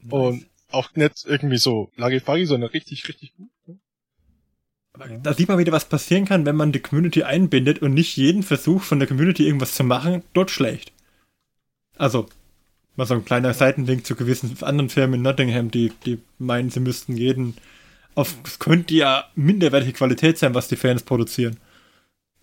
Nice. 0.00 0.12
Und 0.12 0.46
auch 0.70 0.94
nicht 0.94 1.24
irgendwie 1.26 1.58
so 1.58 1.90
Larifari, 1.96 2.46
sondern 2.46 2.70
richtig, 2.70 3.08
richtig 3.08 3.34
gut. 3.36 3.48
Hm? 3.66 3.80
Da 5.22 5.34
sieht 5.34 5.48
man 5.48 5.58
wieder, 5.58 5.72
was 5.72 5.88
passieren 5.88 6.24
kann, 6.24 6.46
wenn 6.46 6.56
man 6.56 6.72
die 6.72 6.80
Community 6.80 7.22
einbindet 7.22 7.80
und 7.80 7.94
nicht 7.94 8.16
jeden 8.16 8.42
Versuch 8.42 8.82
von 8.82 8.98
der 8.98 9.08
Community 9.08 9.46
irgendwas 9.46 9.74
zu 9.74 9.84
machen 9.84 10.22
dort 10.32 10.50
schlägt. 10.50 10.92
Also, 11.96 12.28
mal 12.96 13.06
so 13.06 13.14
ein 13.14 13.24
kleiner 13.24 13.52
Seitenlink 13.52 14.06
zu 14.06 14.16
gewissen 14.16 14.56
anderen 14.62 14.88
Firmen 14.88 15.14
in 15.14 15.22
Nottingham, 15.22 15.70
die, 15.70 15.92
die 16.04 16.18
meinen, 16.38 16.70
sie 16.70 16.80
müssten 16.80 17.16
jeden 17.16 17.56
auf, 18.14 18.34
es 18.44 18.58
könnte 18.58 18.94
ja 18.94 19.26
minderwertige 19.34 19.92
Qualität 19.92 20.38
sein, 20.38 20.54
was 20.54 20.68
die 20.68 20.76
Fans 20.76 21.02
produzieren. 21.02 21.58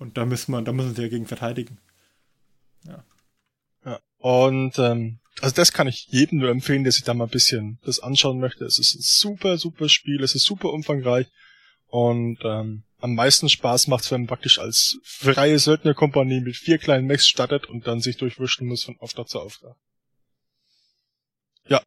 Und 0.03 0.17
da 0.17 0.25
müssen 0.25 0.51
man, 0.51 0.65
da 0.65 0.73
müssen 0.73 0.93
sie 0.93 1.01
dagegen 1.01 1.27
verteidigen. 1.27 1.80
Ja. 2.85 3.05
Und 4.17 4.77
ähm, 4.77 5.19
also 5.39 5.55
das 5.55 5.71
kann 5.71 5.88
ich 5.88 6.07
jedem 6.09 6.39
nur 6.39 6.49
empfehlen, 6.49 6.84
der 6.84 6.91
sich 6.91 7.05
da 7.05 7.13
mal 7.13 7.23
ein 7.23 7.30
bisschen 7.30 7.80
das 7.85 8.01
anschauen 8.01 8.41
möchte. 8.41 8.65
Es 8.65 8.80
ist 8.80 8.95
ein 8.95 9.01
super, 9.01 9.57
super 9.57 9.88
Spiel, 9.88 10.21
es 10.21 10.35
ist 10.35 10.43
super 10.43 10.73
umfangreich 10.73 11.27
und 11.88 12.38
ähm, 12.43 12.84
am 12.99 13.15
meisten 13.15 13.47
Spaß 13.47 13.88
macht 13.88 14.03
es, 14.03 14.11
wenn 14.11 14.23
man 14.23 14.27
praktisch 14.27 14.59
als 14.59 14.99
freie 15.03 15.57
Söldnerkompanie 15.57 16.41
mit 16.41 16.57
vier 16.57 16.80
kleinen 16.80 17.07
Mechs 17.07 17.25
startet 17.25 17.67
und 17.67 17.88
dann 17.88 18.01
sich 18.01 18.17
durchwurschteln 18.17 18.67
muss 18.67 18.84
von 18.84 18.99
Auftrag 18.99 19.30
zu 19.30 19.39
Auftrag. 19.39 19.77
Ja, 21.69 21.81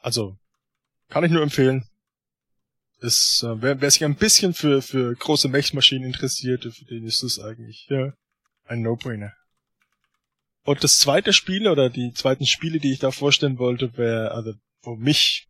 also 0.00 0.36
kann 1.08 1.24
ich 1.24 1.30
nur 1.30 1.42
empfehlen. 1.42 1.88
Es, 3.00 3.44
äh, 3.46 3.62
wer, 3.62 3.80
wer 3.80 3.90
sich 3.90 4.04
ein 4.04 4.16
bisschen 4.16 4.54
für, 4.54 4.82
für 4.82 5.14
große 5.14 5.48
Mechmaschinen 5.48 6.06
interessiert, 6.06 6.62
für 6.64 6.84
den 6.84 7.04
ist 7.04 7.22
es 7.22 7.38
eigentlich 7.38 7.86
ja, 7.88 8.12
ein 8.66 8.82
No-Brainer. 8.82 9.32
Und 10.64 10.82
das 10.82 10.98
zweite 10.98 11.32
Spiel 11.32 11.68
oder 11.68 11.90
die 11.90 12.12
zweiten 12.14 12.46
Spiele, 12.46 12.80
die 12.80 12.92
ich 12.92 12.98
da 12.98 13.10
vorstellen 13.10 13.58
wollte, 13.58 13.96
wäre, 13.98 14.32
also 14.32 14.54
wo 14.82 14.96
mich 14.96 15.48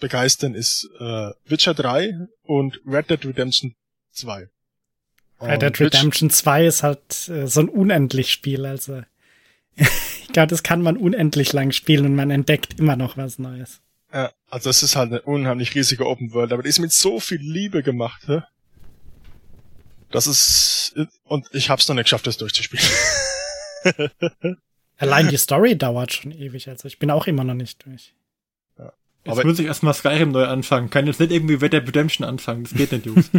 begeistern, 0.00 0.54
ist 0.54 0.88
äh, 0.98 1.30
Witcher 1.44 1.74
3 1.74 2.28
und 2.42 2.80
Red 2.86 3.10
Dead 3.10 3.24
Redemption 3.24 3.74
2. 4.12 4.48
Red 5.42 5.62
Dead 5.62 5.80
Redemption 5.80 6.30
2 6.30 6.66
ist 6.66 6.82
halt 6.82 7.28
äh, 7.28 7.46
so 7.46 7.60
ein 7.60 7.68
unendlich 7.68 8.32
Spiel, 8.32 8.64
also 8.64 9.02
ich 9.76 10.28
glaube, 10.32 10.48
das 10.48 10.62
kann 10.62 10.82
man 10.82 10.96
unendlich 10.96 11.52
lang 11.52 11.72
spielen 11.72 12.06
und 12.06 12.14
man 12.14 12.30
entdeckt 12.30 12.78
immer 12.78 12.96
noch 12.96 13.16
was 13.16 13.38
Neues. 13.38 13.80
Also 14.52 14.68
es 14.68 14.82
ist 14.82 14.96
halt 14.96 15.10
eine 15.10 15.22
unheimlich 15.22 15.74
riesige 15.74 16.06
Open 16.06 16.34
World, 16.34 16.52
aber 16.52 16.62
die 16.62 16.68
ist 16.68 16.78
mit 16.78 16.92
so 16.92 17.20
viel 17.20 17.40
Liebe 17.40 17.82
gemacht, 17.82 18.24
hä? 18.26 18.42
Das 20.10 20.26
ist 20.26 20.94
und 21.24 21.48
ich 21.52 21.70
hab's 21.70 21.88
noch 21.88 21.94
nicht 21.94 22.04
geschafft, 22.04 22.26
das 22.26 22.36
durchzuspielen. 22.36 22.84
Allein 24.98 25.28
die 25.28 25.38
Story 25.38 25.78
dauert 25.78 26.12
schon 26.12 26.32
ewig, 26.32 26.68
also 26.68 26.86
ich 26.86 26.98
bin 26.98 27.10
auch 27.10 27.26
immer 27.26 27.44
noch 27.44 27.54
nicht 27.54 27.86
durch. 27.86 28.14
Ja. 28.78 28.92
Jetzt 29.24 29.38
aber 29.38 29.46
muss 29.46 29.58
ich 29.58 29.64
erstmal 29.64 29.94
Skyrim 29.94 30.32
neu 30.32 30.44
anfangen. 30.44 30.90
Kann 30.90 31.06
jetzt 31.06 31.18
nicht 31.18 31.32
irgendwie 31.32 31.54
Red 31.54 31.72
Dead 31.72 31.88
Redemption 31.88 32.28
anfangen. 32.28 32.64
Das 32.64 32.74
geht 32.74 32.92
nicht, 32.92 33.06
Jungs. 33.06 33.30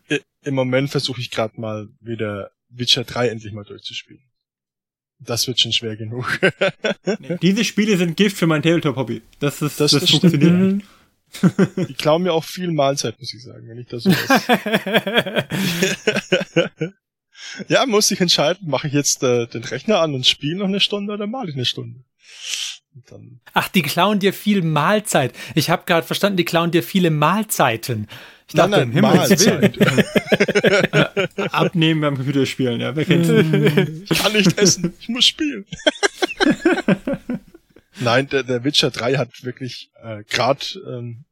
Im 0.42 0.54
Moment 0.54 0.88
versuche 0.88 1.20
ich 1.20 1.30
gerade 1.30 1.60
mal 1.60 1.90
wieder 2.00 2.50
Witcher 2.70 3.04
3 3.04 3.28
endlich 3.28 3.52
mal 3.52 3.64
durchzuspielen. 3.64 4.22
Das 5.24 5.46
wird 5.46 5.60
schon 5.60 5.72
schwer 5.72 5.96
genug. 5.96 6.40
nee, 7.18 7.38
diese 7.40 7.64
Spiele 7.64 7.96
sind 7.96 8.16
Gift 8.16 8.36
für 8.36 8.46
mein 8.46 8.62
Tabletop-Hobby. 8.62 9.22
Das 9.38 9.62
ist, 9.62 9.80
das, 9.80 9.92
das, 9.92 10.00
das 10.02 10.10
funktioniert 10.10 10.52
nicht. 10.52 10.86
Die 11.88 11.94
klauen 11.94 12.22
mir 12.22 12.32
auch 12.32 12.44
viel 12.44 12.70
Mahlzeit, 12.72 13.18
muss 13.18 13.32
ich 13.32 13.42
sagen, 13.42 13.66
wenn 13.68 13.78
ich 13.78 13.86
das 13.86 14.02
so 14.02 14.10
weiß. 14.10 14.42
ja, 17.68 17.86
muss 17.86 18.10
ich 18.10 18.20
entscheiden, 18.20 18.68
mache 18.68 18.88
ich 18.88 18.92
jetzt 18.92 19.22
äh, 19.22 19.46
den 19.46 19.64
Rechner 19.64 20.00
an 20.00 20.14
und 20.14 20.26
spiele 20.26 20.56
noch 20.56 20.66
eine 20.66 20.80
Stunde 20.80 21.14
oder 21.14 21.26
male 21.26 21.50
ich 21.50 21.56
eine 21.56 21.64
Stunde. 21.64 22.04
Ach, 23.54 23.68
die 23.68 23.82
klauen 23.82 24.18
dir 24.18 24.34
viel 24.34 24.62
Mahlzeit. 24.62 25.34
Ich 25.54 25.70
habe 25.70 25.84
gerade 25.86 26.06
verstanden, 26.06 26.36
die 26.36 26.44
klauen 26.44 26.70
dir 26.70 26.82
viele 26.82 27.10
Mahlzeiten. 27.10 28.06
Ich 28.52 28.56
dachte, 28.56 28.70
nein, 28.70 28.90
nein, 28.90 29.00
Mahlzeit. 29.00 29.78
Abnehmen 31.54 32.02
beim 32.02 32.16
Computerspielen, 32.16 32.82
ja. 32.82 32.94
Wer 32.94 33.06
kennt's? 33.06 33.30
ich 34.10 34.18
kann 34.18 34.34
nicht 34.34 34.58
essen, 34.58 34.92
ich 35.00 35.08
muss 35.08 35.24
spielen. 35.24 35.64
nein, 38.00 38.28
der, 38.28 38.42
der 38.42 38.62
Witcher 38.62 38.90
3 38.90 39.16
hat 39.16 39.42
wirklich 39.42 39.90
äh, 40.02 40.22
gerade 40.24 40.66
ähm, 40.86 41.24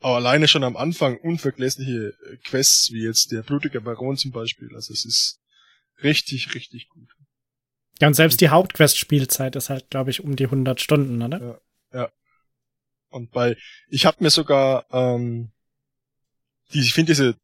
auch 0.00 0.16
alleine 0.16 0.48
schon 0.48 0.64
am 0.64 0.76
Anfang 0.76 1.16
unvergessliche 1.16 2.12
äh, 2.30 2.36
Quests, 2.44 2.90
wie 2.92 3.04
jetzt 3.04 3.32
der 3.32 3.42
blutige 3.42 3.80
Baron 3.80 4.18
zum 4.18 4.32
Beispiel. 4.32 4.68
Also 4.74 4.92
es 4.92 5.06
ist 5.06 5.40
richtig, 6.02 6.54
richtig 6.54 6.90
gut. 6.90 7.08
Ja, 8.02 8.08
und 8.08 8.14
selbst 8.14 8.42
die 8.42 8.50
Hauptquest-Spielzeit 8.50 9.56
ist 9.56 9.70
halt, 9.70 9.88
glaube 9.88 10.10
ich, 10.10 10.22
um 10.22 10.36
die 10.36 10.44
100 10.44 10.78
Stunden, 10.78 11.22
oder? 11.22 11.40
Ja. 11.40 12.00
ja. 12.00 12.12
Und 13.08 13.30
bei, 13.30 13.56
ich 13.88 14.04
habe 14.04 14.18
mir 14.20 14.28
sogar, 14.28 14.84
ähm, 14.92 15.52
die, 16.72 16.80
ich 16.80 16.94
finde 16.94 17.12
diese, 17.12 17.36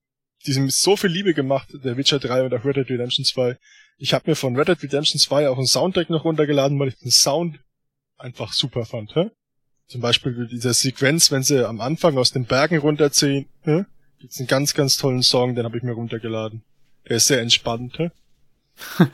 die 0.47 0.53
sind 0.53 0.73
so 0.73 0.97
viel 0.97 1.11
Liebe 1.11 1.35
gemacht, 1.35 1.69
der 1.73 1.97
Witcher 1.97 2.19
3 2.19 2.45
oder 2.45 2.65
Red 2.65 2.77
Dead 2.77 2.91
Redemption 2.91 3.25
2. 3.25 3.57
Ich 3.99 4.15
habe 4.15 4.31
mir 4.31 4.37
von 4.37 4.57
Red 4.57 4.69
Dead 4.69 4.83
Redemption 4.83 5.21
2 5.21 5.49
auch 5.49 5.57
einen 5.57 5.67
Soundtrack 5.67 6.11
noch 6.11 6.25
runtergeladen, 6.25 6.79
weil 6.79 6.89
ich 6.89 6.99
den 6.99 7.11
Sound 7.11 7.59
einfach 8.19 8.53
super 8.53 8.85
fand. 8.85 9.15
Hä? 9.15 9.31
Zum 9.87 10.01
Beispiel 10.01 10.49
dieser 10.49 10.75
Sequenz, 10.75 11.31
wenn 11.31 11.43
sie 11.43 11.67
am 11.67 11.81
Anfang 11.81 12.17
aus 12.17 12.33
den 12.33 12.45
Bergen 12.45 12.79
runterziehen, 12.79 13.47
hä? 13.63 13.85
gibt's 14.19 14.39
einen 14.39 14.49
ganz, 14.49 14.75
ganz 14.75 14.97
tollen 14.97 15.23
Song, 15.23 15.55
den 15.55 15.65
habe 15.65 15.77
ich 15.77 15.83
mir 15.83 15.93
runtergeladen. 15.93 16.63
Der 17.09 17.17
ist 17.17 17.27
sehr 17.27 17.41
entspannt. 17.41 17.99
Hä? 17.99 18.11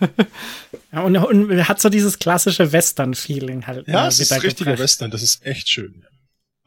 ja, 0.93 1.01
und, 1.02 1.16
und 1.16 1.68
hat 1.68 1.80
so 1.80 1.89
dieses 1.89 2.18
klassische 2.18 2.72
Western-Feeling 2.72 3.66
halt. 3.66 3.89
Ja, 3.89 4.06
es 4.06 4.20
ist 4.20 4.43
richtiger. 4.43 4.78
Western, 4.78 5.10
das 5.10 5.22
ist 5.22 5.44
echt 5.44 5.68
schön. 5.68 6.05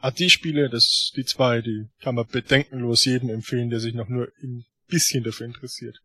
Ah, 0.01 0.11
die 0.11 0.29
Spiele, 0.29 0.69
das, 0.69 1.11
die 1.15 1.25
zwei, 1.25 1.61
die 1.61 1.87
kann 2.01 2.15
man 2.15 2.27
bedenkenlos 2.27 3.05
jedem 3.05 3.29
empfehlen, 3.29 3.69
der 3.69 3.79
sich 3.79 3.93
noch 3.93 4.09
nur 4.09 4.31
ein 4.41 4.65
bisschen 4.87 5.23
dafür 5.23 5.45
interessiert. 5.45 6.01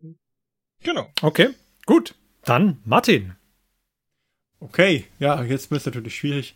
Genau. 0.82 1.10
Okay, 1.22 1.48
gut. 1.86 2.14
Dann 2.44 2.78
Martin. 2.84 3.34
Okay, 4.60 5.04
ja, 5.18 5.42
jetzt 5.42 5.70
wird 5.70 5.80
es 5.80 5.86
natürlich 5.86 6.16
schwierig. 6.16 6.54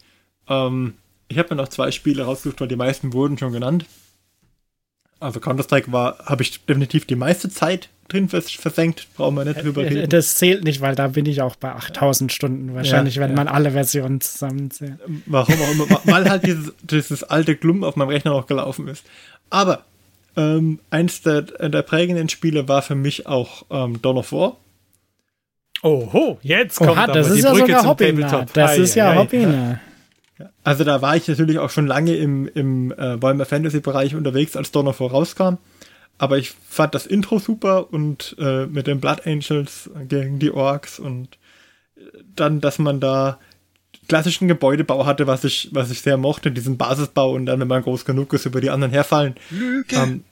Ähm, 0.48 0.94
ich 1.28 1.38
habe 1.38 1.54
mir 1.54 1.62
noch 1.62 1.68
zwei 1.68 1.90
Spiele 1.90 2.24
rausgesucht, 2.24 2.60
weil 2.60 2.68
die 2.68 2.76
meisten 2.76 3.12
wurden 3.12 3.38
schon 3.38 3.52
genannt. 3.52 3.86
Also 5.18 5.40
Counter-Strike 5.40 5.92
war, 5.92 6.18
habe 6.26 6.42
ich 6.42 6.64
definitiv 6.64 7.06
die 7.06 7.16
meiste 7.16 7.50
Zeit 7.50 7.88
drin 8.12 8.28
versenkt, 8.28 9.06
brauchen 9.16 9.36
wir 9.36 9.44
nicht 9.44 9.58
äh, 9.58 9.62
drüber 9.62 9.82
äh, 9.84 9.88
reden. 9.88 10.08
Das 10.10 10.34
zählt 10.34 10.64
nicht, 10.64 10.80
weil 10.80 10.94
da 10.94 11.08
bin 11.08 11.26
ich 11.26 11.42
auch 11.42 11.56
bei 11.56 11.72
8000 11.72 12.32
Stunden 12.32 12.74
wahrscheinlich, 12.74 13.16
ja, 13.16 13.22
wenn 13.22 13.30
ja. 13.30 13.36
man 13.36 13.48
alle 13.48 13.72
Versionen 13.72 14.20
zusammenzählt. 14.20 14.98
Warum 15.26 15.54
auch 15.54 15.70
immer, 15.70 16.00
weil 16.04 16.28
halt 16.28 16.46
dieses, 16.46 16.72
dieses 16.82 17.22
alte 17.24 17.56
Glum 17.56 17.84
auf 17.84 17.96
meinem 17.96 18.08
Rechner 18.08 18.32
noch 18.32 18.46
gelaufen 18.46 18.88
ist. 18.88 19.04
Aber 19.48 19.84
ähm, 20.36 20.80
eins 20.90 21.22
der, 21.22 21.42
der 21.42 21.82
prägenden 21.82 22.28
Spiele 22.28 22.68
war 22.68 22.82
für 22.82 22.94
mich 22.94 23.26
auch 23.26 23.64
ähm, 23.70 24.00
Dawn 24.02 24.18
of 24.18 24.32
War. 24.32 24.56
Oho, 25.82 26.38
jetzt 26.42 26.76
kommt 26.76 26.90
Oha, 26.90 27.06
das 27.06 27.28
ist 27.28 27.38
die 27.38 27.42
ja 27.42 27.52
Brücke 27.52 27.66
sogar 27.66 27.86
Hobby. 27.86 28.26
Das 28.52 28.78
ist 28.78 28.94
ja 28.94 29.14
Hobby. 29.14 29.46
Also 30.62 30.84
da 30.84 31.02
war 31.02 31.16
ich 31.16 31.26
natürlich 31.26 31.58
auch 31.58 31.70
schon 31.70 31.86
lange 31.86 32.14
im, 32.14 32.48
im 32.54 32.92
äh, 32.92 33.20
Warhammer 33.20 33.46
Fantasy 33.46 33.80
Bereich 33.80 34.14
unterwegs, 34.14 34.56
als 34.56 34.70
Dawn 34.70 34.88
of 34.88 35.00
War 35.00 35.10
rauskam. 35.10 35.56
Aber 36.20 36.36
ich 36.36 36.50
fand 36.50 36.94
das 36.94 37.06
Intro 37.06 37.38
super 37.38 37.94
und 37.94 38.36
äh, 38.38 38.66
mit 38.66 38.86
den 38.86 39.00
Blood 39.00 39.26
Angels 39.26 39.88
gegen 40.06 40.38
die 40.38 40.50
Orks 40.50 40.98
und 40.98 41.38
äh, 41.96 42.02
dann, 42.36 42.60
dass 42.60 42.78
man 42.78 43.00
da 43.00 43.40
klassischen 44.06 44.46
Gebäudebau 44.46 45.06
hatte, 45.06 45.26
was 45.26 45.44
ich, 45.44 45.70
was 45.72 45.90
ich 45.90 46.02
sehr 46.02 46.18
mochte, 46.18 46.52
diesen 46.52 46.76
Basisbau 46.76 47.32
und 47.32 47.46
dann, 47.46 47.58
wenn 47.58 47.68
man 47.68 47.82
groß 47.82 48.04
genug 48.04 48.34
ist, 48.34 48.44
über 48.44 48.60
die 48.60 48.68
anderen 48.68 48.92
herfallen. 48.92 49.36
Lüge. 49.48 49.96
Ähm, 49.96 50.24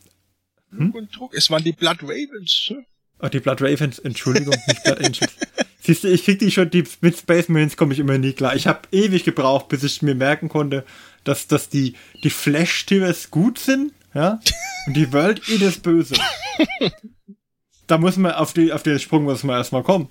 hm? 0.77 0.91
und 0.91 1.17
Druck. 1.17 1.33
Es 1.35 1.51
waren 1.51 1.65
die 1.65 1.73
Blood 1.73 2.03
Ravens. 2.03 2.71
Oh, 3.23 3.29
die 3.29 3.41
Blood 3.41 3.63
Ravens, 3.63 3.99
Entschuldigung, 3.99 4.57
nicht 4.67 4.85
Blood 4.85 4.99
Angels. 4.99 5.37
Siehst 5.81 6.05
du, 6.05 6.09
ich 6.09 6.23
krieg 6.23 6.39
die 6.39 6.51
schon, 6.51 6.69
die 6.69 6.85
mit 7.01 7.17
Space 7.17 7.49
Marines 7.49 7.79
komme 7.79 7.95
ich 7.95 7.99
immer 7.99 8.19
nie 8.19 8.35
klar. 8.35 8.55
Ich 8.55 8.67
habe 8.67 8.81
ewig 8.93 9.25
gebraucht, 9.25 9.69
bis 9.69 9.83
ich 9.85 10.03
mir 10.03 10.15
merken 10.15 10.51
konnte, 10.51 10.85
dass, 11.25 11.47
dass 11.49 11.71
die, 11.71 11.95
die 12.25 12.29
Flash-Tiers 12.29 13.31
gut 13.31 13.59
sind 13.59 13.93
ja? 14.19 14.41
Und 14.87 14.97
die 14.97 15.13
World 15.13 15.49
ist 15.49 15.83
böse. 15.83 16.15
da 17.87 17.99
muss 17.99 18.17
man 18.17 18.33
auf, 18.33 18.53
die, 18.53 18.73
auf 18.73 18.83
den 18.83 18.99
Sprung 18.99 19.25
muss 19.25 19.45
man 19.45 19.57
erstmal 19.57 19.83
kommen. 19.83 20.09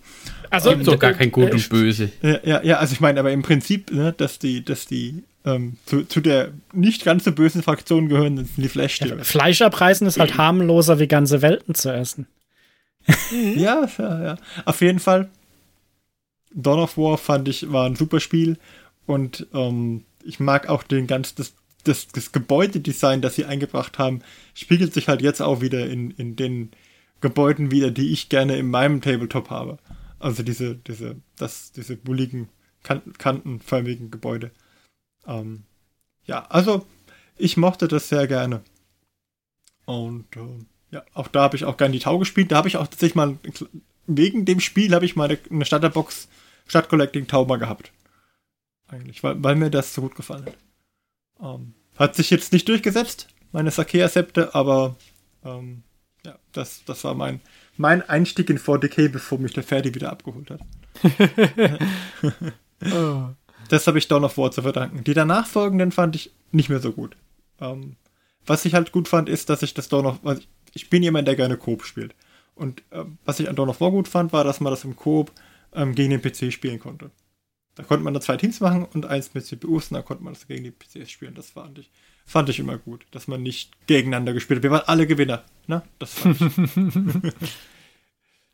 Also 0.50 0.72
gibt 0.72 0.88
doch 0.88 0.98
gar 0.98 1.14
kein 1.14 1.32
Gut 1.32 1.52
und 1.52 1.70
Böse. 1.70 2.10
Ja, 2.22 2.40
ja, 2.44 2.64
ja, 2.64 2.78
also 2.78 2.94
ich 2.94 3.02
meine, 3.02 3.20
aber 3.20 3.32
im 3.32 3.42
Prinzip, 3.42 3.92
ne, 3.92 4.14
dass 4.16 4.40
die, 4.40 4.64
dass 4.64 4.86
die 4.86 5.24
ähm, 5.46 5.78
zu, 5.86 6.06
zu 6.06 6.22
der 6.22 6.54
nicht 6.74 7.04
ganz 7.04 7.26
so 7.26 7.34
bösen 7.34 7.64
Fraktion 7.64 8.08
gehören, 8.08 8.38
sind 8.38 8.58
die 8.58 8.70
flash 8.70 9.02
ja, 9.02 9.24
Fleisch 9.24 9.62
abreißen 9.62 10.08
ist 10.08 10.20
halt 10.20 10.38
harmloser 10.38 11.00
wie 11.00 11.08
ganze 11.08 11.42
Welten 11.42 11.76
zu 11.76 11.94
essen. 11.94 12.28
ja, 13.56 13.88
ja, 13.98 14.24
ja. 14.24 14.38
Auf 14.66 14.82
jeden 14.82 15.00
Fall. 15.00 15.30
Dawn 16.54 16.80
of 16.80 16.98
War 16.98 17.18
fand 17.18 17.50
ich, 17.50 17.72
war 17.72 17.86
ein 17.86 17.96
super 17.96 18.22
Spiel 18.22 18.58
und 19.06 19.48
ähm, 19.54 20.06
ich 20.24 20.40
mag 20.40 20.70
auch 20.70 20.84
den 20.84 21.08
ganz, 21.08 21.36
das, 21.36 21.54
das, 21.88 22.08
das 22.08 22.32
Gebäudedesign, 22.32 23.22
das 23.22 23.36
sie 23.36 23.46
eingebracht 23.46 23.98
haben, 23.98 24.22
spiegelt 24.54 24.94
sich 24.94 25.08
halt 25.08 25.22
jetzt 25.22 25.42
auch 25.42 25.62
wieder 25.62 25.88
in, 25.88 26.12
in 26.12 26.36
den 26.36 26.72
Gebäuden 27.22 27.72
wieder, 27.72 27.92
die 27.92 28.12
ich 28.12 28.30
gerne 28.30 28.58
in 28.58 28.70
meinem 28.70 29.02
Tabletop 29.02 29.50
habe. 29.50 29.78
Also 30.20 30.44
diese, 30.44 30.76
diese, 30.76 31.16
das, 31.38 31.72
diese 31.72 31.96
bulligen, 31.96 32.50
kan 32.84 33.02
kantenförmigen 33.18 34.12
Gebäude. 34.12 34.52
Ähm, 35.26 35.64
ja, 36.26 36.46
also 36.48 36.86
ich 37.38 37.58
mochte 37.58 37.88
das 37.88 38.10
sehr 38.10 38.28
gerne. 38.28 38.62
Und 39.86 40.36
äh, 40.36 40.66
Ja, 40.92 41.04
auch 41.14 41.28
da 41.28 41.42
habe 41.42 41.56
ich 41.56 41.66
auch 41.66 41.78
gerne 41.78 41.94
die 41.94 42.00
Tau 42.00 42.18
gespielt. 42.18 42.52
Da 42.52 42.58
habe 42.58 42.68
ich 42.68 42.78
auch 42.78 42.88
tatsächlich 42.88 43.16
mal, 43.16 43.38
wegen 44.08 44.46
dem 44.46 44.60
Spiel 44.60 44.94
habe 44.94 45.06
ich 45.06 45.16
mal 45.16 45.30
eine, 45.30 45.40
eine 45.50 45.66
Starterbox 45.66 46.28
Stadt 46.68 46.90
Collecting 46.90 47.28
Tau 47.28 47.46
mal 47.46 47.58
gehabt. 47.58 47.92
Eigentlich, 48.88 49.24
weil, 49.24 49.42
weil 49.44 49.56
mir 49.56 49.70
das 49.70 49.94
so 49.94 50.02
gut 50.02 50.16
gefallen 50.16 50.46
hat. 50.46 50.58
Ähm, 51.42 51.74
hat 51.98 52.16
sich 52.16 52.30
jetzt 52.30 52.54
nicht 52.54 52.68
durchgesetzt, 52.68 53.28
meine 53.52 53.72
Sakea-Septe, 53.72 54.54
aber 54.54 54.96
ähm, 55.44 55.84
ja, 56.26 56.38
das, 56.52 56.84
das 56.86 57.04
war 57.04 57.14
mein, 57.14 57.42
mein 57.76 58.08
Einstieg 58.08 58.50
in 58.50 58.60
4DK, 58.60 59.10
bevor 59.10 59.40
mich 59.40 59.54
der 59.54 59.64
Ferdi 59.64 59.94
wieder 59.96 60.12
abgeholt 60.12 60.52
hat. 60.52 60.62
oh. 62.94 63.30
Das 63.70 63.88
habe 63.88 63.98
ich 63.98 64.08
Dawn 64.08 64.24
of 64.24 64.38
War 64.38 64.52
zu 64.52 64.62
verdanken. 64.62 65.04
Die 65.04 65.14
danach 65.14 65.46
folgenden 65.46 65.92
fand 65.92 66.16
ich 66.16 66.32
nicht 66.52 66.70
mehr 66.70 66.80
so 66.80 66.92
gut. 66.92 67.18
Ähm, 67.60 67.96
was 68.46 68.66
ich 68.66 68.74
halt 68.74 68.92
gut 68.92 69.08
fand, 69.08 69.30
ist, 69.30 69.50
dass 69.50 69.62
ich 69.62 69.74
das 69.74 69.90
Dawn 69.90 70.06
of 70.06 70.20
also 70.24 70.42
ich 70.74 70.90
bin 70.90 71.04
jemand, 71.04 71.28
der 71.28 71.36
gerne 71.36 71.58
Coop 71.58 71.84
spielt. 71.84 72.16
Und 72.56 72.82
äh, 72.92 73.04
was 73.26 73.40
ich 73.40 73.50
an 73.50 73.56
Dawn 73.56 73.70
of 73.70 73.82
War 73.82 73.92
gut 73.92 74.08
fand, 74.08 74.32
war, 74.34 74.44
dass 74.44 74.60
man 74.60 74.72
das 74.72 74.84
im 74.84 74.96
Coop 74.96 75.32
ähm, 75.74 75.96
gegen 75.96 76.12
den 76.12 76.22
PC 76.22 76.52
spielen 76.54 76.80
konnte. 76.80 77.12
Da 77.78 77.84
konnte 77.84 78.04
man 78.04 78.14
da 78.16 78.20
zwei 78.20 78.38
Teams 78.38 78.60
machen 78.60 78.86
und 78.86 79.06
eins 79.06 79.36
mit 79.36 79.46
CPUs 79.46 79.92
und 79.92 79.96
dann 79.96 80.04
konnte 80.04 80.24
man 80.24 80.34
das 80.34 80.48
gegen 80.48 80.64
die 80.64 80.72
PCs 80.72 81.12
spielen. 81.12 81.36
Das 81.36 81.52
fand 81.52 81.78
ich, 81.78 81.92
fand 82.26 82.50
ich 82.50 82.58
immer 82.58 82.80
gut, 82.80 83.06
dass 83.12 83.28
man 83.28 83.44
nicht 83.44 83.72
gegeneinander 83.86 84.34
gespielt 84.34 84.58
hat. 84.58 84.64
Wir 84.64 84.72
waren 84.72 84.88
alle 84.88 85.06
Gewinner. 85.06 85.44
Ne? 85.68 85.84
Das 86.00 86.16
fand 86.16 86.42
ich. 86.42 87.34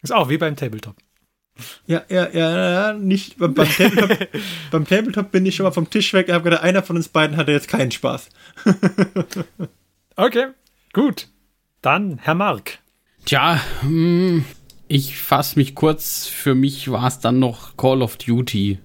Ist 0.01 0.11
auch 0.11 0.27
wie 0.27 0.37
beim 0.37 0.57
Tabletop. 0.57 0.97
Ja, 1.87 2.01
ja, 2.09 2.29
ja, 2.31 2.93
nicht. 2.93 3.37
Beim, 3.37 3.53
beim, 3.53 3.69
Tabletop, 3.69 4.27
beim 4.71 4.85
Tabletop 4.85 5.31
bin 5.31 5.45
ich 5.45 5.55
schon 5.55 5.63
mal 5.63 5.71
vom 5.71 5.89
Tisch 5.89 6.11
weg 6.11 6.27
und 6.27 6.33
habe 6.33 6.43
gedacht, 6.43 6.63
einer 6.63 6.83
von 6.83 6.97
uns 6.97 7.07
beiden 7.07 7.37
hatte 7.37 7.53
jetzt 7.53 7.69
keinen 7.69 7.91
Spaß. 7.91 8.27
okay, 10.17 10.47
gut. 10.91 11.29
Dann 11.81 12.17
Herr 12.17 12.35
Mark. 12.35 12.79
Tja, 13.23 13.61
hm, 13.79 14.43
ich 14.89 15.17
fasse 15.17 15.57
mich 15.57 15.75
kurz. 15.75 16.27
Für 16.27 16.55
mich 16.55 16.91
war 16.91 17.07
es 17.07 17.19
dann 17.19 17.39
noch 17.39 17.77
Call 17.77 18.01
of 18.01 18.17
Duty. 18.17 18.79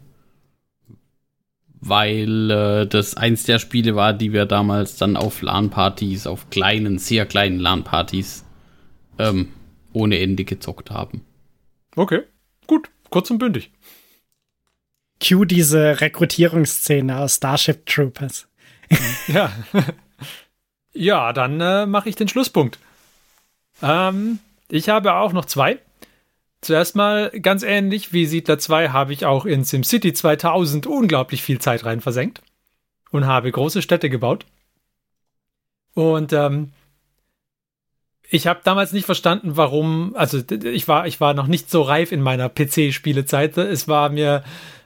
Weil 1.80 2.50
äh, 2.50 2.86
das 2.86 3.16
eins 3.16 3.44
der 3.44 3.58
Spiele 3.58 3.94
war, 3.94 4.12
die 4.12 4.32
wir 4.32 4.46
damals 4.46 4.96
dann 4.96 5.16
auf 5.16 5.42
LAN-Partys, 5.42 6.26
auf 6.26 6.50
kleinen, 6.50 6.98
sehr 6.98 7.24
kleinen 7.24 7.60
LAN-Partys 7.60 8.44
ähm, 9.18 9.48
ohne 9.92 10.18
Ende 10.18 10.44
gezockt 10.44 10.90
haben. 10.90 11.24
Okay, 11.94 12.22
gut, 12.66 12.90
kurz 13.10 13.30
und 13.30 13.38
bündig. 13.38 13.70
Cue 15.20 15.46
diese 15.46 16.00
Rekrutierungsszene 16.00 17.18
aus 17.18 17.36
Starship 17.36 17.86
Troopers. 17.86 18.48
ja. 19.26 19.52
ja, 20.92 21.32
dann 21.32 21.60
äh, 21.60 21.86
mache 21.86 22.08
ich 22.08 22.16
den 22.16 22.28
Schlusspunkt. 22.28 22.78
Ähm, 23.82 24.38
ich 24.68 24.88
habe 24.88 25.14
auch 25.14 25.32
noch 25.32 25.44
zwei. 25.44 25.80
Zuerst 26.60 26.96
mal 26.96 27.30
ganz 27.40 27.62
ähnlich 27.62 28.12
wie 28.12 28.26
Siedler 28.26 28.58
2 28.58 28.88
habe 28.88 29.12
ich 29.12 29.24
auch 29.24 29.46
in 29.46 29.64
SimCity 29.64 30.12
2000 30.12 30.86
unglaublich 30.86 31.42
viel 31.42 31.60
Zeit 31.60 31.84
rein 31.84 32.00
versenkt 32.00 32.42
und 33.10 33.26
habe 33.26 33.50
große 33.50 33.80
Städte 33.80 34.10
gebaut. 34.10 34.44
Und 35.94 36.32
ähm, 36.32 36.72
ich 38.30 38.46
habe 38.46 38.60
damals 38.64 38.92
nicht 38.92 39.06
verstanden, 39.06 39.56
warum, 39.56 40.14
also 40.16 40.40
ich 40.64 40.86
war, 40.88 41.06
ich 41.06 41.20
war 41.20 41.32
noch 41.32 41.46
nicht 41.46 41.70
so 41.70 41.82
reif 41.82 42.12
in 42.12 42.20
meiner 42.20 42.48
PC-Spielezeit. 42.48 43.56
Es 43.56 43.88
war 43.88 44.10
mir, 44.10 44.44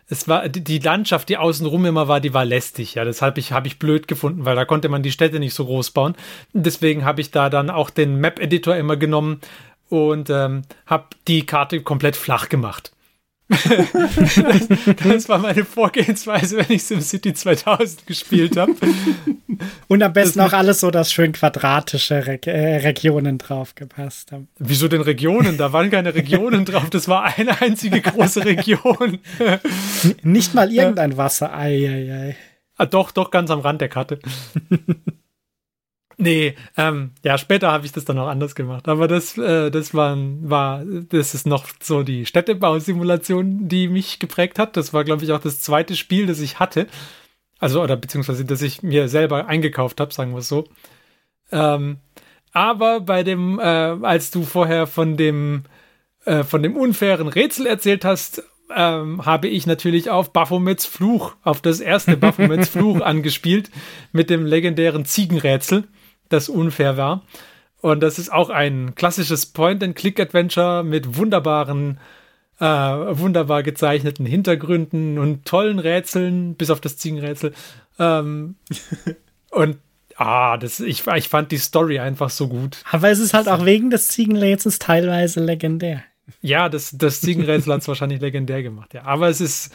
es 0.08 0.28
war 0.28 0.48
die 0.48 0.78
Landschaft, 0.78 1.28
die 1.28 1.38
außenrum 1.38 1.86
immer 1.86 2.06
war, 2.06 2.20
die 2.20 2.34
war 2.34 2.44
lästig. 2.44 2.94
Ja, 2.94 3.04
deshalb 3.04 3.38
ich, 3.38 3.52
habe 3.52 3.66
ich 3.66 3.78
blöd 3.78 4.06
gefunden, 4.06 4.44
weil 4.44 4.56
da 4.56 4.64
konnte 4.64 4.88
man 4.88 5.02
die 5.02 5.10
Städte 5.10 5.40
nicht 5.40 5.54
so 5.54 5.64
groß 5.64 5.90
bauen. 5.90 6.14
Deswegen 6.52 7.04
habe 7.04 7.20
ich 7.20 7.30
da 7.30 7.50
dann 7.50 7.70
auch 7.70 7.90
den 7.90 8.16
Map-Editor 8.20 8.76
immer 8.76 8.96
genommen 8.96 9.40
und 9.92 10.30
ähm, 10.30 10.62
habe 10.86 11.04
die 11.28 11.44
Karte 11.44 11.82
komplett 11.82 12.16
flach 12.16 12.48
gemacht. 12.48 12.92
das, 13.48 14.68
das, 15.04 15.28
war 15.28 15.36
meine 15.36 15.66
Vorgehensweise, 15.66 16.56
wenn 16.56 16.74
ich 16.74 16.84
SimCity 16.84 17.34
2000 17.34 18.06
gespielt 18.06 18.56
habe. 18.56 18.72
Und 19.88 20.02
am 20.02 20.14
besten 20.14 20.40
auch 20.40 20.54
alles 20.54 20.80
so, 20.80 20.90
dass 20.90 21.12
schön 21.12 21.32
quadratische 21.32 22.26
Re 22.26 22.40
äh, 22.46 22.76
Regionen 22.78 23.36
drauf 23.36 23.74
gepasst 23.74 24.32
haben. 24.32 24.48
Wieso 24.58 24.88
denn 24.88 25.02
Regionen? 25.02 25.58
Da 25.58 25.74
waren 25.74 25.90
keine 25.90 26.14
Regionen 26.14 26.64
drauf. 26.64 26.88
Das 26.88 27.06
war 27.08 27.24
eine 27.24 27.60
einzige 27.60 28.00
große 28.00 28.46
Region. 28.46 29.18
Nicht 30.22 30.54
mal 30.54 30.72
irgendein 30.72 31.18
Wasser. 31.18 31.54
Ei, 31.54 31.86
ei, 31.86 32.12
ei. 32.14 32.36
Ah, 32.78 32.86
doch, 32.86 33.10
doch, 33.10 33.30
ganz 33.30 33.50
am 33.50 33.60
Rand 33.60 33.82
der 33.82 33.90
Karte. 33.90 34.20
Nee, 36.22 36.54
ähm, 36.76 37.10
ja, 37.24 37.36
später 37.36 37.72
habe 37.72 37.84
ich 37.84 37.90
das 37.90 38.04
dann 38.04 38.16
auch 38.16 38.28
anders 38.28 38.54
gemacht. 38.54 38.86
Aber 38.86 39.08
das, 39.08 39.36
äh, 39.36 39.72
das 39.72 39.92
war, 39.92 40.16
war, 40.16 40.84
das 40.84 41.34
ist 41.34 41.48
noch 41.48 41.66
so 41.80 42.04
die 42.04 42.26
Städtebausimulation, 42.26 43.66
die 43.66 43.88
mich 43.88 44.20
geprägt 44.20 44.60
hat. 44.60 44.76
Das 44.76 44.94
war, 44.94 45.02
glaube 45.02 45.24
ich, 45.24 45.32
auch 45.32 45.40
das 45.40 45.60
zweite 45.60 45.96
Spiel, 45.96 46.26
das 46.26 46.38
ich 46.38 46.60
hatte. 46.60 46.86
Also, 47.58 47.82
oder 47.82 47.96
beziehungsweise, 47.96 48.44
das 48.44 48.62
ich 48.62 48.84
mir 48.84 49.08
selber 49.08 49.48
eingekauft 49.48 50.00
habe, 50.00 50.14
sagen 50.14 50.30
wir 50.30 50.38
es 50.38 50.48
so. 50.48 50.68
Ähm, 51.50 51.96
aber 52.52 53.00
bei 53.00 53.24
dem, 53.24 53.58
äh, 53.58 53.62
als 53.62 54.30
du 54.30 54.44
vorher 54.44 54.86
von 54.86 55.16
dem, 55.16 55.64
äh, 56.24 56.44
von 56.44 56.62
dem 56.62 56.76
unfairen 56.76 57.26
Rätsel 57.26 57.66
erzählt 57.66 58.04
hast, 58.04 58.44
ähm, 58.72 59.26
habe 59.26 59.48
ich 59.48 59.66
natürlich 59.66 60.08
auf 60.08 60.32
Baphomets 60.32 60.86
Fluch, 60.86 61.34
auf 61.42 61.60
das 61.60 61.80
erste 61.80 62.16
Baphomets 62.16 62.68
Fluch 62.68 63.00
angespielt, 63.00 63.70
mit 64.12 64.30
dem 64.30 64.46
legendären 64.46 65.04
Ziegenrätsel 65.04 65.88
das 66.32 66.48
unfair 66.48 66.96
war. 66.96 67.22
Und 67.80 68.00
das 68.00 68.18
ist 68.18 68.32
auch 68.32 68.48
ein 68.48 68.94
klassisches 68.94 69.46
Point-and-Click-Adventure 69.46 70.84
mit 70.84 71.16
wunderbaren, 71.16 71.98
äh, 72.60 72.64
wunderbar 72.64 73.64
gezeichneten 73.64 74.24
Hintergründen 74.24 75.18
und 75.18 75.44
tollen 75.44 75.80
Rätseln, 75.80 76.54
bis 76.54 76.70
auf 76.70 76.80
das 76.80 76.96
Ziegenrätsel. 76.96 77.52
Ähm, 77.98 78.54
und 79.50 79.78
ah, 80.16 80.56
das, 80.58 80.78
ich, 80.78 81.06
ich 81.08 81.28
fand 81.28 81.50
die 81.50 81.58
Story 81.58 81.98
einfach 81.98 82.30
so 82.30 82.46
gut. 82.48 82.84
Aber 82.90 83.10
es 83.10 83.18
ist 83.18 83.34
halt 83.34 83.48
auch 83.48 83.64
wegen 83.64 83.90
des 83.90 84.08
Ziegenrätsels 84.08 84.78
teilweise 84.78 85.40
legendär. 85.40 86.04
Ja, 86.40 86.68
das, 86.68 86.96
das 86.96 87.20
Ziegenrätsel 87.20 87.72
hat 87.72 87.82
es 87.82 87.88
wahrscheinlich 87.88 88.20
legendär 88.20 88.62
gemacht, 88.62 88.94
ja. 88.94 89.02
Aber 89.04 89.28
es 89.28 89.40
ist 89.40 89.72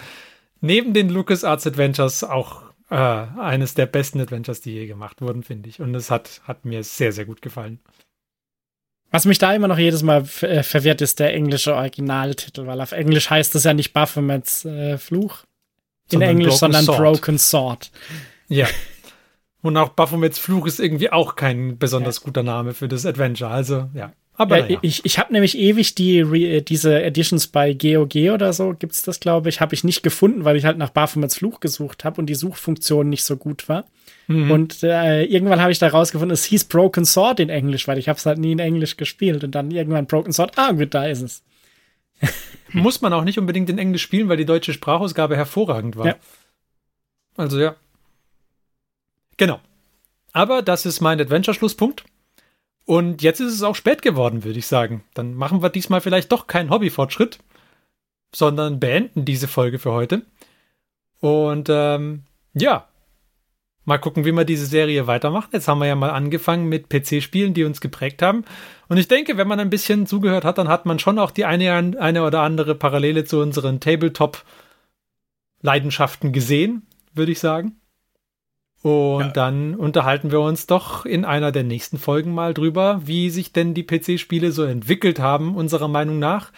neben 0.62 0.94
den 0.94 1.10
LucasArts 1.10 1.68
Adventures 1.68 2.24
auch 2.24 2.66
äh, 2.89 2.95
eines 2.95 3.73
der 3.73 3.85
besten 3.85 4.22
Adventures, 4.22 4.61
die 4.61 4.73
je 4.73 4.88
gemacht 4.88 5.22
wurden, 5.22 5.43
finde 5.43 5.69
ich. 5.69 5.81
Und 5.81 5.93
es 5.95 6.09
hat, 6.09 6.41
hat 6.43 6.65
mir 6.65 6.84
sehr, 6.84 7.11
sehr 7.11 7.26
gut 7.26 7.41
gefallen. 7.41 7.80
Was 9.11 9.26
mich 9.26 9.38
da 9.38 9.53
immer 9.53 9.68
noch 9.68 9.77
jedes 9.77 10.03
Mal 10.03 10.23
äh, 10.41 10.64
verwirrt, 10.64 11.01
ist 11.01 11.19
der 11.19 11.34
englische 11.34 11.76
Originaltitel, 11.76 12.68
weil 12.68 12.81
auf 12.81 12.91
Englisch 12.91 13.30
heißt 13.30 13.55
es 13.55 13.64
ja 13.64 13.73
nicht 13.73 13.93
Baphomets 13.93 14.65
äh, 14.65 14.97
Fluch 14.97 15.43
in 16.11 16.19
sondern 16.19 16.30
Englisch, 16.30 16.47
Broken 16.47 16.59
sondern 16.59 16.84
Sword. 16.85 16.97
Broken 16.97 17.38
Sword. 17.38 17.91
Ja. 18.49 18.68
Und 19.61 19.76
auch 19.77 19.89
Baphomets 19.89 20.39
Fluch 20.39 20.68
ist 20.68 20.80
irgendwie 20.80 21.09
auch 21.09 21.35
kein 21.35 21.77
besonders 21.77 22.18
ja. 22.18 22.23
guter 22.26 22.43
Name 22.43 22.73
für 22.73 22.88
das 22.88 23.05
Adventure. 23.05 23.49
Also, 23.49 23.89
ja. 23.93 24.14
Aber 24.39 24.59
ja, 24.59 24.68
ja. 24.68 24.80
ich, 24.84 25.03
ich 25.03 25.18
habe 25.18 25.34
nämlich 25.34 25.57
ewig 25.57 25.95
die 25.95 26.19
äh, 26.19 26.61
diese 26.61 27.01
Editions 27.01 27.47
bei 27.47 27.73
GOG 27.73 28.15
oder 28.31 28.53
so 28.53 28.73
gibt's 28.77 29.01
das 29.01 29.19
glaube 29.19 29.49
ich, 29.49 29.61
habe 29.61 29.73
ich 29.73 29.84
nicht 29.84 30.03
gefunden, 30.03 30.45
weil 30.45 30.55
ich 30.55 30.65
halt 30.65 30.77
nach 30.77 30.91
Baphomets 30.91 31.38
Fluch 31.38 31.59
gesucht 31.59 32.05
habe 32.05 32.22
und 32.22 32.27
die 32.27 32.35
Suchfunktion 32.35 33.09
nicht 33.09 33.23
so 33.23 33.35
gut 33.35 33.68
war. 33.68 33.85
Mhm. 34.27 34.51
Und 34.51 34.84
äh, 34.84 35.23
irgendwann 35.23 35.59
habe 35.59 35.72
ich 35.72 35.80
da 35.80 35.88
rausgefunden, 35.88 36.34
es 36.34 36.45
hieß 36.45 36.65
Broken 36.65 37.03
Sword 37.03 37.39
in 37.39 37.49
Englisch, 37.49 37.88
weil 37.88 37.97
ich 37.97 38.07
habe 38.07 38.18
es 38.18 38.27
halt 38.27 38.38
nie 38.38 38.51
in 38.51 38.59
Englisch 38.59 38.95
gespielt 38.95 39.43
und 39.43 39.55
dann 39.55 39.72
irgendwann 39.72 40.05
Broken 40.05 40.31
Sword. 40.31 40.51
Ah, 40.57 40.72
gut, 40.72 40.93
da 40.93 41.07
ist 41.07 41.23
es. 41.23 41.43
Muss 42.73 43.01
man 43.01 43.14
auch 43.14 43.23
nicht 43.23 43.39
unbedingt 43.39 43.72
in 43.72 43.80
Englisch 43.80 44.03
spielen, 44.03 44.30
weil 44.30 44.38
die 44.38 44.45
deutsche 44.45 44.73
Sprachausgabe 44.73 45.35
hervorragend 45.35 45.95
war. 45.95 46.05
Ja. 46.05 46.15
Also 47.38 47.59
ja. 47.59 47.76
Genau. 49.38 49.59
Aber 50.31 50.61
das 50.61 50.85
ist 50.85 51.01
mein 51.01 51.19
Adventure-Schlusspunkt. 51.19 52.03
Und 52.88 53.22
jetzt 53.22 53.39
ist 53.41 53.53
es 53.53 53.61
auch 53.64 53.76
spät 53.76 54.01
geworden, 54.01 54.45
würde 54.45 54.59
ich 54.59 54.65
sagen. 54.65 55.03
Dann 55.14 55.34
machen 55.34 55.61
wir 55.61 55.69
diesmal 55.69 55.99
vielleicht 55.99 56.31
doch 56.31 56.47
keinen 56.47 56.69
Hobbyfortschritt, 56.69 57.39
sondern 58.34 58.80
beenden 58.80 59.26
diese 59.26 59.49
Folge 59.49 59.77
für 59.77 59.91
heute. 59.91 60.22
Und 61.19 61.68
ähm, 61.69 62.23
ja, 62.53 62.88
mal 63.84 63.97
gucken, 63.97 64.23
wie 64.23 64.31
wir 64.31 64.45
diese 64.45 64.68
Serie 64.68 65.05
weitermachen. 65.05 65.49
Jetzt 65.51 65.68
haben 65.68 65.80
wir 65.80 65.88
ja 65.88 65.95
mal 65.95 66.11
angefangen 66.11 66.69
mit 66.69 66.88
PC-Spielen, 66.88 67.53
die 67.53 67.65
uns 67.65 67.81
geprägt 67.81 68.22
haben. 68.22 68.45
Und 68.88 68.95
ich 68.95 69.09
denke, 69.09 69.35
wenn 69.35 69.49
man 69.49 69.59
ein 69.59 69.69
bisschen 69.69 70.07
zugehört 70.07 70.45
hat, 70.45 70.57
dann 70.57 70.69
hat 70.69 70.85
man 70.85 70.97
schon 70.97 71.19
auch 71.19 71.31
die 71.31 71.43
eine, 71.43 71.73
eine 71.99 72.23
oder 72.23 72.39
andere 72.39 72.73
Parallele 72.73 73.26
zu 73.26 73.41
unseren 73.41 73.81
Tabletop-Leidenschaften 73.81 76.31
gesehen, 76.31 76.88
würde 77.14 77.34
ich 77.34 77.39
sagen. 77.39 77.81
Und 78.84 79.22
ja. 79.22 79.28
dann 79.30 79.76
unterhalten 79.76 80.32
wir 80.32 80.40
uns 80.40 80.68
doch 80.68 81.06
in 81.06 81.26
einer 81.26 81.52
der 81.52 81.64
nächsten 81.64 81.98
Folgen 81.98 82.34
mal 82.34 82.54
drüber, 82.54 83.02
wie 83.06 83.30
sich 83.30 83.52
denn 83.52 83.74
die 83.74 83.84
PC-Spiele 83.84 84.52
so 84.52 84.64
entwickelt 84.64 85.20
haben, 85.20 85.56
unserer 85.56 85.88
Meinung 85.88 86.20
nach. 86.20 86.52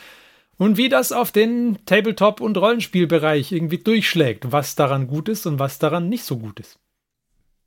Und 0.58 0.76
wie 0.78 0.90
das 0.90 1.14
auf 1.14 1.32
den 1.32 1.78
Tabletop- 1.86 2.42
und 2.42 2.58
Rollenspielbereich 2.58 3.54
irgendwie 3.54 3.78
durchschlägt, 3.78 4.52
was 4.52 4.76
daran 4.76 5.08
gut 5.08 5.30
ist 5.30 5.46
und 5.46 5.58
was 5.58 5.80
daran 5.80 6.10
nicht 6.10 6.26
so 6.26 6.38
gut 6.38 6.60
ist. 6.60 6.78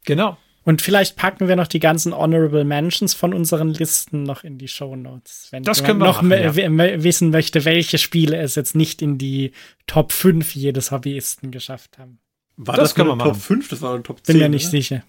Genau. 0.05 0.37
Und 0.65 0.83
vielleicht 0.83 1.17
packen 1.17 1.49
wir 1.49 1.57
noch 1.57 1.67
die 1.67 1.81
ganzen 1.81 2.15
Honorable 2.17 2.65
Mentions 2.65 3.15
von 3.15 3.35
unseren 3.35 3.71
Listen 3.71 4.23
noch 4.23 4.45
in 4.45 4.59
die 4.59 4.69
Show 4.69 4.95
Notes. 4.95 5.49
Wenn 5.51 5.65
Das 5.65 5.83
können 5.83 5.99
wir 5.99 6.07
noch 6.07 6.23
machen, 6.23 6.77
me- 6.77 7.03
wissen 7.03 7.31
möchte, 7.31 7.65
welche 7.65 7.99
Spiele 7.99 8.37
es 8.37 8.55
jetzt 8.55 8.77
nicht 8.77 9.03
in 9.03 9.19
die 9.19 9.53
Top 9.87 10.13
5 10.13 10.55
jedes 10.55 10.93
Hobbyisten 10.93 11.51
geschafft 11.51 11.99
haben. 11.99 12.21
War 12.57 12.77
Das 12.77 12.91
das, 12.91 12.95
können 12.95 13.09
wir 13.09 13.19
Top 13.19 13.29
machen. 13.29 13.41
5? 13.41 13.69
Das 13.69 13.83
war 13.83 13.95
eine 13.95 14.03
Top 14.03 14.25
10. 14.25 14.33
Bin 14.35 14.43
mir 14.43 14.49
nicht 14.49 14.65
oder? 14.65 14.71
sicher. 14.71 15.03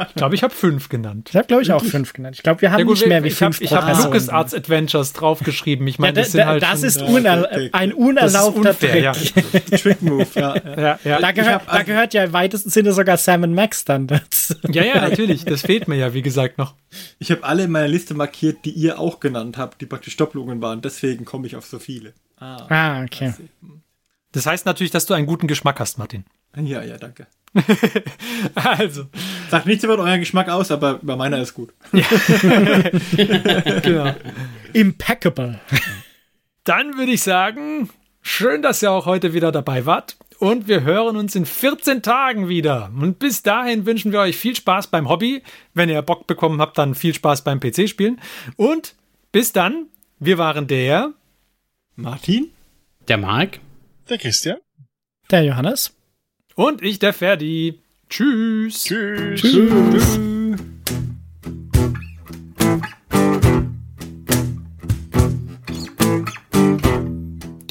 Ich 0.08 0.14
glaube, 0.16 0.34
ich 0.34 0.42
habe 0.42 0.52
fünf 0.54 0.88
genannt. 0.90 1.28
Ich 1.30 1.36
habe, 1.36 1.46
glaube 1.46 1.62
ich, 1.62 1.72
auch 1.72 1.82
fünf 1.82 2.12
genannt. 2.12 2.36
Ich 2.36 2.42
glaube, 2.42 2.60
wir 2.60 2.72
haben 2.72 2.80
Ja, 2.80 2.84
gut, 2.84 2.96
nicht 2.98 3.06
mehr 3.08 3.24
wie 3.24 3.28
ich 3.28 3.42
habe 3.42 3.54
fünf 3.54 3.62
ich 3.62 3.70
pro 3.70 3.76
hab 3.76 3.86
Person. 3.86 4.04
LucasArts 4.06 4.52
Adventures 4.54 5.12
draufgeschrieben. 5.14 5.86
Ich 5.86 5.98
meine, 5.98 6.10
Ja, 6.10 6.12
da, 6.14 6.20
das 6.20 6.32
sind 6.32 6.38
da, 6.40 6.46
halt 6.46 6.62
das 6.62 6.82
ist 6.82 7.00
äh, 7.00 7.04
unerla 7.04 7.48
okay. 7.50 7.70
ein 7.72 7.92
unerlaubter 7.94 8.70
unfair, 8.70 9.12
Trick. 9.14 9.66
Trick 9.82 10.02
Move, 10.02 10.26
ja. 10.34 10.54
ja. 10.76 10.76
ja, 10.76 10.98
ja. 11.04 11.20
Da, 11.20 11.32
gehört, 11.32 11.66
hab- 11.66 11.72
da 11.72 11.82
gehört 11.84 12.12
ja 12.14 12.24
im 12.24 12.32
weitesten 12.34 12.68
Sinne 12.68 12.92
sogar 12.92 13.16
Sam 13.16 13.54
Max 13.54 13.84
dann 13.86 14.06
dazu. 14.08 14.54
ja, 14.70 14.82
ja, 14.84 15.00
natürlich. 15.00 15.44
Das 15.46 15.62
fehlt 15.62 15.88
mir 15.88 15.96
ja, 15.96 16.12
wie 16.12 16.22
gesagt, 16.22 16.58
noch. 16.58 16.74
Ich 17.18 17.30
habe 17.30 17.44
alle 17.44 17.64
in 17.64 17.70
meiner 17.70 17.88
Liste 17.88 18.12
markiert, 18.12 18.58
die 18.66 18.70
ihr 18.72 18.98
auch 19.00 19.20
genannt 19.20 19.56
habt, 19.56 19.80
die 19.80 19.86
praktisch 19.86 20.16
Doppelungen 20.18 20.60
waren. 20.60 20.82
Deswegen 20.82 21.24
komme 21.24 21.46
ich 21.46 21.56
auf 21.56 21.64
so 21.64 21.78
viele. 21.78 22.12
Ah. 22.38 22.66
Ah, 22.68 23.02
okay. 23.04 23.28
Das 23.28 23.40
heißt 24.46 24.66
natürlich, 24.66 24.90
dass 24.90 25.06
du 25.06 25.14
einen 25.14 25.26
guten 25.26 25.46
Geschmack 25.46 25.80
hast, 25.80 25.98
Martin. 25.98 26.24
Ja, 26.56 26.82
ja, 26.82 26.98
danke. 26.98 27.26
Also, 28.54 29.06
Sagt 29.50 29.66
nichts 29.66 29.84
über 29.84 29.98
euren 29.98 30.20
Geschmack 30.20 30.48
aus, 30.48 30.70
aber 30.70 30.98
bei 31.02 31.14
meiner 31.14 31.38
ist 31.38 31.52
gut. 31.52 31.74
genau. 33.82 34.14
Impeccable. 34.72 35.60
Dann 36.64 36.96
würde 36.96 37.12
ich 37.12 37.22
sagen, 37.22 37.90
schön, 38.22 38.62
dass 38.62 38.82
ihr 38.82 38.90
auch 38.90 39.04
heute 39.04 39.34
wieder 39.34 39.52
dabei 39.52 39.84
wart. 39.84 40.16
Und 40.38 40.68
wir 40.68 40.82
hören 40.82 41.16
uns 41.16 41.36
in 41.36 41.44
14 41.44 42.00
Tagen 42.02 42.48
wieder. 42.48 42.90
Und 42.98 43.18
bis 43.18 43.42
dahin 43.42 43.84
wünschen 43.84 44.10
wir 44.10 44.20
euch 44.20 44.38
viel 44.38 44.56
Spaß 44.56 44.86
beim 44.86 45.08
Hobby. 45.08 45.42
Wenn 45.74 45.90
ihr 45.90 46.00
Bock 46.02 46.26
bekommen 46.26 46.60
habt, 46.60 46.78
dann 46.78 46.94
viel 46.94 47.14
Spaß 47.14 47.44
beim 47.44 47.60
PC-Spielen. 47.60 48.18
Und 48.56 48.94
bis 49.30 49.52
dann, 49.52 49.86
wir 50.18 50.38
waren 50.38 50.66
der. 50.66 51.12
Martin? 51.94 52.50
Der 53.06 53.18
Marc? 53.18 53.60
Der 54.12 54.18
Christian. 54.18 54.58
Der 55.30 55.42
Johannes. 55.42 55.96
Und 56.54 56.82
ich, 56.82 56.98
der 56.98 57.14
Ferdi. 57.14 57.80
Tschüss. 58.10 58.84
Tschüss. 58.84 60.18